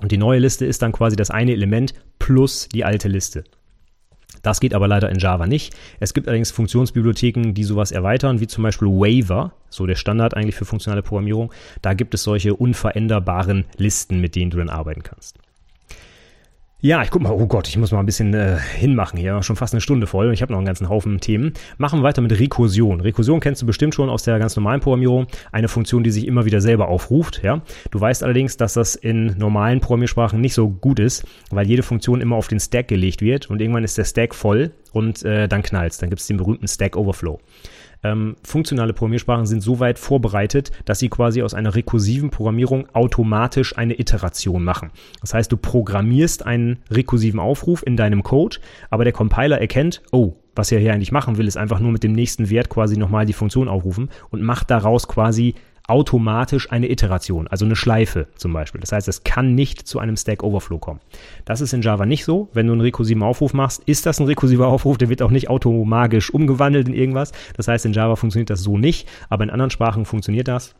Und 0.00 0.12
die 0.12 0.18
neue 0.18 0.38
Liste 0.38 0.64
ist 0.64 0.82
dann 0.82 0.92
quasi 0.92 1.16
das 1.16 1.30
eine 1.30 1.52
Element 1.52 1.94
plus 2.18 2.68
die 2.68 2.84
alte 2.84 3.08
Liste. 3.08 3.44
Das 4.42 4.60
geht 4.60 4.74
aber 4.74 4.88
leider 4.88 5.10
in 5.10 5.18
Java 5.18 5.46
nicht. 5.46 5.74
Es 5.98 6.14
gibt 6.14 6.26
allerdings 6.26 6.50
Funktionsbibliotheken, 6.50 7.52
die 7.52 7.64
sowas 7.64 7.92
erweitern, 7.92 8.40
wie 8.40 8.46
zum 8.46 8.62
Beispiel 8.62 8.88
Waiver, 8.88 9.52
so 9.68 9.86
der 9.86 9.96
Standard 9.96 10.34
eigentlich 10.34 10.54
für 10.54 10.64
funktionale 10.64 11.02
Programmierung. 11.02 11.52
Da 11.82 11.92
gibt 11.92 12.14
es 12.14 12.22
solche 12.22 12.54
unveränderbaren 12.54 13.66
Listen, 13.76 14.20
mit 14.20 14.36
denen 14.36 14.50
du 14.50 14.56
dann 14.56 14.70
arbeiten 14.70 15.02
kannst. 15.02 15.38
Ja, 16.82 17.02
ich 17.02 17.10
guck 17.10 17.20
mal, 17.20 17.32
oh 17.32 17.46
Gott, 17.46 17.68
ich 17.68 17.76
muss 17.76 17.92
mal 17.92 18.00
ein 18.00 18.06
bisschen 18.06 18.32
äh, 18.32 18.56
hinmachen 18.58 19.18
hier, 19.18 19.42
schon 19.42 19.54
fast 19.54 19.74
eine 19.74 19.82
Stunde 19.82 20.06
voll 20.06 20.28
und 20.28 20.32
ich 20.32 20.40
habe 20.40 20.50
noch 20.50 20.58
einen 20.58 20.66
ganzen 20.66 20.88
Haufen 20.88 21.20
Themen. 21.20 21.52
Machen 21.76 21.98
wir 21.98 22.04
weiter 22.04 22.22
mit 22.22 22.32
Rekursion. 22.40 23.02
Rekursion 23.02 23.38
kennst 23.38 23.60
du 23.60 23.66
bestimmt 23.66 23.94
schon 23.94 24.08
aus 24.08 24.22
der 24.22 24.38
ganz 24.38 24.56
normalen 24.56 24.80
Programmierung, 24.80 25.26
eine 25.52 25.68
Funktion, 25.68 26.04
die 26.04 26.10
sich 26.10 26.26
immer 26.26 26.46
wieder 26.46 26.62
selber 26.62 26.88
aufruft, 26.88 27.42
ja. 27.42 27.60
Du 27.90 28.00
weißt 28.00 28.22
allerdings, 28.22 28.56
dass 28.56 28.72
das 28.72 28.94
in 28.94 29.36
normalen 29.36 29.80
Programmiersprachen 29.80 30.40
nicht 30.40 30.54
so 30.54 30.70
gut 30.70 31.00
ist, 31.00 31.26
weil 31.50 31.66
jede 31.66 31.82
Funktion 31.82 32.22
immer 32.22 32.36
auf 32.36 32.48
den 32.48 32.60
Stack 32.60 32.88
gelegt 32.88 33.20
wird 33.20 33.50
und 33.50 33.60
irgendwann 33.60 33.84
ist 33.84 33.98
der 33.98 34.06
Stack 34.06 34.34
voll 34.34 34.70
und 34.92 35.22
äh, 35.22 35.48
dann 35.48 35.62
knallt's, 35.62 35.98
dann 35.98 36.08
gibt's 36.08 36.28
den 36.28 36.38
berühmten 36.38 36.66
Stack 36.66 36.96
Overflow 36.96 37.40
ähm, 38.02 38.36
funktionale 38.42 38.92
Programmiersprachen 38.92 39.46
sind 39.46 39.62
so 39.62 39.80
weit 39.80 39.98
vorbereitet, 39.98 40.70
dass 40.84 40.98
sie 40.98 41.08
quasi 41.08 41.42
aus 41.42 41.54
einer 41.54 41.74
rekursiven 41.74 42.30
Programmierung 42.30 42.88
automatisch 42.94 43.76
eine 43.76 43.98
Iteration 43.98 44.64
machen. 44.64 44.90
Das 45.20 45.34
heißt, 45.34 45.52
du 45.52 45.56
programmierst 45.56 46.46
einen 46.46 46.78
rekursiven 46.90 47.40
Aufruf 47.40 47.82
in 47.86 47.96
deinem 47.96 48.22
Code, 48.22 48.58
aber 48.88 49.04
der 49.04 49.12
Compiler 49.12 49.60
erkennt, 49.60 50.02
oh, 50.12 50.34
was 50.56 50.72
er 50.72 50.80
hier 50.80 50.92
eigentlich 50.92 51.12
machen 51.12 51.38
will, 51.38 51.46
ist 51.46 51.56
einfach 51.56 51.80
nur 51.80 51.92
mit 51.92 52.02
dem 52.02 52.12
nächsten 52.12 52.50
Wert 52.50 52.68
quasi 52.68 52.96
nochmal 52.96 53.24
die 53.24 53.32
Funktion 53.32 53.68
aufrufen 53.68 54.10
und 54.30 54.42
macht 54.42 54.70
daraus 54.70 55.06
quasi 55.06 55.54
automatisch 55.90 56.70
eine 56.70 56.90
Iteration, 56.90 57.48
also 57.48 57.64
eine 57.64 57.76
Schleife 57.76 58.28
zum 58.36 58.52
Beispiel. 58.52 58.80
Das 58.80 58.92
heißt, 58.92 59.08
es 59.08 59.24
kann 59.24 59.54
nicht 59.54 59.86
zu 59.86 59.98
einem 59.98 60.16
Stack 60.16 60.42
Overflow 60.42 60.78
kommen. 60.78 61.00
Das 61.44 61.60
ist 61.60 61.72
in 61.72 61.82
Java 61.82 62.06
nicht 62.06 62.24
so. 62.24 62.48
Wenn 62.52 62.66
du 62.66 62.72
einen 62.72 62.80
rekursiven 62.80 63.22
Aufruf 63.22 63.52
machst, 63.52 63.82
ist 63.86 64.06
das 64.06 64.20
ein 64.20 64.26
rekursiver 64.26 64.68
Aufruf, 64.68 64.98
der 64.98 65.08
wird 65.08 65.20
auch 65.20 65.30
nicht 65.30 65.50
automagisch 65.50 66.32
umgewandelt 66.32 66.88
in 66.88 66.94
irgendwas. 66.94 67.32
Das 67.56 67.68
heißt, 67.68 67.84
in 67.86 67.92
Java 67.92 68.16
funktioniert 68.16 68.50
das 68.50 68.62
so 68.62 68.78
nicht, 68.78 69.08
aber 69.28 69.44
in 69.44 69.50
anderen 69.50 69.70
Sprachen 69.70 70.04
funktioniert 70.04 70.48
das. 70.48 70.74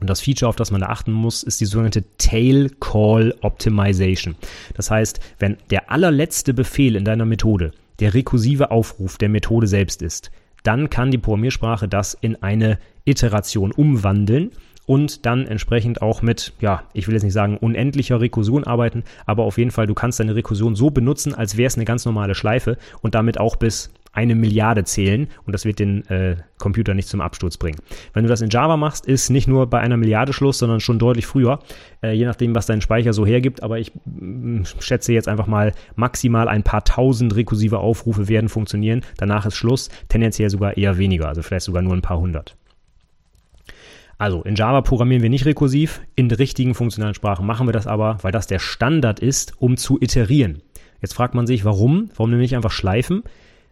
Und 0.00 0.08
das 0.08 0.20
Feature, 0.20 0.48
auf 0.48 0.56
das 0.56 0.70
man 0.70 0.80
da 0.80 0.88
achten 0.88 1.12
muss, 1.12 1.42
ist 1.42 1.60
die 1.60 1.66
sogenannte 1.66 2.04
Tail 2.18 2.70
Call 2.80 3.34
Optimization. 3.40 4.36
Das 4.74 4.90
heißt, 4.90 5.20
wenn 5.38 5.56
der 5.70 5.90
allerletzte 5.90 6.54
Befehl 6.54 6.96
in 6.96 7.04
deiner 7.04 7.24
Methode 7.24 7.72
der 8.00 8.14
rekursive 8.14 8.70
Aufruf 8.70 9.18
der 9.18 9.28
Methode 9.28 9.66
selbst 9.66 10.02
ist, 10.02 10.30
dann 10.62 10.90
kann 10.90 11.10
die 11.10 11.18
Programmiersprache 11.18 11.88
das 11.88 12.14
in 12.20 12.42
eine 12.42 12.78
Iteration 13.04 13.72
umwandeln 13.72 14.50
und 14.86 15.26
dann 15.26 15.46
entsprechend 15.46 16.02
auch 16.02 16.22
mit, 16.22 16.52
ja, 16.60 16.84
ich 16.92 17.06
will 17.06 17.14
jetzt 17.14 17.22
nicht 17.22 17.32
sagen 17.32 17.56
unendlicher 17.56 18.20
Rekursion 18.20 18.64
arbeiten, 18.64 19.04
aber 19.26 19.44
auf 19.44 19.58
jeden 19.58 19.70
Fall, 19.70 19.86
du 19.86 19.94
kannst 19.94 20.20
deine 20.20 20.34
Rekursion 20.34 20.74
so 20.74 20.90
benutzen, 20.90 21.34
als 21.34 21.56
wäre 21.56 21.68
es 21.68 21.76
eine 21.76 21.84
ganz 21.84 22.04
normale 22.04 22.34
Schleife 22.34 22.76
und 23.00 23.14
damit 23.14 23.38
auch 23.38 23.56
bis 23.56 23.90
eine 24.12 24.34
Milliarde 24.34 24.84
zählen 24.84 25.28
und 25.46 25.52
das 25.52 25.64
wird 25.64 25.78
den 25.78 26.06
äh, 26.08 26.36
Computer 26.58 26.94
nicht 26.94 27.08
zum 27.08 27.20
Absturz 27.20 27.56
bringen. 27.56 27.78
Wenn 28.12 28.24
du 28.24 28.28
das 28.28 28.42
in 28.42 28.50
Java 28.50 28.76
machst, 28.76 29.06
ist 29.06 29.30
nicht 29.30 29.48
nur 29.48 29.66
bei 29.68 29.80
einer 29.80 29.96
Milliarde 29.96 30.32
Schluss, 30.32 30.58
sondern 30.58 30.80
schon 30.80 30.98
deutlich 30.98 31.26
früher, 31.26 31.60
äh, 32.02 32.12
je 32.12 32.26
nachdem, 32.26 32.54
was 32.54 32.66
dein 32.66 32.82
Speicher 32.82 33.14
so 33.14 33.24
hergibt. 33.24 33.62
Aber 33.62 33.78
ich 33.78 33.90
äh, 33.90 34.64
schätze 34.80 35.14
jetzt 35.14 35.28
einfach 35.28 35.46
mal, 35.46 35.72
maximal 35.96 36.48
ein 36.48 36.62
paar 36.62 36.84
tausend 36.84 37.34
rekursive 37.34 37.78
Aufrufe 37.78 38.28
werden 38.28 38.50
funktionieren. 38.50 39.02
Danach 39.16 39.46
ist 39.46 39.56
Schluss, 39.56 39.88
tendenziell 40.08 40.50
sogar 40.50 40.76
eher 40.76 40.98
weniger, 40.98 41.28
also 41.28 41.42
vielleicht 41.42 41.64
sogar 41.64 41.82
nur 41.82 41.94
ein 41.94 42.02
paar 42.02 42.18
hundert. 42.18 42.56
Also 44.18 44.42
in 44.42 44.54
Java 44.54 44.82
programmieren 44.82 45.22
wir 45.22 45.30
nicht 45.30 45.46
rekursiv, 45.46 46.00
in 46.14 46.30
richtigen 46.30 46.74
funktionalen 46.74 47.14
Sprache 47.14 47.42
machen 47.42 47.66
wir 47.66 47.72
das 47.72 47.88
aber, 47.88 48.18
weil 48.22 48.30
das 48.30 48.46
der 48.46 48.60
Standard 48.60 49.18
ist, 49.18 49.54
um 49.58 49.76
zu 49.76 50.00
iterieren. 50.00 50.62
Jetzt 51.00 51.14
fragt 51.14 51.34
man 51.34 51.48
sich, 51.48 51.64
warum? 51.64 52.10
Warum 52.14 52.30
nämlich 52.30 52.54
einfach 52.54 52.70
Schleifen? 52.70 53.24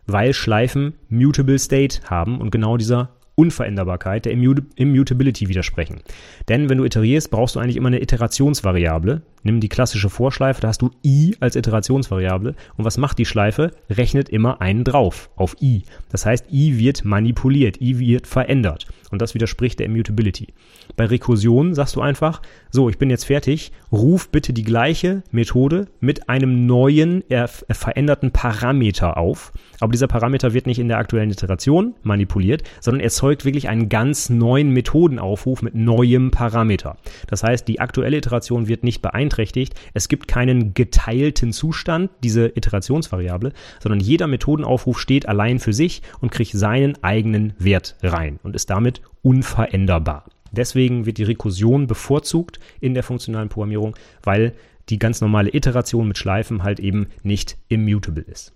Weil 0.06 0.32
Schleifen 0.32 0.94
Mutable 1.08 1.58
State 1.58 2.00
haben 2.04 2.40
und 2.40 2.50
genau 2.50 2.76
dieser 2.76 3.10
Unveränderbarkeit, 3.36 4.26
der 4.26 4.32
Immutability 4.32 5.48
widersprechen. 5.48 6.02
Denn 6.50 6.68
wenn 6.68 6.76
du 6.76 6.84
iterierst, 6.84 7.30
brauchst 7.30 7.54
du 7.54 7.60
eigentlich 7.60 7.76
immer 7.76 7.88
eine 7.88 8.02
Iterationsvariable. 8.02 9.22
Nimm 9.44 9.60
die 9.60 9.70
klassische 9.70 10.10
Vorschleife, 10.10 10.60
da 10.60 10.68
hast 10.68 10.82
du 10.82 10.90
i 11.02 11.34
als 11.40 11.56
Iterationsvariable. 11.56 12.54
Und 12.76 12.84
was 12.84 12.98
macht 12.98 13.18
die 13.18 13.24
Schleife? 13.24 13.70
Rechnet 13.88 14.28
immer 14.28 14.60
einen 14.60 14.84
drauf 14.84 15.30
auf 15.36 15.56
i. 15.62 15.84
Das 16.10 16.26
heißt, 16.26 16.52
i 16.52 16.76
wird 16.78 17.06
manipuliert, 17.06 17.80
i 17.80 17.98
wird 17.98 18.26
verändert. 18.26 18.86
Und 19.10 19.20
das 19.20 19.34
widerspricht 19.34 19.78
der 19.78 19.86
Immutability. 19.86 20.48
Bei 20.96 21.06
Rekursion 21.06 21.74
sagst 21.74 21.96
du 21.96 22.00
einfach, 22.00 22.42
so, 22.70 22.88
ich 22.88 22.98
bin 22.98 23.10
jetzt 23.10 23.24
fertig, 23.24 23.72
ruf 23.90 24.28
bitte 24.28 24.52
die 24.52 24.62
gleiche 24.62 25.22
Methode 25.30 25.88
mit 26.00 26.28
einem 26.28 26.66
neuen, 26.66 27.24
veränderten 27.70 28.30
Parameter 28.30 29.16
auf. 29.16 29.52
Aber 29.80 29.92
dieser 29.92 30.06
Parameter 30.06 30.54
wird 30.54 30.66
nicht 30.66 30.78
in 30.78 30.88
der 30.88 30.98
aktuellen 30.98 31.30
Iteration 31.30 31.94
manipuliert, 32.02 32.62
sondern 32.80 33.00
erzeugt 33.00 33.44
wirklich 33.44 33.68
einen 33.68 33.88
ganz 33.88 34.30
neuen 34.30 34.70
Methodenaufruf 34.70 35.62
mit 35.62 35.74
neuem 35.74 36.30
Parameter. 36.30 36.96
Das 37.26 37.42
heißt, 37.42 37.66
die 37.66 37.80
aktuelle 37.80 38.18
Iteration 38.18 38.68
wird 38.68 38.84
nicht 38.84 39.02
beeinträchtigt. 39.02 39.74
Es 39.94 40.08
gibt 40.08 40.28
keinen 40.28 40.74
geteilten 40.74 41.52
Zustand, 41.52 42.10
diese 42.22 42.46
Iterationsvariable, 42.54 43.52
sondern 43.80 44.00
jeder 44.00 44.26
Methodenaufruf 44.26 45.00
steht 45.00 45.28
allein 45.28 45.58
für 45.58 45.72
sich 45.72 46.02
und 46.20 46.30
kriegt 46.30 46.52
seinen 46.52 47.02
eigenen 47.02 47.54
Wert 47.58 47.96
rein 48.02 48.38
und 48.42 48.54
ist 48.54 48.70
damit 48.70 48.99
unveränderbar. 49.22 50.24
Deswegen 50.52 51.06
wird 51.06 51.18
die 51.18 51.24
Rekursion 51.24 51.86
bevorzugt 51.86 52.58
in 52.80 52.94
der 52.94 53.02
funktionalen 53.02 53.48
Programmierung, 53.48 53.96
weil 54.22 54.54
die 54.88 54.98
ganz 54.98 55.20
normale 55.20 55.54
Iteration 55.54 56.08
mit 56.08 56.18
Schleifen 56.18 56.62
halt 56.62 56.80
eben 56.80 57.06
nicht 57.22 57.56
immutable 57.68 58.22
ist. 58.22 58.52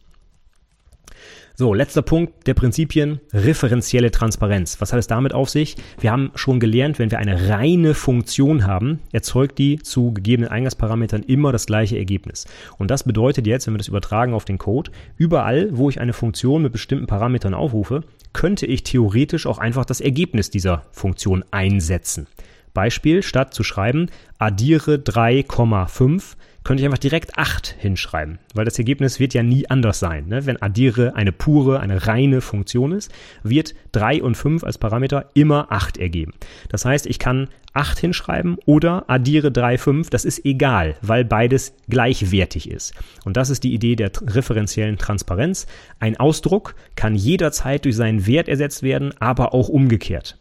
So, 1.57 1.73
letzter 1.73 2.03
Punkt 2.03 2.49
der 2.49 2.55
Prinzipien, 2.55 3.21
referenzielle 3.33 4.11
Transparenz. 4.11 4.81
Was 4.81 4.93
hat 4.93 4.99
es 4.99 5.07
damit 5.07 5.35
auf 5.35 5.49
sich? 5.49 5.77
Wir 6.01 6.11
haben 6.11 6.33
schon 6.35 6.59
gelernt, 6.59 6.99
wenn 6.99 7.13
wir 7.13 7.21
eine 7.21 7.49
reine 7.49 7.95
Funktion 7.95 8.67
haben, 8.67 8.99
erzeugt 9.13 9.59
die 9.59 9.79
zu 9.79 10.13
gegebenen 10.13 10.51
Eingangsparametern 10.51 11.23
immer 11.23 11.53
das 11.53 11.67
gleiche 11.67 11.97
Ergebnis. 11.97 12.49
Und 12.77 12.91
das 12.91 13.05
bedeutet 13.05 13.47
jetzt, 13.47 13.69
wenn 13.69 13.75
wir 13.75 13.79
das 13.79 13.87
übertragen 13.87 14.35
auf 14.35 14.45
den 14.45 14.59
Code, 14.59 14.91
überall, 15.17 15.69
wo 15.71 15.89
ich 15.89 16.01
eine 16.01 16.13
Funktion 16.13 16.61
mit 16.61 16.73
bestimmten 16.73 17.07
Parametern 17.07 17.55
aufrufe, 17.55 18.03
könnte 18.33 18.67
ich 18.67 18.83
theoretisch 18.83 19.47
auch 19.47 19.59
einfach 19.59 19.85
das 19.85 20.01
Ergebnis 20.01 20.51
dieser 20.51 20.83
Funktion 20.91 21.45
einsetzen. 21.53 22.27
Beispiel, 22.73 23.23
statt 23.23 23.55
zu 23.55 23.63
schreiben, 23.63 24.09
addiere 24.39 24.97
3,5, 24.97 26.35
könnte 26.65 26.81
ich 26.81 26.87
einfach 26.87 26.99
direkt 26.99 27.39
8 27.39 27.77
hinschreiben, 27.79 28.39
weil 28.55 28.65
das 28.65 28.79
Ergebnis 28.79 29.21
wird 29.21 29.35
ja 29.35 29.43
nie 29.43 29.69
anders 29.69 29.99
sein. 29.99 30.27
Ne? 30.29 30.47
Wenn 30.47 30.61
addiere 30.61 31.15
eine 31.15 31.31
pure, 31.31 31.81
eine 31.81 32.07
reine 32.07 32.41
Funktion 32.41 32.93
ist, 32.93 33.13
wird 33.43 33.75
3 33.93 34.23
und 34.23 34.35
5 34.35 34.65
als 34.65 34.79
Parameter 34.79 35.31
immer 35.35 35.71
8 35.71 35.99
ergeben. 35.99 36.33
Das 36.71 36.85
heißt, 36.85 37.07
ich 37.07 37.19
kann 37.19 37.49
8 37.75 37.99
hinschreiben 37.99 38.57
oder 38.65 39.05
addiere 39.09 39.53
3, 39.53 39.79
5, 39.79 40.11
das 40.11 40.25
ist 40.25 40.45
egal, 40.45 40.97
weil 41.03 41.25
beides 41.25 41.75
gleichwertig 41.89 42.71
ist. 42.71 42.95
Und 43.25 43.37
das 43.37 43.51
ist 43.51 43.65
die 43.65 43.75
Idee 43.75 43.97
der 43.97 44.11
referenziellen 44.27 44.97
Transparenz. 44.97 45.67
Ein 46.01 46.17
Ausdruck 46.17 46.77
kann 46.97 47.15
jederzeit 47.15 47.85
durch 47.85 47.97
seinen 47.97 48.27
Wert 48.27 48.49
ersetzt 48.49 48.83
werden, 48.83 49.13
aber 49.21 49.53
auch 49.53 49.69
umgekehrt. 49.69 50.39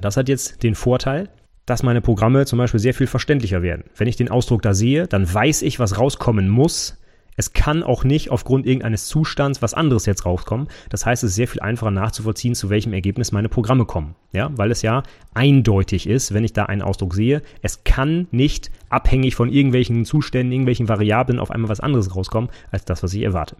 Das 0.00 0.16
hat 0.16 0.28
jetzt 0.28 0.62
den 0.62 0.74
Vorteil, 0.74 1.28
dass 1.66 1.82
meine 1.82 2.00
Programme 2.00 2.46
zum 2.46 2.58
Beispiel 2.58 2.80
sehr 2.80 2.94
viel 2.94 3.06
verständlicher 3.06 3.62
werden. 3.62 3.84
Wenn 3.96 4.08
ich 4.08 4.16
den 4.16 4.30
Ausdruck 4.30 4.62
da 4.62 4.74
sehe, 4.74 5.06
dann 5.06 5.32
weiß 5.32 5.62
ich, 5.62 5.78
was 5.78 5.98
rauskommen 5.98 6.48
muss. 6.48 6.98
Es 7.34 7.54
kann 7.54 7.82
auch 7.82 8.04
nicht 8.04 8.30
aufgrund 8.30 8.66
irgendeines 8.66 9.06
Zustands 9.06 9.62
was 9.62 9.72
anderes 9.72 10.04
jetzt 10.04 10.26
rauskommen. 10.26 10.68
Das 10.90 11.06
heißt, 11.06 11.24
es 11.24 11.30
ist 11.30 11.36
sehr 11.36 11.48
viel 11.48 11.62
einfacher 11.62 11.90
nachzuvollziehen, 11.90 12.54
zu 12.54 12.68
welchem 12.68 12.92
Ergebnis 12.92 13.32
meine 13.32 13.48
Programme 13.48 13.86
kommen. 13.86 14.14
Ja, 14.32 14.50
weil 14.56 14.70
es 14.70 14.82
ja 14.82 15.02
eindeutig 15.32 16.06
ist, 16.06 16.34
wenn 16.34 16.44
ich 16.44 16.52
da 16.52 16.66
einen 16.66 16.82
Ausdruck 16.82 17.14
sehe. 17.14 17.42
Es 17.62 17.84
kann 17.84 18.26
nicht 18.30 18.70
abhängig 18.90 19.34
von 19.34 19.48
irgendwelchen 19.48 20.04
Zuständen, 20.04 20.52
irgendwelchen 20.52 20.88
Variablen 20.88 21.38
auf 21.38 21.50
einmal 21.50 21.70
was 21.70 21.80
anderes 21.80 22.14
rauskommen, 22.14 22.50
als 22.70 22.84
das, 22.84 23.02
was 23.02 23.14
ich 23.14 23.22
erwarte. 23.22 23.56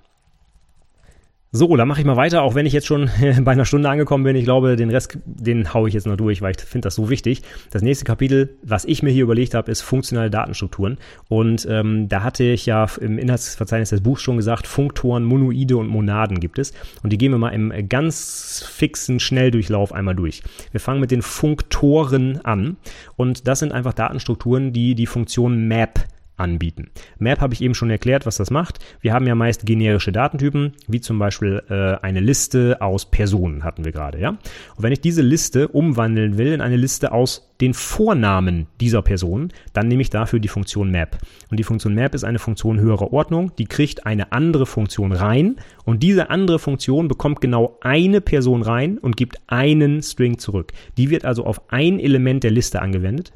So, 1.54 1.76
dann 1.76 1.86
mache 1.86 2.00
ich 2.00 2.06
mal 2.06 2.16
weiter, 2.16 2.40
auch 2.44 2.54
wenn 2.54 2.64
ich 2.64 2.72
jetzt 2.72 2.86
schon 2.86 3.10
bei 3.42 3.52
einer 3.52 3.66
Stunde 3.66 3.90
angekommen 3.90 4.24
bin. 4.24 4.34
Ich 4.36 4.44
glaube, 4.44 4.74
den 4.74 4.88
Rest, 4.88 5.18
den 5.26 5.74
haue 5.74 5.86
ich 5.86 5.92
jetzt 5.92 6.06
noch 6.06 6.16
durch, 6.16 6.40
weil 6.40 6.54
ich 6.56 6.62
finde 6.62 6.86
das 6.86 6.94
so 6.94 7.10
wichtig. 7.10 7.42
Das 7.70 7.82
nächste 7.82 8.06
Kapitel, 8.06 8.56
was 8.62 8.86
ich 8.86 9.02
mir 9.02 9.10
hier 9.10 9.24
überlegt 9.24 9.52
habe, 9.52 9.70
ist 9.70 9.82
funktionale 9.82 10.30
Datenstrukturen. 10.30 10.96
Und 11.28 11.66
ähm, 11.68 12.08
da 12.08 12.22
hatte 12.22 12.42
ich 12.44 12.64
ja 12.64 12.86
im 13.02 13.18
Inhaltsverzeichnis 13.18 13.90
des 13.90 14.00
Buchs 14.00 14.22
schon 14.22 14.38
gesagt, 14.38 14.66
Funktoren, 14.66 15.24
Monoide 15.24 15.76
und 15.76 15.88
Monaden 15.88 16.40
gibt 16.40 16.58
es. 16.58 16.72
Und 17.02 17.12
die 17.12 17.18
gehen 17.18 17.32
wir 17.32 17.38
mal 17.38 17.50
im 17.50 17.86
ganz 17.86 18.64
fixen 18.66 19.20
Schnelldurchlauf 19.20 19.92
einmal 19.92 20.14
durch. 20.14 20.42
Wir 20.70 20.80
fangen 20.80 21.00
mit 21.00 21.10
den 21.10 21.20
Funktoren 21.20 22.42
an. 22.46 22.78
Und 23.16 23.46
das 23.46 23.58
sind 23.58 23.72
einfach 23.72 23.92
Datenstrukturen, 23.92 24.72
die 24.72 24.94
die 24.94 25.06
Funktion 25.06 25.68
Map 25.68 26.00
anbieten. 26.42 26.90
Map 27.18 27.40
habe 27.40 27.54
ich 27.54 27.62
eben 27.62 27.74
schon 27.74 27.90
erklärt, 27.90 28.26
was 28.26 28.36
das 28.36 28.50
macht. 28.50 28.78
Wir 29.00 29.14
haben 29.14 29.26
ja 29.26 29.34
meist 29.34 29.64
generische 29.64 30.12
Datentypen, 30.12 30.72
wie 30.88 31.00
zum 31.00 31.18
Beispiel 31.18 31.62
äh, 31.70 32.04
eine 32.04 32.20
Liste 32.20 32.80
aus 32.80 33.10
Personen 33.10 33.64
hatten 33.64 33.84
wir 33.84 33.92
gerade, 33.92 34.20
ja. 34.20 34.30
Und 34.30 34.82
wenn 34.82 34.92
ich 34.92 35.00
diese 35.00 35.22
Liste 35.22 35.68
umwandeln 35.68 36.36
will 36.36 36.52
in 36.52 36.60
eine 36.60 36.76
Liste 36.76 37.12
aus 37.12 37.52
den 37.60 37.74
Vornamen 37.74 38.66
dieser 38.80 39.02
Person, 39.02 39.52
dann 39.72 39.86
nehme 39.86 40.02
ich 40.02 40.10
dafür 40.10 40.40
die 40.40 40.48
Funktion 40.48 40.90
Map. 40.90 41.16
Und 41.48 41.60
die 41.60 41.64
Funktion 41.64 41.94
Map 41.94 42.12
ist 42.14 42.24
eine 42.24 42.40
Funktion 42.40 42.80
höherer 42.80 43.12
Ordnung, 43.12 43.52
die 43.56 43.66
kriegt 43.66 44.04
eine 44.04 44.32
andere 44.32 44.66
Funktion 44.66 45.12
rein 45.12 45.56
und 45.84 46.02
diese 46.02 46.28
andere 46.28 46.58
Funktion 46.58 47.06
bekommt 47.06 47.40
genau 47.40 47.78
eine 47.80 48.20
Person 48.20 48.62
rein 48.62 48.98
und 48.98 49.16
gibt 49.16 49.38
einen 49.46 50.02
String 50.02 50.38
zurück. 50.38 50.72
Die 50.96 51.10
wird 51.10 51.24
also 51.24 51.44
auf 51.44 51.70
ein 51.70 52.00
Element 52.00 52.42
der 52.42 52.50
Liste 52.50 52.82
angewendet 52.82 53.32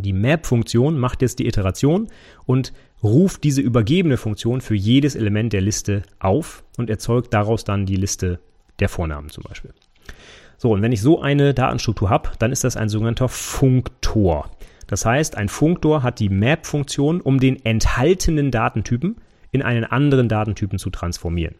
die 0.00 0.12
Map-Funktion 0.12 0.98
macht 0.98 1.22
jetzt 1.22 1.38
die 1.38 1.46
Iteration 1.46 2.08
und 2.46 2.72
ruft 3.02 3.44
diese 3.44 3.60
übergebene 3.60 4.16
Funktion 4.16 4.60
für 4.60 4.74
jedes 4.74 5.16
Element 5.16 5.52
der 5.52 5.60
Liste 5.60 6.02
auf 6.18 6.64
und 6.78 6.88
erzeugt 6.88 7.34
daraus 7.34 7.64
dann 7.64 7.86
die 7.86 7.96
Liste 7.96 8.38
der 8.78 8.88
Vornamen 8.88 9.30
zum 9.30 9.44
Beispiel. 9.44 9.72
So, 10.56 10.70
und 10.72 10.82
wenn 10.82 10.92
ich 10.92 11.02
so 11.02 11.20
eine 11.20 11.54
Datenstruktur 11.54 12.08
habe, 12.08 12.30
dann 12.38 12.52
ist 12.52 12.62
das 12.62 12.76
ein 12.76 12.88
sogenannter 12.88 13.28
Funktor. 13.28 14.48
Das 14.86 15.04
heißt, 15.04 15.36
ein 15.36 15.48
Funktor 15.48 16.02
hat 16.02 16.20
die 16.20 16.28
Map-Funktion, 16.28 17.20
um 17.20 17.40
den 17.40 17.64
enthaltenen 17.64 18.50
Datentypen 18.50 19.16
in 19.50 19.62
einen 19.62 19.84
anderen 19.84 20.28
Datentypen 20.28 20.78
zu 20.78 20.90
transformieren. 20.90 21.56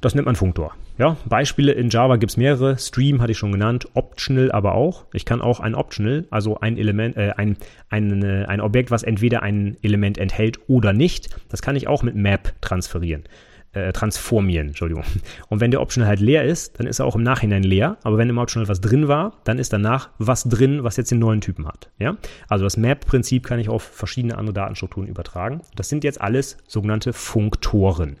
Das 0.00 0.14
nennt 0.14 0.26
man 0.26 0.36
Funktor. 0.36 0.74
Ja, 0.98 1.16
Beispiele 1.24 1.72
in 1.72 1.88
Java 1.88 2.16
gibt 2.16 2.32
es 2.32 2.36
mehrere. 2.36 2.78
Stream 2.78 3.22
hatte 3.22 3.32
ich 3.32 3.38
schon 3.38 3.52
genannt, 3.52 3.88
Optional 3.94 4.52
aber 4.52 4.74
auch. 4.74 5.06
Ich 5.14 5.24
kann 5.24 5.40
auch 5.40 5.58
ein 5.60 5.74
Optional, 5.74 6.26
also 6.30 6.60
ein 6.60 6.76
Element, 6.76 7.16
äh, 7.16 7.32
ein, 7.36 7.56
ein, 7.88 8.22
äh, 8.22 8.44
ein 8.44 8.60
Objekt, 8.60 8.90
was 8.90 9.02
entweder 9.02 9.42
ein 9.42 9.78
Element 9.82 10.18
enthält 10.18 10.60
oder 10.68 10.92
nicht, 10.92 11.30
das 11.48 11.62
kann 11.62 11.76
ich 11.76 11.88
auch 11.88 12.02
mit 12.02 12.14
Map 12.14 12.52
transferieren. 12.60 13.24
Äh, 13.74 13.92
transformieren, 13.94 14.68
Entschuldigung. 14.68 15.02
Und 15.48 15.60
wenn 15.60 15.70
der 15.70 15.80
Optional 15.80 16.06
halt 16.06 16.20
leer 16.20 16.44
ist, 16.44 16.78
dann 16.78 16.86
ist 16.86 16.98
er 16.98 17.06
auch 17.06 17.16
im 17.16 17.22
Nachhinein 17.22 17.62
leer. 17.62 17.96
Aber 18.02 18.18
wenn 18.18 18.28
im 18.28 18.36
Optional 18.36 18.68
was 18.68 18.82
drin 18.82 19.08
war, 19.08 19.40
dann 19.44 19.58
ist 19.58 19.72
danach 19.72 20.10
was 20.18 20.44
drin, 20.44 20.84
was 20.84 20.98
jetzt 20.98 21.10
den 21.10 21.20
neuen 21.20 21.40
Typen 21.40 21.66
hat. 21.66 21.88
Ja? 21.98 22.18
Also 22.48 22.64
das 22.64 22.76
Map-Prinzip 22.76 23.46
kann 23.46 23.58
ich 23.58 23.70
auf 23.70 23.82
verschiedene 23.82 24.36
andere 24.36 24.52
Datenstrukturen 24.52 25.08
übertragen. 25.08 25.62
Das 25.74 25.88
sind 25.88 26.04
jetzt 26.04 26.20
alles 26.20 26.58
sogenannte 26.66 27.14
Funktoren. 27.14 28.18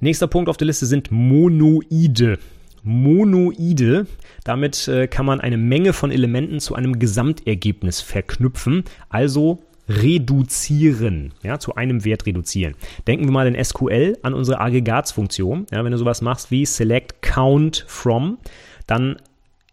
Nächster 0.00 0.26
Punkt 0.26 0.48
auf 0.48 0.56
der 0.56 0.66
Liste 0.66 0.86
sind 0.86 1.10
Monoide. 1.10 2.38
Monoide. 2.82 4.06
Damit 4.44 4.88
äh, 4.88 5.08
kann 5.08 5.26
man 5.26 5.40
eine 5.40 5.56
Menge 5.56 5.92
von 5.92 6.10
Elementen 6.10 6.60
zu 6.60 6.74
einem 6.74 6.98
Gesamtergebnis 6.98 8.00
verknüpfen, 8.00 8.84
also 9.08 9.62
reduzieren, 9.88 11.32
ja, 11.42 11.58
zu 11.58 11.76
einem 11.76 12.04
Wert 12.04 12.26
reduzieren. 12.26 12.74
Denken 13.06 13.24
wir 13.24 13.32
mal 13.32 13.46
in 13.46 13.62
SQL 13.62 14.18
an 14.22 14.34
unsere 14.34 14.60
Aggregatsfunktion. 14.60 15.66
Ja, 15.70 15.84
wenn 15.84 15.92
du 15.92 15.98
sowas 15.98 16.22
machst 16.22 16.50
wie 16.50 16.66
select 16.66 17.22
count 17.22 17.84
from, 17.88 18.38
dann 18.86 19.16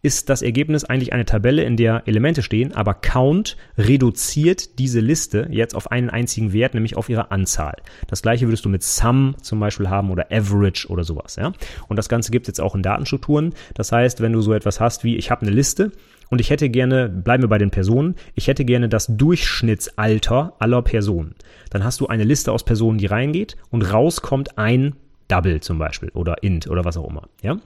ist 0.03 0.29
das 0.29 0.41
Ergebnis 0.41 0.83
eigentlich 0.83 1.13
eine 1.13 1.23
Tabelle, 1.23 1.63
in 1.63 1.77
der 1.77 2.03
Elemente 2.05 2.43
stehen, 2.43 2.73
aber 2.73 2.93
Count 2.93 3.55
reduziert 3.77 4.77
diese 4.77 4.99
Liste 4.99 5.47
jetzt 5.49 5.75
auf 5.75 5.91
einen 5.91 6.09
einzigen 6.09 6.51
Wert, 6.51 6.73
nämlich 6.73 6.97
auf 6.97 7.07
ihre 7.07 7.31
Anzahl. 7.31 7.77
Das 8.07 8.21
gleiche 8.21 8.45
würdest 8.45 8.65
du 8.65 8.69
mit 8.69 8.83
Sum 8.83 9.35
zum 9.41 9.61
Beispiel 9.61 9.89
haben 9.89 10.11
oder 10.11 10.27
Average 10.29 10.89
oder 10.89 11.05
sowas. 11.05 11.37
Ja? 11.37 11.53
Und 11.87 11.95
das 11.95 12.09
Ganze 12.09 12.31
gibt 12.31 12.45
es 12.45 12.47
jetzt 12.49 12.61
auch 12.61 12.75
in 12.75 12.83
Datenstrukturen. 12.83 13.53
Das 13.75 13.93
heißt, 13.93 14.19
wenn 14.19 14.33
du 14.33 14.41
so 14.41 14.53
etwas 14.53 14.81
hast 14.81 15.05
wie, 15.05 15.15
ich 15.15 15.31
habe 15.31 15.43
eine 15.43 15.51
Liste 15.51 15.93
und 16.29 16.41
ich 16.41 16.49
hätte 16.49 16.69
gerne, 16.69 17.07
bleiben 17.07 17.43
wir 17.43 17.47
bei 17.49 17.57
den 17.57 17.71
Personen, 17.71 18.15
ich 18.35 18.47
hätte 18.47 18.65
gerne 18.65 18.89
das 18.89 19.07
Durchschnittsalter 19.07 20.53
aller 20.59 20.81
Personen. 20.81 21.35
Dann 21.69 21.85
hast 21.85 22.01
du 22.01 22.07
eine 22.07 22.25
Liste 22.25 22.51
aus 22.51 22.65
Personen, 22.65 22.97
die 22.97 23.05
reingeht 23.05 23.55
und 23.71 23.83
rauskommt 23.93 24.57
ein 24.57 24.97
Double 25.29 25.61
zum 25.61 25.79
Beispiel 25.79 26.09
oder 26.13 26.43
int 26.43 26.67
oder 26.67 26.83
was 26.83 26.97
auch 26.97 27.09
immer. 27.09 27.29
Ja? 27.41 27.57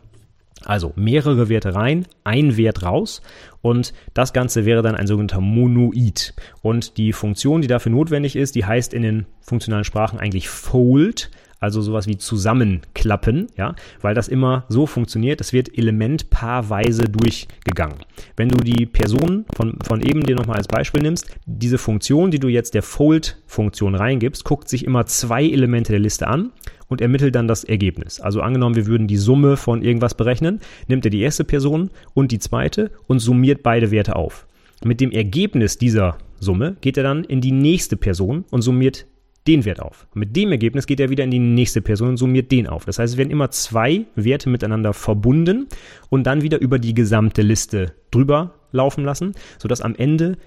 Also 0.66 0.94
mehrere 0.96 1.50
Werte 1.50 1.76
rein, 1.76 2.08
ein 2.24 2.58
Wert 2.58 2.84
raus 2.84 3.22
und 3.62 3.94
das 4.14 4.34
Ganze 4.34 4.66
wäre 4.66 4.82
dann 4.82 4.96
ein 4.96 5.08
sogenannter 5.08 5.42
Monoid. 5.42 6.34
Und 6.62 6.98
die 6.98 7.14
Funktion, 7.14 7.62
die 7.62 7.68
dafür 7.68 7.92
notwendig 7.92 8.36
ist, 8.36 8.56
die 8.56 8.66
heißt 8.66 8.94
in 8.94 9.04
den 9.04 9.26
funktionalen 9.42 9.84
Sprachen 9.84 10.20
eigentlich 10.20 10.50
Fold, 10.50 11.30
also 11.60 11.82
sowas 11.82 12.08
wie 12.08 12.18
zusammenklappen, 12.18 13.48
ja, 13.56 13.76
weil 14.02 14.14
das 14.14 14.28
immer 14.28 14.66
so 14.70 14.86
funktioniert, 14.86 15.42
es 15.42 15.54
wird 15.54 15.76
elementpaarweise 15.76 17.06
durchgegangen. 17.06 17.98
Wenn 18.36 18.50
du 18.50 18.58
die 18.58 18.86
Person 18.86 19.46
von, 19.56 19.78
von 19.84 20.02
eben 20.02 20.24
dir 20.24 20.36
nochmal 20.36 20.58
als 20.58 20.68
Beispiel 20.68 21.02
nimmst, 21.02 21.36
diese 21.46 21.78
Funktion, 21.78 22.30
die 22.32 22.40
du 22.40 22.48
jetzt 22.48 22.74
der 22.74 22.84
Fold-Funktion 22.84 23.96
reingibst, 23.96 24.44
guckt 24.44 24.70
sich 24.70 24.86
immer 24.86 25.06
zwei 25.08 25.44
Elemente 25.44 25.92
der 25.92 26.00
Liste 26.00 26.28
an 26.28 26.52
und 26.88 27.02
ermittelt 27.02 27.36
dann 27.36 27.48
das 27.48 27.64
Ergebnis. 27.64 28.20
Also 28.20 28.42
angenommen, 28.42 28.76
wir 28.76 28.88
würden 28.88 29.08
die 29.08 29.18
Summe 29.18 29.58
von 29.58 29.82
irgendwas 29.82 30.16
berechnen, 30.16 30.60
nimmt 30.88 31.06
er 31.06 31.12
die 31.12 31.22
erste 31.22 31.44
Person 31.44 31.90
und 32.14 32.32
die 32.32 32.40
zweite 32.40 32.92
und 33.08 33.20
summiert 33.20 33.64
beide 33.64 33.92
Werte 33.92 34.16
auf. 34.16 34.48
Mit 34.84 35.02
dem 35.02 35.12
Ergebnis 35.12 35.78
dieser 35.78 36.18
Summe 36.40 36.78
geht 36.82 36.98
er 36.98 37.04
dann 37.04 37.24
in 37.24 37.42
die 37.42 37.52
nächste 37.52 37.98
Person 37.98 38.46
und 38.52 38.62
summiert 38.62 39.06
den 39.48 39.66
Wert 39.66 39.82
auf. 39.82 40.08
Mit 40.14 40.36
dem 40.36 40.52
Ergebnis 40.52 40.86
geht 40.88 41.00
er 41.00 41.10
wieder 41.10 41.24
in 41.24 41.32
die 41.32 41.40
nächste 41.40 41.82
Person 41.82 42.10
und 42.10 42.18
summiert 42.18 42.52
den 42.52 42.68
auf. 42.68 42.86
Das 42.86 43.00
heißt, 43.00 43.14
es 43.14 43.18
werden 43.18 43.32
immer 43.32 43.50
zwei 43.50 44.06
Werte 44.16 44.50
miteinander 44.50 44.94
verbunden 44.94 45.68
und 46.10 46.28
dann 46.28 46.42
wieder 46.42 46.60
über 46.60 46.80
die 46.80 46.94
gesamte 46.94 47.42
Liste 47.42 47.94
drüber 48.12 48.56
laufen 48.72 49.06
lassen, 49.06 49.34
sodass 49.58 49.82
am 49.82 49.96
Ende 49.96 50.38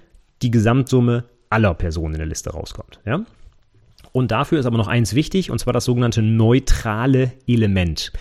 die 0.41 0.51
Gesamtsumme 0.51 1.25
aller 1.49 1.73
Personen 1.73 2.13
in 2.13 2.19
der 2.19 2.27
Liste 2.27 2.51
rauskommt. 2.51 2.99
Ja? 3.05 3.25
Und 4.11 4.31
dafür 4.31 4.59
ist 4.59 4.65
aber 4.65 4.77
noch 4.77 4.87
eins 4.87 5.15
wichtig, 5.15 5.51
und 5.51 5.59
zwar 5.59 5.73
das 5.73 5.85
sogenannte 5.85 6.21
neutrale 6.21 7.31
Element. 7.47 8.11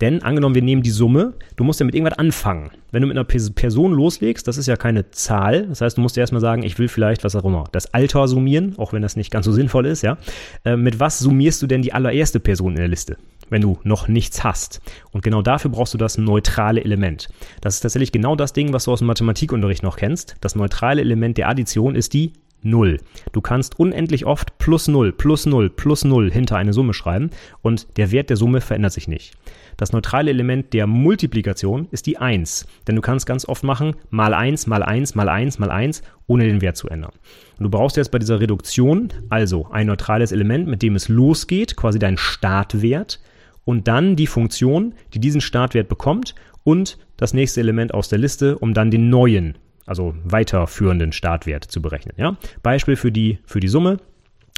Denn 0.00 0.22
angenommen, 0.22 0.54
wir 0.54 0.62
nehmen 0.62 0.82
die 0.82 0.90
Summe, 0.90 1.34
du 1.56 1.64
musst 1.64 1.80
ja 1.80 1.86
mit 1.86 1.94
irgendwas 1.94 2.18
anfangen. 2.18 2.70
Wenn 2.90 3.00
du 3.00 3.08
mit 3.08 3.16
einer 3.16 3.24
Person 3.24 3.92
loslegst, 3.92 4.46
das 4.46 4.58
ist 4.58 4.66
ja 4.66 4.76
keine 4.76 5.10
Zahl. 5.10 5.66
Das 5.68 5.80
heißt, 5.80 5.96
du 5.96 6.02
musst 6.02 6.16
ja 6.16 6.22
erstmal 6.22 6.42
sagen, 6.42 6.62
ich 6.64 6.78
will 6.78 6.88
vielleicht, 6.88 7.24
was 7.24 7.34
auch 7.34 7.44
immer, 7.44 7.64
das 7.72 7.94
Alter 7.94 8.28
summieren, 8.28 8.74
auch 8.78 8.92
wenn 8.92 9.00
das 9.02 9.16
nicht 9.16 9.30
ganz 9.30 9.46
so 9.46 9.52
sinnvoll 9.52 9.86
ist, 9.86 10.02
ja. 10.02 10.18
Äh, 10.64 10.76
mit 10.76 11.00
was 11.00 11.18
summierst 11.18 11.62
du 11.62 11.66
denn 11.66 11.80
die 11.80 11.94
allererste 11.94 12.40
Person 12.40 12.72
in 12.72 12.78
der 12.78 12.88
Liste? 12.88 13.16
wenn 13.48 13.62
du 13.62 13.78
noch 13.84 14.08
nichts 14.08 14.44
hast. 14.44 14.80
Und 15.12 15.22
genau 15.22 15.42
dafür 15.42 15.70
brauchst 15.70 15.94
du 15.94 15.98
das 15.98 16.18
neutrale 16.18 16.82
Element. 16.82 17.28
Das 17.60 17.74
ist 17.74 17.80
tatsächlich 17.80 18.12
genau 18.12 18.36
das 18.36 18.52
Ding, 18.52 18.72
was 18.72 18.84
du 18.84 18.92
aus 18.92 18.98
dem 18.98 19.06
Mathematikunterricht 19.06 19.82
noch 19.82 19.96
kennst. 19.96 20.36
Das 20.40 20.56
neutrale 20.56 21.00
Element 21.00 21.38
der 21.38 21.48
Addition 21.48 21.94
ist 21.94 22.12
die 22.12 22.32
0. 22.62 22.98
Du 23.32 23.40
kannst 23.40 23.78
unendlich 23.78 24.26
oft 24.26 24.58
plus 24.58 24.88
0, 24.88 25.12
plus 25.12 25.46
0, 25.46 25.70
plus 25.70 26.04
0 26.04 26.30
hinter 26.30 26.56
eine 26.56 26.72
Summe 26.72 26.94
schreiben 26.94 27.30
und 27.62 27.86
der 27.96 28.10
Wert 28.10 28.30
der 28.30 28.36
Summe 28.36 28.60
verändert 28.60 28.92
sich 28.92 29.08
nicht. 29.08 29.34
Das 29.76 29.92
neutrale 29.92 30.30
Element 30.30 30.72
der 30.72 30.86
Multiplikation 30.86 31.88
ist 31.90 32.06
die 32.06 32.18
1, 32.18 32.66
denn 32.88 32.96
du 32.96 33.02
kannst 33.02 33.26
ganz 33.26 33.46
oft 33.46 33.62
machen 33.62 33.94
mal 34.10 34.32
1, 34.32 34.66
mal 34.66 34.82
1, 34.82 35.14
mal 35.14 35.28
1, 35.28 35.58
mal 35.58 35.70
1, 35.70 36.02
ohne 36.26 36.44
den 36.44 36.62
Wert 36.62 36.76
zu 36.76 36.88
ändern. 36.88 37.12
Und 37.58 37.64
du 37.64 37.70
brauchst 37.70 37.96
jetzt 37.96 38.10
bei 38.10 38.18
dieser 38.18 38.40
Reduktion 38.40 39.12
also 39.28 39.68
ein 39.70 39.86
neutrales 39.86 40.32
Element, 40.32 40.66
mit 40.66 40.82
dem 40.82 40.96
es 40.96 41.08
losgeht, 41.08 41.76
quasi 41.76 41.98
dein 41.98 42.16
Startwert, 42.16 43.20
und 43.66 43.88
dann 43.88 44.16
die 44.16 44.28
Funktion, 44.28 44.94
die 45.12 45.18
diesen 45.18 45.42
Startwert 45.42 45.88
bekommt 45.88 46.34
und 46.64 46.98
das 47.16 47.34
nächste 47.34 47.60
Element 47.60 47.92
aus 47.92 48.08
der 48.08 48.18
Liste, 48.18 48.58
um 48.58 48.72
dann 48.72 48.90
den 48.90 49.10
neuen 49.10 49.58
also 49.86 50.14
weiterführenden 50.24 51.12
Startwert 51.12 51.64
zu 51.64 51.80
berechnen. 51.80 52.14
Ja? 52.16 52.36
Beispiel 52.62 52.96
für 52.96 53.12
die, 53.12 53.38
für 53.46 53.60
die 53.60 53.68
Summe. 53.68 53.98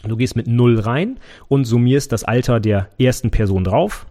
Du 0.06 0.16
gehst 0.16 0.36
mit 0.36 0.46
0 0.46 0.80
rein 0.80 1.18
und 1.48 1.64
summierst 1.64 2.12
das 2.12 2.24
Alter 2.24 2.60
der 2.60 2.88
ersten 2.98 3.30
Person 3.30 3.64
drauf. 3.64 4.06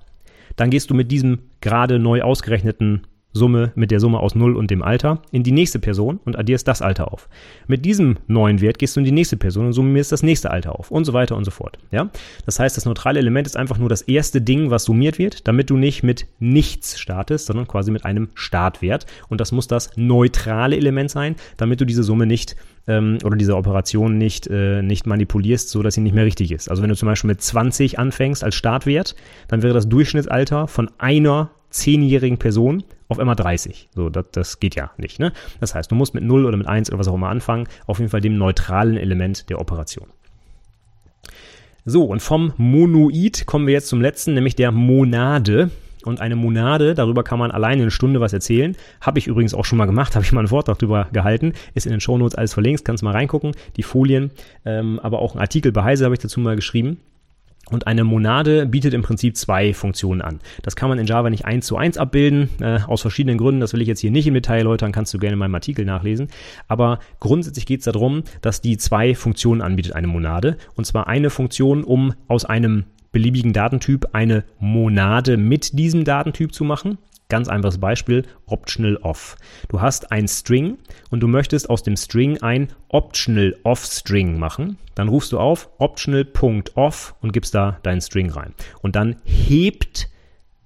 Dann 0.55 0.69
gehst 0.69 0.89
du 0.89 0.93
mit 0.93 1.11
diesem 1.11 1.39
gerade 1.61 1.99
neu 1.99 2.21
ausgerechneten 2.21 3.07
Summe 3.33 3.71
mit 3.75 3.91
der 3.91 3.99
Summe 3.99 4.19
aus 4.19 4.35
0 4.35 4.55
und 4.55 4.71
dem 4.71 4.81
Alter 4.81 5.21
in 5.31 5.43
die 5.43 5.51
nächste 5.51 5.79
Person 5.79 6.19
und 6.25 6.37
addierst 6.37 6.67
das 6.67 6.81
Alter 6.81 7.11
auf. 7.13 7.29
Mit 7.67 7.85
diesem 7.85 8.17
neuen 8.27 8.61
Wert 8.61 8.79
gehst 8.79 8.95
du 8.95 8.99
in 8.99 9.05
die 9.05 9.11
nächste 9.11 9.37
Person 9.37 9.67
und 9.67 9.73
summierst 9.73 10.11
das 10.11 10.23
nächste 10.23 10.51
Alter 10.51 10.77
auf 10.77 10.91
und 10.91 11.05
so 11.05 11.13
weiter 11.13 11.35
und 11.35 11.43
so 11.43 11.51
fort. 11.51 11.77
Ja? 11.91 12.09
Das 12.45 12.59
heißt, 12.59 12.75
das 12.75 12.85
neutrale 12.85 13.19
Element 13.19 13.47
ist 13.47 13.57
einfach 13.57 13.77
nur 13.77 13.89
das 13.89 14.01
erste 14.01 14.41
Ding, 14.41 14.71
was 14.71 14.85
summiert 14.85 15.19
wird, 15.19 15.47
damit 15.47 15.69
du 15.69 15.77
nicht 15.77 16.03
mit 16.03 16.25
nichts 16.39 16.99
startest, 16.99 17.47
sondern 17.47 17.67
quasi 17.67 17.91
mit 17.91 18.05
einem 18.05 18.29
Startwert. 18.33 19.05
Und 19.29 19.39
das 19.39 19.51
muss 19.51 19.67
das 19.67 19.91
neutrale 19.95 20.75
Element 20.75 21.11
sein, 21.11 21.35
damit 21.57 21.79
du 21.81 21.85
diese 21.85 22.03
Summe 22.03 22.25
nicht 22.25 22.55
ähm, 22.87 23.19
oder 23.23 23.35
diese 23.35 23.55
Operation 23.55 24.17
nicht, 24.17 24.47
äh, 24.47 24.81
nicht 24.81 25.05
manipulierst, 25.05 25.69
so 25.69 25.83
dass 25.83 25.93
sie 25.93 26.01
nicht 26.01 26.15
mehr 26.15 26.25
richtig 26.25 26.51
ist. 26.51 26.69
Also 26.69 26.81
wenn 26.81 26.89
du 26.89 26.95
zum 26.95 27.07
Beispiel 27.07 27.27
mit 27.27 27.41
20 27.41 27.99
anfängst 27.99 28.43
als 28.43 28.55
Startwert, 28.55 29.15
dann 29.47 29.61
wäre 29.61 29.73
das 29.73 29.89
Durchschnittsalter 29.89 30.67
von 30.67 30.89
einer 30.97 31.51
zehnjährigen 31.69 32.37
Person 32.37 32.83
auf 33.07 33.19
einmal 33.19 33.35
30. 33.35 33.89
So, 33.93 34.09
das, 34.09 34.25
das 34.31 34.59
geht 34.59 34.75
ja 34.75 34.91
nicht. 34.97 35.19
Ne? 35.19 35.33
Das 35.59 35.75
heißt, 35.75 35.91
du 35.91 35.95
musst 35.95 36.13
mit 36.13 36.23
0 36.23 36.45
oder 36.45 36.57
mit 36.57 36.67
1 36.67 36.89
oder 36.89 36.99
was 36.99 37.07
auch 37.07 37.15
immer 37.15 37.29
anfangen, 37.29 37.67
auf 37.85 37.99
jeden 37.99 38.09
Fall 38.09 38.21
dem 38.21 38.37
neutralen 38.37 38.97
Element 38.97 39.49
der 39.49 39.59
Operation. 39.59 40.07
So, 41.85 42.03
und 42.03 42.21
vom 42.21 42.53
Monoid 42.57 43.45
kommen 43.45 43.65
wir 43.65 43.73
jetzt 43.73 43.87
zum 43.87 44.01
letzten, 44.01 44.33
nämlich 44.33 44.55
der 44.55 44.71
Monade. 44.71 45.71
Und 46.03 46.21
eine 46.21 46.35
Monade, 46.35 46.95
darüber 46.95 47.23
kann 47.23 47.39
man 47.39 47.51
alleine 47.51 47.81
eine 47.81 47.91
Stunde 47.91 48.19
was 48.19 48.31
erzählen. 48.31 48.75
Habe 49.01 49.19
ich 49.19 49.27
übrigens 49.27 49.53
auch 49.53 49.65
schon 49.65 49.77
mal 49.77 49.85
gemacht, 49.85 50.15
habe 50.15 50.25
ich 50.25 50.31
mal 50.31 50.41
einen 50.41 50.49
Vortrag 50.49 50.79
darüber 50.79 51.07
gehalten. 51.11 51.53
Ist 51.75 51.85
in 51.85 51.91
den 51.91 52.01
Shownotes 52.01 52.35
alles 52.35 52.53
verlinkt, 52.53 52.83
kannst 52.83 53.03
mal 53.03 53.11
reingucken, 53.11 53.53
die 53.77 53.83
Folien. 53.83 54.31
Ähm, 54.65 54.99
aber 54.99 55.19
auch 55.19 55.35
ein 55.35 55.39
Artikel 55.39 55.71
bei 55.71 55.83
Heise 55.83 56.05
habe 56.05 56.15
ich 56.15 56.19
dazu 56.19 56.39
mal 56.39 56.55
geschrieben. 56.55 56.99
Und 57.69 57.87
eine 57.87 58.03
Monade 58.03 58.65
bietet 58.65 58.93
im 58.93 59.01
Prinzip 59.01 59.35
zwei 59.35 59.73
Funktionen 59.73 60.21
an. 60.21 60.39
Das 60.61 60.75
kann 60.75 60.89
man 60.89 60.99
in 60.99 61.05
Java 61.05 61.29
nicht 61.29 61.45
eins 61.45 61.65
zu 61.67 61.75
eins 61.77 61.97
abbilden, 61.97 62.49
äh, 62.61 62.79
aus 62.87 63.01
verschiedenen 63.01 63.37
Gründen. 63.37 63.61
Das 63.61 63.73
will 63.73 63.81
ich 63.81 63.87
jetzt 63.87 63.99
hier 63.99 64.11
nicht 64.11 64.27
im 64.27 64.33
Detail 64.33 64.59
erläutern, 64.59 64.91
kannst 64.91 65.13
du 65.13 65.19
gerne 65.19 65.33
in 65.33 65.39
meinem 65.39 65.55
Artikel 65.55 65.85
nachlesen. 65.85 66.29
Aber 66.67 66.99
grundsätzlich 67.19 67.65
geht 67.65 67.79
es 67.79 67.85
darum, 67.85 68.23
dass 68.41 68.61
die 68.61 68.77
zwei 68.77 69.15
Funktionen 69.15 69.61
anbietet, 69.61 69.95
eine 69.95 70.07
Monade. 70.07 70.57
Und 70.75 70.85
zwar 70.85 71.07
eine 71.07 71.29
Funktion, 71.29 71.83
um 71.83 72.13
aus 72.27 72.45
einem 72.45 72.85
beliebigen 73.11 73.53
Datentyp 73.53 74.09
eine 74.13 74.43
Monade 74.59 75.37
mit 75.37 75.77
diesem 75.77 76.03
Datentyp 76.03 76.53
zu 76.53 76.63
machen. 76.63 76.97
Ganz 77.29 77.49
einfaches 77.49 77.79
Beispiel, 77.79 78.23
optional 78.45 78.95
off. 78.97 79.35
Du 79.67 79.81
hast 79.81 80.11
ein 80.13 80.29
String 80.29 80.77
und 81.09 81.19
du 81.19 81.27
möchtest 81.27 81.69
aus 81.69 81.83
dem 81.83 81.97
String 81.97 82.41
ein 82.41 82.69
optional 82.87 83.57
off 83.63 83.85
String 83.85 84.39
machen. 84.39 84.77
Dann 84.95 85.09
rufst 85.09 85.33
du 85.33 85.39
auf 85.39 85.69
optional.off 85.77 87.15
und 87.21 87.33
gibst 87.33 87.53
da 87.53 87.79
deinen 87.83 87.99
String 87.99 88.29
rein. 88.29 88.53
Und 88.81 88.95
dann 88.95 89.17
hebt 89.25 90.09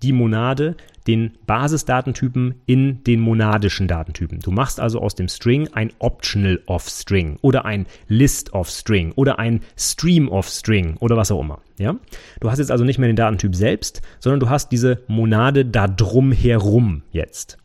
die 0.03 0.14
Monade 0.14 0.76
den 1.08 1.32
Basisdatentypen 1.47 2.56
in 2.66 3.04
den 3.04 3.20
monadischen 3.20 3.88
Datentypen. 3.88 4.39
Du 4.39 4.52
machst 4.52 4.80
also 4.80 4.99
aus 4.99 5.16
dem 5.16 5.28
String 5.28 5.70
ein 5.74 5.91
Optional 5.99 6.62
of 6.68 6.88
String 6.88 7.38
oder 7.41 7.66
ein 7.66 7.88
List 8.08 8.54
of 8.54 8.70
String 8.70 9.12
oder 9.16 9.39
ein 9.39 9.62
Stream 9.78 10.30
of 10.30 10.47
String 10.47 10.97
oder 10.99 11.18
was 11.18 11.32
auch 11.32 11.41
immer. 11.41 11.60
Ja? 11.78 11.95
Du 12.39 12.52
hast 12.52 12.60
jetzt 12.60 12.72
also 12.72 12.84
nicht 12.84 12.99
mehr 12.99 13.10
den 13.10 13.16
Datentyp 13.16 13.56
selbst, 13.56 14.02
sondern 14.20 14.39
du 14.39 14.49
hast 14.49 14.72
diese 14.72 15.02
Monade 15.08 15.66
da 15.66 15.88
drum 15.88 16.32
herum 16.32 17.04
jetzt. 17.12 17.58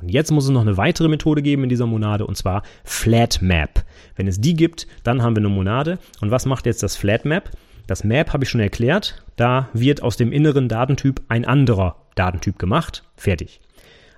Und 0.00 0.10
jetzt 0.10 0.30
muss 0.30 0.44
es 0.44 0.50
noch 0.50 0.60
eine 0.60 0.76
weitere 0.76 1.08
Methode 1.08 1.42
geben 1.42 1.64
in 1.64 1.68
dieser 1.68 1.86
Monade 1.86 2.26
und 2.26 2.36
zwar 2.36 2.62
Flat 2.84 3.42
Map. 3.42 3.84
Wenn 4.16 4.28
es 4.28 4.40
die 4.40 4.54
gibt, 4.54 4.86
dann 5.02 5.22
haben 5.22 5.34
wir 5.34 5.40
eine 5.40 5.48
Monade. 5.48 5.98
Und 6.20 6.30
was 6.30 6.46
macht 6.46 6.66
jetzt 6.66 6.82
das 6.82 6.96
Flat 6.96 7.24
Map? 7.24 7.50
Das 7.88 8.04
Map 8.04 8.34
habe 8.34 8.44
ich 8.44 8.50
schon 8.50 8.60
erklärt. 8.60 9.24
Da 9.36 9.70
wird 9.72 10.02
aus 10.02 10.18
dem 10.18 10.30
inneren 10.30 10.68
Datentyp 10.68 11.22
ein 11.28 11.46
anderer 11.46 11.96
Datentyp 12.16 12.58
gemacht. 12.58 13.02
Fertig. 13.16 13.60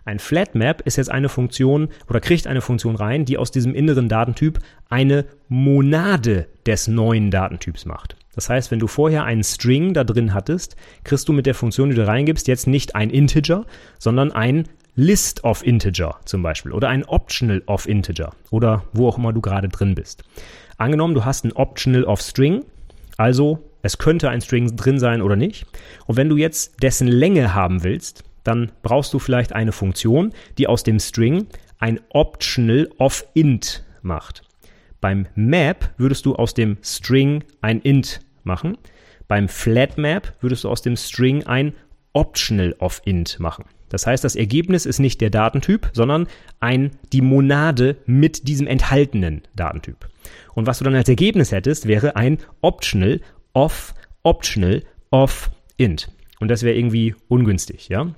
Ein 0.04 0.18
Flat 0.18 0.56
Map 0.56 0.82
ist 0.86 0.96
jetzt 0.96 1.10
eine 1.10 1.28
Funktion 1.28 1.88
oder 2.08 2.18
kriegt 2.18 2.48
eine 2.48 2.62
Funktion 2.62 2.96
rein, 2.96 3.24
die 3.26 3.38
aus 3.38 3.52
diesem 3.52 3.76
inneren 3.76 4.08
Datentyp 4.08 4.58
eine 4.88 5.24
Monade 5.48 6.48
des 6.66 6.88
neuen 6.88 7.30
Datentyps 7.30 7.84
macht. 7.84 8.16
Das 8.34 8.50
heißt, 8.50 8.72
wenn 8.72 8.80
du 8.80 8.88
vorher 8.88 9.22
einen 9.22 9.44
String 9.44 9.94
da 9.94 10.02
drin 10.02 10.34
hattest, 10.34 10.74
kriegst 11.04 11.28
du 11.28 11.32
mit 11.32 11.46
der 11.46 11.54
Funktion, 11.54 11.90
die 11.90 11.96
du 11.96 12.04
reingibst, 12.04 12.48
jetzt 12.48 12.66
nicht 12.66 12.96
ein 12.96 13.10
Integer, 13.10 13.66
sondern 14.00 14.32
ein 14.32 14.64
List 14.96 15.44
of 15.44 15.64
Integer 15.64 16.18
zum 16.24 16.42
Beispiel 16.42 16.72
oder 16.72 16.88
ein 16.88 17.04
Optional 17.04 17.62
of 17.66 17.86
Integer 17.86 18.32
oder 18.50 18.82
wo 18.92 19.06
auch 19.06 19.18
immer 19.18 19.32
du 19.32 19.40
gerade 19.40 19.68
drin 19.68 19.94
bist. 19.94 20.24
Angenommen, 20.76 21.14
du 21.14 21.24
hast 21.24 21.44
ein 21.44 21.52
Optional 21.52 22.04
of 22.04 22.20
String, 22.20 22.64
also 23.20 23.58
es 23.82 23.98
könnte 23.98 24.30
ein 24.30 24.40
String 24.40 24.76
drin 24.76 24.98
sein 24.98 25.20
oder 25.20 25.36
nicht. 25.36 25.66
Und 26.06 26.16
wenn 26.16 26.30
du 26.30 26.38
jetzt 26.38 26.82
dessen 26.82 27.06
Länge 27.06 27.54
haben 27.54 27.84
willst, 27.84 28.24
dann 28.44 28.72
brauchst 28.82 29.12
du 29.12 29.18
vielleicht 29.18 29.52
eine 29.52 29.72
Funktion, 29.72 30.32
die 30.56 30.66
aus 30.66 30.84
dem 30.84 30.98
String 30.98 31.46
ein 31.78 32.00
Optional 32.08 32.88
of 32.96 33.26
Int 33.34 33.84
macht. 34.00 34.40
Beim 35.02 35.26
Map 35.34 35.90
würdest 35.98 36.24
du 36.24 36.34
aus 36.34 36.54
dem 36.54 36.78
String 36.82 37.44
ein 37.60 37.82
Int 37.82 38.22
machen. 38.42 38.78
Beim 39.28 39.50
Flat 39.50 39.98
Map 39.98 40.32
würdest 40.40 40.64
du 40.64 40.70
aus 40.70 40.80
dem 40.80 40.96
String 40.96 41.46
ein 41.46 41.74
Optional 42.14 42.74
of 42.78 43.02
Int 43.04 43.38
machen. 43.38 43.66
Das 43.90 44.06
heißt, 44.06 44.24
das 44.24 44.36
Ergebnis 44.36 44.86
ist 44.86 44.98
nicht 44.98 45.20
der 45.20 45.28
Datentyp, 45.28 45.90
sondern 45.92 46.26
ein, 46.60 46.92
die 47.12 47.20
Monade 47.20 47.96
mit 48.06 48.48
diesem 48.48 48.66
enthaltenen 48.66 49.42
Datentyp. 49.54 50.08
Und 50.54 50.66
was 50.66 50.78
du 50.78 50.84
dann 50.84 50.94
als 50.94 51.08
Ergebnis 51.08 51.52
hättest, 51.52 51.86
wäre 51.86 52.16
ein 52.16 52.38
Optional 52.62 53.20
of 53.52 53.94
Optional 54.22 54.82
of 55.10 55.50
Int. 55.76 56.10
Und 56.40 56.48
das 56.48 56.62
wäre 56.62 56.76
irgendwie 56.76 57.14
ungünstig, 57.28 57.88
ja 57.88 58.14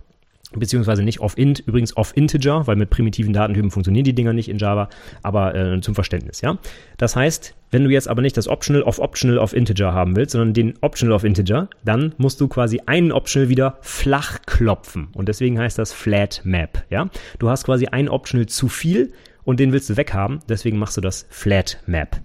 beziehungsweise 0.53 1.03
nicht 1.03 1.20
off 1.20 1.36
int, 1.36 1.61
übrigens 1.61 1.96
off 1.96 2.12
integer, 2.16 2.66
weil 2.66 2.76
mit 2.76 2.90
primitiven 2.90 3.32
Datentypen 3.32 3.70
funktionieren 3.70 4.05
die 4.05 4.14
Dinger 4.14 4.32
nicht 4.32 4.48
in 4.48 4.59
Java, 4.59 4.88
aber 5.22 5.55
äh, 5.55 5.80
zum 5.80 5.94
Verständnis, 5.94 6.40
ja. 6.40 6.59
Das 6.98 7.16
heißt, 7.16 7.55
wenn 7.70 7.84
du 7.84 7.90
jetzt 7.90 8.09
aber 8.09 8.22
nicht 8.22 8.36
das 8.36 8.48
optional 8.48 8.82
of 8.82 8.98
optional 8.98 9.38
of 9.38 9.55
integer 9.55 9.92
haben 9.92 10.16
willst, 10.16 10.32
sondern 10.32 10.55
den 10.55 10.74
optional 10.80 11.14
of 11.14 11.24
integer, 11.24 11.68
dann 11.84 12.14
musst 12.18 12.40
du 12.40 12.48
quasi 12.48 12.80
einen 12.86 13.12
optional 13.12 13.48
wieder 13.48 13.78
flach 13.80 14.40
klopfen 14.46 15.09
und 15.14 15.28
deswegen 15.28 15.59
heißt 15.59 15.78
das 15.78 15.92
flat 15.92 16.42
map, 16.44 16.84
ja. 16.90 17.09
Du 17.38 17.48
hast 17.48 17.64
quasi 17.64 17.86
einen 17.86 18.09
optional 18.09 18.46
zu 18.46 18.68
viel 18.68 19.12
und 19.44 19.61
den 19.61 19.72
willst 19.72 19.90
du 19.90 19.96
weghaben, 19.96 20.40
deswegen 20.48 20.78
machst 20.78 20.96
du 20.96 21.00
das 21.00 21.26
flat 21.30 21.78
map. 21.86 22.20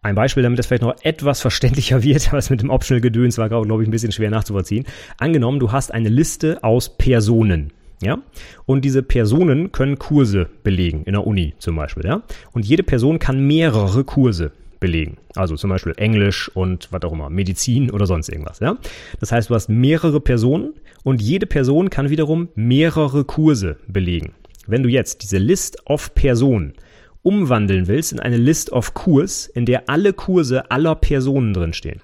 Ein 0.00 0.14
Beispiel, 0.14 0.44
damit 0.44 0.58
das 0.58 0.66
vielleicht 0.66 0.82
noch 0.82 0.94
etwas 1.02 1.40
verständlicher 1.40 2.02
wird, 2.02 2.32
es 2.32 2.50
mit 2.50 2.62
dem 2.62 2.70
Optional-Gedöns 2.70 3.38
war, 3.38 3.48
glaube 3.48 3.82
ich, 3.82 3.88
ein 3.88 3.92
bisschen 3.92 4.12
schwer 4.12 4.30
nachzuvollziehen. 4.30 4.84
Angenommen, 5.18 5.58
du 5.58 5.72
hast 5.72 5.92
eine 5.92 6.08
Liste 6.08 6.62
aus 6.62 6.96
Personen. 6.96 7.72
Ja? 8.00 8.18
Und 8.64 8.84
diese 8.84 9.02
Personen 9.02 9.72
können 9.72 9.98
Kurse 9.98 10.48
belegen, 10.62 11.02
in 11.04 11.12
der 11.12 11.26
Uni 11.26 11.54
zum 11.58 11.74
Beispiel, 11.74 12.06
ja. 12.06 12.22
Und 12.52 12.64
jede 12.64 12.84
Person 12.84 13.18
kann 13.18 13.44
mehrere 13.44 14.04
Kurse 14.04 14.52
belegen. 14.78 15.16
Also 15.34 15.56
zum 15.56 15.70
Beispiel 15.70 15.94
Englisch 15.96 16.48
und 16.54 16.88
was 16.92 17.02
auch 17.02 17.12
immer, 17.12 17.28
Medizin 17.28 17.90
oder 17.90 18.06
sonst 18.06 18.28
irgendwas, 18.28 18.60
ja. 18.60 18.76
Das 19.18 19.32
heißt, 19.32 19.50
du 19.50 19.54
hast 19.54 19.68
mehrere 19.68 20.20
Personen 20.20 20.74
und 21.02 21.20
jede 21.20 21.46
Person 21.46 21.90
kann 21.90 22.10
wiederum 22.10 22.48
mehrere 22.54 23.24
Kurse 23.24 23.78
belegen. 23.88 24.32
Wenn 24.68 24.84
du 24.84 24.88
jetzt 24.88 25.22
diese 25.22 25.38
List 25.38 25.86
of 25.86 26.14
Personen 26.14 26.74
umwandeln 27.22 27.88
willst 27.88 28.12
in 28.12 28.20
eine 28.20 28.36
List 28.36 28.70
of 28.72 28.94
Kurs, 28.94 29.46
in 29.46 29.66
der 29.66 29.88
alle 29.88 30.12
Kurse 30.12 30.70
aller 30.70 30.94
Personen 30.94 31.52
drinstehen, 31.52 32.00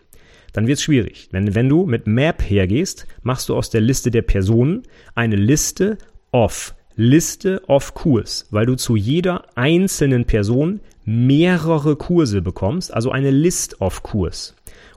dann 0.52 0.66
wird 0.66 0.78
es 0.78 0.84
schwierig. 0.84 1.28
Wenn, 1.30 1.54
wenn 1.54 1.68
du 1.68 1.86
mit 1.86 2.06
Map 2.06 2.42
hergehst, 2.42 3.06
machst 3.22 3.48
du 3.48 3.56
aus 3.56 3.70
der 3.70 3.80
Liste 3.80 4.10
der 4.10 4.22
Personen 4.22 4.82
eine 5.14 5.36
Liste 5.36 5.98
of 6.32 6.74
Liste 6.96 7.62
of 7.66 7.94
Kurs, 7.94 8.46
weil 8.50 8.66
du 8.66 8.76
zu 8.76 8.94
jeder 8.94 9.44
einzelnen 9.56 10.26
Person 10.26 10.80
mehrere 11.04 11.96
Kurse 11.96 12.40
bekommst, 12.40 12.94
also 12.94 13.10
eine 13.10 13.30
List 13.30 13.80
of 13.80 14.02
Kurs. 14.02 14.54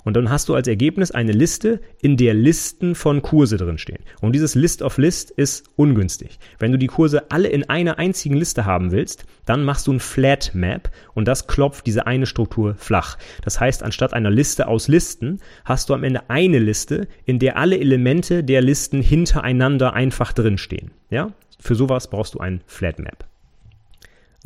Und 0.08 0.14
dann 0.14 0.30
hast 0.30 0.48
du 0.48 0.56
als 0.56 0.70
Ergebnis 0.70 1.12
eine 1.12 1.34
Liste, 1.34 1.82
in 2.02 2.16
der 2.16 2.34
Listen 2.34 2.96
von 2.96 3.22
Kurse 3.22 3.58
drinstehen. 3.58 4.00
Und 4.22 4.32
dieses 4.32 4.56
List 4.56 4.82
of 4.82 4.98
List 4.98 5.32
ist 5.32 5.66
ungünstig. 5.76 6.40
Wenn 6.60 6.72
du 6.72 6.78
die 6.78 6.88
Kurse 6.88 7.30
alle 7.30 7.50
in 7.50 7.68
einer 7.68 8.00
einzigen 8.00 8.38
Liste 8.38 8.64
haben 8.64 8.94
willst, 8.94 9.26
dann 9.46 9.66
machst 9.66 9.86
du 9.86 9.92
ein 9.92 10.00
Flat 10.00 10.52
Map 10.54 10.90
und 11.14 11.28
das 11.28 11.48
klopft 11.48 11.86
diese 11.88 12.08
eine 12.08 12.26
Struktur 12.26 12.76
flach. 12.76 13.18
Das 13.44 13.60
heißt, 13.60 13.84
anstatt 13.84 14.14
einer 14.14 14.32
Liste 14.32 14.70
aus 14.70 14.88
Listen 14.88 15.42
hast 15.66 15.90
du 15.90 15.94
am 15.94 16.06
Ende 16.06 16.30
eine 16.30 16.60
Liste, 16.60 17.10
in 17.26 17.38
der 17.38 17.58
alle 17.58 17.78
Elemente 17.78 18.46
der 18.46 18.62
Listen 18.62 19.02
hintereinander 19.02 19.92
einfach 19.92 20.32
drinstehen. 20.32 20.92
Ja? 21.10 21.34
Für 21.60 21.76
sowas 21.76 22.10
brauchst 22.10 22.36
du 22.36 22.40
ein 22.40 22.62
Flat 22.66 22.98
Map. 23.00 23.27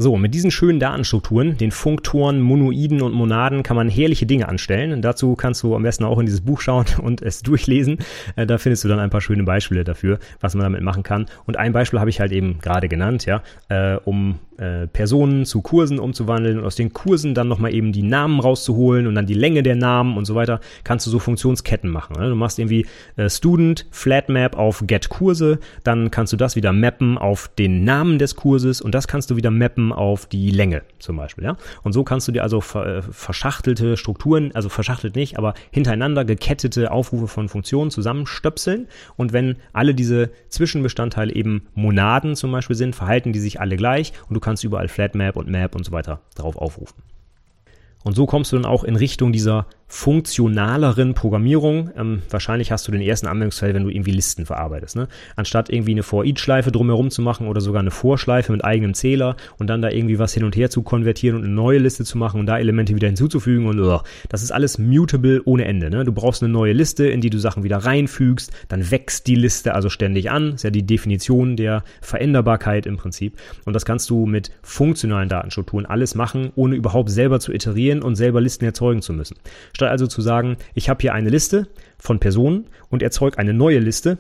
So, 0.02 0.18
mit 0.18 0.34
diesen 0.34 0.50
schönen 0.50 0.80
Datenstrukturen, 0.80 1.58
den 1.60 1.70
Funktoren, 1.70 2.42
Monoiden 2.42 3.04
und 3.04 3.14
Monaden, 3.14 3.62
kann 3.62 3.76
man 3.76 3.88
herrliche 3.88 4.26
Dinge 4.26 4.50
anstellen. 4.50 4.94
Und 4.94 5.04
dazu 5.04 5.36
kannst 5.36 5.62
du 5.62 5.76
am 5.76 5.84
besten 5.84 6.06
auch 6.06 6.18
in 6.18 6.26
dieses 6.26 6.42
Buch 6.42 6.60
schauen 6.60 6.86
und 7.04 7.22
es 7.22 7.44
durchlesen. 7.44 8.00
Äh, 8.36 8.48
da 8.48 8.58
findest 8.58 8.84
du 8.84 8.88
dann 8.88 8.98
ein 8.98 9.12
paar 9.12 9.22
schöne 9.22 9.44
Beispiele 9.44 9.84
dafür, 9.84 10.18
was 10.40 10.56
man 10.56 10.64
damit 10.64 10.82
machen 10.82 11.04
kann. 11.04 11.28
Und 11.46 11.58
ein 11.58 11.72
Beispiel 11.72 12.00
habe 12.00 12.10
ich 12.10 12.20
halt 12.20 12.32
eben 12.32 12.58
gerade 12.62 12.90
genannt, 12.90 13.28
ja, 13.28 13.44
äh, 13.70 13.98
um 14.04 14.40
äh, 14.62 14.86
Personen 14.86 15.46
zu 15.46 15.62
Kursen 15.64 15.98
umzuwandeln 15.98 16.60
und 16.60 16.66
aus 16.66 16.76
den 16.76 16.94
Kursen 16.94 17.34
dann 17.34 17.48
nochmal 17.48 17.74
eben 17.74 17.92
die 17.92 18.04
Namen 18.04 18.40
rauszuholen 18.40 19.08
und 19.08 19.16
dann 19.16 19.26
die 19.26 19.34
Länge 19.34 19.64
der 19.64 19.76
Namen 19.76 20.18
und 20.18 20.26
so 20.26 20.36
weiter, 20.36 20.60
kannst 20.84 21.08
du 21.08 21.10
so 21.10 21.18
Funktionsketten 21.18 21.90
machen. 21.90 22.16
Ne? 22.20 22.30
Du 22.30 22.36
machst 22.36 22.60
irgendwie 22.60 22.86
äh, 23.16 23.28
Student 23.28 23.88
Flat 23.90 24.30
Map 24.30 24.56
auf 24.56 24.84
Get 24.86 25.10
Kurse, 25.10 25.60
dann 25.84 26.12
kannst 26.12 26.32
du 26.32 26.38
das 26.38 26.56
wieder 26.56 26.74
mappen 26.74 27.18
auf 27.18 27.50
den 27.58 27.84
Namen 27.84 28.20
des 28.20 28.36
Kurses 28.36 28.82
und 28.82 28.94
das 28.94 29.08
kannst 29.08 29.32
du 29.32 29.36
wieder 29.36 29.50
mappen 29.50 29.92
auf 29.92 30.28
die 30.28 30.52
Länge 30.52 30.84
zum 31.00 31.18
Beispiel. 31.18 31.44
Ja? 31.44 31.58
Und 31.82 31.94
so 31.94 32.04
kannst 32.04 32.28
du 32.28 32.32
dir 32.32 32.44
also 32.44 32.62
ver 32.62 32.98
äh, 32.98 33.02
verschachtelte 33.02 33.98
Strukturen, 33.98 34.52
also 34.54 34.70
verschachtelt 34.70 35.16
nicht, 35.16 35.40
aber 35.40 35.56
hintereinander 35.72 36.24
gekettete 36.24 36.92
Aufrufe 36.92 37.28
von 37.28 37.50
Funktionen 37.50 37.90
zusammenstöpseln 37.90 38.88
und 39.18 39.34
wenn 39.34 39.56
alle 39.74 39.96
diese 39.96 40.30
Zwischenbestandteile 40.50 41.34
eben 41.34 41.64
Monaden 41.74 42.36
zum 42.36 42.52
Beispiel 42.52 42.76
sind, 42.76 42.96
verhalten 42.96 43.34
die 43.34 43.40
sich 43.40 43.60
alle 43.60 43.76
gleich 43.76 44.14
und 44.30 44.36
du 44.36 44.40
kannst 44.40 44.51
kannst 44.52 44.66
überall 44.66 44.90
Flatmap 44.90 45.38
und 45.38 45.48
Map 45.48 45.76
und 45.76 45.86
so 45.86 45.94
weiter 45.94 46.20
drauf 46.36 46.58
aufrufen. 46.58 47.02
Und 48.04 48.16
so 48.16 48.26
kommst 48.26 48.52
du 48.52 48.58
dann 48.58 48.66
auch 48.66 48.84
in 48.84 48.98
Richtung 48.98 49.32
dieser 49.32 49.66
funktionaleren 49.92 51.14
Programmierung. 51.14 51.92
Ähm, 51.98 52.22
wahrscheinlich 52.30 52.72
hast 52.72 52.88
du 52.88 52.94
den 52.94 53.02
ersten 53.02 53.28
Anwendungsfall, 53.28 53.74
wenn 53.74 53.84
du 53.84 53.90
irgendwie 53.90 54.12
Listen 54.12 54.46
verarbeitest. 54.46 54.96
Ne? 54.96 55.10
Anstatt 55.36 55.70
irgendwie 55.70 55.92
eine 55.92 56.02
For-Each-Schleife 56.02 56.72
drumherum 56.72 57.12
zu 57.12 57.22
machen 57.22 57.46
oder 57.48 57.60
sogar 57.60 57.82
eine 57.82 57.92
Vorschleife 57.92 58.54
mit 58.54 58.64
eigenem 58.64 58.94
Zähler 58.94 59.36
und 59.60 59.68
dann 59.70 59.82
da 59.82 59.90
irgendwie 59.90 60.18
was 60.18 60.34
hin 60.34 60.46
und 60.46 60.56
her 60.56 60.70
zu 60.70 60.82
konvertieren 60.82 61.36
und 61.36 61.44
eine 61.44 61.54
neue 61.54 61.78
Liste 61.78 62.06
zu 62.06 62.18
machen 62.18 62.40
und 62.40 62.46
da 62.46 62.58
Elemente 62.58 62.96
wieder 62.96 63.08
hinzuzufügen 63.08 63.66
und 63.68 63.82
uh, 63.82 64.00
das 64.30 64.44
ist 64.44 64.52
alles 64.52 64.78
mutable 64.78 65.42
ohne 65.44 65.66
Ende. 65.66 65.90
Ne? 65.90 66.06
Du 66.06 66.14
brauchst 66.14 66.42
eine 66.42 66.54
neue 66.54 66.72
Liste, 66.72 67.08
in 67.08 67.20
die 67.20 67.30
du 67.30 67.38
Sachen 67.38 67.64
wieder 67.64 67.78
reinfügst, 67.78 68.50
dann 68.70 68.92
wächst 68.92 69.28
die 69.28 69.36
Liste 69.36 69.76
also 69.76 69.90
ständig 69.90 70.32
an. 70.32 70.52
Das 70.52 70.56
ist 70.62 70.64
ja 70.64 70.70
die 70.70 70.86
Definition 70.86 71.58
der 71.58 71.84
Veränderbarkeit 72.00 72.86
im 72.86 72.96
Prinzip. 72.96 73.38
Und 73.66 73.74
das 73.74 73.84
kannst 73.84 74.10
du 74.10 74.26
mit 74.26 74.52
funktionalen 74.62 75.28
Datenstrukturen 75.28 75.86
alles 75.86 76.16
machen, 76.16 76.54
ohne 76.56 76.76
überhaupt 76.76 77.10
selber 77.10 77.42
zu 77.42 77.52
iterieren 77.52 78.02
und 78.02 78.16
selber 78.16 78.40
Listen 78.40 78.64
erzeugen 78.64 79.02
zu 79.02 79.12
müssen. 79.12 79.36
Statt 79.82 79.90
also 79.90 80.06
zu 80.06 80.22
sagen, 80.22 80.58
ich 80.76 80.90
habe 80.90 81.02
hier 81.02 81.16
eine 81.16 81.32
Liste 81.32 81.68
von 81.98 82.20
Personen 82.20 82.68
und 82.92 83.02
erzeuge 83.02 83.40
eine 83.40 83.52
neue 83.52 83.80
Liste, 83.80 84.20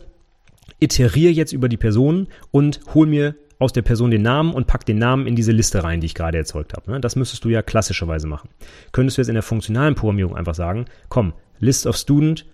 iteriere 0.79 1.31
jetzt 1.31 1.53
über 1.53 1.69
die 1.69 1.77
Personen 1.77 2.29
und 2.49 2.79
hol 2.95 3.05
mir 3.05 3.35
aus 3.59 3.71
der 3.71 3.83
Person 3.83 4.09
den 4.09 4.23
Namen 4.23 4.55
und 4.55 4.65
pack 4.65 4.87
den 4.87 4.97
Namen 4.97 5.27
in 5.27 5.35
diese 5.35 5.51
Liste 5.51 5.83
rein, 5.83 6.01
die 6.01 6.07
ich 6.07 6.15
gerade 6.15 6.39
erzeugt 6.39 6.73
habe. 6.73 6.89
Ne? 6.89 6.99
Das 6.99 7.15
müsstest 7.15 7.45
du 7.45 7.49
ja 7.49 7.61
klassischerweise 7.61 8.25
machen. 8.25 8.49
Könntest 8.91 9.19
du 9.19 9.21
jetzt 9.21 9.29
in 9.29 9.35
der 9.35 9.43
funktionalen 9.43 9.93
Programmierung 9.93 10.35
einfach 10.35 10.55
sagen, 10.55 10.85
komm, 11.09 11.33
list 11.59 11.85
of 11.85 11.95
student, 11.95 12.47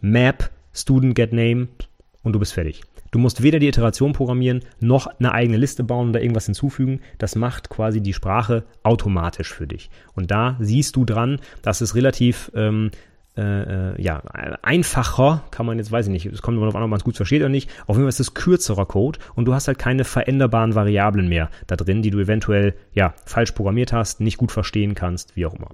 Map, 0.00 0.50
student 0.72 1.14
get 1.14 1.32
name 1.32 1.68
und 2.24 2.32
du 2.32 2.40
bist 2.40 2.54
fertig. 2.54 2.82
Du 3.12 3.18
musst 3.18 3.42
weder 3.42 3.58
die 3.58 3.68
Iteration 3.68 4.14
programmieren, 4.14 4.64
noch 4.80 5.06
eine 5.06 5.32
eigene 5.32 5.58
Liste 5.58 5.84
bauen 5.84 6.08
oder 6.08 6.22
irgendwas 6.22 6.46
hinzufügen. 6.46 7.00
Das 7.18 7.36
macht 7.36 7.68
quasi 7.68 8.00
die 8.00 8.14
Sprache 8.14 8.64
automatisch 8.82 9.52
für 9.52 9.66
dich. 9.66 9.90
Und 10.14 10.30
da 10.30 10.56
siehst 10.58 10.96
du 10.96 11.04
dran, 11.04 11.38
dass 11.60 11.82
es 11.82 11.94
relativ 11.94 12.50
ähm, 12.54 12.90
äh, 13.36 13.92
äh 13.92 14.02
ja, 14.02 14.22
einfacher, 14.62 15.44
kann 15.50 15.66
man 15.66 15.76
jetzt, 15.76 15.92
weiß 15.92 16.06
ich 16.06 16.12
nicht, 16.12 16.24
es 16.24 16.40
kommt 16.40 16.56
immer 16.56 16.64
darauf 16.64 16.76
an, 16.76 16.84
ob 16.84 16.90
man 16.90 16.96
es 16.96 17.04
gut 17.04 17.16
versteht 17.16 17.42
oder 17.42 17.50
nicht. 17.50 17.68
Auf 17.86 17.96
jeden 17.96 18.04
Fall 18.04 18.08
ist 18.08 18.20
es 18.20 18.32
kürzerer 18.32 18.86
Code 18.86 19.18
und 19.34 19.44
du 19.44 19.52
hast 19.52 19.68
halt 19.68 19.78
keine 19.78 20.04
veränderbaren 20.04 20.74
Variablen 20.74 21.28
mehr 21.28 21.50
da 21.66 21.76
drin, 21.76 22.00
die 22.00 22.10
du 22.10 22.18
eventuell, 22.18 22.74
ja, 22.94 23.12
falsch 23.26 23.52
programmiert 23.52 23.92
hast, 23.92 24.20
nicht 24.20 24.38
gut 24.38 24.52
verstehen 24.52 24.94
kannst, 24.94 25.36
wie 25.36 25.44
auch 25.44 25.54
immer. 25.54 25.68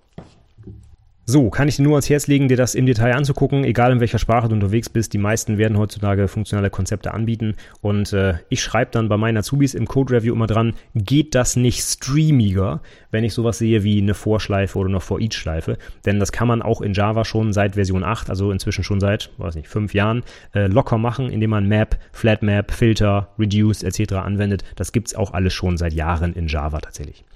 So, 1.31 1.51
kann 1.51 1.69
ich 1.69 1.77
dir 1.77 1.83
nur 1.83 1.93
ans 1.93 2.09
Herz 2.09 2.27
legen, 2.27 2.49
dir 2.49 2.57
das 2.57 2.75
im 2.75 2.87
Detail 2.87 3.15
anzugucken, 3.15 3.63
egal 3.63 3.93
in 3.93 4.01
welcher 4.01 4.19
Sprache 4.19 4.49
du 4.49 4.55
unterwegs 4.55 4.89
bist. 4.89 5.13
Die 5.13 5.19
meisten 5.19 5.59
werden 5.59 5.77
heutzutage 5.77 6.27
funktionale 6.27 6.71
Konzepte 6.71 7.13
anbieten. 7.13 7.55
Und 7.83 8.15
äh, 8.15 8.37
ich 8.49 8.63
schreibe 8.63 8.93
dann 8.93 9.11
bei 9.11 9.19
meinen 9.19 9.37
Azubis 9.37 9.75
im 9.75 9.87
Code 9.87 10.15
Review 10.15 10.33
immer 10.33 10.47
dran, 10.47 10.73
geht 10.95 11.35
das 11.35 11.55
nicht 11.55 11.83
streamiger, 11.83 12.81
wenn 13.11 13.25
ich 13.25 13.35
sowas 13.35 13.59
sehe 13.59 13.85
wie 13.85 14.01
eine 14.01 14.15
Vorschleife 14.15 14.79
oder 14.79 14.89
eine 14.89 15.01
For-Each-Schleife. 15.01 15.77
Denn 16.07 16.19
das 16.19 16.33
kann 16.33 16.49
man 16.49 16.63
auch 16.63 16.81
in 16.81 16.95
Java 16.95 17.27
schon 17.27 17.53
seit 17.53 17.75
Version 17.75 18.05
8, 18.05 18.31
also 18.31 18.51
inzwischen 18.51 18.83
schon 18.83 18.99
seit, 18.99 19.29
weiß 19.37 19.55
nicht, 19.55 19.69
fünf 19.69 19.93
Jahren, 19.93 20.23
äh, 20.55 20.67
locker 20.67 20.97
machen, 20.97 21.29
indem 21.29 21.51
man 21.51 21.69
Map, 21.69 21.99
Flatmap, 22.11 22.73
Filter, 22.73 23.35
Reduce 23.39 23.83
etc. 23.83 24.15
anwendet. 24.15 24.65
Das 24.77 24.93
gibt's 24.93 25.15
auch 25.15 25.35
alles 25.35 25.53
schon 25.53 25.77
seit 25.77 25.93
Jahren 25.93 26.33
in 26.33 26.47
Java 26.47 26.81
tatsächlich. 26.81 27.27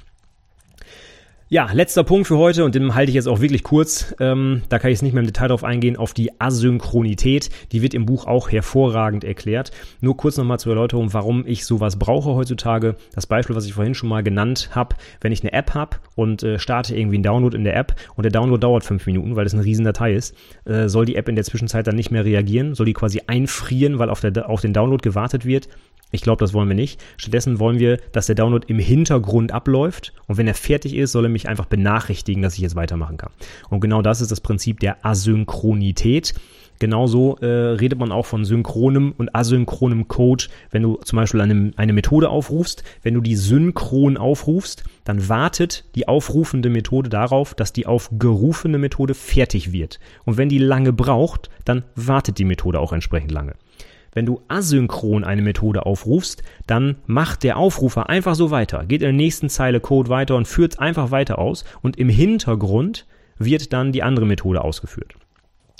Ja, 1.52 1.70
letzter 1.70 2.02
Punkt 2.02 2.28
für 2.28 2.38
heute 2.38 2.64
und 2.64 2.74
den 2.74 2.94
halte 2.94 3.10
ich 3.10 3.14
jetzt 3.14 3.28
auch 3.28 3.42
wirklich 3.42 3.62
kurz. 3.62 4.14
Ähm, 4.20 4.62
da 4.70 4.78
kann 4.78 4.90
ich 4.90 4.94
jetzt 4.94 5.02
nicht 5.02 5.12
mehr 5.12 5.20
im 5.20 5.26
Detail 5.26 5.48
drauf 5.48 5.64
eingehen, 5.64 5.98
auf 5.98 6.14
die 6.14 6.40
Asynchronität. 6.40 7.50
Die 7.72 7.82
wird 7.82 7.92
im 7.92 8.06
Buch 8.06 8.26
auch 8.26 8.50
hervorragend 8.50 9.22
erklärt. 9.22 9.70
Nur 10.00 10.16
kurz 10.16 10.38
nochmal 10.38 10.58
zur 10.58 10.72
Erläuterung, 10.72 11.12
warum 11.12 11.46
ich 11.46 11.66
sowas 11.66 11.98
brauche 11.98 12.30
heutzutage. 12.30 12.96
Das 13.14 13.26
Beispiel, 13.26 13.54
was 13.54 13.66
ich 13.66 13.74
vorhin 13.74 13.92
schon 13.92 14.08
mal 14.08 14.22
genannt 14.22 14.70
habe, 14.72 14.96
wenn 15.20 15.30
ich 15.30 15.42
eine 15.42 15.52
App 15.52 15.74
habe 15.74 15.98
und 16.14 16.42
äh, 16.42 16.58
starte 16.58 16.96
irgendwie 16.96 17.16
einen 17.16 17.24
Download 17.24 17.54
in 17.54 17.64
der 17.64 17.76
App 17.76 17.96
und 18.16 18.22
der 18.22 18.32
Download 18.32 18.58
dauert 18.58 18.84
fünf 18.84 19.04
Minuten, 19.04 19.36
weil 19.36 19.44
das 19.44 19.52
eine 19.52 19.62
riesen 19.62 19.84
Datei 19.84 20.14
ist, 20.14 20.34
äh, 20.64 20.88
soll 20.88 21.04
die 21.04 21.16
App 21.16 21.28
in 21.28 21.34
der 21.34 21.44
Zwischenzeit 21.44 21.86
dann 21.86 21.96
nicht 21.96 22.10
mehr 22.10 22.24
reagieren, 22.24 22.74
soll 22.74 22.86
die 22.86 22.94
quasi 22.94 23.20
einfrieren, 23.26 23.98
weil 23.98 24.08
auf, 24.08 24.22
der, 24.22 24.48
auf 24.48 24.62
den 24.62 24.72
Download 24.72 25.02
gewartet 25.02 25.44
wird. 25.44 25.68
Ich 26.12 26.20
glaube, 26.20 26.40
das 26.40 26.52
wollen 26.52 26.68
wir 26.68 26.76
nicht. 26.76 27.02
Stattdessen 27.16 27.59
wollen 27.59 27.78
wir, 27.78 27.98
dass 28.12 28.26
der 28.26 28.34
Download 28.34 28.66
im 28.68 28.78
Hintergrund 28.78 29.51
abläuft 29.51 30.12
und 30.28 30.36
wenn 30.36 30.47
er 30.47 30.55
fertig 30.55 30.94
ist, 30.94 31.12
soll 31.12 31.24
er 31.24 31.30
mich 31.30 31.48
einfach 31.48 31.66
benachrichtigen, 31.66 32.43
dass 32.43 32.55
ich 32.55 32.60
jetzt 32.60 32.76
weitermachen 32.76 33.16
kann. 33.16 33.32
Und 33.70 33.80
genau 33.80 34.02
das 34.02 34.20
ist 34.20 34.30
das 34.30 34.40
Prinzip 34.40 34.78
der 34.80 35.05
Asynchronität. 35.05 36.34
Genauso 36.78 37.36
äh, 37.36 37.47
redet 37.47 37.98
man 37.98 38.10
auch 38.10 38.26
von 38.26 38.44
synchronem 38.44 39.14
und 39.16 39.34
asynchronem 39.34 40.09
Code, 40.09 40.47
wenn 40.70 40.82
du 40.82 40.97
zum 41.05 41.16
Beispiel 41.16 41.40
eine, 41.40 41.70
eine 41.76 41.93
Methode 41.93 42.28
aufrufst. 42.28 42.82
Wenn 43.02 43.14
du 43.14 43.20
die 43.20 43.36
synchron 43.36 44.16
aufrufst, 44.16 44.82
dann 45.05 45.28
wartet 45.28 45.84
die 45.94 46.09
aufrufende 46.09 46.70
Methode 46.70 47.09
darauf, 47.09 47.55
dass 47.55 47.72
die 47.72 47.86
aufgerufene 47.86 48.78
Methode 48.78 49.14
fertig 49.14 49.72
wird. 49.72 50.01
Und 50.24 50.39
wenn 50.39 50.48
die 50.48 50.59
lange 50.59 50.93
braucht, 50.93 51.51
dann 51.64 51.84
wartet 51.94 52.39
die 52.39 52.44
Methode 52.44 52.80
auch 52.80 52.93
entsprechend 52.93 53.30
lange. 53.30 53.55
Wenn 54.12 54.26
du 54.26 54.43
asynchron 54.48 55.24
eine 55.24 55.43
Methode 55.43 55.86
aufrufst, 55.86 56.43
dann 56.66 56.97
macht 57.06 57.43
der 57.43 57.56
Aufrufer 57.56 58.09
einfach 58.09 58.34
so 58.34 58.51
weiter, 58.51 58.84
geht 58.84 59.01
in 59.01 59.06
der 59.06 59.12
nächsten 59.12 59.48
Zeile 59.48 59.80
Code 59.80 60.10
weiter 60.10 60.36
und 60.36 60.47
führt 60.47 60.78
einfach 60.78 61.10
weiter 61.10 61.39
aus 61.39 61.64
und 61.80 61.98
im 61.98 62.09
Hintergrund 62.09 63.06
wird 63.39 63.72
dann 63.72 63.93
die 63.93 64.02
andere 64.02 64.26
Methode 64.26 64.62
ausgeführt. 64.62 65.14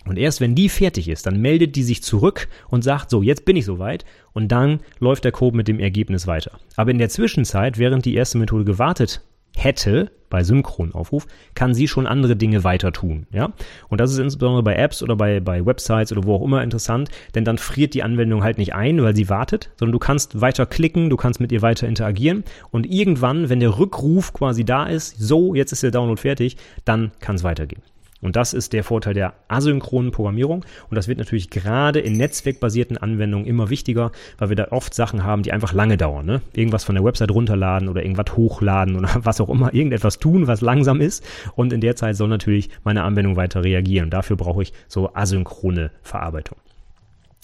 Und 0.05 0.19
erst 0.19 0.41
wenn 0.41 0.55
die 0.55 0.69
fertig 0.69 1.09
ist, 1.09 1.27
dann 1.27 1.41
meldet 1.41 1.77
die 1.77 1.85
sich 1.85 2.03
zurück 2.03 2.49
und 2.69 2.83
sagt, 2.83 3.11
so, 3.11 3.23
jetzt 3.23 3.45
bin 3.45 3.57
ich 3.57 3.65
soweit 3.65 4.05
und 4.33 4.49
dann 4.49 4.81
läuft 4.99 5.25
der 5.25 5.33
Code 5.33 5.57
mit 5.57 5.69
dem 5.69 5.79
Ergebnis 5.79 6.27
weiter. 6.27 6.59
Aber 6.75 6.91
in 6.91 6.99
der 6.99 7.09
Zwischenzeit, 7.09 7.79
während 7.79 8.05
die 8.05 8.15
erste 8.15 8.39
Methode 8.39 8.65
gewartet 8.65 9.21
hätte 9.57 10.11
bei 10.33 10.45
Synchronaufruf, 10.45 11.27
kann 11.55 11.75
sie 11.75 11.87
schon 11.87 12.07
andere 12.07 12.37
Dinge 12.37 12.65
weiter 12.65 12.91
tun. 12.91 13.27
Ja? 13.33 13.53
Und 13.91 14.01
das 14.01 14.11
ist 14.11 14.19
insbesondere 14.19 14.63
bei 14.63 14.75
Apps 14.77 15.03
oder 15.03 15.15
bei, 15.15 15.41
bei 15.41 15.65
Websites 15.65 16.11
oder 16.11 16.25
wo 16.25 16.35
auch 16.35 16.43
immer 16.43 16.63
interessant, 16.63 17.11
denn 17.35 17.45
dann 17.45 17.59
friert 17.59 17.93
die 17.93 18.03
Anwendung 18.03 18.43
halt 18.43 18.57
nicht 18.57 18.75
ein, 18.75 19.03
weil 19.03 19.15
sie 19.15 19.29
wartet, 19.29 19.71
sondern 19.77 19.93
du 19.93 19.99
kannst 19.99 20.41
weiter 20.41 20.65
klicken, 20.65 21.11
du 21.11 21.19
kannst 21.19 21.39
mit 21.39 21.53
ihr 21.53 21.61
weiter 21.61 21.87
interagieren 21.87 22.45
und 22.71 22.91
irgendwann, 22.91 23.51
wenn 23.51 23.61
der 23.61 23.79
Rückruf 23.79 24.33
quasi 24.33 24.65
da 24.65 24.87
ist, 24.87 25.19
so, 25.19 25.55
jetzt 25.55 25.73
ist 25.73 25.83
der 25.83 25.91
Download 25.91 26.19
fertig, 26.19 26.57
dann 26.87 27.13
kann 27.21 27.37
es 27.37 27.45
weitergehen. 27.45 27.83
Und 28.23 28.37
das 28.37 28.55
ist 28.55 28.73
der 28.73 28.85
Vorteil 28.85 29.15
der 29.15 29.35
asynchronen 29.49 30.13
Programmierung. 30.13 30.65
Und 30.89 30.95
das 30.95 31.09
wird 31.09 31.19
natürlich 31.19 31.51
gerade 31.51 31.99
in 31.99 32.15
netzwerkbasierten 32.15 32.97
Anwendungen 32.97 33.47
immer 33.47 33.69
wichtiger, 33.69 34.13
weil 34.39 34.49
wir 34.49 34.57
da 34.57 34.69
oft 34.71 34.95
Sachen 34.95 35.25
haben, 35.25 35.43
die 35.43 35.53
einfach 35.53 35.73
lange 35.73 35.97
dauern. 35.97 36.25
Ne? 36.25 36.41
Irgendwas 36.55 36.85
von 36.85 36.95
der 36.95 37.05
Website 37.05 37.33
runterladen 37.33 37.89
oder 37.89 38.03
irgendwas 38.03 38.37
hochladen 38.37 38.97
oder 38.97 39.11
was 39.23 39.41
auch 39.41 39.51
immer, 39.51 39.75
irgendetwas 39.75 40.21
tun, 40.21 40.47
was 40.47 40.61
langsam 40.61 41.01
ist. 41.01 41.25
Und 41.57 41.73
in 41.73 41.81
der 41.81 41.97
Zeit 41.97 42.17
soll 42.17 42.29
natürlich 42.29 42.71
meine 42.85 43.03
Anwendung 43.03 43.37
weiter 43.37 43.65
reagieren. 43.65 44.09
Dafür 44.09 44.37
brauche 44.37 44.63
ich 44.63 44.73
so 44.87 45.13
asynchrone 45.15 45.91
Verarbeitung. 46.03 46.57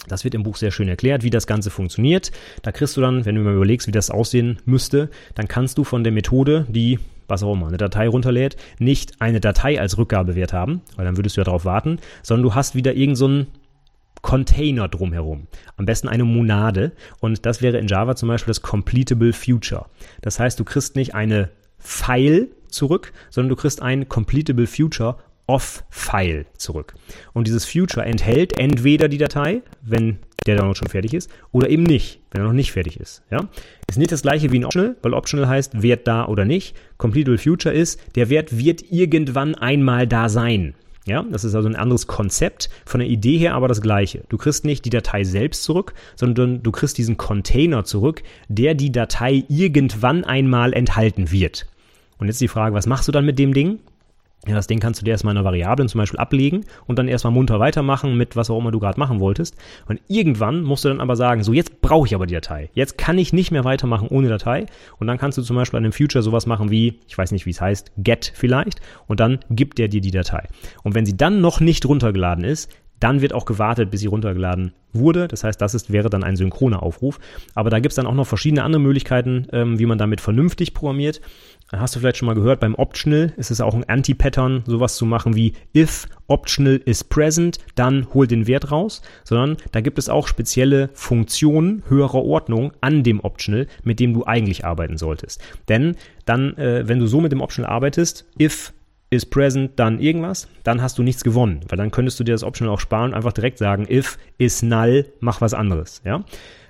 Das 0.07 0.23
wird 0.23 0.33
im 0.33 0.43
Buch 0.43 0.55
sehr 0.55 0.71
schön 0.71 0.87
erklärt, 0.87 1.23
wie 1.23 1.29
das 1.29 1.45
Ganze 1.45 1.69
funktioniert. 1.69 2.31
Da 2.61 2.71
kriegst 2.71 2.95
du 2.95 3.01
dann, 3.01 3.25
wenn 3.25 3.35
du 3.35 3.41
mal 3.41 3.53
überlegst, 3.53 3.87
wie 3.87 3.91
das 3.91 4.09
aussehen 4.09 4.59
müsste, 4.65 5.09
dann 5.35 5.49
kannst 5.49 5.77
du 5.77 5.83
von 5.83 6.05
der 6.05 6.13
Methode, 6.13 6.65
die 6.69 6.99
was 7.29 7.43
auch 7.43 7.53
immer, 7.53 7.67
eine 7.67 7.77
Datei 7.77 8.07
runterlädt, 8.07 8.57
nicht 8.79 9.21
eine 9.21 9.39
Datei 9.39 9.79
als 9.79 9.97
Rückgabewert 9.97 10.53
haben, 10.53 10.81
weil 10.95 11.05
dann 11.05 11.17
würdest 11.17 11.37
du 11.37 11.41
ja 11.41 11.45
darauf 11.45 11.65
warten, 11.65 11.99
sondern 12.23 12.43
du 12.43 12.55
hast 12.55 12.75
wieder 12.75 12.93
irgendeinen 12.93 13.45
so 13.45 13.59
Container 14.21 14.87
drumherum. 14.87 15.47
Am 15.77 15.85
besten 15.85 16.07
eine 16.07 16.25
Monade. 16.25 16.91
Und 17.19 17.45
das 17.45 17.61
wäre 17.61 17.77
in 17.77 17.87
Java 17.87 18.15
zum 18.15 18.27
Beispiel 18.29 18.51
das 18.51 18.61
Completable 18.61 19.33
Future. 19.33 19.85
Das 20.21 20.39
heißt, 20.39 20.59
du 20.59 20.65
kriegst 20.65 20.95
nicht 20.95 21.15
eine 21.15 21.49
File 21.77 22.49
zurück, 22.67 23.13
sondern 23.29 23.49
du 23.49 23.55
kriegst 23.55 23.81
ein 23.81 24.09
Completable 24.09 24.67
Future 24.67 25.17
of-File 25.47 26.45
zurück. 26.57 26.93
Und 27.33 27.47
dieses 27.47 27.65
Future 27.65 28.05
enthält 28.05 28.59
entweder 28.59 29.07
die 29.07 29.17
Datei, 29.17 29.63
wenn 29.81 30.19
der 30.45 30.55
Download 30.55 30.77
schon 30.77 30.87
fertig 30.87 31.13
ist, 31.13 31.29
oder 31.51 31.69
eben 31.69 31.83
nicht, 31.83 32.19
wenn 32.31 32.41
er 32.41 32.47
noch 32.47 32.53
nicht 32.53 32.71
fertig 32.71 32.99
ist. 32.99 33.23
Ja? 33.31 33.47
Ist 33.89 33.97
nicht 33.97 34.11
das 34.11 34.21
gleiche 34.21 34.51
wie 34.51 34.59
ein 34.59 34.65
Optional, 34.65 34.95
weil 35.01 35.13
Optional 35.13 35.47
heißt 35.47 35.81
Wert 35.81 36.07
da 36.07 36.27
oder 36.27 36.45
nicht. 36.45 36.75
Completable 36.97 37.37
Future 37.37 37.73
ist, 37.73 37.99
der 38.15 38.29
Wert 38.29 38.57
wird 38.57 38.83
irgendwann 38.91 39.55
einmal 39.55 40.07
da 40.07 40.29
sein. 40.29 40.75
Ja, 41.05 41.23
das 41.23 41.43
ist 41.43 41.55
also 41.55 41.67
ein 41.67 41.75
anderes 41.75 42.05
Konzept, 42.05 42.69
von 42.85 42.99
der 42.99 43.09
Idee 43.09 43.37
her 43.37 43.55
aber 43.55 43.67
das 43.67 43.81
gleiche. 43.81 44.25
Du 44.29 44.37
kriegst 44.37 44.63
nicht 44.63 44.85
die 44.85 44.91
Datei 44.91 45.23
selbst 45.23 45.63
zurück, 45.63 45.93
sondern 46.15 46.61
du 46.61 46.71
kriegst 46.71 46.99
diesen 46.99 47.17
Container 47.17 47.83
zurück, 47.83 48.21
der 48.47 48.75
die 48.75 48.91
Datei 48.91 49.43
irgendwann 49.47 50.23
einmal 50.23 50.71
enthalten 50.73 51.31
wird. 51.31 51.65
Und 52.19 52.27
jetzt 52.27 52.41
die 52.41 52.47
Frage, 52.47 52.75
was 52.75 52.85
machst 52.85 53.07
du 53.07 53.11
dann 53.11 53.25
mit 53.25 53.39
dem 53.39 53.53
Ding? 53.55 53.79
Ja, 54.47 54.55
das 54.55 54.67
Ding 54.67 54.79
kannst 54.79 55.01
du 55.01 55.05
dir 55.05 55.11
erstmal 55.11 55.33
in 55.33 55.37
einer 55.37 55.45
Variablen 55.45 55.89
zum 55.89 55.99
Beispiel 55.99 56.19
ablegen 56.19 56.63
und 56.87 56.97
dann 56.97 57.09
erstmal 57.09 57.33
munter 57.33 57.59
weitermachen 57.59 58.15
mit 58.15 58.37
was 58.37 58.49
auch 58.49 58.57
immer 58.57 58.71
du 58.71 58.79
gerade 58.79 58.97
machen 58.97 59.19
wolltest. 59.19 59.57
Und 59.87 59.99
irgendwann 60.07 60.63
musst 60.63 60.85
du 60.85 60.89
dann 60.89 61.01
aber 61.01 61.17
sagen, 61.17 61.43
so 61.43 61.51
jetzt 61.51 61.81
brauche 61.81 62.07
ich 62.07 62.15
aber 62.15 62.25
die 62.25 62.35
Datei. 62.35 62.69
Jetzt 62.73 62.97
kann 62.97 63.17
ich 63.17 63.33
nicht 63.33 63.51
mehr 63.51 63.65
weitermachen 63.65 64.07
ohne 64.07 64.29
Datei. 64.29 64.65
Und 64.97 65.07
dann 65.07 65.17
kannst 65.17 65.37
du 65.37 65.41
zum 65.41 65.57
Beispiel 65.57 65.77
an 65.77 65.83
dem 65.83 65.91
Future 65.91 66.23
sowas 66.23 66.45
machen 66.45 66.71
wie, 66.71 66.99
ich 67.07 67.17
weiß 67.17 67.31
nicht, 67.33 67.45
wie 67.45 67.51
es 67.51 67.59
heißt, 67.59 67.91
get 67.97 68.31
vielleicht. 68.33 68.79
Und 69.07 69.19
dann 69.19 69.39
gibt 69.49 69.77
der 69.77 69.89
dir 69.89 69.99
die 69.99 70.11
Datei. 70.11 70.47
Und 70.83 70.95
wenn 70.95 71.05
sie 71.05 71.17
dann 71.17 71.41
noch 71.41 71.59
nicht 71.59 71.85
runtergeladen 71.85 72.45
ist, 72.45 72.69
dann 72.99 73.21
wird 73.21 73.33
auch 73.33 73.45
gewartet, 73.45 73.91
bis 73.91 74.01
sie 74.01 74.07
runtergeladen 74.07 74.73
wurde. 74.91 75.27
Das 75.27 75.43
heißt, 75.43 75.59
das 75.61 75.73
ist, 75.73 75.91
wäre 75.91 76.09
dann 76.09 76.23
ein 76.23 76.35
synchroner 76.35 76.83
Aufruf. 76.83 77.19
Aber 77.55 77.69
da 77.69 77.79
gibt 77.79 77.91
es 77.91 77.95
dann 77.95 78.05
auch 78.05 78.13
noch 78.13 78.27
verschiedene 78.27 78.63
andere 78.63 78.81
Möglichkeiten, 78.81 79.47
ähm, 79.51 79.79
wie 79.79 79.85
man 79.85 79.97
damit 79.97 80.21
vernünftig 80.21 80.73
programmiert. 80.73 81.21
Hast 81.71 81.95
du 81.95 81.99
vielleicht 81.99 82.17
schon 82.17 82.25
mal 82.25 82.33
gehört, 82.33 82.61
beim 82.61 82.73
Optional 82.73 83.31
ist 83.37 83.51
es 83.51 83.61
auch 83.61 83.75
ein 83.75 83.87
Anti-Pattern, 83.87 84.63
sowas 84.65 84.95
zu 84.95 85.05
machen 85.05 85.35
wie 85.35 85.53
if 85.75 86.07
Optional 86.25 86.81
is 86.83 87.03
present, 87.03 87.59
dann 87.75 88.07
hol 88.11 88.25
den 88.25 88.47
Wert 88.47 88.71
raus, 88.71 89.03
sondern 89.23 89.55
da 89.71 89.81
gibt 89.81 89.99
es 89.99 90.09
auch 90.09 90.27
spezielle 90.27 90.89
Funktionen 90.93 91.83
höherer 91.87 92.23
Ordnung 92.25 92.71
an 92.81 93.03
dem 93.03 93.19
Optional, 93.19 93.67
mit 93.83 93.99
dem 93.99 94.15
du 94.15 94.25
eigentlich 94.25 94.65
arbeiten 94.65 94.97
solltest. 94.97 95.41
Denn 95.67 95.95
dann, 96.25 96.57
äh, 96.57 96.87
wenn 96.87 96.99
du 96.99 97.05
so 97.05 97.21
mit 97.21 97.31
dem 97.31 97.41
Optional 97.41 97.71
arbeitest, 97.71 98.25
if 98.39 98.73
is 99.11 99.27
present, 99.27 99.73
dann 99.75 99.99
irgendwas, 99.99 100.47
dann 100.63 100.81
hast 100.81 100.97
du 100.97 101.03
nichts 101.03 101.23
gewonnen, 101.23 101.61
weil 101.67 101.77
dann 101.77 101.91
könntest 101.91 102.19
du 102.19 102.23
dir 102.23 102.31
das 102.31 102.43
Optional 102.43 102.73
auch 102.73 102.79
sparen 102.79 103.11
und 103.11 103.15
einfach 103.15 103.33
direkt 103.33 103.59
sagen, 103.59 103.85
if 103.87 104.17
is 104.39 104.63
null, 104.63 105.05
mach 105.19 105.39
was 105.39 105.53
anderes, 105.53 106.01
ja. 106.03 106.23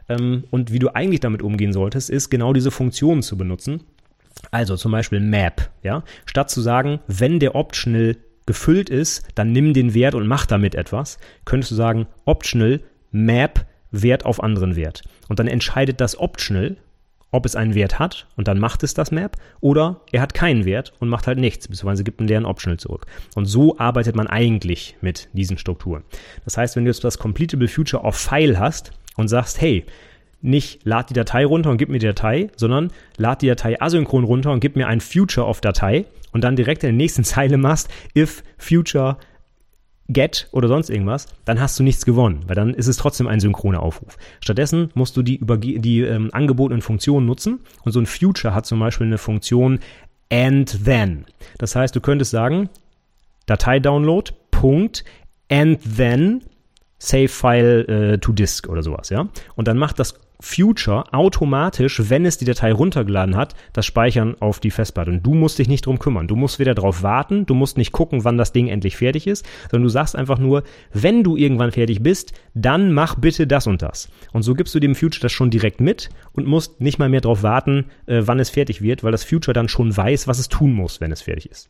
Ähm, 0.09 0.43
und 0.49 0.73
wie 0.73 0.79
du 0.79 0.93
eigentlich 0.93 1.21
damit 1.21 1.41
umgehen 1.41 1.71
solltest, 1.71 2.09
ist 2.09 2.29
genau 2.29 2.51
diese 2.51 2.71
Funktionen 2.71 3.21
zu 3.21 3.37
benutzen. 3.37 3.81
Also 4.51 4.75
zum 4.77 4.91
Beispiel 4.91 5.19
Map, 5.19 5.69
ja. 5.83 6.03
Statt 6.25 6.49
zu 6.49 6.61
sagen, 6.61 6.99
wenn 7.07 7.39
der 7.39 7.55
Optional 7.55 8.17
gefüllt 8.45 8.89
ist, 8.89 9.27
dann 9.35 9.51
nimm 9.51 9.73
den 9.73 9.93
Wert 9.93 10.15
und 10.15 10.27
mach 10.27 10.45
damit 10.45 10.73
etwas, 10.73 11.19
könntest 11.45 11.71
du 11.71 11.75
sagen, 11.75 12.07
Optional 12.25 12.81
Map 13.11 13.65
Wert 13.91 14.25
auf 14.25 14.41
anderen 14.41 14.75
Wert. 14.75 15.03
Und 15.27 15.39
dann 15.39 15.47
entscheidet 15.47 16.01
das 16.01 16.17
Optional, 16.19 16.77
ob 17.31 17.45
es 17.45 17.55
einen 17.55 17.75
Wert 17.75 17.99
hat 17.99 18.27
und 18.37 18.47
dann 18.47 18.59
macht 18.59 18.81
es 18.83 18.93
das 18.93 19.11
Map 19.11 19.37
oder 19.61 20.01
er 20.11 20.21
hat 20.21 20.33
keinen 20.33 20.65
Wert 20.65 20.93
und 20.99 21.09
macht 21.09 21.27
halt 21.27 21.37
nichts, 21.37 21.67
beziehungsweise 21.67 22.03
gibt 22.03 22.19
einen 22.19 22.27
leeren 22.27 22.45
Optional 22.45 22.79
zurück. 22.79 23.05
Und 23.35 23.45
so 23.45 23.77
arbeitet 23.77 24.15
man 24.15 24.27
eigentlich 24.27 24.97
mit 25.01 25.29
diesen 25.33 25.57
Strukturen. 25.57 26.03
Das 26.43 26.57
heißt, 26.57 26.75
wenn 26.75 26.85
du 26.85 26.89
jetzt 26.89 27.03
das 27.03 27.19
Completable 27.19 27.67
Future 27.67 28.03
auf 28.03 28.15
File 28.15 28.59
hast 28.59 28.91
und 29.15 29.27
sagst, 29.27 29.61
hey, 29.61 29.85
nicht 30.41 30.85
lad 30.85 31.09
die 31.09 31.13
Datei 31.13 31.45
runter 31.45 31.69
und 31.69 31.77
gib 31.77 31.89
mir 31.89 31.99
die 31.99 32.07
Datei, 32.07 32.49
sondern 32.55 32.91
lad 33.17 33.41
die 33.41 33.47
Datei 33.47 33.81
asynchron 33.81 34.23
runter 34.23 34.51
und 34.51 34.59
gib 34.59 34.75
mir 34.75 34.87
ein 34.87 35.01
Future 35.01 35.47
of 35.47 35.61
Datei 35.61 36.05
und 36.31 36.43
dann 36.43 36.55
direkt 36.55 36.83
in 36.83 36.89
der 36.89 36.97
nächsten 36.97 37.23
Zeile 37.25 37.57
machst, 37.57 37.89
if 38.15 38.43
Future 38.57 39.17
get 40.07 40.47
oder 40.51 40.67
sonst 40.67 40.89
irgendwas, 40.89 41.27
dann 41.45 41.59
hast 41.59 41.77
du 41.77 41.83
nichts 41.83 42.05
gewonnen, 42.05 42.43
weil 42.47 42.55
dann 42.55 42.73
ist 42.73 42.87
es 42.87 42.97
trotzdem 42.97 43.27
ein 43.27 43.39
synchroner 43.39 43.83
Aufruf. 43.83 44.17
Stattdessen 44.39 44.89
musst 44.95 45.15
du 45.15 45.21
die, 45.21 45.35
über, 45.35 45.57
die 45.57 46.01
ähm, 46.01 46.29
angebotenen 46.31 46.81
Funktionen 46.81 47.27
nutzen 47.27 47.59
und 47.83 47.91
so 47.91 47.99
ein 47.99 48.07
Future 48.07 48.55
hat 48.55 48.65
zum 48.65 48.79
Beispiel 48.79 49.07
eine 49.07 49.19
Funktion 49.19 49.79
and 50.31 50.83
then. 50.83 51.25
Das 51.59 51.75
heißt, 51.75 51.95
du 51.95 52.01
könntest 52.01 52.31
sagen, 52.31 52.69
Datei-Download, 53.45 54.31
Punkt, 54.51 55.03
and 55.51 55.79
then 55.97 56.43
Save 56.99 57.29
File 57.29 57.85
äh, 57.87 58.17
to 58.17 58.33
Disk 58.33 58.67
oder 58.67 58.83
sowas, 58.83 59.09
ja. 59.09 59.29
Und 59.55 59.67
dann 59.67 59.77
macht 59.77 59.99
das 59.99 60.19
Future 60.41 61.03
automatisch, 61.11 62.09
wenn 62.09 62.25
es 62.25 62.37
die 62.37 62.45
Datei 62.45 62.71
runtergeladen 62.71 63.35
hat, 63.35 63.55
das 63.73 63.85
Speichern 63.85 64.35
auf 64.39 64.61
die 64.61 64.71
Festplatte. 64.71 65.11
Und 65.11 65.23
du 65.23 65.33
musst 65.33 65.59
dich 65.59 65.67
nicht 65.67 65.85
drum 65.85 65.99
kümmern. 65.99 66.27
Du 66.27 66.37
musst 66.37 66.59
weder 66.59 66.75
darauf 66.75 67.03
warten, 67.03 67.45
du 67.45 67.53
musst 67.53 67.77
nicht 67.77 67.91
gucken, 67.91 68.23
wann 68.23 68.37
das 68.37 68.53
Ding 68.53 68.67
endlich 68.67 68.95
fertig 68.95 69.27
ist, 69.27 69.45
sondern 69.69 69.83
du 69.83 69.89
sagst 69.89 70.15
einfach 70.15 70.39
nur, 70.39 70.63
wenn 70.93 71.23
du 71.23 71.35
irgendwann 71.35 71.73
fertig 71.73 72.01
bist, 72.01 72.31
dann 72.53 72.93
mach 72.93 73.15
bitte 73.15 73.47
das 73.47 73.67
und 73.67 73.81
das. 73.81 74.09
Und 74.31 74.43
so 74.43 74.53
gibst 74.53 74.73
du 74.73 74.79
dem 74.79 74.95
Future 74.95 75.21
das 75.21 75.33
schon 75.33 75.49
direkt 75.49 75.81
mit 75.81 76.09
und 76.31 76.47
musst 76.47 76.79
nicht 76.79 76.99
mal 76.99 77.09
mehr 77.09 77.21
darauf 77.21 77.43
warten, 77.43 77.85
äh, 78.05 78.21
wann 78.23 78.39
es 78.39 78.49
fertig 78.49 78.81
wird, 78.81 79.03
weil 79.03 79.11
das 79.11 79.25
Future 79.25 79.53
dann 79.53 79.67
schon 79.67 79.95
weiß, 79.95 80.27
was 80.27 80.39
es 80.39 80.47
tun 80.47 80.73
muss, 80.73 81.01
wenn 81.01 81.11
es 81.11 81.21
fertig 81.21 81.51
ist. 81.51 81.69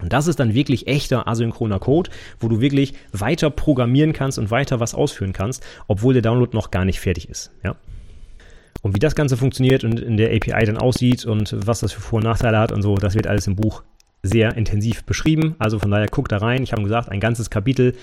Und 0.00 0.12
das 0.12 0.26
ist 0.26 0.38
dann 0.38 0.54
wirklich 0.54 0.86
echter 0.86 1.26
asynchroner 1.26 1.78
Code, 1.80 2.10
wo 2.38 2.48
du 2.48 2.60
wirklich 2.60 2.94
weiter 3.12 3.50
programmieren 3.50 4.12
kannst 4.12 4.38
und 4.38 4.50
weiter 4.50 4.78
was 4.78 4.94
ausführen 4.94 5.32
kannst, 5.32 5.64
obwohl 5.86 6.12
der 6.12 6.22
Download 6.22 6.54
noch 6.54 6.70
gar 6.70 6.84
nicht 6.84 7.00
fertig 7.00 7.28
ist. 7.28 7.50
Ja. 7.64 7.76
Und 8.82 8.94
wie 8.94 9.00
das 9.00 9.14
Ganze 9.14 9.36
funktioniert 9.36 9.84
und 9.84 10.00
in 10.00 10.16
der 10.16 10.34
API 10.34 10.64
dann 10.64 10.78
aussieht 10.78 11.24
und 11.24 11.54
was 11.66 11.80
das 11.80 11.92
für 11.92 12.00
Vor- 12.00 12.18
und 12.18 12.24
Nachteile 12.24 12.58
hat 12.58 12.72
und 12.72 12.82
so, 12.82 12.94
das 12.96 13.14
wird 13.14 13.26
alles 13.26 13.46
im 13.46 13.56
Buch 13.56 13.82
sehr 14.22 14.56
intensiv 14.56 15.04
beschrieben. 15.04 15.54
Also 15.58 15.78
von 15.78 15.90
daher 15.90 16.08
guck 16.08 16.28
da 16.28 16.38
rein. 16.38 16.62
Ich 16.62 16.72
habe 16.72 16.82
gesagt, 16.82 17.10
ein 17.10 17.20
ganzes 17.20 17.50
Kapitel 17.50 17.94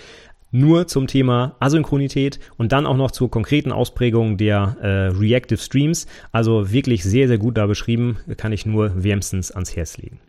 nur 0.52 0.88
zum 0.88 1.08
Thema 1.08 1.56
Asynchronität 1.60 2.40
und 2.58 2.72
dann 2.72 2.86
auch 2.86 2.96
noch 2.96 3.12
zur 3.12 3.30
konkreten 3.30 3.72
Ausprägung 3.72 4.38
der 4.38 4.78
äh, 4.82 4.88
Reactive 5.08 5.60
Streams. 5.60 6.06
Also 6.32 6.72
wirklich 6.72 7.04
sehr, 7.04 7.28
sehr 7.28 7.40
gut 7.40 7.58
da 7.58 7.66
beschrieben. 7.66 8.18
Kann 8.38 8.54
ich 8.54 8.66
nur 8.66 9.04
wärmstens 9.04 9.52
ans 9.52 9.76
Herz 9.76 9.98
legen. 9.98 10.20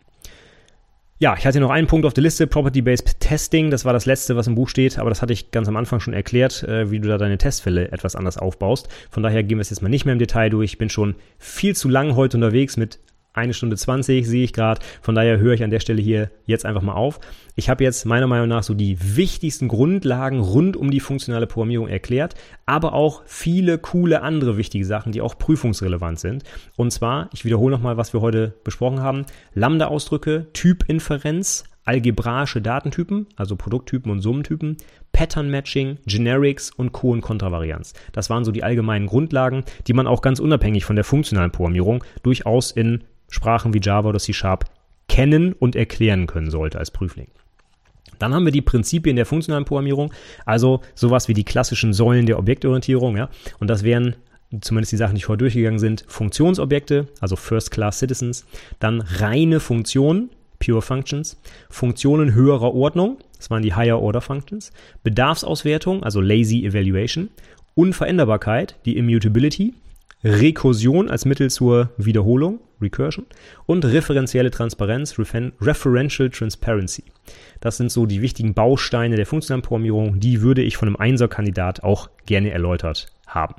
Ja, 1.17 1.33
ich 1.37 1.45
hatte 1.45 1.61
noch 1.61 1.69
einen 1.69 1.87
Punkt 1.87 2.05
auf 2.05 2.13
der 2.13 2.23
Liste, 2.23 2.45
Property-Based 2.45 3.21
Testing. 3.21 3.71
Das 3.71 3.85
war 3.85 3.93
das 3.93 4.05
letzte, 4.05 4.35
was 4.35 4.47
im 4.47 4.55
Buch 4.55 4.67
steht, 4.67 4.99
aber 4.99 5.07
das 5.07 5.21
hatte 5.21 5.31
ich 5.31 5.49
ganz 5.51 5.69
am 5.69 5.77
Anfang 5.77 6.01
schon 6.01 6.13
erklärt, 6.13 6.63
äh, 6.63 6.91
wie 6.91 6.99
du 6.99 7.07
da 7.07 7.17
deine 7.17 7.37
Testfälle 7.37 7.89
etwas 7.93 8.17
anders 8.17 8.37
aufbaust. 8.37 8.89
Von 9.11 9.23
daher 9.23 9.41
gehen 9.41 9.57
wir 9.57 9.61
es 9.61 9.69
jetzt 9.69 9.81
mal 9.81 9.87
nicht 9.87 10.03
mehr 10.03 10.11
im 10.11 10.19
Detail 10.19 10.49
durch. 10.49 10.73
Ich 10.73 10.77
bin 10.77 10.89
schon 10.89 11.15
viel 11.37 11.73
zu 11.73 11.87
lang 11.87 12.17
heute 12.17 12.35
unterwegs 12.35 12.75
mit 12.75 12.99
eine 13.35 13.53
Stunde 13.53 13.75
20 13.75 14.27
sehe 14.27 14.43
ich 14.43 14.53
gerade. 14.53 14.81
Von 15.01 15.15
daher 15.15 15.39
höre 15.39 15.53
ich 15.53 15.63
an 15.63 15.69
der 15.69 15.79
Stelle 15.79 16.01
hier 16.01 16.31
jetzt 16.45 16.65
einfach 16.65 16.81
mal 16.81 16.93
auf. 16.93 17.19
Ich 17.55 17.69
habe 17.69 17.83
jetzt 17.83 18.05
meiner 18.05 18.27
Meinung 18.27 18.47
nach 18.47 18.63
so 18.63 18.73
die 18.73 18.97
wichtigsten 19.15 19.67
Grundlagen 19.67 20.39
rund 20.39 20.75
um 20.75 20.91
die 20.91 20.99
funktionale 20.99 21.47
Programmierung 21.47 21.87
erklärt, 21.87 22.35
aber 22.65 22.93
auch 22.93 23.23
viele 23.25 23.77
coole 23.77 24.21
andere 24.21 24.57
wichtige 24.57 24.85
Sachen, 24.85 25.11
die 25.11 25.21
auch 25.21 25.37
prüfungsrelevant 25.37 26.19
sind. 26.19 26.43
Und 26.75 26.91
zwar, 26.91 27.29
ich 27.33 27.45
wiederhole 27.45 27.75
nochmal, 27.75 27.97
was 27.97 28.13
wir 28.13 28.21
heute 28.21 28.55
besprochen 28.63 29.01
haben. 29.01 29.25
Lambda-Ausdrücke, 29.53 30.47
Typinferenz, 30.53 31.65
algebraische 31.85 32.61
Datentypen, 32.61 33.27
also 33.35 33.55
Produkttypen 33.55 34.11
und 34.11 34.21
Summentypen, 34.21 34.77
Pattern 35.13 35.49
Matching, 35.49 35.97
Generics 36.05 36.71
und 36.71 36.91
Co- 36.91 37.11
und 37.11 37.21
Kontravarianz. 37.21 37.93
Das 38.11 38.29
waren 38.29 38.43
so 38.43 38.51
die 38.51 38.63
allgemeinen 38.63 39.05
Grundlagen, 39.05 39.63
die 39.87 39.93
man 39.93 40.07
auch 40.07 40.21
ganz 40.21 40.39
unabhängig 40.39 40.83
von 40.83 40.95
der 40.95 41.05
funktionalen 41.05 41.51
Programmierung 41.51 42.03
durchaus 42.23 42.71
in 42.71 43.03
Sprachen 43.35 43.73
wie 43.73 43.81
Java 43.81 44.09
oder 44.09 44.19
C 44.19 44.33
Sharp 44.33 44.65
kennen 45.07 45.53
und 45.53 45.75
erklären 45.75 46.25
können 46.25 46.49
sollte 46.49 46.79
als 46.79 46.89
Prüfling. 46.89 47.27
Dann 48.17 48.33
haben 48.33 48.45
wir 48.45 48.51
die 48.51 48.61
Prinzipien 48.61 49.17
der 49.17 49.25
funktionalen 49.25 49.65
Programmierung, 49.65 50.13
also 50.45 50.81
sowas 50.95 51.27
wie 51.27 51.33
die 51.33 51.43
klassischen 51.43 51.93
Säulen 51.93 52.25
der 52.25 52.39
Objektorientierung, 52.39 53.17
ja. 53.17 53.29
Und 53.59 53.69
das 53.69 53.83
wären 53.83 54.15
zumindest 54.61 54.93
die 54.93 54.97
Sachen, 54.97 55.15
die 55.15 55.21
vorher 55.21 55.37
durchgegangen 55.37 55.79
sind, 55.79 56.05
Funktionsobjekte, 56.07 57.07
also 57.19 57.35
First 57.35 57.71
Class 57.71 57.99
Citizens, 57.99 58.45
dann 58.79 59.01
reine 59.01 59.59
Funktionen, 59.59 60.29
Pure 60.59 60.81
Functions, 60.81 61.37
Funktionen 61.69 62.33
höherer 62.33 62.73
Ordnung, 62.73 63.17
das 63.37 63.49
waren 63.49 63.63
die 63.63 63.75
Higher 63.75 64.01
Order 64.01 64.21
Functions, 64.21 64.71
Bedarfsauswertung, 65.03 66.03
also 66.03 66.21
Lazy 66.21 66.65
Evaluation, 66.65 67.29
Unveränderbarkeit, 67.73 68.77
die 68.85 68.95
Immutability, 68.97 69.73
Rekursion 70.27 71.11
als 71.11 71.25
Mittel 71.25 71.51
zur 71.51 71.91
Wiederholung, 71.97 72.59
Recursion, 72.81 73.27
und 73.67 73.85
referenzielle 73.85 74.49
Transparenz, 74.49 75.19
Referential 75.19 76.31
Transparency. 76.31 77.03
Das 77.61 77.77
sind 77.77 77.91
so 77.91 78.07
die 78.07 78.23
wichtigen 78.23 78.55
Bausteine 78.55 79.17
der 79.17 79.27
funktionalen 79.27 79.61
Programmierung, 79.61 80.19
die 80.19 80.41
würde 80.41 80.63
ich 80.63 80.77
von 80.77 80.87
einem 80.87 80.95
Einser-Kandidat 80.95 81.83
auch 81.83 82.09
gerne 82.25 82.49
erläutert 82.49 83.05
haben. 83.27 83.53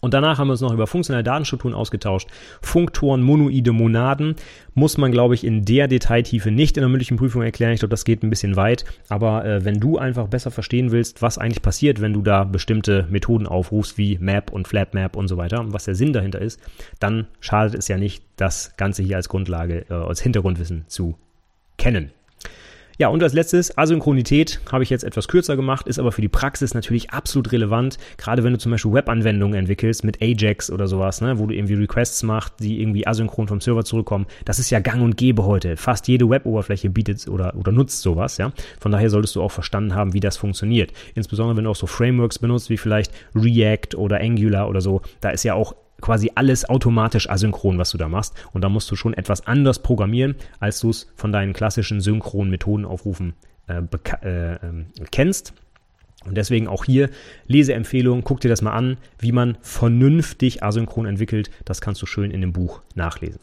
Und 0.00 0.14
danach 0.14 0.38
haben 0.38 0.48
wir 0.48 0.52
uns 0.52 0.62
noch 0.62 0.72
über 0.72 0.86
funktionelle 0.86 1.22
Datenstrukturen 1.22 1.74
ausgetauscht. 1.74 2.28
Funktoren, 2.62 3.22
Monoide, 3.22 3.72
Monaden 3.72 4.34
muss 4.74 4.96
man, 4.96 5.12
glaube 5.12 5.34
ich, 5.34 5.44
in 5.44 5.64
der 5.64 5.88
Detailtiefe 5.88 6.50
nicht 6.50 6.76
in 6.76 6.80
der 6.80 6.88
mündlichen 6.88 7.18
Prüfung 7.18 7.42
erklären. 7.42 7.72
Ich 7.72 7.80
glaube, 7.80 7.90
das 7.90 8.04
geht 8.04 8.22
ein 8.22 8.30
bisschen 8.30 8.56
weit. 8.56 8.84
Aber 9.08 9.44
äh, 9.44 9.64
wenn 9.64 9.78
du 9.78 9.98
einfach 9.98 10.28
besser 10.28 10.50
verstehen 10.50 10.90
willst, 10.90 11.20
was 11.20 11.38
eigentlich 11.38 11.62
passiert, 11.62 12.00
wenn 12.00 12.14
du 12.14 12.22
da 12.22 12.44
bestimmte 12.44 13.06
Methoden 13.10 13.46
aufrufst, 13.46 13.98
wie 13.98 14.18
Map 14.18 14.50
und 14.50 14.66
Flatmap 14.66 15.16
und 15.16 15.28
so 15.28 15.36
weiter, 15.36 15.64
was 15.68 15.84
der 15.84 15.94
Sinn 15.94 16.12
dahinter 16.12 16.40
ist, 16.40 16.60
dann 16.98 17.26
schadet 17.40 17.74
es 17.74 17.88
ja 17.88 17.98
nicht, 17.98 18.24
das 18.36 18.76
Ganze 18.78 19.02
hier 19.02 19.16
als 19.16 19.28
Grundlage, 19.28 19.84
äh, 19.90 19.94
als 19.94 20.22
Hintergrundwissen 20.22 20.84
zu 20.86 21.18
kennen. 21.76 22.10
Ja, 23.00 23.08
und 23.08 23.22
als 23.22 23.32
letztes, 23.32 23.78
Asynchronität 23.78 24.60
habe 24.70 24.82
ich 24.82 24.90
jetzt 24.90 25.04
etwas 25.04 25.26
kürzer 25.26 25.56
gemacht, 25.56 25.88
ist 25.88 25.98
aber 25.98 26.12
für 26.12 26.20
die 26.20 26.28
Praxis 26.28 26.74
natürlich 26.74 27.12
absolut 27.12 27.50
relevant, 27.50 27.96
gerade 28.18 28.44
wenn 28.44 28.52
du 28.52 28.58
zum 28.58 28.72
Beispiel 28.72 28.92
Webanwendungen 28.92 29.58
entwickelst 29.58 30.04
mit 30.04 30.20
Ajax 30.20 30.70
oder 30.70 30.86
sowas, 30.86 31.22
ne, 31.22 31.38
wo 31.38 31.46
du 31.46 31.54
irgendwie 31.54 31.76
Requests 31.76 32.22
machst, 32.22 32.56
die 32.60 32.82
irgendwie 32.82 33.06
asynchron 33.06 33.48
vom 33.48 33.62
Server 33.62 33.86
zurückkommen. 33.86 34.26
Das 34.44 34.58
ist 34.58 34.68
ja 34.68 34.80
gang 34.80 35.00
und 35.00 35.16
gäbe 35.16 35.46
heute. 35.46 35.78
Fast 35.78 36.08
jede 36.08 36.28
Web-Oberfläche 36.28 36.90
bietet 36.90 37.26
oder, 37.26 37.56
oder 37.56 37.72
nutzt 37.72 38.02
sowas, 38.02 38.36
ja. 38.36 38.52
Von 38.78 38.92
daher 38.92 39.08
solltest 39.08 39.34
du 39.34 39.40
auch 39.40 39.50
verstanden 39.50 39.94
haben, 39.94 40.12
wie 40.12 40.20
das 40.20 40.36
funktioniert. 40.36 40.92
Insbesondere 41.14 41.56
wenn 41.56 41.64
du 41.64 41.70
auch 41.70 41.76
so 41.76 41.86
Frameworks 41.86 42.38
benutzt, 42.38 42.68
wie 42.68 42.76
vielleicht 42.76 43.14
React 43.34 43.96
oder 43.96 44.20
Angular 44.20 44.68
oder 44.68 44.82
so. 44.82 45.00
Da 45.22 45.30
ist 45.30 45.44
ja 45.44 45.54
auch 45.54 45.74
quasi 46.00 46.30
alles 46.34 46.68
automatisch 46.68 47.28
asynchron, 47.28 47.78
was 47.78 47.90
du 47.90 47.98
da 47.98 48.08
machst. 48.08 48.34
Und 48.52 48.62
da 48.62 48.68
musst 48.68 48.90
du 48.90 48.96
schon 48.96 49.14
etwas 49.14 49.46
anders 49.46 49.80
programmieren, 49.80 50.36
als 50.58 50.80
du 50.80 50.90
es 50.90 51.10
von 51.16 51.32
deinen 51.32 51.52
klassischen 51.52 52.00
synchronen 52.00 52.50
Methodenaufrufen 52.50 53.34
äh, 53.68 53.82
äh, 54.22 54.54
äh, 54.54 54.58
kennst. 55.10 55.54
Und 56.26 56.36
deswegen 56.36 56.68
auch 56.68 56.84
hier 56.84 57.08
Leseempfehlung, 57.46 58.24
guck 58.24 58.40
dir 58.40 58.48
das 58.48 58.60
mal 58.60 58.72
an, 58.72 58.98
wie 59.18 59.32
man 59.32 59.56
vernünftig 59.62 60.62
asynchron 60.62 61.06
entwickelt. 61.06 61.50
Das 61.64 61.80
kannst 61.80 62.02
du 62.02 62.06
schön 62.06 62.30
in 62.30 62.42
dem 62.42 62.52
Buch 62.52 62.82
nachlesen. 62.94 63.40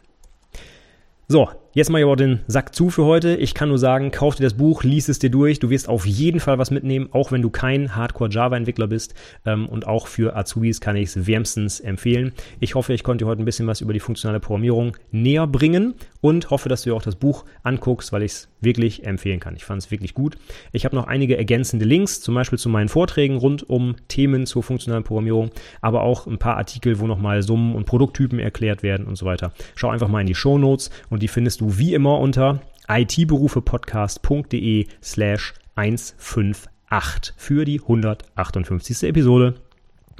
So, 1.27 1.49
jetzt 1.77 1.91
mal 1.91 1.99
ich 1.99 2.05
aber 2.05 2.15
den 2.15 2.39
Sack 2.47 2.73
zu 2.73 2.89
für 2.89 3.05
heute. 3.05 3.35
Ich 3.35 3.53
kann 3.53 3.69
nur 3.69 3.77
sagen, 3.77 4.09
kauf 4.09 4.33
dir 4.33 4.41
das 4.41 4.55
Buch, 4.55 4.83
lies 4.83 5.09
es 5.09 5.19
dir 5.19 5.29
durch. 5.29 5.59
Du 5.59 5.69
wirst 5.69 5.87
auf 5.87 6.07
jeden 6.07 6.39
Fall 6.39 6.57
was 6.57 6.71
mitnehmen, 6.71 7.09
auch 7.11 7.31
wenn 7.31 7.43
du 7.43 7.51
kein 7.51 7.95
Hardcore-Java-Entwickler 7.95 8.87
bist. 8.87 9.13
Ähm, 9.45 9.69
und 9.69 9.85
auch 9.85 10.07
für 10.07 10.35
Azubis 10.35 10.81
kann 10.81 10.95
ich 10.95 11.09
es 11.09 11.27
wärmstens 11.27 11.79
empfehlen. 11.79 12.33
Ich 12.59 12.73
hoffe, 12.73 12.93
ich 12.93 13.03
konnte 13.03 13.25
dir 13.25 13.29
heute 13.29 13.43
ein 13.43 13.45
bisschen 13.45 13.67
was 13.67 13.81
über 13.81 13.93
die 13.93 13.99
funktionale 13.99 14.39
Programmierung 14.39 14.97
näher 15.11 15.45
bringen 15.45 15.93
und 16.19 16.49
hoffe, 16.49 16.67
dass 16.67 16.81
du 16.81 16.89
dir 16.89 16.95
auch 16.95 17.03
das 17.03 17.15
Buch 17.15 17.45
anguckst, 17.61 18.11
weil 18.11 18.23
ich 18.23 18.31
es 18.31 18.49
wirklich 18.59 19.05
empfehlen 19.05 19.39
kann. 19.39 19.55
Ich 19.55 19.63
fand 19.63 19.83
es 19.83 19.91
wirklich 19.91 20.15
gut. 20.15 20.35
Ich 20.71 20.83
habe 20.83 20.95
noch 20.95 21.05
einige 21.05 21.37
ergänzende 21.37 21.85
Links, 21.85 22.21
zum 22.21 22.33
Beispiel 22.33 22.57
zu 22.57 22.69
meinen 22.69 22.89
Vorträgen 22.89 23.37
rund 23.37 23.69
um 23.69 23.95
Themen 24.07 24.47
zur 24.47 24.63
funktionalen 24.63 25.03
Programmierung, 25.03 25.51
aber 25.81 26.01
auch 26.01 26.25
ein 26.25 26.39
paar 26.39 26.57
Artikel, 26.57 26.99
wo 26.99 27.05
nochmal 27.05 27.43
Summen 27.43 27.75
und 27.75 27.85
Produkttypen 27.85 28.39
erklärt 28.39 28.81
werden 28.81 29.05
und 29.05 29.15
so 29.15 29.27
weiter. 29.27 29.53
Schau 29.75 29.89
einfach 29.89 30.07
mal 30.07 30.21
in 30.21 30.27
die 30.27 30.33
Show 30.33 30.57
Notes 30.57 30.89
und 31.11 31.21
die 31.21 31.27
findest 31.27 31.61
du 31.61 31.66
wie 31.75 31.93
immer 31.93 32.19
unter 32.19 32.61
itberufepodcast.de 32.87 34.87
slash 35.03 35.53
158 35.75 37.33
für 37.37 37.65
die 37.65 37.81
158. 37.81 39.03
Episode 39.03 39.55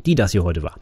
die 0.05 0.15
das 0.15 0.31
hier 0.31 0.43
heute 0.43 0.63
war. 0.63 0.75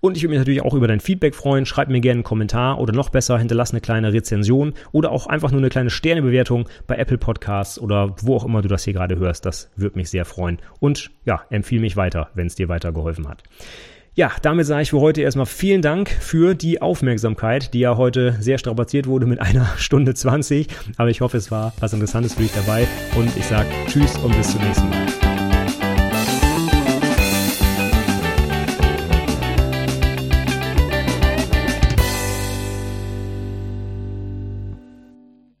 Und 0.00 0.16
ich 0.16 0.22
würde 0.22 0.30
mich 0.30 0.38
natürlich 0.38 0.62
auch 0.62 0.74
über 0.74 0.88
dein 0.88 1.00
Feedback 1.00 1.34
freuen. 1.34 1.66
Schreib 1.66 1.88
mir 1.88 2.00
gerne 2.00 2.18
einen 2.18 2.24
Kommentar 2.24 2.78
oder 2.78 2.92
noch 2.92 3.08
besser, 3.08 3.38
hinterlass 3.38 3.70
eine 3.70 3.80
kleine 3.80 4.12
Rezension 4.12 4.74
oder 4.92 5.10
auch 5.10 5.26
einfach 5.26 5.50
nur 5.50 5.60
eine 5.60 5.70
kleine 5.70 5.90
Sternebewertung 5.90 6.68
bei 6.86 6.96
Apple 6.96 7.18
Podcasts 7.18 7.78
oder 7.78 8.14
wo 8.20 8.36
auch 8.36 8.44
immer 8.44 8.62
du 8.62 8.68
das 8.68 8.84
hier 8.84 8.92
gerade 8.92 9.18
hörst. 9.18 9.46
Das 9.46 9.70
würde 9.76 9.98
mich 9.98 10.10
sehr 10.10 10.24
freuen. 10.24 10.58
Und 10.80 11.10
ja, 11.24 11.42
empfehle 11.50 11.80
mich 11.80 11.96
weiter, 11.96 12.30
wenn 12.34 12.46
es 12.46 12.54
dir 12.54 12.68
weitergeholfen 12.68 13.28
hat. 13.28 13.42
Ja, 14.18 14.32
damit 14.42 14.66
sage 14.66 14.82
ich 14.82 14.90
für 14.90 14.98
heute 14.98 15.22
erstmal 15.22 15.46
vielen 15.46 15.80
Dank 15.80 16.10
für 16.10 16.56
die 16.56 16.82
Aufmerksamkeit, 16.82 17.72
die 17.72 17.78
ja 17.78 17.96
heute 17.96 18.34
sehr 18.40 18.58
strapaziert 18.58 19.06
wurde 19.06 19.26
mit 19.26 19.40
einer 19.40 19.68
Stunde 19.76 20.12
20. 20.12 20.66
Aber 20.96 21.08
ich 21.08 21.20
hoffe, 21.20 21.36
es 21.36 21.52
war 21.52 21.72
was 21.78 21.92
Interessantes 21.92 22.34
für 22.34 22.42
dich 22.42 22.52
dabei. 22.52 22.88
Und 23.14 23.30
ich 23.36 23.44
sage 23.44 23.68
Tschüss 23.86 24.16
und 24.16 24.36
bis 24.36 24.50
zum 24.50 24.60
nächsten 24.62 24.90
Mal. 24.90 25.27